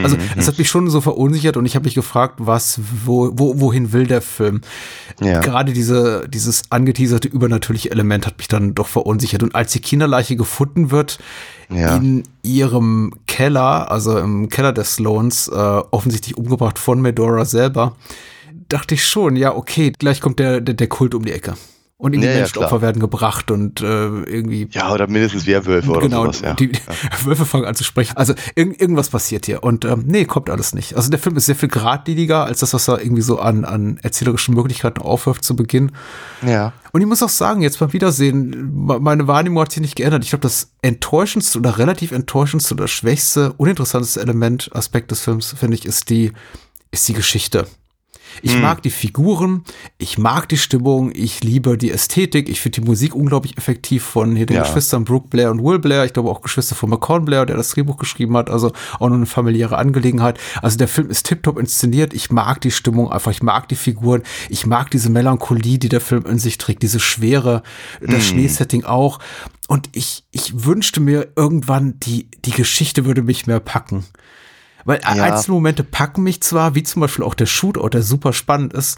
also 0.03 0.17
es 0.35 0.47
hat 0.47 0.57
mich 0.57 0.69
schon 0.69 0.89
so 0.89 0.99
verunsichert 0.99 1.55
und 1.55 1.65
ich 1.65 1.75
habe 1.75 1.85
mich 1.85 1.95
gefragt, 1.95 2.35
was, 2.37 2.81
wo, 3.05 3.31
wo, 3.33 3.61
wohin 3.61 3.93
will 3.93 4.07
der 4.07 4.21
Film? 4.21 4.59
Ja. 5.21 5.39
Gerade 5.39 5.71
diese, 5.71 6.27
dieses 6.27 6.63
angeteaserte 6.69 7.29
übernatürliche 7.29 7.91
Element 7.91 8.27
hat 8.27 8.37
mich 8.37 8.49
dann 8.49 8.75
doch 8.75 8.87
verunsichert. 8.87 9.41
Und 9.41 9.55
als 9.55 9.71
die 9.71 9.79
Kinderleiche 9.79 10.35
gefunden 10.35 10.91
wird, 10.91 11.19
Ja. 11.69 11.95
in 11.95 12.23
ihrem 12.43 13.13
Keller, 13.27 13.91
also 13.91 14.17
im 14.17 14.49
Keller 14.49 14.73
des 14.73 14.95
Sloans, 14.95 15.47
äh, 15.47 15.51
offensichtlich 15.91 16.37
umgebracht 16.37 16.77
von 16.79 17.01
Medora 17.01 17.45
selber, 17.45 17.95
dachte 18.69 18.95
ich 18.95 19.05
schon, 19.05 19.35
ja, 19.35 19.55
okay, 19.55 19.91
gleich 19.97 20.21
kommt 20.21 20.39
der, 20.39 20.61
der, 20.61 20.75
der 20.75 20.87
Kult 20.87 21.15
um 21.15 21.25
die 21.25 21.31
Ecke. 21.31 21.55
Und 21.97 22.11
irgendwie 22.11 22.27
Ja, 22.27 22.33
ja, 22.33 22.39
Menschenopfer 22.39 22.69
klar. 22.69 22.81
werden 22.81 22.99
gebracht 22.99 23.51
und 23.51 23.79
äh, 23.79 23.85
irgendwie 23.85 24.67
ja, 24.71 24.91
oder 24.91 25.07
mindestens 25.07 25.45
Werwölfe 25.47 25.89
oder 25.91 26.01
genau, 26.01 26.23
sowas, 26.23 26.41
ja. 26.41 26.53
die 26.53 26.69
Wölfe 27.23 27.45
fangen 27.45 27.63
an 27.63 27.73
zu 27.75 27.85
sprechen. 27.85 28.17
Also 28.17 28.33
irg 28.55 28.81
irgendwas 28.81 29.07
passiert 29.09 29.45
hier. 29.45 29.63
Und 29.63 29.85
ähm, 29.85 30.03
nee, 30.05 30.25
kommt 30.25 30.49
alles 30.49 30.73
nicht. 30.75 30.97
Also 30.97 31.09
der 31.09 31.19
Film 31.19 31.37
ist 31.37 31.45
sehr 31.45 31.55
viel 31.55 31.69
geradliniger 31.69 32.43
als 32.43 32.59
das, 32.59 32.73
was 32.73 32.89
er 32.89 32.99
irgendwie 33.01 33.21
so 33.21 33.39
an, 33.39 33.63
an 33.63 33.97
erzählerischen 34.03 34.55
Möglichkeiten 34.55 35.01
aufwirft 35.01 35.45
zu 35.45 35.55
Beginn. 35.55 35.93
ja. 36.45 36.73
Und 36.91 37.01
ich 37.01 37.07
muss 37.07 37.21
auch 37.23 37.29
sagen, 37.29 37.61
jetzt 37.61 37.79
beim 37.79 37.91
Wiedersehen, 37.91 38.71
me- 38.85 38.99
meine 39.01 39.27
Wahrnehmung 39.27 39.61
hat 39.61 39.71
sich 39.73 39.81
nicht 39.81 39.95
geändert. 39.97 40.23
Ich 40.23 40.29
glaube, 40.29 40.43
das 40.43 40.71
enttäuschendste 40.81 41.59
oder 41.59 41.77
relativ 41.77 42.11
enttäuschendste 42.13 42.73
oder 42.73 42.87
schwächste, 42.87 43.51
uninteressanteste 43.57 44.21
Element, 44.21 44.69
Aspekt 44.73 45.11
des 45.11 45.19
Films, 45.21 45.53
finde 45.57 45.75
ich, 45.75 45.85
ist 45.85 46.09
die, 46.09 46.31
ist 46.91 47.07
die 47.09 47.13
Geschichte. 47.13 47.67
Ich 48.41 48.57
mag 48.57 48.81
die 48.81 48.89
Figuren, 48.89 49.63
ich 49.97 50.17
mag 50.17 50.49
die 50.49 50.57
Stimmung, 50.57 51.11
ich 51.13 51.43
liebe 51.43 51.77
die 51.77 51.91
Ästhetik, 51.91 52.49
ich 52.49 52.61
finde 52.61 52.81
die 52.81 52.87
Musik 52.87 53.15
unglaublich 53.15 53.57
effektiv 53.57 54.03
von 54.03 54.35
hier 54.35 54.45
den 54.45 54.57
Ja. 54.57 54.63
Geschwistern 54.63 55.05
Brooke 55.05 55.27
Blair 55.29 55.51
und 55.51 55.63
Will 55.63 55.79
Blair, 55.79 56.05
ich 56.05 56.13
glaube 56.13 56.29
auch 56.29 56.41
Geschwister 56.41 56.75
von 56.75 56.89
McCall 56.89 57.21
Blair, 57.21 57.45
der 57.45 57.57
das 57.57 57.69
Drehbuch 57.69 57.97
geschrieben 57.97 58.35
hat, 58.37 58.49
also 58.49 58.71
auch 58.99 59.09
noch 59.09 59.15
eine 59.15 59.25
familiäre 59.25 59.77
Angelegenheit. 59.77 60.39
Also 60.61 60.77
der 60.77 60.87
Film 60.87 61.09
ist 61.09 61.25
tiptop 61.25 61.57
inszeniert, 61.59 62.13
ich 62.13 62.31
mag 62.31 62.61
die 62.61 62.71
Stimmung 62.71 63.11
einfach, 63.11 63.31
ich 63.31 63.43
mag 63.43 63.67
die 63.69 63.75
Figuren, 63.75 64.23
ich 64.49 64.65
mag 64.65 64.91
diese 64.91 65.09
Melancholie, 65.09 65.77
die 65.79 65.89
der 65.89 66.01
Film 66.01 66.25
in 66.25 66.39
sich 66.39 66.57
trägt, 66.57 66.83
diese 66.83 66.99
Schwere, 66.99 67.63
das 68.01 68.25
Schneesetting 68.25 68.83
auch. 68.83 69.19
Und 69.67 69.89
ich, 69.93 70.23
ich 70.31 70.65
wünschte 70.65 70.99
mir 70.99 71.29
irgendwann, 71.35 71.99
die, 71.99 72.29
die 72.45 72.51
Geschichte 72.51 73.05
würde 73.05 73.23
mich 73.23 73.47
mehr 73.47 73.59
packen. 73.59 74.05
Weil 74.85 75.01
Ja. 75.01 75.09
einzelne 75.09 75.55
Momente 75.55 75.83
packen 75.83 76.23
mich 76.23 76.41
zwar, 76.41 76.75
wie 76.75 76.83
zum 76.83 77.01
Beispiel 77.01 77.25
auch 77.25 77.33
der 77.33 77.47
Shootout, 77.47 77.89
der 77.89 78.03
super 78.03 78.31
spannend 78.33 78.73
ist, 78.73 78.97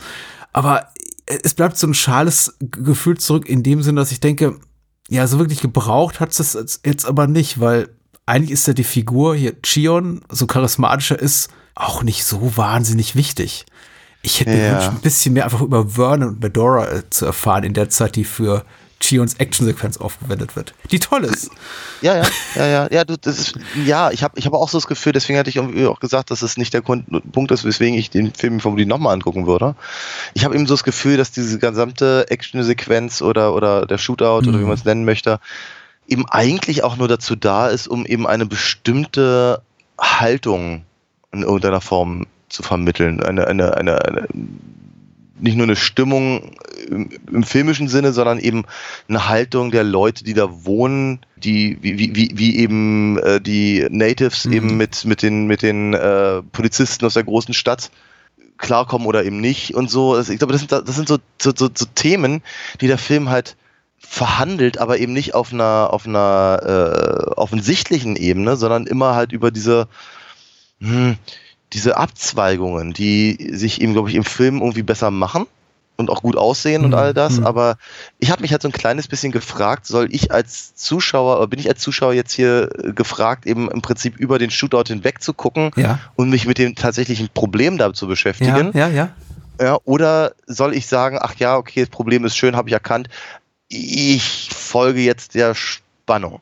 aber 0.53 0.89
es 1.25 1.53
bleibt 1.53 1.77
so 1.77 1.88
ein 1.88 1.93
schales 1.93 2.55
Gefühl 2.59 3.17
zurück 3.17 3.47
in 3.49 3.63
dem 3.63 3.81
Sinn, 3.81 3.95
dass 3.95 4.11
ich 4.11 4.19
denke, 4.19 4.59
ja, 5.09 5.25
so 5.27 5.39
wirklich 5.39 5.61
gebraucht 5.61 6.19
hat 6.19 6.38
es 6.38 6.53
jetzt- 6.53 6.85
jetzt 6.85 7.05
aber 7.05 7.27
nicht, 7.27 7.59
weil 7.59 7.89
eigentlich 8.25 8.51
ist 8.51 8.67
ja 8.67 8.73
die 8.73 8.83
Figur 8.83 9.35
hier, 9.35 9.53
Chion, 9.61 10.21
so 10.29 10.47
charismatisch 10.47 11.11
er 11.11 11.19
ist, 11.19 11.49
auch 11.75 12.03
nicht 12.03 12.25
so 12.25 12.57
wahnsinnig 12.57 13.15
wichtig. 13.15 13.65
Ich 14.21 14.39
hätte 14.41 14.49
mir 14.51 14.57
Ja. 14.57 14.69
gewünscht, 14.71 14.89
ein 14.89 15.01
bisschen 15.01 15.33
mehr 15.33 15.45
einfach 15.45 15.61
über 15.61 15.88
Vernon 15.89 16.29
und 16.29 16.41
Medora 16.41 16.88
äh, 16.89 17.09
zu 17.09 17.25
erfahren 17.25 17.63
in 17.63 17.73
der 17.73 17.89
Zeit, 17.89 18.15
die 18.17 18.25
für 18.25 18.65
Chions 19.00 19.36
Actionsequenz 19.36 19.98
aufgewendet 19.98 20.56
wird. 20.56 20.74
Die 20.91 21.00
toll 21.00 21.24
ist. 21.24 21.52
Ja, 22.02 22.18
ja, 22.18 22.24
ja, 22.56 22.68
ja, 22.68 22.88
ja, 22.91 23.06
du, 23.06 23.16
das 23.18 23.39
ist, 23.39 23.54
ja, 23.86 24.12
ich 24.12 24.24
habe 24.24 24.38
ich 24.38 24.45
hab 24.45 24.54
auch 24.54 24.70
so 24.70 24.78
das 24.78 24.88
Gefühl, 24.88 25.14
deswegen 25.14 25.38
hatte 25.38 25.50
ich 25.50 25.60
auch 25.60 26.00
gesagt, 26.00 26.32
dass 26.32 26.41
es 26.41 26.58
nicht 26.58 26.74
der 26.74 26.82
Grund, 26.82 27.06
Punkt 27.32 27.52
ist, 27.52 27.64
weswegen 27.64 27.98
ich 27.98 28.10
den 28.10 28.34
Film 28.34 28.60
vermutlich 28.60 28.88
nochmal 28.88 29.14
angucken 29.14 29.45
würde. 29.45 29.76
Ich 30.34 30.45
habe 30.45 30.56
eben 30.56 30.66
so 30.66 30.74
das 30.74 30.84
Gefühl, 30.84 31.18
dass 31.18 31.32
diese 31.32 31.60
gesamte 31.60 32.26
Actionsequenz 32.30 33.22
oder, 33.22 33.54
oder 33.54 33.86
der 33.86 33.98
Shootout 33.98 34.48
oder 34.48 34.60
wie 34.60 34.64
man 34.64 34.74
es 34.74 34.86
nennen 34.86 35.06
möchte, 35.06 35.39
eben 36.08 36.28
eigentlich 36.28 36.84
auch 36.84 36.98
nur 36.98 37.08
dazu 37.08 37.36
da 37.36 37.68
ist, 37.68 37.88
um 37.88 38.06
eben 38.06 38.26
eine 38.26 38.45
bestimmte 38.45 39.62
Haltung 40.00 40.84
in 41.32 41.43
irgendeiner 41.43 41.82
Form 41.82 42.26
zu 42.50 42.64
vermitteln. 42.64 43.22
Eine, 43.22 43.48
eine, 43.48 43.76
eine, 43.76 44.06
eine 44.06 44.28
nicht 45.39 45.55
nur 45.57 45.65
eine 45.65 45.75
Stimmung 45.75 46.55
im, 46.89 47.09
im 47.31 47.43
filmischen 47.43 47.88
Sinne, 47.88 48.13
sondern 48.13 48.39
eben 48.39 48.65
eine 49.07 49.27
Haltung 49.27 49.71
der 49.71 49.83
Leute, 49.83 50.23
die 50.23 50.33
da 50.33 50.65
wohnen, 50.65 51.19
die 51.35 51.77
wie, 51.81 51.97
wie, 52.15 52.31
wie, 52.33 52.57
eben 52.57 53.19
äh, 53.19 53.39
die 53.39 53.85
Natives 53.89 54.47
Mhm. 54.47 54.53
eben 54.53 54.77
mit, 54.77 55.05
mit 55.05 55.21
den, 55.21 55.47
mit 55.47 55.61
den 55.61 55.93
äh, 55.93 56.41
Polizisten 56.51 57.05
aus 57.05 57.13
der 57.13 57.23
großen 57.23 57.53
Stadt 57.53 57.91
klarkommen 58.57 59.07
oder 59.07 59.23
eben 59.23 59.39
nicht 59.39 59.75
und 59.75 59.89
so. 59.89 60.13
Also 60.13 60.33
ich 60.33 60.39
glaube, 60.39 60.53
das 60.53 60.61
sind, 60.61 60.71
das 60.71 60.95
sind 60.95 61.07
so, 61.07 61.17
so, 61.41 61.51
so, 61.55 61.69
so 61.73 61.85
Themen, 61.93 62.41
die 62.81 62.88
der 62.88 62.97
Film 62.97 63.29
halt 63.29 63.55
verhandelt, 63.99 64.77
aber 64.77 64.99
eben 64.99 65.13
nicht 65.13 65.35
auf 65.35 65.53
einer, 65.53 65.89
auf 65.91 66.07
einer 66.07 66.59
äh, 66.63 67.31
offensichtlichen 67.35 68.15
Ebene, 68.15 68.55
sondern 68.55 68.88
immer 68.88 69.15
halt 69.15 69.31
über 69.31 69.51
diese, 69.51 69.88
hm, 70.79 71.17
diese 71.74 71.97
Abzweigungen, 71.97 72.93
die 72.93 73.49
sich 73.51 73.82
eben, 73.82 73.93
glaube 73.93 74.09
ich, 74.09 74.15
im 74.15 74.24
Film 74.24 74.59
irgendwie 74.59 74.84
besser 74.84 75.11
machen 75.11 75.45
und 75.97 76.09
auch 76.09 76.22
gut 76.22 76.38
aussehen 76.38 76.84
und 76.86 76.91
Mhm, 76.91 76.97
all 76.97 77.13
das. 77.13 77.39
mhm. 77.39 77.45
Aber 77.45 77.78
ich 78.20 78.30
habe 78.32 78.41
mich 78.41 78.51
halt 78.51 78.61
so 78.61 78.68
ein 78.70 78.72
kleines 78.72 79.07
bisschen 79.07 79.32
gefragt, 79.32 79.86
soll 79.86 80.07
ich 80.13 80.32
als 80.32 80.76
Zuschauer, 80.76 81.38
oder 81.38 81.47
bin 81.47 81.59
ich 81.59 81.68
als 81.68 81.82
Zuschauer 81.82 82.13
jetzt 82.13 82.32
hier 82.34 82.70
äh, 82.84 82.93
gefragt, 82.93 83.45
eben 83.45 83.70
im 83.70 83.82
Prinzip 83.82 84.18
über 84.18 84.38
den 84.39 84.51
Shootout 84.51 84.86
hinweg 84.88 85.22
zu 85.22 85.34
gucken 85.34 85.72
Ja. 85.76 85.99
und 86.15 86.30
mich 86.30 86.45
mit 86.45 86.57
dem 86.57 86.76
tatsächlichen 86.76 87.30
Problem 87.34 87.78
da 87.78 87.91
zu 87.93 88.05
Ja, 88.05 88.09
beschäftigen? 88.09 88.72
ja, 88.74 88.88
ja. 88.89 89.09
Ja, 89.59 89.80
oder 89.86 90.34
soll 90.45 90.76
ich 90.76 90.86
sagen, 90.86 91.18
ach 91.20 91.34
ja, 91.38 91.57
okay, 91.57 91.80
das 91.82 91.89
Problem 91.89 92.24
ist 92.26 92.38
schön, 92.38 92.55
habe 92.55 92.70
ich 92.70 92.74
erkannt. 92.74 93.09
Ich 93.70 94.49
folge 94.53 95.01
jetzt 95.01 95.34
der 95.34 95.55
Spannung. 95.55 96.41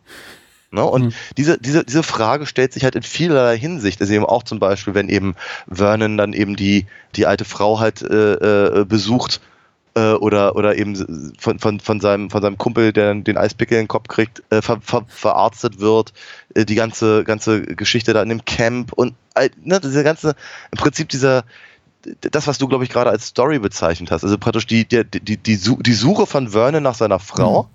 Ne? 0.72 0.84
Und 0.84 1.06
Mhm. 1.06 1.14
diese, 1.38 1.58
diese, 1.58 1.84
diese 1.84 2.04
Frage 2.04 2.46
stellt 2.46 2.74
sich 2.74 2.84
halt 2.84 2.96
in 2.96 3.04
vielerlei 3.04 3.58
Hinsicht. 3.58 4.02
Also 4.02 4.14
eben 4.14 4.26
auch 4.26 4.44
zum 4.44 4.60
Beispiel, 4.60 4.94
wenn 4.94 5.10
eben 5.10 5.36
Vernon 5.68 6.18
dann 6.18 6.34
eben 6.34 6.56
die, 6.56 6.86
die 7.16 7.26
alte 7.26 7.46
Frau 7.46 7.80
halt 7.80 8.02
äh, 8.02 8.82
äh, 8.82 8.86
besucht 8.86 9.42
äh, 9.96 10.12
oder, 10.14 10.56
oder 10.56 10.78
eben 10.78 11.34
von, 11.40 11.60
von, 11.60 11.80
von, 11.80 12.00
seinem, 12.02 12.30
von 12.30 12.42
seinem 12.42 12.58
Kumpel, 12.58 12.92
der 12.92 13.16
den 13.16 13.38
Eispickel 13.38 13.78
in 13.78 13.84
den 13.84 13.88
Kopf 13.88 14.10
kriegt, 14.10 14.44
äh, 14.50 14.62
ver, 14.62 14.82
ver, 14.82 15.06
verarztet 15.08 15.80
wird, 15.80 16.12
äh, 16.54 16.66
die 16.66 16.76
ganze, 16.76 17.24
ganze 17.24 17.62
Geschichte 17.62 18.14
da 18.14 18.22
in 18.22 18.30
dem 18.30 18.44
Camp 18.44 18.92
und 18.92 19.16
ne, 19.64 19.80
diese 19.80 20.04
ganze, 20.04 20.36
im 20.72 20.78
Prinzip 20.78 21.08
dieser, 21.10 21.46
das, 22.22 22.46
was 22.46 22.58
du, 22.58 22.68
glaube 22.68 22.84
ich, 22.84 22.90
gerade 22.90 23.10
als 23.10 23.28
Story 23.28 23.58
bezeichnet 23.60 24.12
hast, 24.12 24.24
also 24.24 24.38
praktisch 24.38 24.68
die, 24.68 24.86
die, 24.86 25.06
die, 25.06 25.38
die, 25.38 25.56
Su- 25.56 25.82
die 25.82 25.94
Suche 25.94 26.26
von 26.26 26.50
Vernon 26.50 26.84
nach 26.84 26.96
seiner 26.96 27.20
Frau, 27.20 27.70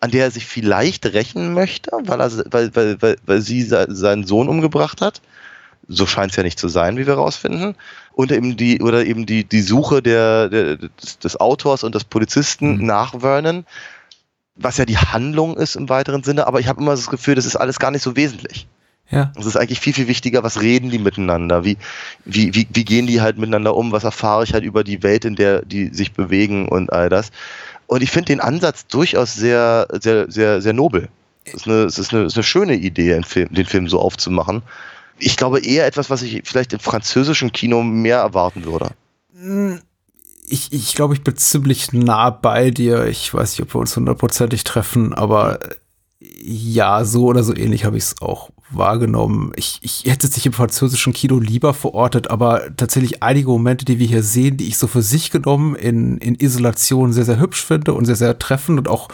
an 0.00 0.10
der 0.10 0.24
er 0.24 0.30
sich 0.30 0.46
vielleicht 0.46 1.06
rächen 1.06 1.54
möchte, 1.54 1.90
weil, 2.04 2.20
er, 2.20 2.30
weil, 2.50 2.74
weil, 2.74 3.02
weil, 3.02 3.16
weil 3.24 3.40
sie 3.40 3.62
seinen 3.62 4.24
Sohn 4.24 4.48
umgebracht 4.48 5.00
hat. 5.00 5.20
So 5.88 6.06
scheint 6.06 6.32
es 6.32 6.36
ja 6.36 6.42
nicht 6.42 6.58
zu 6.58 6.68
sein, 6.68 6.96
wie 6.96 7.06
wir 7.06 7.14
herausfinden. 7.14 7.76
Und 8.12 8.32
eben 8.32 8.56
die, 8.56 8.80
oder 8.80 9.06
eben 9.06 9.24
die, 9.24 9.44
die 9.44 9.62
Suche 9.62 10.02
der, 10.02 10.48
der 10.48 10.76
des, 10.76 11.18
des, 11.18 11.38
Autors 11.38 11.84
und 11.84 11.94
des 11.94 12.04
Polizisten 12.04 12.78
mhm. 12.78 12.86
nach 12.86 13.20
Vernon, 13.20 13.64
was 14.56 14.78
ja 14.78 14.84
die 14.84 14.98
Handlung 14.98 15.56
ist 15.56 15.76
im 15.76 15.88
weiteren 15.88 16.24
Sinne, 16.24 16.46
aber 16.46 16.58
ich 16.60 16.66
habe 16.66 16.80
immer 16.80 16.92
das 16.92 17.08
Gefühl, 17.08 17.34
das 17.34 17.46
ist 17.46 17.56
alles 17.56 17.78
gar 17.78 17.90
nicht 17.90 18.02
so 18.02 18.16
wesentlich. 18.16 18.66
Ja. 19.10 19.30
Es 19.38 19.46
ist 19.46 19.56
eigentlich 19.56 19.78
viel, 19.78 19.92
viel 19.92 20.08
wichtiger, 20.08 20.42
was 20.42 20.60
reden 20.60 20.90
die 20.90 20.98
miteinander? 20.98 21.64
Wie, 21.64 21.76
wie, 22.24 22.54
wie, 22.54 22.66
wie 22.72 22.84
gehen 22.84 23.06
die 23.06 23.20
halt 23.20 23.38
miteinander 23.38 23.76
um? 23.76 23.92
Was 23.92 24.02
erfahre 24.02 24.42
ich 24.42 24.52
halt 24.52 24.64
über 24.64 24.82
die 24.82 25.02
Welt, 25.02 25.24
in 25.24 25.36
der 25.36 25.64
die 25.64 25.94
sich 25.94 26.12
bewegen 26.12 26.68
und 26.68 26.92
all 26.92 27.08
das? 27.08 27.30
Und 27.86 28.02
ich 28.02 28.10
finde 28.10 28.26
den 28.26 28.40
Ansatz 28.40 28.86
durchaus 28.86 29.34
sehr, 29.34 29.86
sehr, 30.00 30.30
sehr, 30.30 30.60
sehr 30.60 30.72
nobel. 30.72 31.08
Es 31.44 31.54
ist 31.54 31.68
eine, 31.68 31.84
ist 31.84 31.98
ist 31.98 32.12
eine 32.12 32.42
schöne 32.42 32.74
Idee, 32.74 33.10
den 33.10 33.24
Film, 33.24 33.52
den 33.52 33.66
Film 33.66 33.88
so 33.88 34.00
aufzumachen. 34.00 34.62
Ich 35.18 35.36
glaube 35.36 35.60
eher 35.60 35.86
etwas, 35.86 36.10
was 36.10 36.22
ich 36.22 36.42
vielleicht 36.44 36.72
im 36.72 36.80
französischen 36.80 37.52
Kino 37.52 37.82
mehr 37.82 38.18
erwarten 38.18 38.64
würde. 38.64 38.90
Ich, 40.48 40.72
ich 40.72 40.94
glaube, 40.94 41.14
ich 41.14 41.22
bin 41.22 41.36
ziemlich 41.36 41.92
nah 41.92 42.30
bei 42.30 42.70
dir. 42.70 43.06
Ich 43.06 43.32
weiß 43.32 43.52
nicht, 43.52 43.62
ob 43.62 43.74
wir 43.74 43.80
uns 43.80 43.96
hundertprozentig 43.96 44.64
treffen, 44.64 45.14
aber 45.14 45.58
ja, 46.18 47.04
so 47.04 47.26
oder 47.26 47.42
so 47.42 47.54
ähnlich 47.54 47.84
habe 47.84 47.98
ich 47.98 48.04
es 48.04 48.22
auch 48.22 48.50
wahrgenommen. 48.70 49.52
Ich, 49.56 49.78
ich 49.82 50.04
hätte 50.06 50.26
sich 50.26 50.46
im 50.46 50.52
französischen 50.52 51.12
Kino 51.12 51.38
lieber 51.38 51.74
verortet, 51.74 52.30
aber 52.30 52.74
tatsächlich 52.76 53.22
einige 53.22 53.48
Momente, 53.48 53.84
die 53.84 53.98
wir 53.98 54.06
hier 54.06 54.22
sehen, 54.22 54.56
die 54.56 54.66
ich 54.66 54.78
so 54.78 54.86
für 54.86 55.02
sich 55.02 55.30
genommen 55.30 55.76
in, 55.76 56.18
in 56.18 56.34
Isolation 56.34 57.12
sehr, 57.12 57.24
sehr 57.24 57.38
hübsch 57.38 57.64
finde 57.64 57.92
und 57.92 58.06
sehr, 58.06 58.16
sehr 58.16 58.38
treffend 58.38 58.78
und 58.78 58.88
auch 58.88 59.08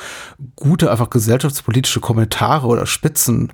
gute, 0.57 0.91
einfach 0.91 1.11
gesellschaftspolitische 1.11 2.01
Kommentare 2.01 2.67
oder 2.67 2.87
Spitzen 2.87 3.53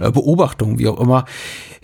äh, 0.00 0.10
Beobachtungen, 0.10 0.78
wie 0.78 0.88
auch 0.88 1.00
immer, 1.00 1.26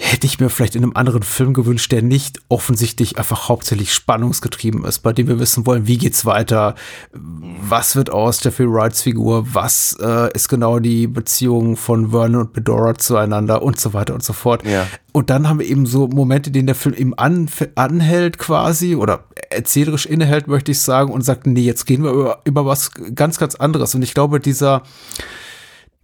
hätte 0.02 0.26
ich 0.26 0.40
mir 0.40 0.50
vielleicht 0.50 0.74
in 0.74 0.82
einem 0.82 0.96
anderen 0.96 1.22
Film 1.22 1.54
gewünscht, 1.54 1.92
der 1.92 2.02
nicht 2.02 2.40
offensichtlich 2.48 3.18
einfach 3.18 3.48
hauptsächlich 3.48 3.94
spannungsgetrieben 3.94 4.84
ist, 4.84 4.98
bei 4.98 5.12
dem 5.12 5.28
wir 5.28 5.38
wissen 5.38 5.64
wollen, 5.64 5.86
wie 5.86 5.96
geht's 5.96 6.26
weiter, 6.26 6.74
was 7.12 7.94
wird 7.94 8.10
aus 8.10 8.42
Jeffrey 8.42 8.66
Wrights 8.68 9.02
Figur, 9.02 9.54
was 9.54 9.96
äh, 10.00 10.32
ist 10.34 10.48
genau 10.48 10.80
die 10.80 11.06
Beziehung 11.06 11.76
von 11.76 12.10
Vernon 12.10 12.42
und 12.42 12.52
Bedora 12.52 12.96
zueinander 12.96 13.62
und 13.62 13.78
so 13.78 13.92
weiter 13.94 14.12
und 14.12 14.24
so 14.24 14.32
fort. 14.32 14.66
Ja. 14.66 14.88
Und 15.12 15.30
dann 15.30 15.48
haben 15.48 15.60
wir 15.60 15.66
eben 15.66 15.86
so 15.86 16.08
Momente, 16.08 16.48
in 16.48 16.54
denen 16.54 16.66
der 16.66 16.74
Film 16.74 16.94
eben 16.96 17.14
an, 17.14 17.48
anhält 17.76 18.38
quasi 18.38 18.96
oder 18.96 19.24
erzählerisch 19.50 20.06
innehält, 20.06 20.48
möchte 20.48 20.72
ich 20.72 20.80
sagen, 20.80 21.12
und 21.12 21.22
sagt, 21.22 21.46
nee, 21.46 21.60
jetzt 21.60 21.86
gehen 21.86 22.02
wir 22.02 22.10
über, 22.10 22.40
über 22.44 22.66
was 22.66 22.90
ganz, 23.14 23.38
ganz 23.38 23.54
anderes. 23.54 23.94
Und 23.94 24.02
ich 24.02 24.14
glaube, 24.14 24.40
dieser 24.40 24.82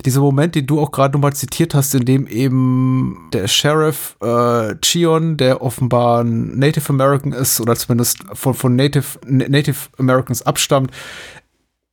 dieser 0.04 0.20
Moment, 0.20 0.54
den 0.54 0.66
du 0.66 0.80
auch 0.80 0.92
gerade 0.92 1.14
nochmal 1.14 1.32
zitiert 1.32 1.74
hast, 1.74 1.94
in 1.94 2.04
dem 2.04 2.26
eben 2.28 3.28
der 3.32 3.48
Sheriff 3.48 4.16
äh, 4.22 4.76
Chion, 4.80 5.36
der 5.36 5.60
offenbar 5.60 6.22
Native 6.22 6.88
American 6.90 7.32
ist 7.32 7.60
oder 7.60 7.74
zumindest 7.74 8.18
von, 8.32 8.54
von 8.54 8.76
Native, 8.76 9.18
Native 9.26 9.88
Americans 9.98 10.42
abstammt, 10.42 10.92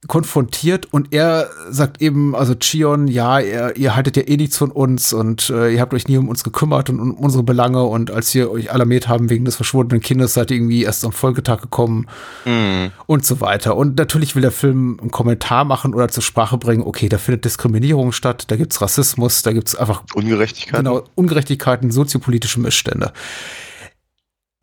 konfrontiert 0.08 0.88
und 0.91 1.14
er 1.14 1.49
sagt 1.70 2.01
eben, 2.01 2.36
also 2.36 2.53
Chion, 2.56 3.08
ja, 3.08 3.39
ihr, 3.39 3.76
ihr 3.76 3.95
haltet 3.95 4.18
ja 4.18 4.24
eh 4.24 4.38
nichts 4.38 4.58
von 4.58 4.72
uns 4.72 5.14
und 5.14 5.49
äh, 5.49 5.74
ihr 5.74 5.82
habt 5.82 5.93
euch 5.93 6.08
nie 6.08 6.18
um 6.18 6.30
uns 6.30 6.43
gekümmert 6.43 6.89
und 6.89 6.99
um 6.99 7.14
unsere 7.14 7.43
Belange 7.43 7.84
und 7.84 8.12
als 8.12 8.34
wir 8.34 8.51
euch 8.51 8.72
alarmiert 8.72 9.08
haben 9.08 9.30
wegen 9.30 9.45
des 9.45 9.56
verschwundenen 9.56 10.01
Kindes, 10.01 10.34
seid 10.34 10.51
ihr 10.51 10.58
irgendwie 10.58 10.84
erst 10.84 11.06
am 11.06 11.12
Folgetag 11.12 11.62
gekommen 11.62 12.08
mm. 12.45 12.88
und 13.08 13.26
so 13.26 13.41
weiter. 13.41 13.76
Und 13.76 13.97
natürlich 13.97 14.36
will 14.36 14.41
der 14.41 14.51
Film 14.51 14.97
einen 15.01 15.12
Kommentar 15.12 15.66
machen 15.66 15.93
oder 15.93 16.08
zur 16.10 16.24
Sprache 16.24 16.58
bringen, 16.58 16.84
okay, 16.84 17.10
da 17.10 17.18
findet 17.18 17.45
Diskriminierung 17.45 18.12
statt, 18.12 18.45
da 18.47 18.56
gibt's 18.56 18.82
Rassismus, 18.82 19.41
da 19.41 19.53
gibt's 19.53 19.76
einfach 19.76 20.03
Ungerechtigkeiten. 20.14 20.86
Genau, 20.86 21.03
Ungerechtigkeiten, 21.16 21.91
soziopolitische 21.91 22.60
Missstände. 22.60 23.12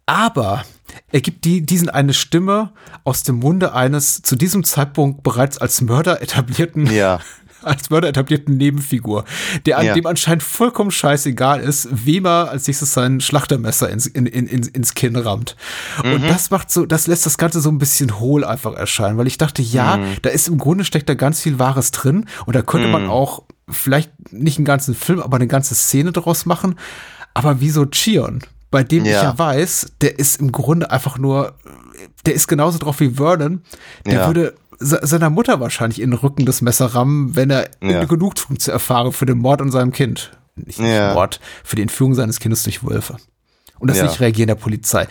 Aber 0.06 0.64
er 1.10 1.20
gibt 1.20 1.44
die, 1.44 1.64
diesen 1.64 1.88
eine 1.88 2.14
Stimme 2.14 2.72
aus 3.04 3.22
dem 3.22 3.36
Munde 3.36 3.74
eines 3.74 4.22
zu 4.22 4.36
diesem 4.36 4.64
Zeitpunkt 4.64 5.22
bereits 5.22 5.58
als 5.58 5.80
Mörder 5.80 6.22
etablierten, 6.22 6.86
ja. 6.86 7.20
als 7.62 7.90
Mörder 7.90 8.08
etablierten 8.08 8.56
Nebenfigur, 8.56 9.24
der 9.66 9.78
an 9.78 9.86
ja. 9.86 9.94
dem 9.94 10.06
anscheinend 10.06 10.42
vollkommen 10.42 10.90
scheißegal 10.90 11.60
ist, 11.60 11.88
wem 11.90 12.26
er 12.26 12.50
als 12.50 12.66
nächstes 12.66 12.92
sein 12.92 13.20
Schlachtermesser 13.20 13.90
ins, 13.90 14.06
in, 14.06 14.26
in, 14.26 14.46
in, 14.46 14.62
ins 14.64 14.94
Kinn 14.94 15.16
rammt. 15.16 15.56
Mhm. 16.02 16.14
Und 16.14 16.28
das 16.28 16.50
macht 16.50 16.70
so, 16.70 16.84
das 16.84 17.06
lässt 17.06 17.26
das 17.26 17.38
Ganze 17.38 17.60
so 17.60 17.70
ein 17.70 17.78
bisschen 17.78 18.18
hohl 18.18 18.44
einfach 18.44 18.74
erscheinen, 18.74 19.18
weil 19.18 19.26
ich 19.26 19.38
dachte, 19.38 19.62
ja, 19.62 19.98
mhm. 19.98 20.16
da 20.22 20.30
ist 20.30 20.48
im 20.48 20.58
Grunde 20.58 20.84
steckt 20.84 21.08
da 21.08 21.14
ganz 21.14 21.40
viel 21.40 21.58
Wahres 21.58 21.90
drin 21.92 22.26
und 22.46 22.56
da 22.56 22.62
könnte 22.62 22.88
mhm. 22.88 22.92
man 22.92 23.06
auch 23.08 23.44
vielleicht 23.68 24.10
nicht 24.32 24.58
einen 24.58 24.64
ganzen 24.64 24.94
Film, 24.94 25.20
aber 25.20 25.36
eine 25.36 25.46
ganze 25.46 25.74
Szene 25.74 26.12
daraus 26.12 26.46
machen. 26.46 26.76
Aber 27.34 27.60
wieso 27.60 27.86
Chion? 27.86 28.42
Bei 28.72 28.82
dem 28.82 29.04
ja. 29.04 29.16
ich 29.16 29.22
ja 29.22 29.38
weiß, 29.38 29.92
der 30.00 30.18
ist 30.18 30.40
im 30.40 30.50
Grunde 30.50 30.90
einfach 30.90 31.18
nur, 31.18 31.54
der 32.26 32.34
ist 32.34 32.48
genauso 32.48 32.78
drauf 32.78 32.98
wie 32.98 33.10
Vernon. 33.10 33.62
Der 34.06 34.14
ja. 34.14 34.26
würde 34.26 34.54
seiner 34.80 35.30
Mutter 35.30 35.60
wahrscheinlich 35.60 36.00
in 36.00 36.10
den 36.10 36.18
Rücken 36.18 36.44
des 36.44 36.62
Messer 36.62 36.86
rammen, 36.86 37.36
wenn 37.36 37.50
er 37.50 37.68
ja. 37.80 38.04
Genugtuung 38.04 38.58
zu 38.58 38.72
erfahren 38.72 39.12
für 39.12 39.26
den 39.26 39.38
Mord 39.38 39.60
an 39.60 39.70
seinem 39.70 39.92
Kind. 39.92 40.32
Nicht 40.56 40.80
ja. 40.80 41.14
Mord, 41.14 41.38
für 41.62 41.76
die 41.76 41.82
Entführung 41.82 42.14
seines 42.14 42.40
Kindes 42.40 42.64
durch 42.64 42.82
Wölfe. 42.84 43.18
Und 43.78 43.88
das 43.88 43.98
ja. 43.98 44.04
nicht 44.04 44.20
reagieren 44.20 44.48
der 44.48 44.54
Polizei. 44.56 45.06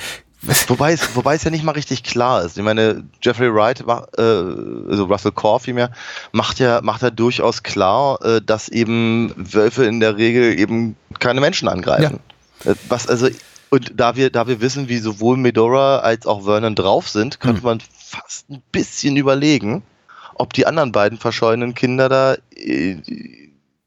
Wobei 0.67 0.93
es, 0.93 1.15
wobei 1.15 1.35
es 1.35 1.43
ja 1.43 1.51
nicht 1.51 1.63
mal 1.63 1.73
richtig 1.73 2.03
klar 2.03 2.43
ist. 2.43 2.57
Ich 2.57 2.63
meine, 2.63 3.03
Jeffrey 3.21 3.53
Wright, 3.53 3.81
äh, 3.81 4.21
also 4.21 5.05
Russell 5.05 5.31
Core 5.31 5.59
vielmehr, 5.59 5.91
macht 6.31 6.57
ja, 6.57 6.81
macht 6.81 7.03
ja 7.03 7.11
durchaus 7.11 7.61
klar, 7.61 8.19
äh, 8.25 8.41
dass 8.43 8.67
eben 8.67 9.33
Wölfe 9.37 9.85
in 9.85 9.99
der 9.99 10.17
Regel 10.17 10.57
eben 10.59 10.95
keine 11.19 11.41
Menschen 11.41 11.67
angreifen. 11.67 12.19
Ja. 12.63 12.71
Äh, 12.71 12.75
was 12.89 13.07
also 13.07 13.27
und 13.71 13.93
da 13.95 14.17
wir, 14.17 14.29
da 14.29 14.47
wir 14.47 14.59
wissen, 14.59 14.89
wie 14.89 14.97
sowohl 14.97 15.37
Medora 15.37 15.99
als 15.99 16.27
auch 16.27 16.43
Vernon 16.43 16.75
drauf 16.75 17.07
sind, 17.07 17.39
könnte 17.39 17.61
mhm. 17.61 17.65
man 17.65 17.79
fast 17.97 18.49
ein 18.49 18.61
bisschen 18.73 19.15
überlegen, 19.15 19.81
ob 20.35 20.51
die 20.53 20.67
anderen 20.67 20.91
beiden 20.91 21.17
verschollenen 21.17 21.73
Kinder 21.73 22.09
da 22.09 22.35
äh, 22.53 22.97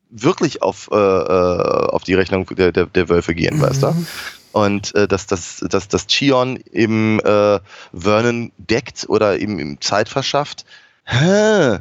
wirklich 0.08 0.62
auf, 0.62 0.88
äh, 0.90 0.96
äh 0.96 1.88
auf 1.90 2.02
die 2.02 2.14
Rechnung 2.14 2.46
der, 2.56 2.72
der, 2.72 2.86
der 2.86 3.08
Wölfe 3.10 3.34
gehen, 3.34 3.58
mhm. 3.58 3.60
weißt 3.60 3.82
du? 3.82 3.86
Mhm. 3.88 4.06
Und 4.52 4.94
äh, 4.94 5.06
dass, 5.06 5.26
dass, 5.26 5.62
dass, 5.68 5.88
dass 5.88 6.06
Chion 6.06 6.58
eben 6.72 7.20
äh, 7.20 7.60
Vernon 7.92 8.52
deckt 8.56 9.04
oder 9.08 9.36
ihm, 9.38 9.58
ihm 9.58 9.80
Zeit 9.82 10.08
verschafft, 10.08 10.64
hä, 11.04 11.80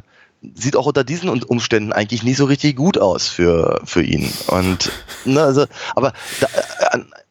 sieht 0.54 0.76
auch 0.76 0.84
unter 0.84 1.04
diesen 1.04 1.30
Umständen 1.42 1.94
eigentlich 1.94 2.22
nicht 2.22 2.36
so 2.36 2.44
richtig 2.44 2.76
gut 2.76 2.98
aus 2.98 3.28
für, 3.28 3.80
für 3.84 4.02
ihn. 4.02 4.30
Und, 4.48 4.92
ne, 5.24 5.42
also, 5.42 5.64
aber 5.94 6.12
da, 6.40 6.48
an, 6.90 7.00
hm, 7.00 7.23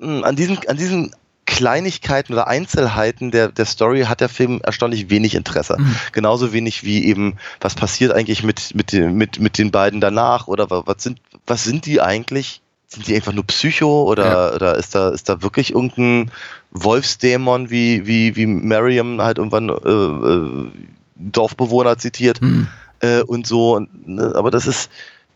an 0.00 0.36
diesen, 0.36 0.58
an 0.66 0.76
diesen 0.76 1.14
Kleinigkeiten 1.46 2.32
oder 2.32 2.46
Einzelheiten 2.46 3.30
der, 3.30 3.48
der 3.48 3.64
Story 3.64 4.02
hat 4.02 4.20
der 4.20 4.28
Film 4.28 4.60
erstaunlich 4.62 5.10
wenig 5.10 5.34
Interesse. 5.34 5.76
Mhm. 5.78 5.96
Genauso 6.12 6.52
wenig 6.52 6.84
wie 6.84 7.04
eben, 7.04 7.36
was 7.60 7.74
passiert 7.74 8.12
eigentlich 8.12 8.44
mit, 8.44 8.74
mit, 8.74 8.92
den, 8.92 9.14
mit, 9.14 9.40
mit 9.40 9.58
den 9.58 9.70
beiden 9.70 10.00
danach 10.00 10.46
oder 10.46 10.70
was 10.70 11.02
sind, 11.02 11.20
was 11.46 11.64
sind 11.64 11.86
die 11.86 12.00
eigentlich? 12.00 12.62
Sind 12.86 13.08
die 13.08 13.14
einfach 13.14 13.32
nur 13.32 13.44
Psycho 13.44 14.04
oder, 14.04 14.24
ja. 14.24 14.54
oder 14.54 14.76
ist 14.76 14.94
da, 14.94 15.10
ist 15.10 15.28
da 15.28 15.42
wirklich 15.42 15.72
irgendein 15.72 16.30
Wolfsdämon, 16.70 17.70
wie, 17.70 18.06
wie, 18.06 18.36
wie 18.36 18.46
Mariam 18.46 19.20
halt 19.20 19.38
irgendwann 19.38 19.68
äh, 19.68 19.72
äh, 19.72 20.70
Dorfbewohner 21.16 21.98
zitiert 21.98 22.40
mhm. 22.40 22.68
äh, 23.00 23.22
und 23.22 23.46
so. 23.46 23.86
Ne? 24.06 24.32
Aber 24.34 24.50
das 24.50 24.66
ist, 24.66 24.90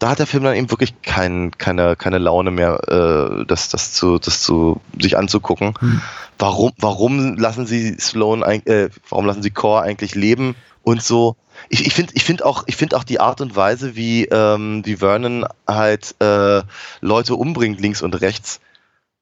da 0.05 0.11
hat 0.11 0.19
der 0.19 0.27
Film 0.27 0.45
dann 0.45 0.55
eben 0.55 0.71
wirklich 0.71 1.01
kein, 1.01 1.51
keine, 1.57 1.97
keine 1.97 2.19
Laune 2.19 2.51
mehr, 2.51 2.79
äh, 2.89 3.47
das, 3.47 3.71
das, 3.71 3.95
zu, 3.95 4.19
das 4.19 4.43
zu 4.43 4.83
sich 5.01 5.17
anzugucken. 5.17 5.73
Hm. 5.81 6.03
Warum, 6.39 6.73
warum 6.77 7.39
lassen 7.39 7.65
sie 7.65 7.97
Sloan, 7.99 8.43
äh, 8.43 8.91
warum 9.09 9.25
lassen 9.25 9.43
sie 9.43 9.51
Core 9.51 9.81
eigentlich 9.81 10.15
leben 10.15 10.57
und 10.83 11.03
so? 11.03 11.37
Ich, 11.71 11.87
ich 11.87 11.95
finde 11.95 12.13
ich 12.17 12.23
find 12.23 12.45
auch, 12.45 12.65
ich 12.67 12.77
find 12.77 12.95
auch 12.95 13.05
die 13.05 13.19
Art 13.19 13.41
und 13.41 13.57
Weise, 13.57 13.97
wie, 13.97 14.27
ähm, 14.27 14.83
wie 14.85 14.97
Vernon 14.97 15.47
halt 15.67 16.15
äh, 16.19 16.61
Leute 17.01 17.35
umbringt, 17.35 17.81
links 17.81 18.03
und 18.03 18.21
rechts, 18.21 18.61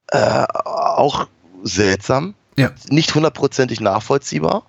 äh, 0.09 0.47
auch 0.65 1.29
seltsam. 1.63 2.35
Ja. 2.59 2.73
Nicht 2.89 3.15
hundertprozentig 3.15 3.81
nachvollziehbar. 3.81 4.65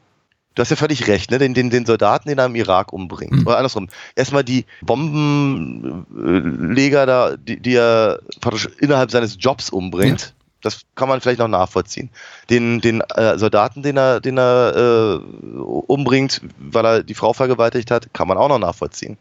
Du 0.55 0.61
hast 0.61 0.69
ja 0.69 0.75
völlig 0.75 1.07
recht, 1.07 1.31
ne? 1.31 1.39
Den, 1.39 1.55
den, 1.55 1.69
den 1.69 1.85
Soldaten, 1.85 2.27
den 2.29 2.37
er 2.37 2.45
im 2.45 2.55
Irak 2.55 2.93
umbringt. 2.93 3.31
Mhm. 3.31 3.47
Oder 3.47 3.57
andersrum. 3.57 3.89
Erstmal 4.15 4.43
die 4.43 4.65
Bombenleger 4.81 7.07
da, 7.07 7.37
die, 7.37 7.59
die 7.59 7.75
er 7.75 8.19
praktisch 8.39 8.69
innerhalb 8.79 9.09
seines 9.11 9.37
Jobs 9.39 9.71
umbringt. 9.71 10.21
Ja. 10.21 10.27
Das 10.61 10.81
kann 10.95 11.09
man 11.09 11.21
vielleicht 11.21 11.39
noch 11.39 11.47
nachvollziehen. 11.47 12.11
Den, 12.49 12.81
den 12.81 13.01
äh, 13.01 13.37
Soldaten, 13.37 13.83
den 13.83 13.97
er, 13.97 14.21
den 14.21 14.37
er 14.37 14.75
äh, 14.75 15.15
umbringt, 15.59 16.41
weil 16.57 16.85
er 16.85 17.03
die 17.03 17.15
Frau 17.15 17.33
vergewaltigt 17.33 17.91
hat, 17.91 18.13
kann 18.13 18.29
man 18.29 18.37
auch 18.37 18.47
noch 18.47 18.59
nachvollziehen. 18.59 19.17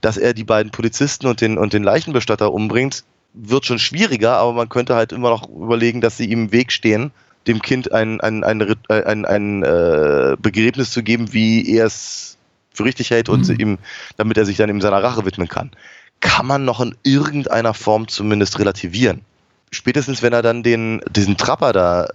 Dass 0.00 0.16
er 0.16 0.34
die 0.34 0.44
beiden 0.44 0.72
Polizisten 0.72 1.28
und 1.28 1.42
den, 1.42 1.58
und 1.58 1.74
den 1.74 1.84
Leichenbestatter 1.84 2.52
umbringt, 2.52 3.04
wird 3.34 3.66
schon 3.66 3.78
schwieriger, 3.78 4.38
aber 4.38 4.52
man 4.52 4.68
könnte 4.68 4.96
halt 4.96 5.12
immer 5.12 5.30
noch 5.30 5.48
überlegen, 5.48 6.00
dass 6.00 6.16
sie 6.16 6.24
ihm 6.24 6.46
im 6.46 6.52
Weg 6.52 6.72
stehen 6.72 7.12
dem 7.46 7.62
Kind 7.62 7.92
ein, 7.92 8.20
ein, 8.20 8.44
ein, 8.44 8.62
ein, 8.88 9.04
ein, 9.04 9.24
ein 9.24 9.62
äh, 9.62 10.36
Begräbnis 10.40 10.90
zu 10.90 11.02
geben, 11.02 11.32
wie 11.32 11.68
er 11.74 11.86
es 11.86 12.36
für 12.72 12.84
richtig 12.84 13.10
hält 13.10 13.28
und 13.28 13.48
mhm. 13.48 13.56
ihm, 13.58 13.78
damit 14.16 14.36
er 14.36 14.44
sich 14.44 14.56
dann 14.56 14.70
eben 14.70 14.80
seiner 14.80 15.02
Rache 15.02 15.24
widmen 15.24 15.48
kann, 15.48 15.70
kann 16.20 16.46
man 16.46 16.64
noch 16.64 16.80
in 16.80 16.96
irgendeiner 17.02 17.74
Form 17.74 18.08
zumindest 18.08 18.58
relativieren. 18.58 19.22
Spätestens, 19.70 20.22
wenn 20.22 20.32
er 20.32 20.42
dann 20.42 20.62
den, 20.62 21.00
diesen 21.10 21.36
Trapper 21.36 21.72
da 21.72 22.04
äh, 22.04 22.08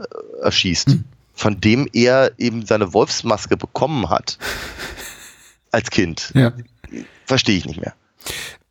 erschießt, 0.43 0.89
mhm. 0.89 1.03
von 1.33 1.59
dem 1.59 1.87
er 1.91 2.31
eben 2.37 2.65
seine 2.65 2.93
Wolfsmaske 2.93 3.57
bekommen 3.57 4.09
hat, 4.09 4.37
als 5.71 5.89
Kind, 5.89 6.31
ja. 6.35 6.53
verstehe 7.25 7.57
ich 7.57 7.65
nicht 7.65 7.81
mehr. 7.81 7.93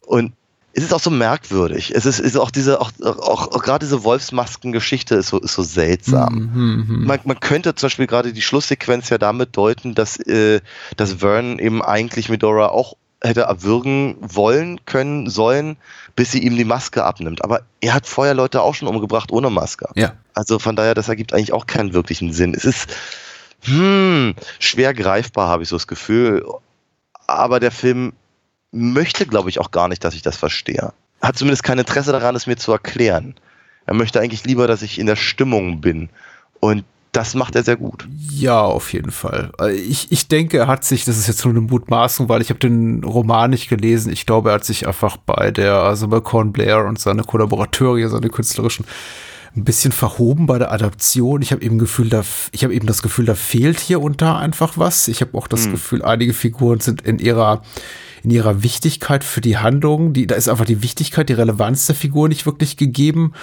Und 0.06 0.32
es 0.76 0.82
ist 0.82 0.92
auch 0.92 1.00
so 1.00 1.10
merkwürdig. 1.10 1.94
Es 1.94 2.04
ist, 2.04 2.18
ist 2.18 2.36
auch 2.36 2.50
diese, 2.50 2.80
auch, 2.80 2.90
auch, 3.02 3.48
auch 3.52 3.62
gerade 3.62 3.86
diese 3.86 4.02
Wolfsmasken-Geschichte 4.02 5.14
ist 5.14 5.28
so, 5.28 5.38
ist 5.38 5.54
so 5.54 5.62
seltsam. 5.62 6.50
Mhm, 6.52 6.86
mhm, 6.88 7.06
man, 7.06 7.20
man 7.24 7.38
könnte 7.38 7.74
zum 7.74 7.86
Beispiel 7.86 8.08
gerade 8.08 8.32
die 8.32 8.42
Schlusssequenz 8.42 9.08
ja 9.08 9.18
damit 9.18 9.56
deuten, 9.56 9.94
dass, 9.94 10.18
äh, 10.18 10.60
dass 10.96 11.14
Vern 11.14 11.58
eben 11.60 11.80
eigentlich 11.82 12.28
Medora 12.28 12.68
auch 12.68 12.96
hätte 13.22 13.42
erwürgen 13.42 14.16
wollen, 14.20 14.84
können, 14.84 15.30
sollen, 15.30 15.76
bis 16.16 16.32
sie 16.32 16.40
ihm 16.40 16.56
die 16.56 16.64
Maske 16.64 17.04
abnimmt. 17.04 17.42
Aber 17.42 17.62
er 17.80 17.94
hat 17.94 18.06
vorher 18.06 18.34
Leute 18.34 18.60
auch 18.60 18.74
schon 18.74 18.88
umgebracht 18.88 19.32
ohne 19.32 19.50
Maske. 19.50 19.88
Ja. 19.94 20.14
Also 20.34 20.58
von 20.58 20.76
daher, 20.76 20.94
das 20.94 21.08
ergibt 21.08 21.32
eigentlich 21.32 21.52
auch 21.52 21.66
keinen 21.66 21.94
wirklichen 21.94 22.32
Sinn. 22.32 22.52
Es 22.54 22.64
ist 22.64 22.88
hm, 23.62 24.34
schwer 24.58 24.92
greifbar, 24.92 25.48
habe 25.48 25.62
ich 25.62 25.68
so 25.68 25.76
das 25.76 25.86
Gefühl. 25.86 26.44
Aber 27.26 27.60
der 27.60 27.70
Film 27.70 28.12
möchte, 28.74 29.26
glaube 29.26 29.48
ich, 29.48 29.60
auch 29.60 29.70
gar 29.70 29.88
nicht, 29.88 30.04
dass 30.04 30.14
ich 30.14 30.22
das 30.22 30.36
verstehe. 30.36 30.92
Hat 31.22 31.38
zumindest 31.38 31.62
kein 31.62 31.78
Interesse 31.78 32.12
daran, 32.12 32.36
es 32.36 32.46
mir 32.46 32.56
zu 32.56 32.72
erklären. 32.72 33.34
Er 33.86 33.94
möchte 33.94 34.20
eigentlich 34.20 34.44
lieber, 34.44 34.66
dass 34.66 34.82
ich 34.82 34.98
in 34.98 35.06
der 35.06 35.16
Stimmung 35.16 35.80
bin. 35.80 36.08
Und 36.60 36.84
das 37.12 37.34
macht 37.34 37.54
er 37.54 37.62
sehr 37.62 37.76
gut. 37.76 38.08
Ja, 38.30 38.62
auf 38.62 38.92
jeden 38.92 39.12
Fall. 39.12 39.52
Also 39.56 39.76
ich, 39.76 40.10
ich 40.10 40.26
denke, 40.26 40.58
er 40.58 40.66
hat 40.66 40.84
sich, 40.84 41.04
das 41.04 41.16
ist 41.16 41.28
jetzt 41.28 41.44
nur 41.44 41.54
eine 41.54 41.60
Mutmaßung, 41.60 42.28
weil 42.28 42.42
ich 42.42 42.50
habe 42.50 42.58
den 42.58 43.04
Roman 43.04 43.50
nicht 43.50 43.68
gelesen. 43.68 44.12
Ich 44.12 44.26
glaube, 44.26 44.50
er 44.50 44.56
hat 44.56 44.64
sich 44.64 44.86
einfach 44.88 45.16
bei 45.16 45.52
der, 45.52 45.74
also 45.76 46.08
bei 46.08 46.20
Corn 46.20 46.52
Blair 46.52 46.84
und 46.84 46.98
seine 46.98 47.22
Kollaborateure, 47.22 48.08
seine 48.08 48.30
künstlerischen, 48.30 48.84
ein 49.56 49.64
bisschen 49.64 49.92
verhoben 49.92 50.46
bei 50.46 50.58
der 50.58 50.72
Adaption. 50.72 51.42
Ich 51.42 51.52
habe 51.52 51.62
eben 51.62 51.78
Gefühl, 51.78 52.08
da, 52.08 52.24
ich 52.50 52.64
habe 52.64 52.74
eben 52.74 52.86
das 52.86 53.02
Gefühl, 53.02 53.24
da 53.24 53.34
fehlt 53.34 53.78
hier 53.80 54.00
und 54.00 54.20
da 54.20 54.38
einfach 54.38 54.76
was. 54.76 55.08
Ich 55.08 55.20
habe 55.20 55.36
auch 55.36 55.46
das 55.46 55.64
hm. 55.66 55.72
Gefühl, 55.72 56.02
einige 56.02 56.34
Figuren 56.34 56.80
sind 56.80 57.02
in 57.02 57.18
ihrer 57.18 57.62
in 58.24 58.30
ihrer 58.30 58.62
Wichtigkeit 58.62 59.22
für 59.22 59.42
die 59.42 59.58
Handlung. 59.58 60.14
Die, 60.14 60.26
da 60.26 60.34
ist 60.34 60.48
einfach 60.48 60.64
die 60.64 60.82
Wichtigkeit, 60.82 61.28
die 61.28 61.34
Relevanz 61.34 61.86
der 61.86 61.94
Figur 61.94 62.28
nicht 62.28 62.46
wirklich 62.46 62.78
gegeben. 62.78 63.34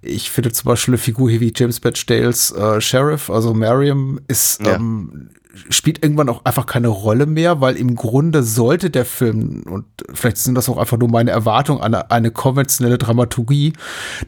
Ich 0.00 0.30
finde 0.30 0.50
zum 0.50 0.66
Beispiel 0.66 0.94
eine 0.94 0.98
Figur 0.98 1.28
hier 1.28 1.40
wie 1.40 1.52
James 1.54 1.78
Batchdales 1.78 2.50
äh, 2.52 2.80
Sheriff, 2.80 3.28
also 3.28 3.52
Mariam, 3.52 4.18
ist 4.28 4.64
ja. 4.64 4.76
ähm, 4.76 5.28
spielt 5.68 6.02
irgendwann 6.02 6.28
auch 6.28 6.44
einfach 6.44 6.66
keine 6.66 6.88
Rolle 6.88 7.26
mehr, 7.26 7.60
weil 7.60 7.76
im 7.76 7.96
Grunde 7.96 8.42
sollte 8.42 8.90
der 8.90 9.04
Film, 9.04 9.62
und 9.68 9.84
vielleicht 10.12 10.36
sind 10.38 10.54
das 10.54 10.68
auch 10.68 10.78
einfach 10.78 10.96
nur 10.96 11.08
meine 11.08 11.30
Erwartungen, 11.30 11.82
eine, 11.82 12.10
eine 12.10 12.30
konventionelle 12.30 12.98
Dramaturgie 12.98 13.72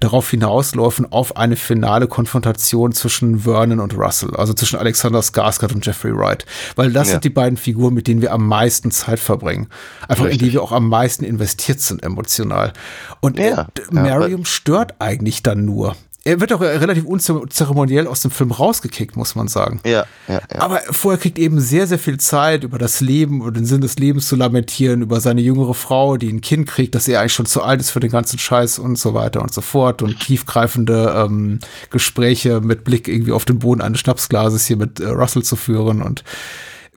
darauf 0.00 0.28
hinauslaufen, 0.30 1.10
auf 1.10 1.36
eine 1.36 1.56
finale 1.56 2.08
Konfrontation 2.08 2.92
zwischen 2.92 3.40
Vernon 3.40 3.80
und 3.80 3.96
Russell, 3.96 4.34
also 4.36 4.52
zwischen 4.52 4.78
Alexander 4.78 5.20
Skarsgård 5.20 5.74
und 5.74 5.86
Jeffrey 5.86 6.16
Wright. 6.16 6.44
Weil 6.76 6.92
das 6.92 7.08
ja. 7.08 7.12
sind 7.12 7.24
die 7.24 7.30
beiden 7.30 7.56
Figuren, 7.56 7.94
mit 7.94 8.08
denen 8.08 8.20
wir 8.20 8.32
am 8.32 8.46
meisten 8.46 8.90
Zeit 8.90 9.20
verbringen. 9.20 9.68
Einfach 10.08 10.24
Richtig. 10.24 10.42
in 10.42 10.48
die 10.48 10.52
wir 10.54 10.62
auch 10.62 10.72
am 10.72 10.88
meisten 10.88 11.24
investiert 11.24 11.80
sind 11.80 12.02
emotional. 12.02 12.72
Und 13.20 13.38
ja. 13.38 13.68
Mariam 13.90 14.44
stört 14.44 15.00
eigentlich 15.00 15.42
dann 15.42 15.64
nur 15.64 15.96
er 16.24 16.40
wird 16.40 16.52
auch 16.52 16.60
relativ 16.60 17.04
unzeremoniell 17.04 18.06
aus 18.06 18.20
dem 18.20 18.30
Film 18.30 18.52
rausgekickt, 18.52 19.16
muss 19.16 19.34
man 19.34 19.48
sagen. 19.48 19.80
Ja, 19.84 20.06
ja, 20.28 20.40
ja. 20.52 20.60
Aber 20.60 20.80
vorher 20.90 21.20
kriegt 21.20 21.36
eben 21.36 21.60
sehr, 21.60 21.88
sehr 21.88 21.98
viel 21.98 22.18
Zeit, 22.18 22.62
über 22.62 22.78
das 22.78 23.00
Leben, 23.00 23.40
über 23.40 23.50
den 23.50 23.66
Sinn 23.66 23.80
des 23.80 23.98
Lebens 23.98 24.28
zu 24.28 24.36
lamentieren, 24.36 25.02
über 25.02 25.20
seine 25.20 25.40
jüngere 25.40 25.74
Frau, 25.74 26.16
die 26.16 26.32
ein 26.32 26.40
Kind 26.40 26.68
kriegt, 26.68 26.94
dass 26.94 27.08
er 27.08 27.20
eigentlich 27.20 27.32
schon 27.32 27.46
zu 27.46 27.62
alt 27.62 27.80
ist 27.80 27.90
für 27.90 27.98
den 27.98 28.10
ganzen 28.10 28.38
Scheiß 28.38 28.78
und 28.78 28.98
so 28.98 29.14
weiter 29.14 29.42
und 29.42 29.52
so 29.52 29.62
fort 29.62 30.00
und 30.00 30.20
tiefgreifende 30.20 31.12
ähm, 31.16 31.58
Gespräche 31.90 32.60
mit 32.60 32.84
Blick 32.84 33.08
irgendwie 33.08 33.32
auf 33.32 33.44
den 33.44 33.58
Boden 33.58 33.80
eines 33.80 33.98
Schnapsglases 33.98 34.66
hier 34.66 34.76
mit 34.76 35.00
äh, 35.00 35.08
Russell 35.08 35.42
zu 35.42 35.56
führen 35.56 36.02
und 36.02 36.22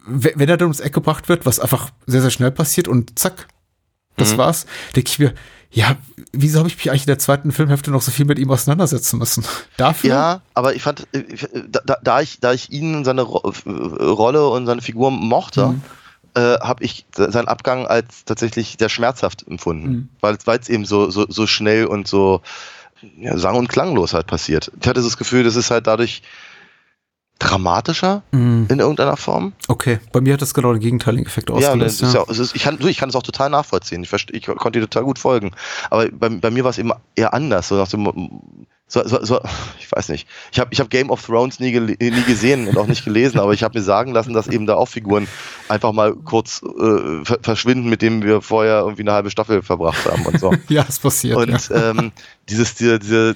wenn 0.08 0.50
er 0.50 0.58
dann 0.58 0.68
ums 0.68 0.82
Eck 0.82 0.94
gebracht 0.94 1.30
wird, 1.30 1.48
was 1.48 1.60
einfach 1.60 1.90
sehr, 2.06 2.22
sehr 2.22 2.30
schnell 2.30 2.52
passiert 2.52 2.88
und 2.88 3.18
zack, 3.18 3.48
das 4.18 4.34
mhm. 4.34 4.38
war's, 4.38 4.68
denke 4.96 5.10
ich 5.10 5.18
mir, 5.18 5.34
ja, 5.72 5.98
wieso 6.32 6.60
habe 6.60 6.70
ich 6.70 6.78
mich 6.78 6.90
eigentlich 6.90 7.04
in 7.04 7.08
der 7.08 7.20
zweiten 7.20 7.52
Filmhälfte 7.52 7.92
noch 7.92 8.02
so 8.02 8.12
viel 8.12 8.26
mit 8.26 8.40
ihm 8.40 8.50
auseinandersetzen 8.52 9.20
müssen? 9.20 9.44
Dafür? 9.78 10.10
Ja, 10.10 10.42
aber 10.54 10.76
ich 10.76 10.82
fand, 10.82 11.08
äh, 11.14 11.24
da, 11.70 11.98
da 12.02 12.22
ich, 12.22 12.40
da 12.40 12.54
ich 12.54 12.72
ihn, 12.72 13.04
seine 13.04 13.24
Rolle 13.24 14.48
und 14.48 14.66
seine 14.66 14.82
Figur 14.82 15.12
mochte, 15.12 15.68
mhm. 15.68 15.82
äh, 16.36 16.58
habe 16.60 16.84
ich 16.84 17.06
seinen 17.16 17.48
Abgang 17.48 17.88
als 17.88 18.26
tatsächlich 18.26 18.76
sehr 18.80 18.90
schmerzhaft 18.90 19.46
empfunden, 19.48 19.90
mhm. 19.90 20.10
weil 20.22 20.38
es 20.60 20.70
eben 20.70 20.86
so, 20.86 21.10
so, 21.10 21.26
so 21.28 21.48
schnell 21.48 21.86
und 21.86 22.08
so 22.08 22.42
ja, 23.18 23.38
sang- 23.38 23.58
und 23.58 23.68
klanglos 23.68 24.14
halt 24.14 24.28
passiert. 24.28 24.72
Ich 24.80 24.88
hatte 24.88 25.02
das 25.02 25.18
Gefühl, 25.18 25.44
das 25.44 25.56
ist 25.56 25.72
halt 25.72 25.88
dadurch 25.88 26.22
dramatischer 27.40 28.24
mm. 28.32 28.66
in 28.70 28.80
irgendeiner 28.80 29.18
Form. 29.18 29.54
Okay, 29.68 30.00
bei 30.12 30.22
mir 30.22 30.34
hat 30.34 30.42
das 30.42 30.54
genau 30.54 30.72
den 30.72 30.82
gegenteiligen 30.82 31.26
Effekt 31.26 31.52
ausgelöst. 31.52 32.02
Ja, 32.02 32.08
ja. 32.08 32.26
ja 32.28 32.32
ist, 32.32 32.56
ich, 32.56 32.64
kann, 32.64 32.80
ich 32.80 32.98
kann 32.98 33.10
es 33.10 33.16
auch 33.16 33.24
total 33.24 33.50
nachvollziehen. 33.50 34.04
Ich, 34.04 34.14
ich 34.32 34.46
konnte 34.46 34.80
dir 34.80 34.86
total 34.86 35.04
gut 35.04 35.20
folgen. 35.20 35.52
Aber 35.90 36.08
bei, 36.10 36.30
bei 36.30 36.50
mir 36.50 36.64
war 36.64 36.72
es 36.72 36.78
eben 36.78 36.92
eher 37.16 37.34
anders. 37.34 37.68
So 37.68 37.76
nach 37.76 37.90
dem, 37.90 38.06
so, 38.88 39.06
so, 39.08 39.24
so, 39.24 39.42
ich 39.80 39.92
weiß 39.92 40.10
nicht. 40.10 40.28
Ich 40.52 40.60
habe 40.60 40.70
ich 40.72 40.80
hab 40.80 40.90
Game 40.90 41.10
of 41.10 41.26
Thrones 41.26 41.60
nie, 41.60 41.78
nie 41.80 42.24
gesehen 42.24 42.68
und 42.68 42.78
auch 42.78 42.86
nicht 42.86 43.04
gelesen, 43.04 43.40
aber 43.40 43.52
ich 43.52 43.64
habe 43.64 43.78
mir 43.78 43.84
sagen 43.84 44.14
lassen, 44.14 44.34
dass 44.34 44.48
eben 44.48 44.68
da 44.68 44.76
auch 44.76 44.88
Figuren 44.88 45.28
einfach 45.70 45.92
mal 45.92 46.16
kurz 46.16 46.62
äh, 46.64 47.26
verschwinden, 47.42 47.90
mit 47.90 48.04
denen 48.04 48.24
wir 48.24 48.42
vorher 48.42 48.82
irgendwie 48.82 49.02
eine 49.02 49.14
halbe 49.14 49.32
Staffel 49.32 49.64
verbracht 49.64 50.06
haben 50.06 50.26
und 50.26 50.40
so. 50.40 50.54
ja, 50.70 50.86
es 50.88 51.00
passiert. 51.00 51.36
Und 51.36 51.70
ja. 51.70 51.90
ähm, 51.90 52.12
dieses, 52.48 52.76
diese, 52.76 53.00
diese, 53.00 53.36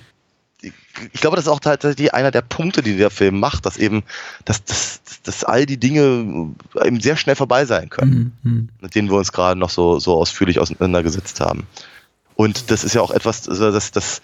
ich 1.14 1.22
glaube, 1.22 1.36
das 1.36 1.46
ist 1.46 1.52
auch 1.52 1.60
tatsächlich 1.60 2.14
einer 2.14 2.32
der 2.32 2.42
Punkte, 2.42 2.82
die 2.82 2.98
der 2.98 3.10
Film 3.10 3.40
macht, 3.40 3.66
dass 3.66 3.78
eben, 3.78 4.04
dass, 4.46 4.64
dass, 4.64 5.02
dass 5.24 5.44
all 5.44 5.66
die 5.66 5.78
Dinge 5.78 6.54
eben 6.84 7.00
sehr 7.00 7.18
schnell 7.18 7.36
vorbei 7.36 7.66
sein 7.66 7.90
können, 7.90 8.38
mhm. 8.44 8.70
mit 8.82 8.96
denen 8.96 9.10
wir 9.10 9.18
uns 9.18 9.32
gerade 9.32 9.60
noch 9.60 9.70
so, 9.70 10.00
so 10.00 10.16
ausführlich 10.16 10.60
auseinandergesetzt 10.60 11.40
haben. 11.42 11.68
Und 12.36 12.72
das 12.72 12.84
ist 12.84 12.96
ja 12.96 13.02
auch 13.02 13.12
etwas, 13.12 13.50
also 13.50 13.72
das, 13.72 13.92
das, 13.92 14.22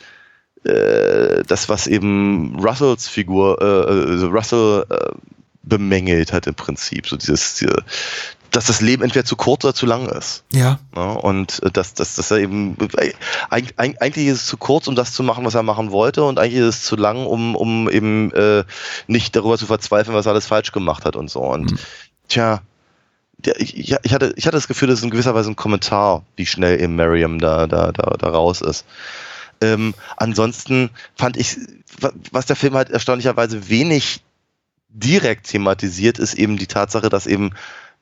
äh, 0.64 1.44
das 1.48 1.70
was 1.70 1.88
eben 1.88 2.58
Russells 2.60 3.08
Figur, 3.08 3.62
äh, 3.62 4.12
also 4.12 4.28
Russell 4.28 4.86
äh, 4.90 5.12
bemängelt 5.64 6.32
hat 6.32 6.48
im 6.48 6.56
Prinzip, 6.56 7.08
so 7.08 7.18
dieses, 7.18 7.56
diese, 7.56 7.84
dass 8.56 8.66
das 8.66 8.80
Leben 8.82 9.04
entweder 9.04 9.26
zu 9.26 9.36
kurz 9.36 9.66
oder 9.66 9.74
zu 9.74 9.86
lang 9.86 10.08
ist. 10.08 10.44
Ja. 10.52 10.80
ja 10.96 11.02
und 11.02 11.62
äh, 11.64 11.72
dass, 11.72 11.94
dass, 11.94 12.16
dass 12.16 12.32
er 12.32 12.38
eben 12.38 12.78
eigentlich 13.78 14.28
ist 14.28 14.42
es 14.42 14.46
zu 14.46 14.58
kurz, 14.58 14.88
um 14.88 14.96
das 14.96 15.12
zu 15.12 15.24
machen, 15.24 15.46
was 15.46 15.56
er 15.56 15.64
machen 15.64 15.92
wollte, 15.92 16.24
und 16.24 16.40
eigentlich 16.40 16.62
ist 16.62 16.76
es 16.76 16.84
zu 16.84 16.96
lang, 16.96 17.26
um, 17.26 17.56
um 17.56 17.90
eben 17.90 18.32
äh, 18.32 18.64
nicht 19.08 19.36
darüber 19.36 19.58
zu 19.58 19.66
verzweifeln, 19.66 20.16
was 20.16 20.26
er 20.26 20.32
alles 20.32 20.48
falsch 20.48 20.72
gemacht 20.72 21.06
hat 21.06 21.16
und 21.16 21.30
so. 21.30 21.42
Und 21.42 21.72
mhm. 21.72 21.80
tja, 22.30 22.62
ich, 23.58 23.78
ich, 23.78 24.14
hatte, 24.14 24.34
ich 24.38 24.48
hatte 24.48 24.58
das 24.58 24.68
Gefühl, 24.68 24.88
das 24.88 25.00
ist 25.00 25.06
in 25.06 25.12
gewisser 25.12 25.36
Weise 25.36 25.50
ein 25.52 25.56
Kommentar, 25.56 26.24
wie 26.36 26.46
schnell 26.46 26.82
eben 26.82 26.96
Miriam 26.96 27.40
da, 27.40 27.68
da, 27.68 27.92
da, 27.92 28.16
da 28.18 28.30
raus 28.30 28.62
ist. 28.62 28.86
Ähm, 29.62 29.94
ansonsten 30.18 30.90
fand 31.16 31.38
ich, 31.38 31.58
was 32.32 32.46
der 32.46 32.56
Film 32.56 32.76
halt 32.76 32.90
erstaunlicherweise 32.90 33.70
wenig 33.70 34.22
direkt 34.90 35.48
thematisiert, 35.48 36.20
ist 36.20 36.36
eben 36.36 36.58
die 36.58 36.68
Tatsache, 36.68 37.10
dass 37.10 37.28
eben 37.28 37.52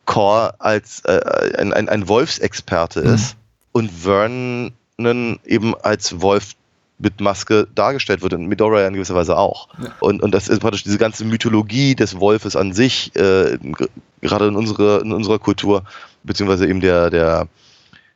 Core 0.06 0.56
als 0.60 1.02
äh, 1.06 1.58
ein, 1.58 1.74
ein, 1.74 1.90
ein 1.90 2.08
Wolfsexperte 2.08 3.02
mhm. 3.02 3.14
ist 3.14 3.36
und 3.72 3.92
Vernon 3.92 5.40
eben 5.46 5.76
als 5.82 6.22
Wolf 6.22 6.56
mit 7.00 7.20
Maske 7.20 7.68
dargestellt 7.76 8.22
wird 8.22 8.34
und 8.34 8.48
Midora 8.48 8.86
in 8.88 8.94
gewisser 8.94 9.16
Weise 9.16 9.38
auch. 9.38 9.68
Ja. 9.82 9.92
Und, 10.00 10.22
und 10.22 10.34
das 10.34 10.48
ist 10.48 10.60
praktisch 10.60 10.84
diese 10.84 10.98
ganze 10.98 11.26
Mythologie 11.26 11.96
des 11.96 12.20
Wolfes 12.20 12.56
an 12.56 12.74
sich, 12.74 13.16
äh, 13.16 13.58
gerade 14.22 14.48
in, 14.48 14.56
unsere, 14.56 15.02
in 15.02 15.12
unserer 15.12 15.40
Kultur, 15.40 15.84
beziehungsweise 16.24 16.68
eben 16.68 16.80
der, 16.80 17.10
der, 17.10 17.48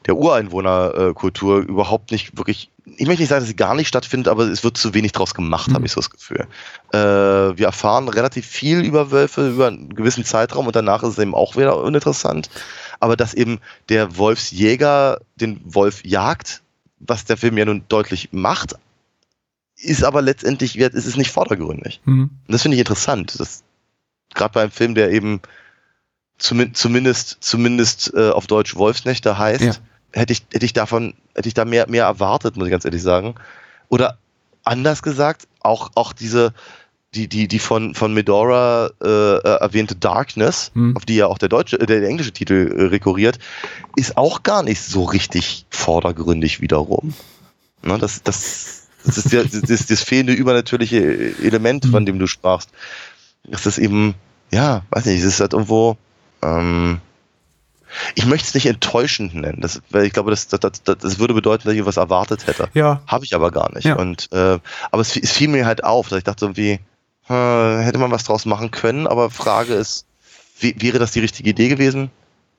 der 0.07 0.15
Ureinwohnerkultur 0.15 1.57
überhaupt 1.59 2.11
nicht 2.11 2.37
wirklich, 2.37 2.71
ich 2.85 3.05
möchte 3.05 3.21
nicht 3.21 3.29
sagen, 3.29 3.41
dass 3.41 3.49
sie 3.49 3.55
gar 3.55 3.75
nicht 3.75 3.89
stattfindet, 3.89 4.29
aber 4.29 4.43
es 4.45 4.63
wird 4.63 4.77
zu 4.77 4.93
wenig 4.93 5.11
draus 5.11 5.33
gemacht, 5.35 5.69
mhm. 5.69 5.73
habe 5.75 5.85
ich 5.85 5.91
so 5.91 5.99
das 5.99 6.09
Gefühl. 6.09 6.47
Äh, 6.93 6.97
wir 6.97 7.65
erfahren 7.65 8.07
relativ 8.07 8.47
viel 8.47 8.79
über 8.79 9.11
Wölfe 9.11 9.49
über 9.49 9.67
einen 9.67 9.93
gewissen 9.93 10.23
Zeitraum 10.23 10.65
und 10.65 10.75
danach 10.75 11.03
ist 11.03 11.09
es 11.09 11.19
eben 11.19 11.35
auch 11.35 11.57
wieder 11.57 11.77
uninteressant. 11.77 12.49
Aber 12.99 13.17
dass 13.17 13.33
eben 13.33 13.59
der 13.89 14.17
Wolfsjäger 14.17 15.19
den 15.35 15.61
Wolf 15.65 16.03
jagt, 16.05 16.61
was 16.99 17.25
der 17.25 17.37
Film 17.37 17.57
ja 17.57 17.65
nun 17.65 17.83
deutlich 17.89 18.29
macht, 18.31 18.75
ist 19.75 20.03
aber 20.03 20.21
letztendlich, 20.21 20.77
ist 20.79 21.05
es 21.05 21.17
nicht 21.17 21.31
vordergründig. 21.31 22.01
Mhm. 22.05 22.21
Und 22.47 22.51
das 22.51 22.61
finde 22.61 22.75
ich 22.75 22.79
interessant. 22.79 23.37
Gerade 24.33 24.53
bei 24.53 24.61
einem 24.61 24.71
Film, 24.71 24.95
der 24.95 25.11
eben 25.11 25.41
zumindest, 26.37 27.37
zumindest 27.41 28.13
äh, 28.15 28.29
auf 28.29 28.47
Deutsch 28.47 28.75
Wolfsnächte 28.75 29.37
heißt, 29.37 29.61
ja. 29.61 29.73
Hätte, 30.13 30.33
ich, 30.33 30.45
hätte 30.51 30.65
ich 30.65 30.73
davon, 30.73 31.13
hätte 31.35 31.47
ich 31.47 31.53
da 31.53 31.65
mehr, 31.65 31.89
mehr 31.89 32.05
erwartet, 32.05 32.57
muss 32.57 32.67
ich 32.67 32.71
ganz 32.71 32.85
ehrlich 32.85 33.01
sagen. 33.01 33.35
Oder 33.89 34.17
anders 34.63 35.01
gesagt, 35.01 35.47
auch, 35.61 35.91
auch 35.95 36.13
diese, 36.13 36.53
die, 37.13 37.27
die, 37.27 37.47
die 37.47 37.59
von, 37.59 37.95
von 37.95 38.13
Medora 38.13 38.91
äh, 39.01 39.39
erwähnte 39.39 39.95
Darkness, 39.95 40.71
hm. 40.73 40.95
auf 40.95 41.05
die 41.05 41.15
ja 41.15 41.27
auch 41.27 41.37
der 41.37 41.49
deutsche, 41.49 41.77
der, 41.77 41.99
der 41.99 42.09
englische 42.09 42.31
Titel 42.31 42.73
äh, 42.77 42.83
rekurriert, 42.83 43.39
ist 43.95 44.17
auch 44.17 44.43
gar 44.43 44.63
nicht 44.63 44.81
so 44.81 45.03
richtig 45.03 45.65
vordergründig 45.69 46.61
wiederum. 46.61 47.13
Ne, 47.83 47.97
das, 47.97 48.23
das, 48.23 48.87
das 49.05 49.17
ist 49.17 49.31
der, 49.31 49.45
das, 49.45 49.85
das 49.85 50.03
fehlende 50.03 50.33
übernatürliche 50.33 51.35
Element, 51.41 51.85
von 51.85 51.99
hm. 51.99 52.05
dem 52.05 52.19
du 52.19 52.27
sprachst. 52.27 52.69
Das 53.43 53.65
ist 53.65 53.77
eben, 53.77 54.15
ja, 54.51 54.83
weiß 54.89 55.05
nicht, 55.05 55.19
es 55.19 55.25
ist 55.25 55.39
halt 55.39 55.53
irgendwo, 55.53 55.97
ähm, 56.41 56.99
ich 58.15 58.25
möchte 58.25 58.47
es 58.47 58.53
nicht 58.53 58.65
enttäuschend 58.65 59.35
nennen, 59.35 59.61
das, 59.61 59.81
weil 59.89 60.05
ich 60.05 60.13
glaube, 60.13 60.31
das, 60.31 60.47
das, 60.47 60.59
das, 60.83 61.19
würde 61.19 61.33
bedeuten, 61.33 61.67
dass 61.67 61.73
ich 61.73 61.85
was 61.85 61.97
erwartet 61.97 62.47
hätte. 62.47 62.69
Ja. 62.73 63.01
Habe 63.07 63.25
ich 63.25 63.35
aber 63.35 63.51
gar 63.51 63.73
nicht. 63.73 63.85
Ja. 63.85 63.95
Und, 63.95 64.31
äh, 64.31 64.59
aber 64.91 65.01
es, 65.01 65.15
es 65.15 65.31
fiel 65.31 65.47
mir 65.47 65.65
halt 65.65 65.83
auf, 65.83 66.09
dass 66.09 66.17
ich 66.19 66.23
dachte 66.23 66.45
irgendwie, 66.45 66.79
hm, 67.23 67.79
hätte 67.79 67.97
man 67.97 68.11
was 68.11 68.23
draus 68.23 68.45
machen 68.45 68.71
können, 68.71 69.07
aber 69.07 69.29
Frage 69.29 69.73
ist, 69.73 70.05
wie, 70.59 70.75
wäre 70.79 70.99
das 70.99 71.11
die 71.11 71.19
richtige 71.19 71.49
Idee 71.49 71.69
gewesen? 71.69 72.09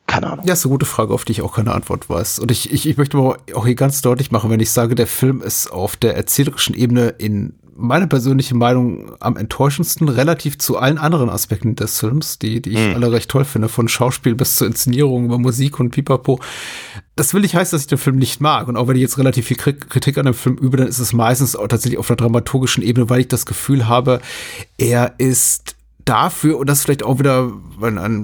Keine 0.06 0.30
Ahnung. 0.30 0.46
Ja, 0.46 0.54
ist 0.54 0.64
eine 0.64 0.72
gute 0.72 0.86
Frage, 0.86 1.12
auf 1.12 1.26
die 1.26 1.32
ich 1.32 1.42
auch 1.42 1.54
keine 1.54 1.72
Antwort 1.72 2.08
weiß. 2.08 2.38
Und 2.38 2.50
ich, 2.50 2.72
ich, 2.72 2.88
ich 2.88 2.96
möchte 2.96 3.18
aber 3.18 3.36
auch 3.54 3.66
hier 3.66 3.74
ganz 3.74 4.00
deutlich 4.00 4.30
machen, 4.30 4.50
wenn 4.50 4.60
ich 4.60 4.70
sage, 4.70 4.94
der 4.94 5.06
Film 5.06 5.42
ist 5.42 5.70
auf 5.70 5.96
der 5.96 6.16
erzählerischen 6.16 6.74
Ebene 6.74 7.08
in 7.18 7.57
meine 7.78 8.08
persönliche 8.08 8.56
Meinung 8.56 9.12
am 9.20 9.36
enttäuschendsten 9.36 10.08
relativ 10.08 10.58
zu 10.58 10.78
allen 10.78 10.98
anderen 10.98 11.30
Aspekten 11.30 11.76
des 11.76 12.00
Films, 12.00 12.38
die, 12.38 12.60
die 12.60 12.70
ich 12.70 12.88
mhm. 12.88 12.94
alle 12.94 13.12
recht 13.12 13.30
toll 13.30 13.44
finde, 13.44 13.68
von 13.68 13.86
Schauspiel 13.86 14.34
bis 14.34 14.56
zur 14.56 14.66
Inszenierung 14.66 15.26
über 15.26 15.38
Musik 15.38 15.78
und 15.78 15.90
Pipapo. 15.90 16.40
Das 17.14 17.32
will 17.34 17.40
nicht 17.42 17.54
heißen, 17.54 17.76
dass 17.76 17.82
ich 17.82 17.88
den 17.88 17.98
Film 17.98 18.16
nicht 18.16 18.40
mag. 18.40 18.66
Und 18.66 18.76
auch 18.76 18.88
wenn 18.88 18.96
ich 18.96 19.02
jetzt 19.02 19.18
relativ 19.18 19.46
viel 19.46 19.56
Kritik 19.56 20.18
an 20.18 20.26
dem 20.26 20.34
Film 20.34 20.56
übe, 20.56 20.76
dann 20.76 20.88
ist 20.88 20.98
es 20.98 21.12
meistens 21.12 21.54
auch 21.54 21.68
tatsächlich 21.68 21.98
auf 21.98 22.08
der 22.08 22.16
dramaturgischen 22.16 22.82
Ebene, 22.82 23.08
weil 23.08 23.20
ich 23.20 23.28
das 23.28 23.46
Gefühl 23.46 23.86
habe, 23.86 24.20
er 24.76 25.14
ist 25.18 25.76
dafür, 26.08 26.58
und 26.58 26.68
das 26.68 26.78
ist 26.78 26.84
vielleicht 26.84 27.02
auch 27.02 27.18
wieder 27.18 27.52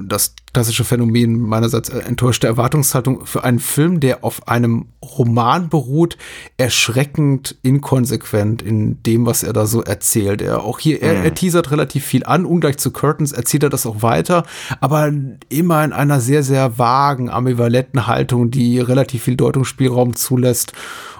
das 0.07 0.35
klassische 0.53 0.85
Phänomen 0.85 1.39
meinerseits 1.39 1.89
äh, 1.89 1.99
enttäuschte 1.99 2.47
Erwartungshaltung, 2.47 3.25
für 3.25 3.43
einen 3.43 3.59
Film, 3.59 3.99
der 3.99 4.23
auf 4.23 4.47
einem 4.47 4.87
Roman 5.03 5.69
beruht, 5.69 6.17
erschreckend 6.57 7.57
inkonsequent 7.61 8.61
in 8.61 9.03
dem, 9.03 9.25
was 9.25 9.43
er 9.43 9.53
da 9.53 9.65
so 9.65 9.83
erzählt. 9.83 10.41
Er 10.41 10.63
auch 10.63 10.79
hier, 10.79 11.01
er, 11.01 11.23
er 11.23 11.31
mhm. 11.31 11.35
teasert 11.35 11.71
relativ 11.71 12.05
viel 12.05 12.25
an, 12.25 12.45
ungleich 12.45 12.77
zu 12.77 12.91
Curtains 12.91 13.33
erzählt 13.33 13.63
er 13.63 13.69
das 13.69 13.85
auch 13.85 14.01
weiter, 14.01 14.45
aber 14.79 15.11
immer 15.49 15.83
in 15.83 15.93
einer 15.93 16.21
sehr, 16.21 16.41
sehr 16.41 16.77
vagen, 16.77 17.29
ambivalenten 17.29 18.07
Haltung, 18.07 18.49
die 18.49 18.79
relativ 18.79 19.23
viel 19.23 19.35
Deutungsspielraum 19.35 20.15
zulässt. 20.15 20.73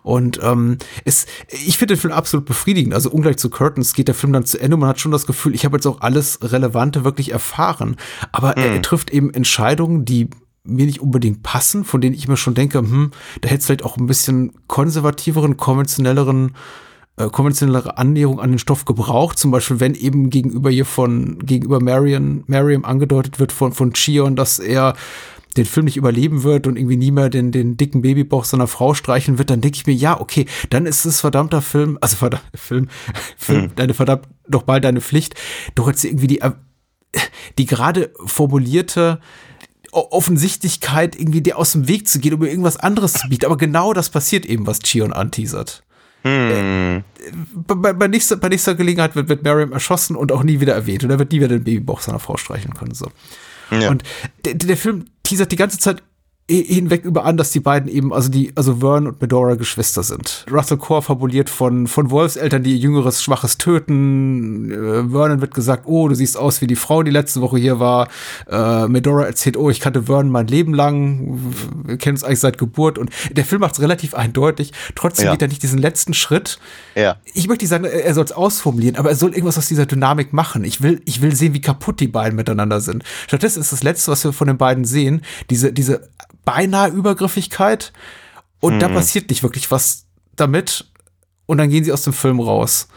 Und 0.06 0.40
ähm, 0.44 0.78
es, 1.04 1.26
ich 1.50 1.80
finde 1.80 1.96
den 1.96 2.00
Film 2.00 2.14
absolut 2.14 2.46
befriedigend. 2.46 2.94
Also 2.94 3.10
ungleich 3.10 3.38
zu 3.38 3.50
Curtains 3.50 3.96
geht 3.96 4.08
der 4.08 4.14
Film 4.14 4.34
dann 4.34 4.46
zu 4.46 4.62
Ende. 4.62 4.78
Man 4.78 4.88
hat 4.88 5.00
schon 5.00 5.12
das 5.12 5.26
Gefühl, 5.26 5.56
ich 5.56 5.66
habe 5.66 5.78
jetzt 5.78 5.88
auch 5.88 6.02
alles 6.02 6.38
Relevante 6.44 7.04
wirklich 7.04 7.32
erfahren. 7.32 7.96
Aber 8.32 8.50
mhm. 8.50 8.64
er, 8.64 8.72
er 8.74 8.82
trifft 8.84 9.10
eben 9.10 9.34
Entscheidungen, 9.34 10.06
die 10.06 10.30
mir 10.64 10.86
nicht 10.86 11.02
unbedingt 11.02 11.42
passen, 11.42 11.84
von 11.84 12.02
denen 12.02 12.14
ich 12.14 12.28
mir 12.28 12.38
schon 12.38 12.54
denke, 12.54 12.78
hm, 12.78 13.12
da 13.42 13.50
hätte 13.50 13.62
es 13.62 13.66
vielleicht 13.66 13.84
auch 13.84 13.98
ein 13.98 14.06
bisschen 14.06 14.52
konservativeren, 14.68 15.58
konventionelleren 15.58 16.52
äh, 17.18 17.30
konventionellere 17.30 17.98
Annäherung 17.98 18.40
an 18.40 18.52
den 18.52 18.60
Stoff 18.60 18.86
gebraucht. 18.86 19.40
Zum 19.40 19.50
Beispiel, 19.50 19.80
wenn 19.80 19.96
eben 19.96 20.30
gegenüber 20.30 20.70
hier 20.70 20.86
von, 20.86 21.40
gegenüber 21.40 21.82
Marion, 21.82 22.44
Mariam 22.46 22.86
angedeutet 22.86 23.40
wird 23.40 23.52
von, 23.52 23.72
von 23.72 23.94
Chion, 23.94 24.36
dass 24.36 24.60
er 24.60 24.96
den 25.58 25.66
Film 25.66 25.86
nicht 25.86 25.98
überleben 25.98 26.44
wird 26.44 26.68
und 26.68 26.78
irgendwie 26.78 26.98
nie 26.98 27.12
mehr 27.12 27.30
den, 27.30 27.52
den 27.52 27.78
dicken 27.78 28.02
Babybauch 28.02 28.46
seiner 28.46 28.68
Frau 28.68 28.94
streichen 28.94 29.38
wird, 29.38 29.50
dann 29.50 29.62
denke 29.62 29.78
ich 29.78 29.88
mir, 29.88 29.94
ja, 29.94 30.20
okay, 30.20 30.46
dann 30.70 30.86
ist 30.86 31.06
es 31.06 31.22
verdammter 31.22 31.62
Film, 31.62 31.98
also 32.02 32.18
verdammter 32.18 32.48
Film, 32.58 32.90
Film, 33.38 33.64
hm. 33.64 33.76
deine 33.76 33.94
verdammt 33.94 34.28
doch 34.48 34.64
bald 34.64 34.84
deine 34.84 35.02
Pflicht, 35.02 35.36
doch 35.76 35.88
jetzt 35.88 36.04
irgendwie 36.04 36.28
die, 36.28 36.42
die 37.58 37.66
gerade 37.66 38.12
formulierte 38.26 39.20
Offensichtlichkeit 39.92 41.18
irgendwie 41.18 41.42
dir 41.42 41.58
aus 41.58 41.72
dem 41.72 41.88
Weg 41.88 42.08
zu 42.08 42.20
gehen, 42.20 42.34
um 42.34 42.42
mir 42.42 42.50
irgendwas 42.50 42.78
anderes 42.78 43.14
zu 43.14 43.30
bieten. 43.30 43.46
Aber 43.46 43.58
genau 43.58 43.94
das 43.94 44.10
passiert 44.10 44.46
eben, 44.46 44.68
was 44.68 44.80
Chion 44.80 45.14
anteasert. 45.14 45.84
Hm. 46.24 46.52
Äh, 46.52 47.04
bei, 47.54 47.94
bei, 47.94 48.08
nächster, 48.08 48.36
bei 48.36 48.50
nächster 48.50 48.76
Gelegenheit 48.76 49.16
wird, 49.16 49.30
wird 49.30 49.44
Miriam 49.44 49.72
erschossen 49.72 50.16
und 50.16 50.32
auch 50.32 50.44
nie 50.44 50.60
wieder 50.60 50.74
erwähnt. 50.74 51.04
Und 51.04 51.12
er 51.12 51.20
wird 51.20 51.32
nie 51.32 51.38
wieder 51.38 51.50
den 51.50 51.64
Babybauch 51.64 52.02
seiner 52.02 52.20
Frau 52.20 52.36
streicheln 52.36 52.74
können. 52.74 52.94
So. 52.94 53.10
Ja. 53.72 53.90
Und 53.90 54.04
der, 54.44 54.56
der 54.56 54.78
Film 54.78 55.06
teasert 55.24 55.52
die 55.52 55.56
ganze 55.56 55.80
Zeit 55.80 56.04
hinweg 56.48 57.06
über 57.06 57.26
an, 57.26 57.38
dass 57.38 57.50
die 57.50 57.60
beiden 57.60 57.90
eben, 57.90 58.14
also 58.14 58.30
die, 58.30 58.52
also 58.54 58.76
Vern 58.76 59.08
und 59.08 59.20
Medora 59.20 59.56
Geschwister 59.56 60.04
sind. 60.04 60.46
Russell 60.52 60.78
Core 60.78 61.02
fabuliert 61.02 61.50
von, 61.50 61.88
von 61.88 62.12
Wolfseltern, 62.12 62.62
die 62.62 62.74
ihr 62.74 62.78
jüngeres, 62.78 63.24
schwaches 63.24 63.58
töten. 63.58 64.72
Äh, 64.72 65.10
Vernon 65.10 65.42
wird 65.42 65.56
gesagt, 65.56 65.86
oh, 65.88 66.08
du 66.08 66.14
siehst 66.14 66.38
aus 66.38 66.62
wie 66.62 66.68
die 66.68 66.76
Frau, 66.76 67.02
die 67.02 67.10
letzte 67.10 67.42
Woche 67.42 67.58
hier 67.58 67.80
war. 67.80 68.10
Äh, 68.48 68.88
Medora 68.88 69.26
erzählt, 69.26 69.58
oh, 69.58 69.72
ich 69.72 69.80
kannte 69.80 70.04
Vernon 70.04 70.30
mein 70.30 70.46
Leben 70.46 70.76
lang. 70.76 71.40
Wir 71.84 71.98
kennen 71.98 72.16
uns 72.16 72.24
eigentlich 72.24 72.42
seit 72.42 72.60
Geburt. 72.60 73.00
Und 73.00 73.10
der 73.32 73.44
Film 73.44 73.62
macht 73.62 73.74
es 73.74 73.82
relativ 73.82 74.14
eindeutig. 74.14 74.72
Trotzdem 74.94 75.26
ja. 75.26 75.32
geht 75.32 75.42
er 75.42 75.48
nicht 75.48 75.64
diesen 75.64 75.80
letzten 75.80 76.14
Schritt. 76.14 76.60
Ja. 76.94 77.16
Ich 77.34 77.48
möchte 77.48 77.64
nicht 77.64 77.72
sagen, 77.72 77.86
er 77.86 78.14
soll 78.14 78.26
es 78.26 78.32
ausformulieren, 78.32 78.98
aber 78.98 79.10
er 79.10 79.16
soll 79.16 79.32
irgendwas 79.32 79.58
aus 79.58 79.68
dieser 79.68 79.88
Dynamik 79.88 80.32
machen. 80.32 80.64
Ich 80.64 80.84
will, 80.84 81.02
ich 81.06 81.24
will 81.24 81.36
sehen, 81.36 81.56
wie 81.56 81.62
kaputt 81.62 82.00
die 82.00 82.08
beiden 82.08 82.36
miteinander 82.36 82.82
sind. 82.82 83.04
Stattdessen 83.26 83.62
ist 83.62 83.72
das 83.72 83.82
Letzte, 83.82 84.12
was 84.12 84.24
wir 84.24 84.32
von 84.32 84.48
den 84.48 84.58
beiden 84.58 84.86
sehen, 84.86 85.22
diese, 85.50 85.74
diese 85.74 86.08
beinahe 86.46 86.90
Übergriffigkeit 86.90 87.92
und 88.60 88.74
hm. 88.74 88.80
da 88.80 88.90
passiert 88.90 89.30
nicht 89.30 89.44
wirklich 89.44 89.72
was 89.72 90.06
damit 90.36 90.86
und 91.46 91.58
dann 91.58 91.70
gehen 91.70 91.84
sie 91.84 91.92
aus 91.92 92.04
dem 92.04 92.14
Film 92.14 92.40
raus. 92.40 92.88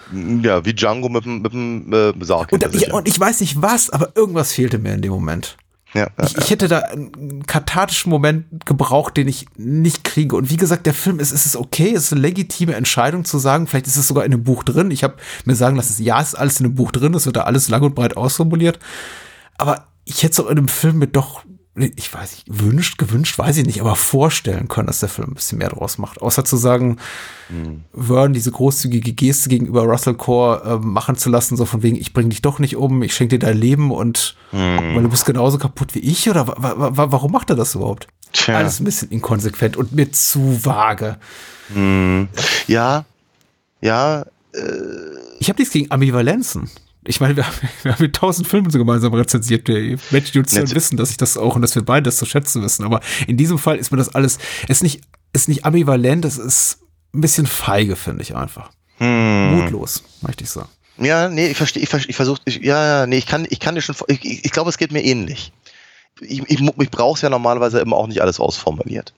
Ja, 0.42 0.64
wie 0.64 0.74
Django 0.74 1.08
mit 1.08 1.24
dem, 1.24 1.42
mit 1.42 1.52
dem 1.52 1.92
äh, 1.92 2.12
Sarg. 2.24 2.52
Und, 2.52 2.74
ich, 2.74 2.92
und 2.92 3.08
ich 3.08 3.18
weiß 3.18 3.40
nicht 3.40 3.60
was, 3.60 3.90
aber 3.90 4.16
irgendwas 4.16 4.52
fehlte 4.52 4.78
mir 4.78 4.94
in 4.94 5.02
dem 5.02 5.12
Moment. 5.12 5.56
Ja, 5.94 6.00
ja, 6.00 6.26
ich, 6.26 6.36
ich, 6.36 6.50
hätte 6.50 6.68
da 6.68 6.80
einen 6.80 7.46
kathartischen 7.46 8.10
Moment 8.10 8.66
gebraucht, 8.66 9.16
den 9.16 9.26
ich 9.26 9.46
nicht 9.56 10.04
kriege. 10.04 10.36
Und 10.36 10.50
wie 10.50 10.58
gesagt, 10.58 10.84
der 10.84 10.92
Film 10.92 11.18
ist, 11.18 11.32
ist 11.32 11.46
es 11.46 11.56
okay, 11.56 11.94
es 11.94 12.04
ist 12.04 12.12
eine 12.12 12.20
legitime 12.20 12.74
Entscheidung 12.74 13.24
zu 13.24 13.38
sagen, 13.38 13.66
vielleicht 13.66 13.86
ist 13.86 13.96
es 13.96 14.06
sogar 14.06 14.24
in 14.26 14.32
einem 14.32 14.44
Buch 14.44 14.64
drin. 14.64 14.90
Ich 14.90 15.02
habe 15.02 15.16
mir 15.46 15.54
sagen 15.54 15.76
lassen, 15.76 16.02
ja, 16.02 16.20
es 16.20 16.28
ist 16.28 16.34
alles 16.34 16.60
in 16.60 16.66
einem 16.66 16.74
Buch 16.74 16.92
drin, 16.92 17.14
es 17.14 17.24
wird 17.24 17.36
da 17.36 17.44
alles 17.44 17.68
lang 17.70 17.82
und 17.82 17.94
breit 17.94 18.18
ausformuliert. 18.18 18.78
Aber 19.56 19.86
ich 20.04 20.22
hätte 20.22 20.32
es 20.32 20.40
auch 20.40 20.50
in 20.50 20.58
einem 20.58 20.68
Film 20.68 20.98
mit 20.98 21.16
doch 21.16 21.42
ich 21.80 22.12
weiß 22.12 22.32
nicht, 22.32 22.44
wünscht, 22.48 22.98
gewünscht, 22.98 23.38
weiß 23.38 23.56
ich 23.59 23.66
nicht, 23.66 23.80
aber 23.80 23.96
vorstellen 23.96 24.68
können, 24.68 24.86
dass 24.86 25.00
der 25.00 25.09
Film 25.09 25.28
ein 25.28 25.34
bisschen 25.34 25.59
mehr 25.59 25.70
draus 25.70 25.98
macht. 25.98 26.20
Außer 26.20 26.44
zu 26.44 26.56
sagen, 26.56 26.98
mhm. 27.48 27.84
Vern 27.94 28.32
diese 28.32 28.50
großzügige 28.50 29.12
Geste 29.12 29.48
gegenüber 29.48 29.82
Russell 29.82 30.14
Core 30.14 30.62
äh, 30.64 30.84
machen 30.84 31.16
zu 31.16 31.30
lassen, 31.30 31.56
so 31.56 31.64
von 31.64 31.82
wegen, 31.82 31.96
ich 31.96 32.12
bring 32.12 32.30
dich 32.30 32.42
doch 32.42 32.59
nicht 32.59 32.76
um, 32.76 33.02
ich 33.02 33.14
schenke 33.14 33.38
dir 33.38 33.46
dein 33.46 33.59
Leben 33.59 33.90
und 33.90 34.36
mhm. 34.52 34.94
weil 34.94 35.02
du 35.02 35.09
bist 35.09 35.26
genauso 35.26 35.59
kaputt 35.59 35.94
wie 35.94 36.00
ich 36.00 36.28
oder 36.28 36.46
warum 36.46 37.32
macht 37.32 37.50
er 37.50 37.56
das 37.56 37.74
überhaupt? 37.74 38.09
Tja. 38.32 38.56
Alles 38.56 38.80
ein 38.80 38.84
bisschen 38.84 39.10
inkonsequent 39.10 39.76
und 39.76 39.92
mir 39.92 40.12
zu 40.12 40.64
vage. 40.64 41.18
Mhm. 41.70 42.28
Ja, 42.66 43.05
ja. 43.80 44.22
Äh. 44.52 44.59
Ich 45.40 45.48
habe 45.48 45.59
nichts 45.59 45.72
gegen 45.72 45.90
Ambivalenzen 45.90 46.70
ich 47.04 47.20
meine, 47.20 47.36
wir 47.36 47.46
haben, 47.46 47.56
wir 47.82 47.92
haben 47.92 48.12
tausend 48.12 48.48
Filme 48.48 48.70
so 48.70 48.78
gemeinsam 48.78 49.14
rezensiert. 49.14 49.68
Die 49.68 49.96
Menschen, 50.10 50.32
die 50.32 50.38
uns 50.40 50.52
ja 50.52 50.68
wissen, 50.70 50.96
dass 50.96 51.10
ich 51.10 51.16
das 51.16 51.36
auch 51.36 51.56
und 51.56 51.62
dass 51.62 51.74
wir 51.74 51.82
beide 51.82 52.04
das 52.04 52.16
zu 52.16 52.26
schätzen 52.26 52.62
wissen. 52.62 52.84
Aber 52.84 53.00
in 53.26 53.36
diesem 53.36 53.58
Fall 53.58 53.76
ist 53.76 53.90
mir 53.90 53.98
das 53.98 54.14
alles, 54.14 54.38
ist 54.68 54.82
nicht, 54.82 55.02
ist 55.32 55.48
nicht 55.48 55.64
ambivalent, 55.64 56.24
es 56.24 56.38
ist 56.38 56.78
ein 57.14 57.20
bisschen 57.20 57.46
feige, 57.46 57.96
finde 57.96 58.22
ich 58.22 58.36
einfach. 58.36 58.70
Hm. 58.98 59.56
Mutlos, 59.56 60.02
möchte 60.22 60.44
ich 60.44 60.50
sagen. 60.50 60.68
Ja, 60.98 61.28
nee, 61.28 61.46
ich 61.46 61.56
verstehe, 61.56 61.82
ich, 61.82 62.08
ich 62.08 62.16
versuche, 62.16 62.40
ja, 62.46 63.00
ja, 63.00 63.06
nee, 63.06 63.18
ich 63.18 63.26
kann, 63.26 63.46
ich 63.48 63.60
kann 63.60 63.76
dir 63.76 63.82
schon, 63.82 63.94
ich, 64.08 64.44
ich, 64.44 64.50
glaube, 64.50 64.68
es 64.68 64.78
geht 64.78 64.90
mir 64.90 65.04
ähnlich. 65.04 65.52
Ich, 66.20 66.40
ich, 66.48 66.60
ich 66.60 66.90
brauche 66.90 67.14
es 67.14 67.22
ja 67.22 67.30
normalerweise 67.30 67.78
immer 67.78 67.96
auch 67.96 68.08
nicht 68.08 68.20
alles 68.20 68.40
ausformuliert. 68.40 69.14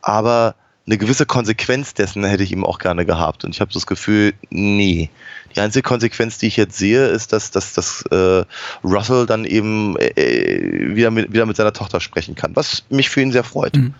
Aber 0.00 0.56
eine 0.86 0.98
gewisse 0.98 1.26
Konsequenz 1.26 1.94
dessen 1.94 2.24
hätte 2.24 2.42
ich 2.42 2.50
ihm 2.50 2.64
auch 2.64 2.80
gerne 2.80 3.06
gehabt. 3.06 3.44
Und 3.44 3.54
ich 3.54 3.60
habe 3.60 3.72
das 3.72 3.86
Gefühl, 3.86 4.34
nee. 4.50 5.10
Die 5.56 5.60
einzige 5.60 5.82
Konsequenz, 5.82 6.38
die 6.38 6.46
ich 6.46 6.56
jetzt 6.56 6.76
sehe, 6.76 7.06
ist, 7.06 7.32
dass, 7.32 7.50
dass, 7.50 7.72
dass 7.72 8.02
äh, 8.10 8.44
Russell 8.84 9.26
dann 9.26 9.44
eben 9.44 9.96
äh, 9.98 10.94
wieder, 10.94 11.10
mit, 11.10 11.32
wieder 11.32 11.46
mit 11.46 11.56
seiner 11.56 11.72
Tochter 11.72 12.00
sprechen 12.00 12.34
kann, 12.34 12.56
was 12.56 12.84
mich 12.90 13.10
für 13.10 13.20
ihn 13.20 13.32
sehr 13.32 13.44
freut. 13.44 13.76
Mhm. 13.76 13.94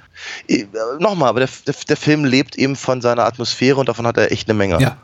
Äh, 0.49 0.67
Nochmal, 0.99 1.29
aber 1.29 1.41
der, 1.41 1.49
der, 1.67 1.75
der 1.89 1.97
Film 1.97 2.25
lebt 2.25 2.57
eben 2.57 2.77
von 2.77 3.01
seiner 3.01 3.25
Atmosphäre 3.25 3.77
und 3.79 3.89
davon 3.89 4.07
hat 4.07 4.17
er 4.17 4.33
echt 4.33 4.49
eine 4.49 4.57
Menge. 4.57 4.81
Ja. 4.81 4.97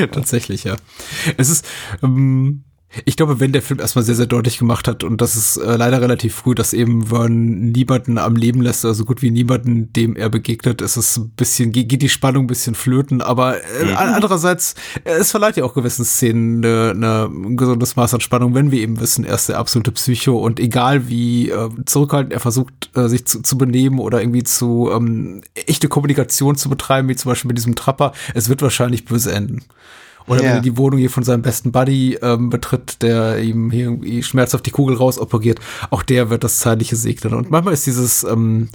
Tatsächlich, 0.12 0.64
ja. 0.64 0.76
Es 1.36 1.50
ist, 1.50 1.66
ähm, 2.02 2.64
ich 3.04 3.16
glaube, 3.16 3.38
wenn 3.38 3.52
der 3.52 3.62
Film 3.62 3.78
erstmal 3.78 4.04
sehr, 4.04 4.16
sehr 4.16 4.26
deutlich 4.26 4.58
gemacht 4.58 4.88
hat, 4.88 5.04
und 5.04 5.20
das 5.20 5.36
ist 5.36 5.56
äh, 5.58 5.76
leider 5.76 6.00
relativ 6.00 6.34
früh, 6.34 6.56
dass 6.56 6.72
eben 6.72 7.06
Vern 7.06 7.70
niemanden 7.70 8.18
am 8.18 8.34
Leben 8.34 8.62
lässt, 8.62 8.84
also 8.84 9.04
gut 9.04 9.22
wie 9.22 9.30
niemanden, 9.30 9.92
dem 9.92 10.16
er 10.16 10.28
begegnet, 10.28 10.80
ist 10.80 10.96
es 10.96 11.16
ein 11.16 11.30
bisschen, 11.30 11.70
geht 11.70 12.02
die 12.02 12.08
Spannung 12.08 12.44
ein 12.44 12.48
bisschen 12.48 12.74
flöten, 12.74 13.22
aber 13.22 13.62
äh, 13.62 13.84
mhm. 13.84 13.96
andererseits, 13.96 14.74
äh, 15.04 15.12
es 15.12 15.30
verleiht 15.30 15.56
ja 15.56 15.64
auch 15.64 15.74
gewissen 15.74 16.04
Szenen 16.04 16.64
eine, 16.64 16.90
eine, 16.90 17.24
ein 17.26 17.56
gesundes 17.56 17.94
Maß 17.94 18.14
an 18.14 18.20
Spannung, 18.20 18.54
wenn 18.54 18.72
wir 18.72 18.80
eben 18.80 18.98
wissen, 18.98 19.24
er 19.24 19.36
ist 19.36 19.48
der 19.48 19.58
absolute 19.58 19.92
Psycho 19.92 20.36
und 20.38 20.58
egal 20.58 21.08
wie 21.08 21.50
äh, 21.50 21.68
zurückhaltend 21.86 22.32
er 22.32 22.40
versucht, 22.40 22.90
äh, 22.96 23.08
sich 23.08 23.24
zu, 23.24 23.42
zu 23.42 23.56
benehmen 23.56 24.00
oder 24.00 24.20
irgendwie 24.20 24.42
zu 24.42 24.90
ähm, 24.92 25.42
echte 25.54 25.88
Kommunikation 25.88 26.56
zu 26.56 26.68
betreiben, 26.68 27.08
wie 27.08 27.16
zum 27.16 27.30
Beispiel 27.30 27.48
mit 27.48 27.58
diesem 27.58 27.76
Trapper, 27.76 28.12
es 28.34 28.48
wird 28.48 28.62
wahrscheinlich 28.62 29.04
böse 29.04 29.32
enden. 29.32 29.62
Oder 30.26 30.42
Ja. 30.42 30.48
wenn 30.50 30.56
er 30.56 30.60
die 30.62 30.76
Wohnung 30.76 30.98
hier 30.98 31.10
von 31.10 31.22
seinem 31.24 31.42
besten 31.42 31.72
Buddy 31.72 32.18
ähm, 32.22 32.50
betritt, 32.50 33.02
der 33.02 33.38
ihm 33.38 33.70
hier 33.70 33.84
irgendwie 33.84 34.22
schmerzhaft 34.22 34.66
die 34.66 34.70
Kugel 34.70 34.96
rausoperiert, 34.96 35.60
auch 35.90 36.02
der 36.02 36.30
wird 36.30 36.44
das 36.44 36.58
Zeitliche 36.58 36.96
segnen. 36.96 37.34
Und 37.34 37.50
manchmal 37.50 37.74
ist 37.74 37.86
dieses 37.86 38.22
ähm, 38.24 38.68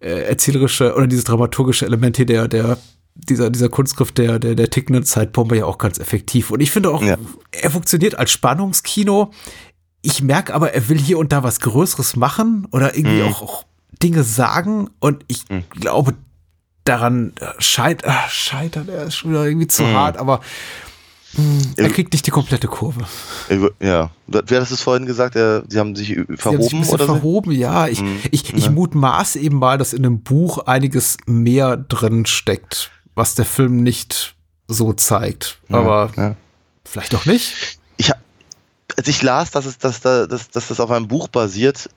äh, 0.00 0.22
erzählerische 0.24 0.94
oder 0.94 1.06
dieses 1.06 1.24
dramaturgische 1.24 1.86
Element 1.86 2.16
hier 2.16 2.26
der, 2.26 2.48
der 2.48 2.78
dieser, 3.14 3.50
dieser 3.50 3.68
Kunstgriff 3.68 4.10
der, 4.12 4.38
der, 4.38 4.54
der 4.54 4.70
tickenden 4.70 5.04
Zeitbombe 5.04 5.56
ja 5.58 5.66
auch 5.66 5.76
ganz 5.78 5.98
effektiv. 5.98 6.50
Und 6.50 6.60
ich 6.60 6.70
finde 6.70 6.90
auch, 6.90 7.02
Ja. 7.02 7.18
er 7.50 7.70
funktioniert 7.70 8.14
als 8.18 8.30
Spannungskino. 8.30 9.30
Ich 10.00 10.22
merke 10.22 10.54
aber, 10.54 10.72
er 10.72 10.88
will 10.88 10.98
hier 10.98 11.18
und 11.18 11.30
da 11.30 11.42
was 11.42 11.60
Größeres 11.60 12.16
machen 12.16 12.66
oder 12.72 12.96
irgendwie 12.96 13.20
Mhm. 13.22 13.28
auch, 13.28 13.42
auch 13.42 13.64
Dinge 14.02 14.22
sagen. 14.24 14.88
Und 14.98 15.24
ich 15.28 15.44
Mhm. 15.50 15.64
glaube, 15.78 16.14
daran 16.84 17.32
äh, 17.40 17.46
scheit, 17.58 18.04
äh, 18.04 18.10
scheitert 18.28 18.88
er 18.88 19.04
ist 19.04 19.16
schon 19.16 19.30
wieder 19.30 19.44
irgendwie 19.46 19.66
zu 19.68 19.82
Mhm. 19.84 19.94
hart, 19.94 20.16
aber 20.18 20.40
mh, 21.34 21.62
er 21.76 21.86
Ja. 21.86 21.90
kriegt 21.92 22.12
nicht 22.12 22.26
die 22.26 22.30
komplette 22.30 22.66
Kurve. 22.68 23.04
Ja. 23.80 24.10
Wer 24.26 24.60
hat 24.60 24.70
es 24.70 24.80
vorhin 24.82 25.06
gesagt? 25.06 25.36
Er, 25.36 25.62
sie 25.68 25.78
haben 25.78 25.94
sich 25.96 26.08
Sie 26.08 26.14
haben 26.18 26.26
sich 26.28 26.40
verhoben 26.40 26.84
oder 26.88 27.04
verhoben, 27.06 27.52
ja. 27.52 27.86
Ich, 27.88 28.00
Mhm. 28.02 28.18
ich, 28.30 28.52
ich 28.54 28.64
Ja. 28.64 28.70
mutmaß 28.70 29.36
eben 29.36 29.58
mal, 29.58 29.78
dass 29.78 29.92
in 29.92 30.02
dem 30.02 30.20
Buch 30.22 30.58
einiges 30.66 31.16
mehr 31.26 31.76
drin 31.76 32.26
steckt, 32.26 32.90
was 33.14 33.34
der 33.34 33.44
Film 33.44 33.82
nicht 33.82 34.34
so 34.68 34.92
zeigt. 34.92 35.58
Aber 35.70 36.10
Ja. 36.16 36.34
vielleicht 36.84 37.14
auch 37.14 37.26
nicht. 37.26 37.78
Ich, 37.96 38.10
als 38.96 39.06
ich 39.08 39.22
las, 39.22 39.50
dass, 39.52 39.66
es, 39.66 39.78
dass, 39.78 40.00
da- 40.00 40.26
dass, 40.26 40.50
dass 40.50 40.68
das 40.68 40.80
auf 40.80 40.90
einem 40.90 41.08
Buch 41.08 41.28
basiert, 41.28 41.88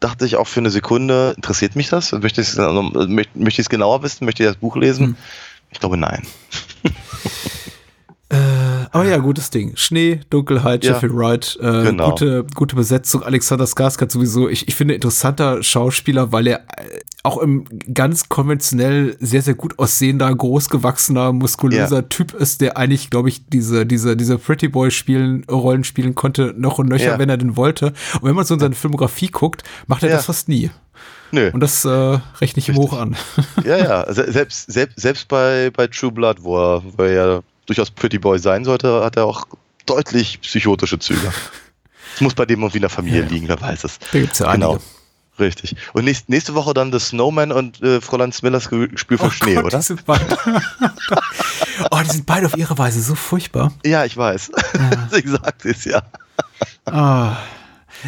dachte 0.00 0.26
ich 0.26 0.36
auch 0.36 0.46
für 0.46 0.60
eine 0.60 0.70
Sekunde, 0.70 1.32
interessiert 1.36 1.76
mich 1.76 1.88
das? 1.88 2.12
Möchte 2.12 2.40
ich 2.40 2.48
es 2.48 2.58
also, 2.58 2.82
möchte, 2.82 3.38
möchte 3.38 3.62
genauer 3.64 4.02
wissen? 4.02 4.24
Möchte 4.24 4.42
ich 4.42 4.48
das 4.48 4.56
Buch 4.56 4.76
lesen? 4.76 5.06
Hm. 5.06 5.16
Ich 5.70 5.80
glaube, 5.80 5.96
nein. 5.96 6.22
Äh, 8.28 8.36
aber 8.90 9.04
ja, 9.04 9.18
gutes 9.18 9.50
Ding. 9.50 9.72
Schnee, 9.76 10.20
Dunkelheit, 10.30 10.84
Ja. 10.84 10.92
Jeffrey 10.94 11.10
Wright, 11.14 11.56
äh, 11.60 11.84
Genau. 11.84 12.10
gute, 12.10 12.44
gute 12.54 12.74
Besetzung. 12.74 13.22
Alexander 13.22 13.64
Skarsgård 13.66 14.10
sowieso, 14.10 14.48
ich, 14.48 14.66
ich 14.66 14.74
finde, 14.74 14.94
interessanter 14.94 15.62
Schauspieler, 15.62 16.32
weil 16.32 16.48
er 16.48 16.58
äh, 16.60 16.98
auch 17.22 17.38
im 17.38 17.64
ganz 17.94 18.28
konventionell 18.28 19.16
sehr, 19.20 19.42
sehr 19.42 19.54
gut 19.54 19.78
aussehender, 19.78 20.34
großgewachsener, 20.34 21.32
muskulöser 21.32 21.96
Ja. 21.96 22.02
Typ 22.02 22.34
ist, 22.34 22.60
der 22.60 22.76
eigentlich, 22.76 23.10
glaube 23.10 23.28
ich, 23.28 23.46
diese, 23.48 23.86
diese, 23.86 24.16
diese 24.16 24.38
Pretty 24.38 24.68
Boy 24.68 24.90
spielen, 24.90 25.44
Rollen 25.48 25.84
spielen 25.84 26.16
konnte, 26.16 26.52
noch 26.56 26.78
und 26.78 26.88
nöcher, 26.88 27.12
Ja. 27.12 27.18
wenn 27.20 27.28
er 27.28 27.36
denn 27.36 27.56
wollte. 27.56 27.92
Und 28.20 28.24
wenn 28.24 28.34
man 28.34 28.44
so 28.44 28.54
in 28.54 28.60
seine 28.60 28.74
Filmografie 28.74 29.28
guckt, 29.28 29.62
macht 29.86 30.02
er 30.02 30.08
das 30.10 30.26
fast 30.26 30.48
nie. 30.48 30.70
Nö. 31.32 31.50
Und 31.52 31.60
das 31.60 31.84
äh, 31.84 31.88
rechne 32.40 32.58
ich 32.58 32.68
ihm 32.68 32.76
hoch 32.76 32.92
an. 32.98 33.16
Ja, 33.64 33.76
ja. 33.78 34.06
Se- 34.12 34.30
Selbst, 34.32 34.70
selbst, 34.72 34.98
selbst 35.00 35.28
bei, 35.28 35.70
bei 35.76 35.86
True 35.88 36.10
Blood, 36.12 36.42
wo 36.42 36.56
er, 36.58 36.82
wo 36.96 37.02
er 37.04 37.12
ja 37.12 37.40
durchaus 37.66 37.90
Pretty 37.90 38.18
Boy 38.18 38.38
sein 38.38 38.64
sollte, 38.64 39.02
hat 39.04 39.16
er 39.16 39.24
auch 39.26 39.46
deutlich 39.86 40.40
psychotische 40.40 40.98
Züge. 40.98 41.32
Es 42.14 42.22
muss 42.22 42.34
bei 42.34 42.46
dem 42.46 42.60
irgendwie 42.60 42.78
in 42.78 42.82
der 42.82 42.88
Familie 42.88 43.20
Ja. 43.24 43.28
liegen, 43.28 43.46
wer 43.46 43.60
weiß 43.60 43.84
es. 43.84 43.98
Da 44.10 44.18
gibt's 44.18 44.38
ja 44.38 44.50
Genau. 44.52 44.70
einige. 44.70 44.84
Richtig. 45.38 45.76
Und 45.92 46.04
nächst, 46.06 46.30
nächste 46.30 46.54
Woche 46.54 46.72
dann 46.72 46.90
The 46.90 46.98
Snowman 46.98 47.52
und 47.52 47.82
äh, 47.82 48.00
Fräulein 48.00 48.32
Smillers 48.32 48.64
Spiel 48.64 49.18
für 49.18 49.24
Oh 49.26 49.28
Schnee, 49.30 49.56
Gott, 49.56 49.66
oder? 49.66 49.78
Die 49.80 49.84
sind 49.84 50.06
beide, 50.06 50.24
oh, 51.90 51.98
die 52.02 52.10
sind 52.10 52.24
beide 52.24 52.46
auf 52.46 52.56
ihre 52.56 52.78
Weise 52.78 53.02
so 53.02 53.14
furchtbar. 53.14 53.70
Ja, 53.84 54.06
ich 54.06 54.16
weiß. 54.16 54.50
Deswegen 55.10 55.30
sagte 55.42 55.68
es 55.68 55.84
ja. 55.84 56.02
Ah. 56.86 57.36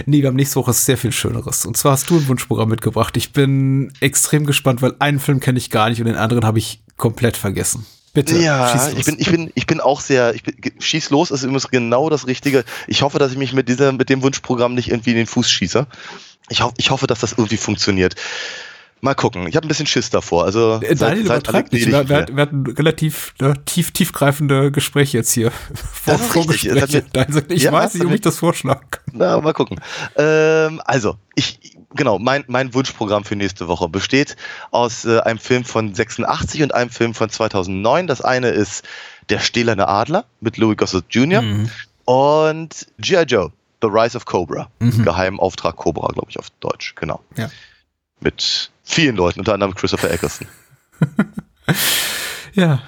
Nee, 0.07 0.23
wir 0.23 0.29
haben 0.29 0.37
nächste 0.37 0.57
Woche 0.57 0.73
sehr 0.73 0.97
viel 0.97 1.13
Schöneres. 1.13 1.67
Und 1.67 1.77
zwar 1.77 1.93
hast 1.93 2.09
du 2.09 2.17
ein 2.17 2.29
Wunschprogramm 2.29 2.71
mitgebracht. 2.71 3.15
Ich 3.19 3.33
bin 3.33 3.93
extrem 4.01 4.47
gespannt, 4.47 4.81
weil 4.81 4.95
einen 4.99 5.19
Film 5.21 5.41
kenne 5.41 5.59
ich 5.59 5.69
gar 5.71 5.91
nicht 5.91 6.01
und 6.01 6.07
den 6.07 6.17
anderen 6.17 6.47
habe 6.47 6.59
ich 6.59 6.81
komplett 6.97 7.37
vergessen. 7.37 7.85
Bitte, 8.15 8.37
Ja, 8.39 8.91
ich 8.97 9.05
bin, 9.05 9.17
ich 9.19 9.31
bin, 9.31 9.51
ich 9.55 9.67
bin 9.67 9.81
auch 9.81 10.01
sehr, 10.01 10.35
ich 10.35 10.43
bin, 10.43 10.55
schieß 10.79 11.11
los 11.11 11.31
ist 11.31 11.43
übrigens 11.43 11.69
genau 11.69 12.09
das 12.11 12.27
Richtige. 12.27 12.65
Ich 12.87 13.03
hoffe, 13.03 13.19
dass 13.19 13.33
ich 13.33 13.39
mich 13.39 13.53
mit 13.53 13.69
dieser, 13.69 13.93
mit 13.93 14.09
dem 14.09 14.23
Wunschprogramm 14.23 14.75
nicht 14.75 14.91
irgendwie 14.91 15.11
in 15.11 15.17
den 15.17 15.27
Fuß 15.27 15.51
schieße. 15.51 15.87
Ich, 16.49 16.63
hoff, 16.63 16.73
ich 16.79 16.91
hoffe, 16.91 17.07
dass 17.07 17.21
das 17.21 17.33
irgendwie 17.33 17.57
funktioniert. 17.59 18.15
Mal 19.01 19.15
gucken. 19.15 19.47
Ich 19.47 19.55
habe 19.55 19.65
ein 19.65 19.69
bisschen 19.69 19.87
Schiss 19.87 20.11
davor. 20.11 20.45
Also 20.45 20.81
Äh, 20.83 20.97
Daniel 20.97 21.25
seid 21.25 21.43
übertreibt 21.47 21.73
nicht. 21.73 21.87
Wir, 21.87 22.09
wir, 22.09 22.27
wir 22.33 22.43
hatten 22.43 22.67
relativ 22.67 23.33
ne, 23.41 23.55
tief, 23.65 23.93
tiefgreifende 23.93 24.73
Gespräche 24.73 25.19
jetzt 25.19 25.31
hier. 25.33 25.53
Vor, 25.53 26.15
Das 26.15 26.23
ist 26.23 26.35
richtig. 26.37 26.63
Das 26.73 26.83
hat 26.83 26.91
Vorgespräche. 26.91 27.33
mir- 27.49 27.55
ich 27.55 27.63
Ja, 27.63 27.73
weiß 27.73 27.95
nicht, 27.95 28.05
ob 28.07 28.13
ich 28.13 28.21
das 28.23 28.39
vorschlagen 28.39 28.87
kann. 28.91 29.03
Na, 29.13 29.41
mal 29.41 29.53
gucken. 29.53 29.79
Ähm, 30.17 30.81
also, 30.85 31.15
ich, 31.37 31.61
genau, 31.95 32.19
mein, 32.19 32.45
mein 32.49 32.75
Wunschprogramm 32.75 33.25
für 33.25 33.37
nächste 33.37 33.69
Woche 33.69 33.89
besteht 33.89 34.37
aus 34.71 35.05
äh, 35.05 35.21
einem 35.21 35.39
Film 35.39 35.65
von 35.65 35.95
86 35.95 36.63
und 36.63 36.75
einem 36.75 36.91
Film 36.91 37.15
von 37.15 37.31
2009. 37.31 38.07
Das 38.07 38.21
eine 38.21 38.49
ist 38.49 38.85
Der 39.29 39.39
stählerne 39.41 39.89
Adler 39.89 40.25
mit 40.41 40.57
Louis 40.57 40.77
Gossett 40.77 41.05
Jr. 41.11 41.43
Mhm. 41.43 41.71
und 42.05 42.87
G.I. 42.99 43.23
Joe, 43.25 43.53
The 43.83 43.89
Rise 43.89 44.17
of 44.17 44.25
Cobra. 44.25 44.71
Mhm. 44.79 45.05
Geheimauftrag 45.05 45.77
Cobra, 45.77 46.09
glaube 46.13 46.31
ich, 46.31 46.39
auf 46.39 46.51
Deutsch, 46.61 46.95
genau. 46.95 47.21
Ja. 47.37 47.51
Mit 48.21 48.71
vielen 48.83 49.17
Leuten, 49.17 49.41
unter 49.41 49.55
anderem 49.55 49.75
Christopher 49.75 50.11
Eccleston. 50.11 50.49
Ja. 52.55 52.81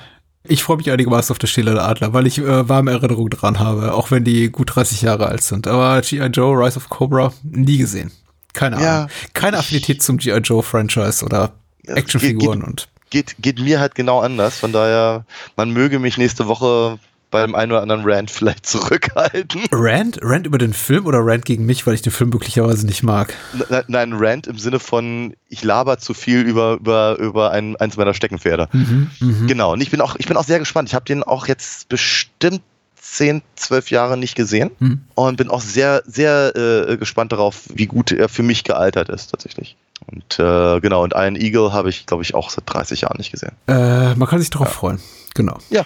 Ich 0.43 0.63
freue 0.63 0.79
mich 0.79 0.91
einigermaßen 0.91 1.33
auf 1.33 1.39
das 1.39 1.51
Stille 1.51 1.75
der 1.75 1.85
Adler, 1.85 2.15
weil 2.15 2.27
ich 2.27 2.39
äh, 2.39 2.69
warme 2.69 2.93
Erinnerungen 2.93 3.29
dran 3.29 3.59
habe, 3.59 3.93
auch 3.93 4.11
wenn 4.11 4.25
die 4.25 4.51
gut 4.51 4.75
30 4.75 5.03
Jahre 5.03 5.27
alt 5.27 5.43
sind. 5.43 5.67
Aber 5.67 6.01
G.I. 6.01 6.27
Joe, 6.29 6.57
Rise 6.57 6.79
of 6.79 6.89
Cobra, 6.89 7.33
nie 7.43 7.77
gesehen. 7.77 8.11
Keine 8.53 8.81
Ja, 8.83 8.97
Ahnung. 8.99 9.11
Keine 9.35 9.59
Affinität 9.59 10.03
zum 10.03 10.19
G.I. 10.19 10.39
Joe 10.39 10.63
Franchise 10.63 11.25
oder 11.25 11.53
Ja, 11.87 11.95
Actionfiguren 11.95 12.61
geht- 12.61 12.69
und 12.69 12.89
Geht, 13.11 13.35
geht 13.41 13.59
mir 13.59 13.81
halt 13.81 13.97
genau 13.97 14.21
anders, 14.21 14.59
von 14.61 14.73
daher, 14.73 15.25
man 15.57 15.71
möge 15.73 15.99
mich 15.99 16.17
nächste 16.17 16.47
Woche 16.47 17.01
bei 17.33 17.43
dem 17.43 17.57
einen 17.57 17.73
oder 17.73 17.83
anderen 17.83 18.03
Rant 18.05 18.31
vielleicht 18.31 18.67
zurückhalten. 18.67 19.63
Rant? 19.73 20.19
Rant 20.23 20.47
über 20.47 20.59
den 20.59 20.73
Film 20.73 21.07
oder 21.07 21.19
Rant 21.21 21.45
gegen 21.45 21.67
mich, 21.67 21.87
weil 21.87 21.95
ich 21.95 22.03
den 22.03 22.13
Film 22.13 22.31
möglicherweise 22.31 22.87
nicht 22.87 23.03
mag? 23.03 23.35
Nein, 23.69 23.85
nein, 23.89 24.13
Rant 24.15 24.47
im 24.47 24.59
Sinne 24.59 24.79
von, 24.79 25.35
ich 25.49 25.65
laber 25.65 25.99
zu 25.99 26.15
viel 26.15 26.41
über, 26.43 26.75
über, 26.75 27.19
über 27.19 27.51
ein, 27.51 27.75
eins 27.77 27.97
meiner 27.97 28.15
Steckenpferde. 28.15 28.69
Mhm, 28.73 29.11
mhm. 29.21 29.47
Genau, 29.49 29.73
und 29.73 29.81
ich 29.81 29.91
bin 29.91 30.01
auch, 30.01 30.15
ich 30.19 30.27
bin 30.29 30.37
auch 30.37 30.45
sehr 30.45 30.59
gespannt. 30.61 30.89
Ich 30.89 30.95
habe 30.95 31.05
den 31.05 31.23
auch 31.25 31.49
jetzt 31.49 31.89
bestimmt 31.89 32.63
10, 33.01 33.43
12 33.57 33.91
Jahre 33.91 34.17
nicht 34.17 34.35
gesehen 34.35 34.71
Hm. 34.79 35.01
und 35.15 35.37
bin 35.37 35.49
auch 35.51 35.61
sehr, 35.63 36.03
sehr 36.07 36.55
äh, 36.55 36.97
gespannt 36.97 37.33
darauf, 37.33 37.63
wie 37.75 37.87
gut 37.87 38.13
er 38.13 38.29
für 38.29 38.43
mich 38.43 38.65
gealtert 38.65 39.09
ist, 39.09 39.31
tatsächlich. 39.31 39.77
Und 40.07 40.39
äh, 40.39 40.81
genau, 40.81 41.03
und 41.05 41.13
Iron 41.17 41.37
Eagle 41.37 41.73
habe 41.73 41.89
ich, 41.91 42.07
glaube 42.07 42.23
ich, 42.23 42.35
auch 42.35 42.51
seit 42.51 42.65
30 42.67 43.03
Jahren 43.03 43.19
nicht 43.19 43.31
gesehen. 43.33 43.53
Äh, 43.69 44.15
man 44.15 44.27
kann 44.29 44.39
sich 44.41 44.51
darauf 44.51 44.73
freuen. 44.73 44.99
Genau. 45.35 45.59
Ja. 45.71 45.85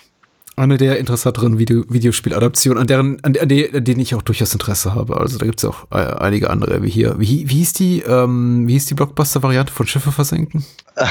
Eine 0.56 0.76
der 0.78 0.98
interessanteren 1.00 1.58
Video 1.58 1.84
Videospieladaptionen, 1.88 2.78
an 2.80 2.86
deren, 2.86 3.24
an, 3.24 3.36
an, 3.36 3.48
de, 3.48 3.76
an 3.76 3.84
denen 3.84 3.98
ich 4.00 4.14
auch 4.14 4.22
durchaus 4.22 4.52
Interesse 4.52 4.94
habe. 4.94 5.16
Also 5.18 5.36
da 5.36 5.46
gibt 5.46 5.58
es 5.58 5.64
auch 5.64 5.88
äh, 5.90 5.96
einige 5.96 6.48
andere, 6.48 6.80
wie 6.84 6.90
hier. 6.90 7.18
Wie, 7.18 7.48
wie 7.48 7.54
hieß 7.56 7.72
die, 7.72 8.02
ähm, 8.02 8.68
wie 8.68 8.74
hieß 8.74 8.86
die 8.86 8.94
Blockbuster-Variante 8.94 9.72
von 9.72 9.88
Schiffe 9.88 10.12
versenken? 10.12 10.64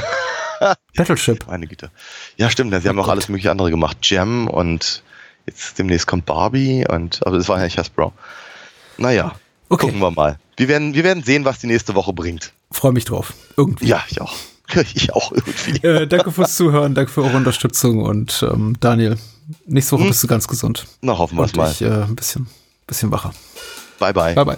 Battleship. 0.95 1.45
Meine 1.47 1.67
Güte. 1.67 1.89
Ja, 2.37 2.49
stimmt, 2.49 2.73
sie 2.81 2.87
haben 2.87 2.97
Oh 2.97 3.01
auch 3.01 3.05
Gott. 3.05 3.13
alles 3.13 3.29
mögliche 3.29 3.51
andere 3.51 3.69
gemacht. 3.69 3.97
Gem 4.01 4.47
und 4.47 5.03
jetzt 5.45 5.77
demnächst 5.79 6.07
kommt 6.07 6.25
Barbie 6.25 6.85
und, 6.89 7.25
aber 7.25 7.37
das 7.37 7.47
war 7.49 7.57
ja 7.59 7.65
nicht 7.65 7.77
Hasbro. 7.77 8.13
Naja, 8.97 9.35
Okay. 9.69 9.87
gucken 9.87 10.01
wir 10.01 10.11
mal. 10.11 10.37
Wir 10.57 10.67
werden, 10.67 10.93
wir 10.93 11.03
werden 11.03 11.23
sehen, 11.23 11.45
was 11.45 11.57
die 11.59 11.67
nächste 11.67 11.95
Woche 11.95 12.13
bringt. 12.13 12.53
Freue 12.69 12.91
mich 12.91 13.05
drauf. 13.05 13.33
Irgendwie. 13.57 13.87
Ja, 13.87 14.03
ich 14.09 14.21
auch. 14.21 14.33
Ich 14.95 15.13
auch 15.13 15.31
irgendwie. 15.31 15.85
Äh, 15.85 16.07
danke 16.07 16.31
fürs 16.31 16.55
Zuhören, 16.55 16.95
danke 16.95 17.11
für 17.11 17.21
eure 17.23 17.37
Unterstützung 17.37 18.01
und 18.01 18.43
ähm, 18.51 18.75
Daniel, 18.79 19.17
nächste 19.67 19.91
Woche 19.93 20.03
Hm. 20.03 20.07
bist 20.09 20.23
du 20.23 20.27
ganz 20.27 20.47
gesund. 20.47 20.85
Na, 21.01 21.15
hoffen 21.17 21.37
wir 21.37 21.43
es 21.45 21.53
mal. 21.55 21.69
ich 21.71 21.81
äh, 21.81 21.89
ein 21.89 22.15
bisschen, 22.15 22.47
bisschen 22.87 23.11
wacher. 23.11 23.33
Bye, 23.99 24.13
bye. 24.13 24.33
Bye, 24.33 24.45
bye. 24.45 24.57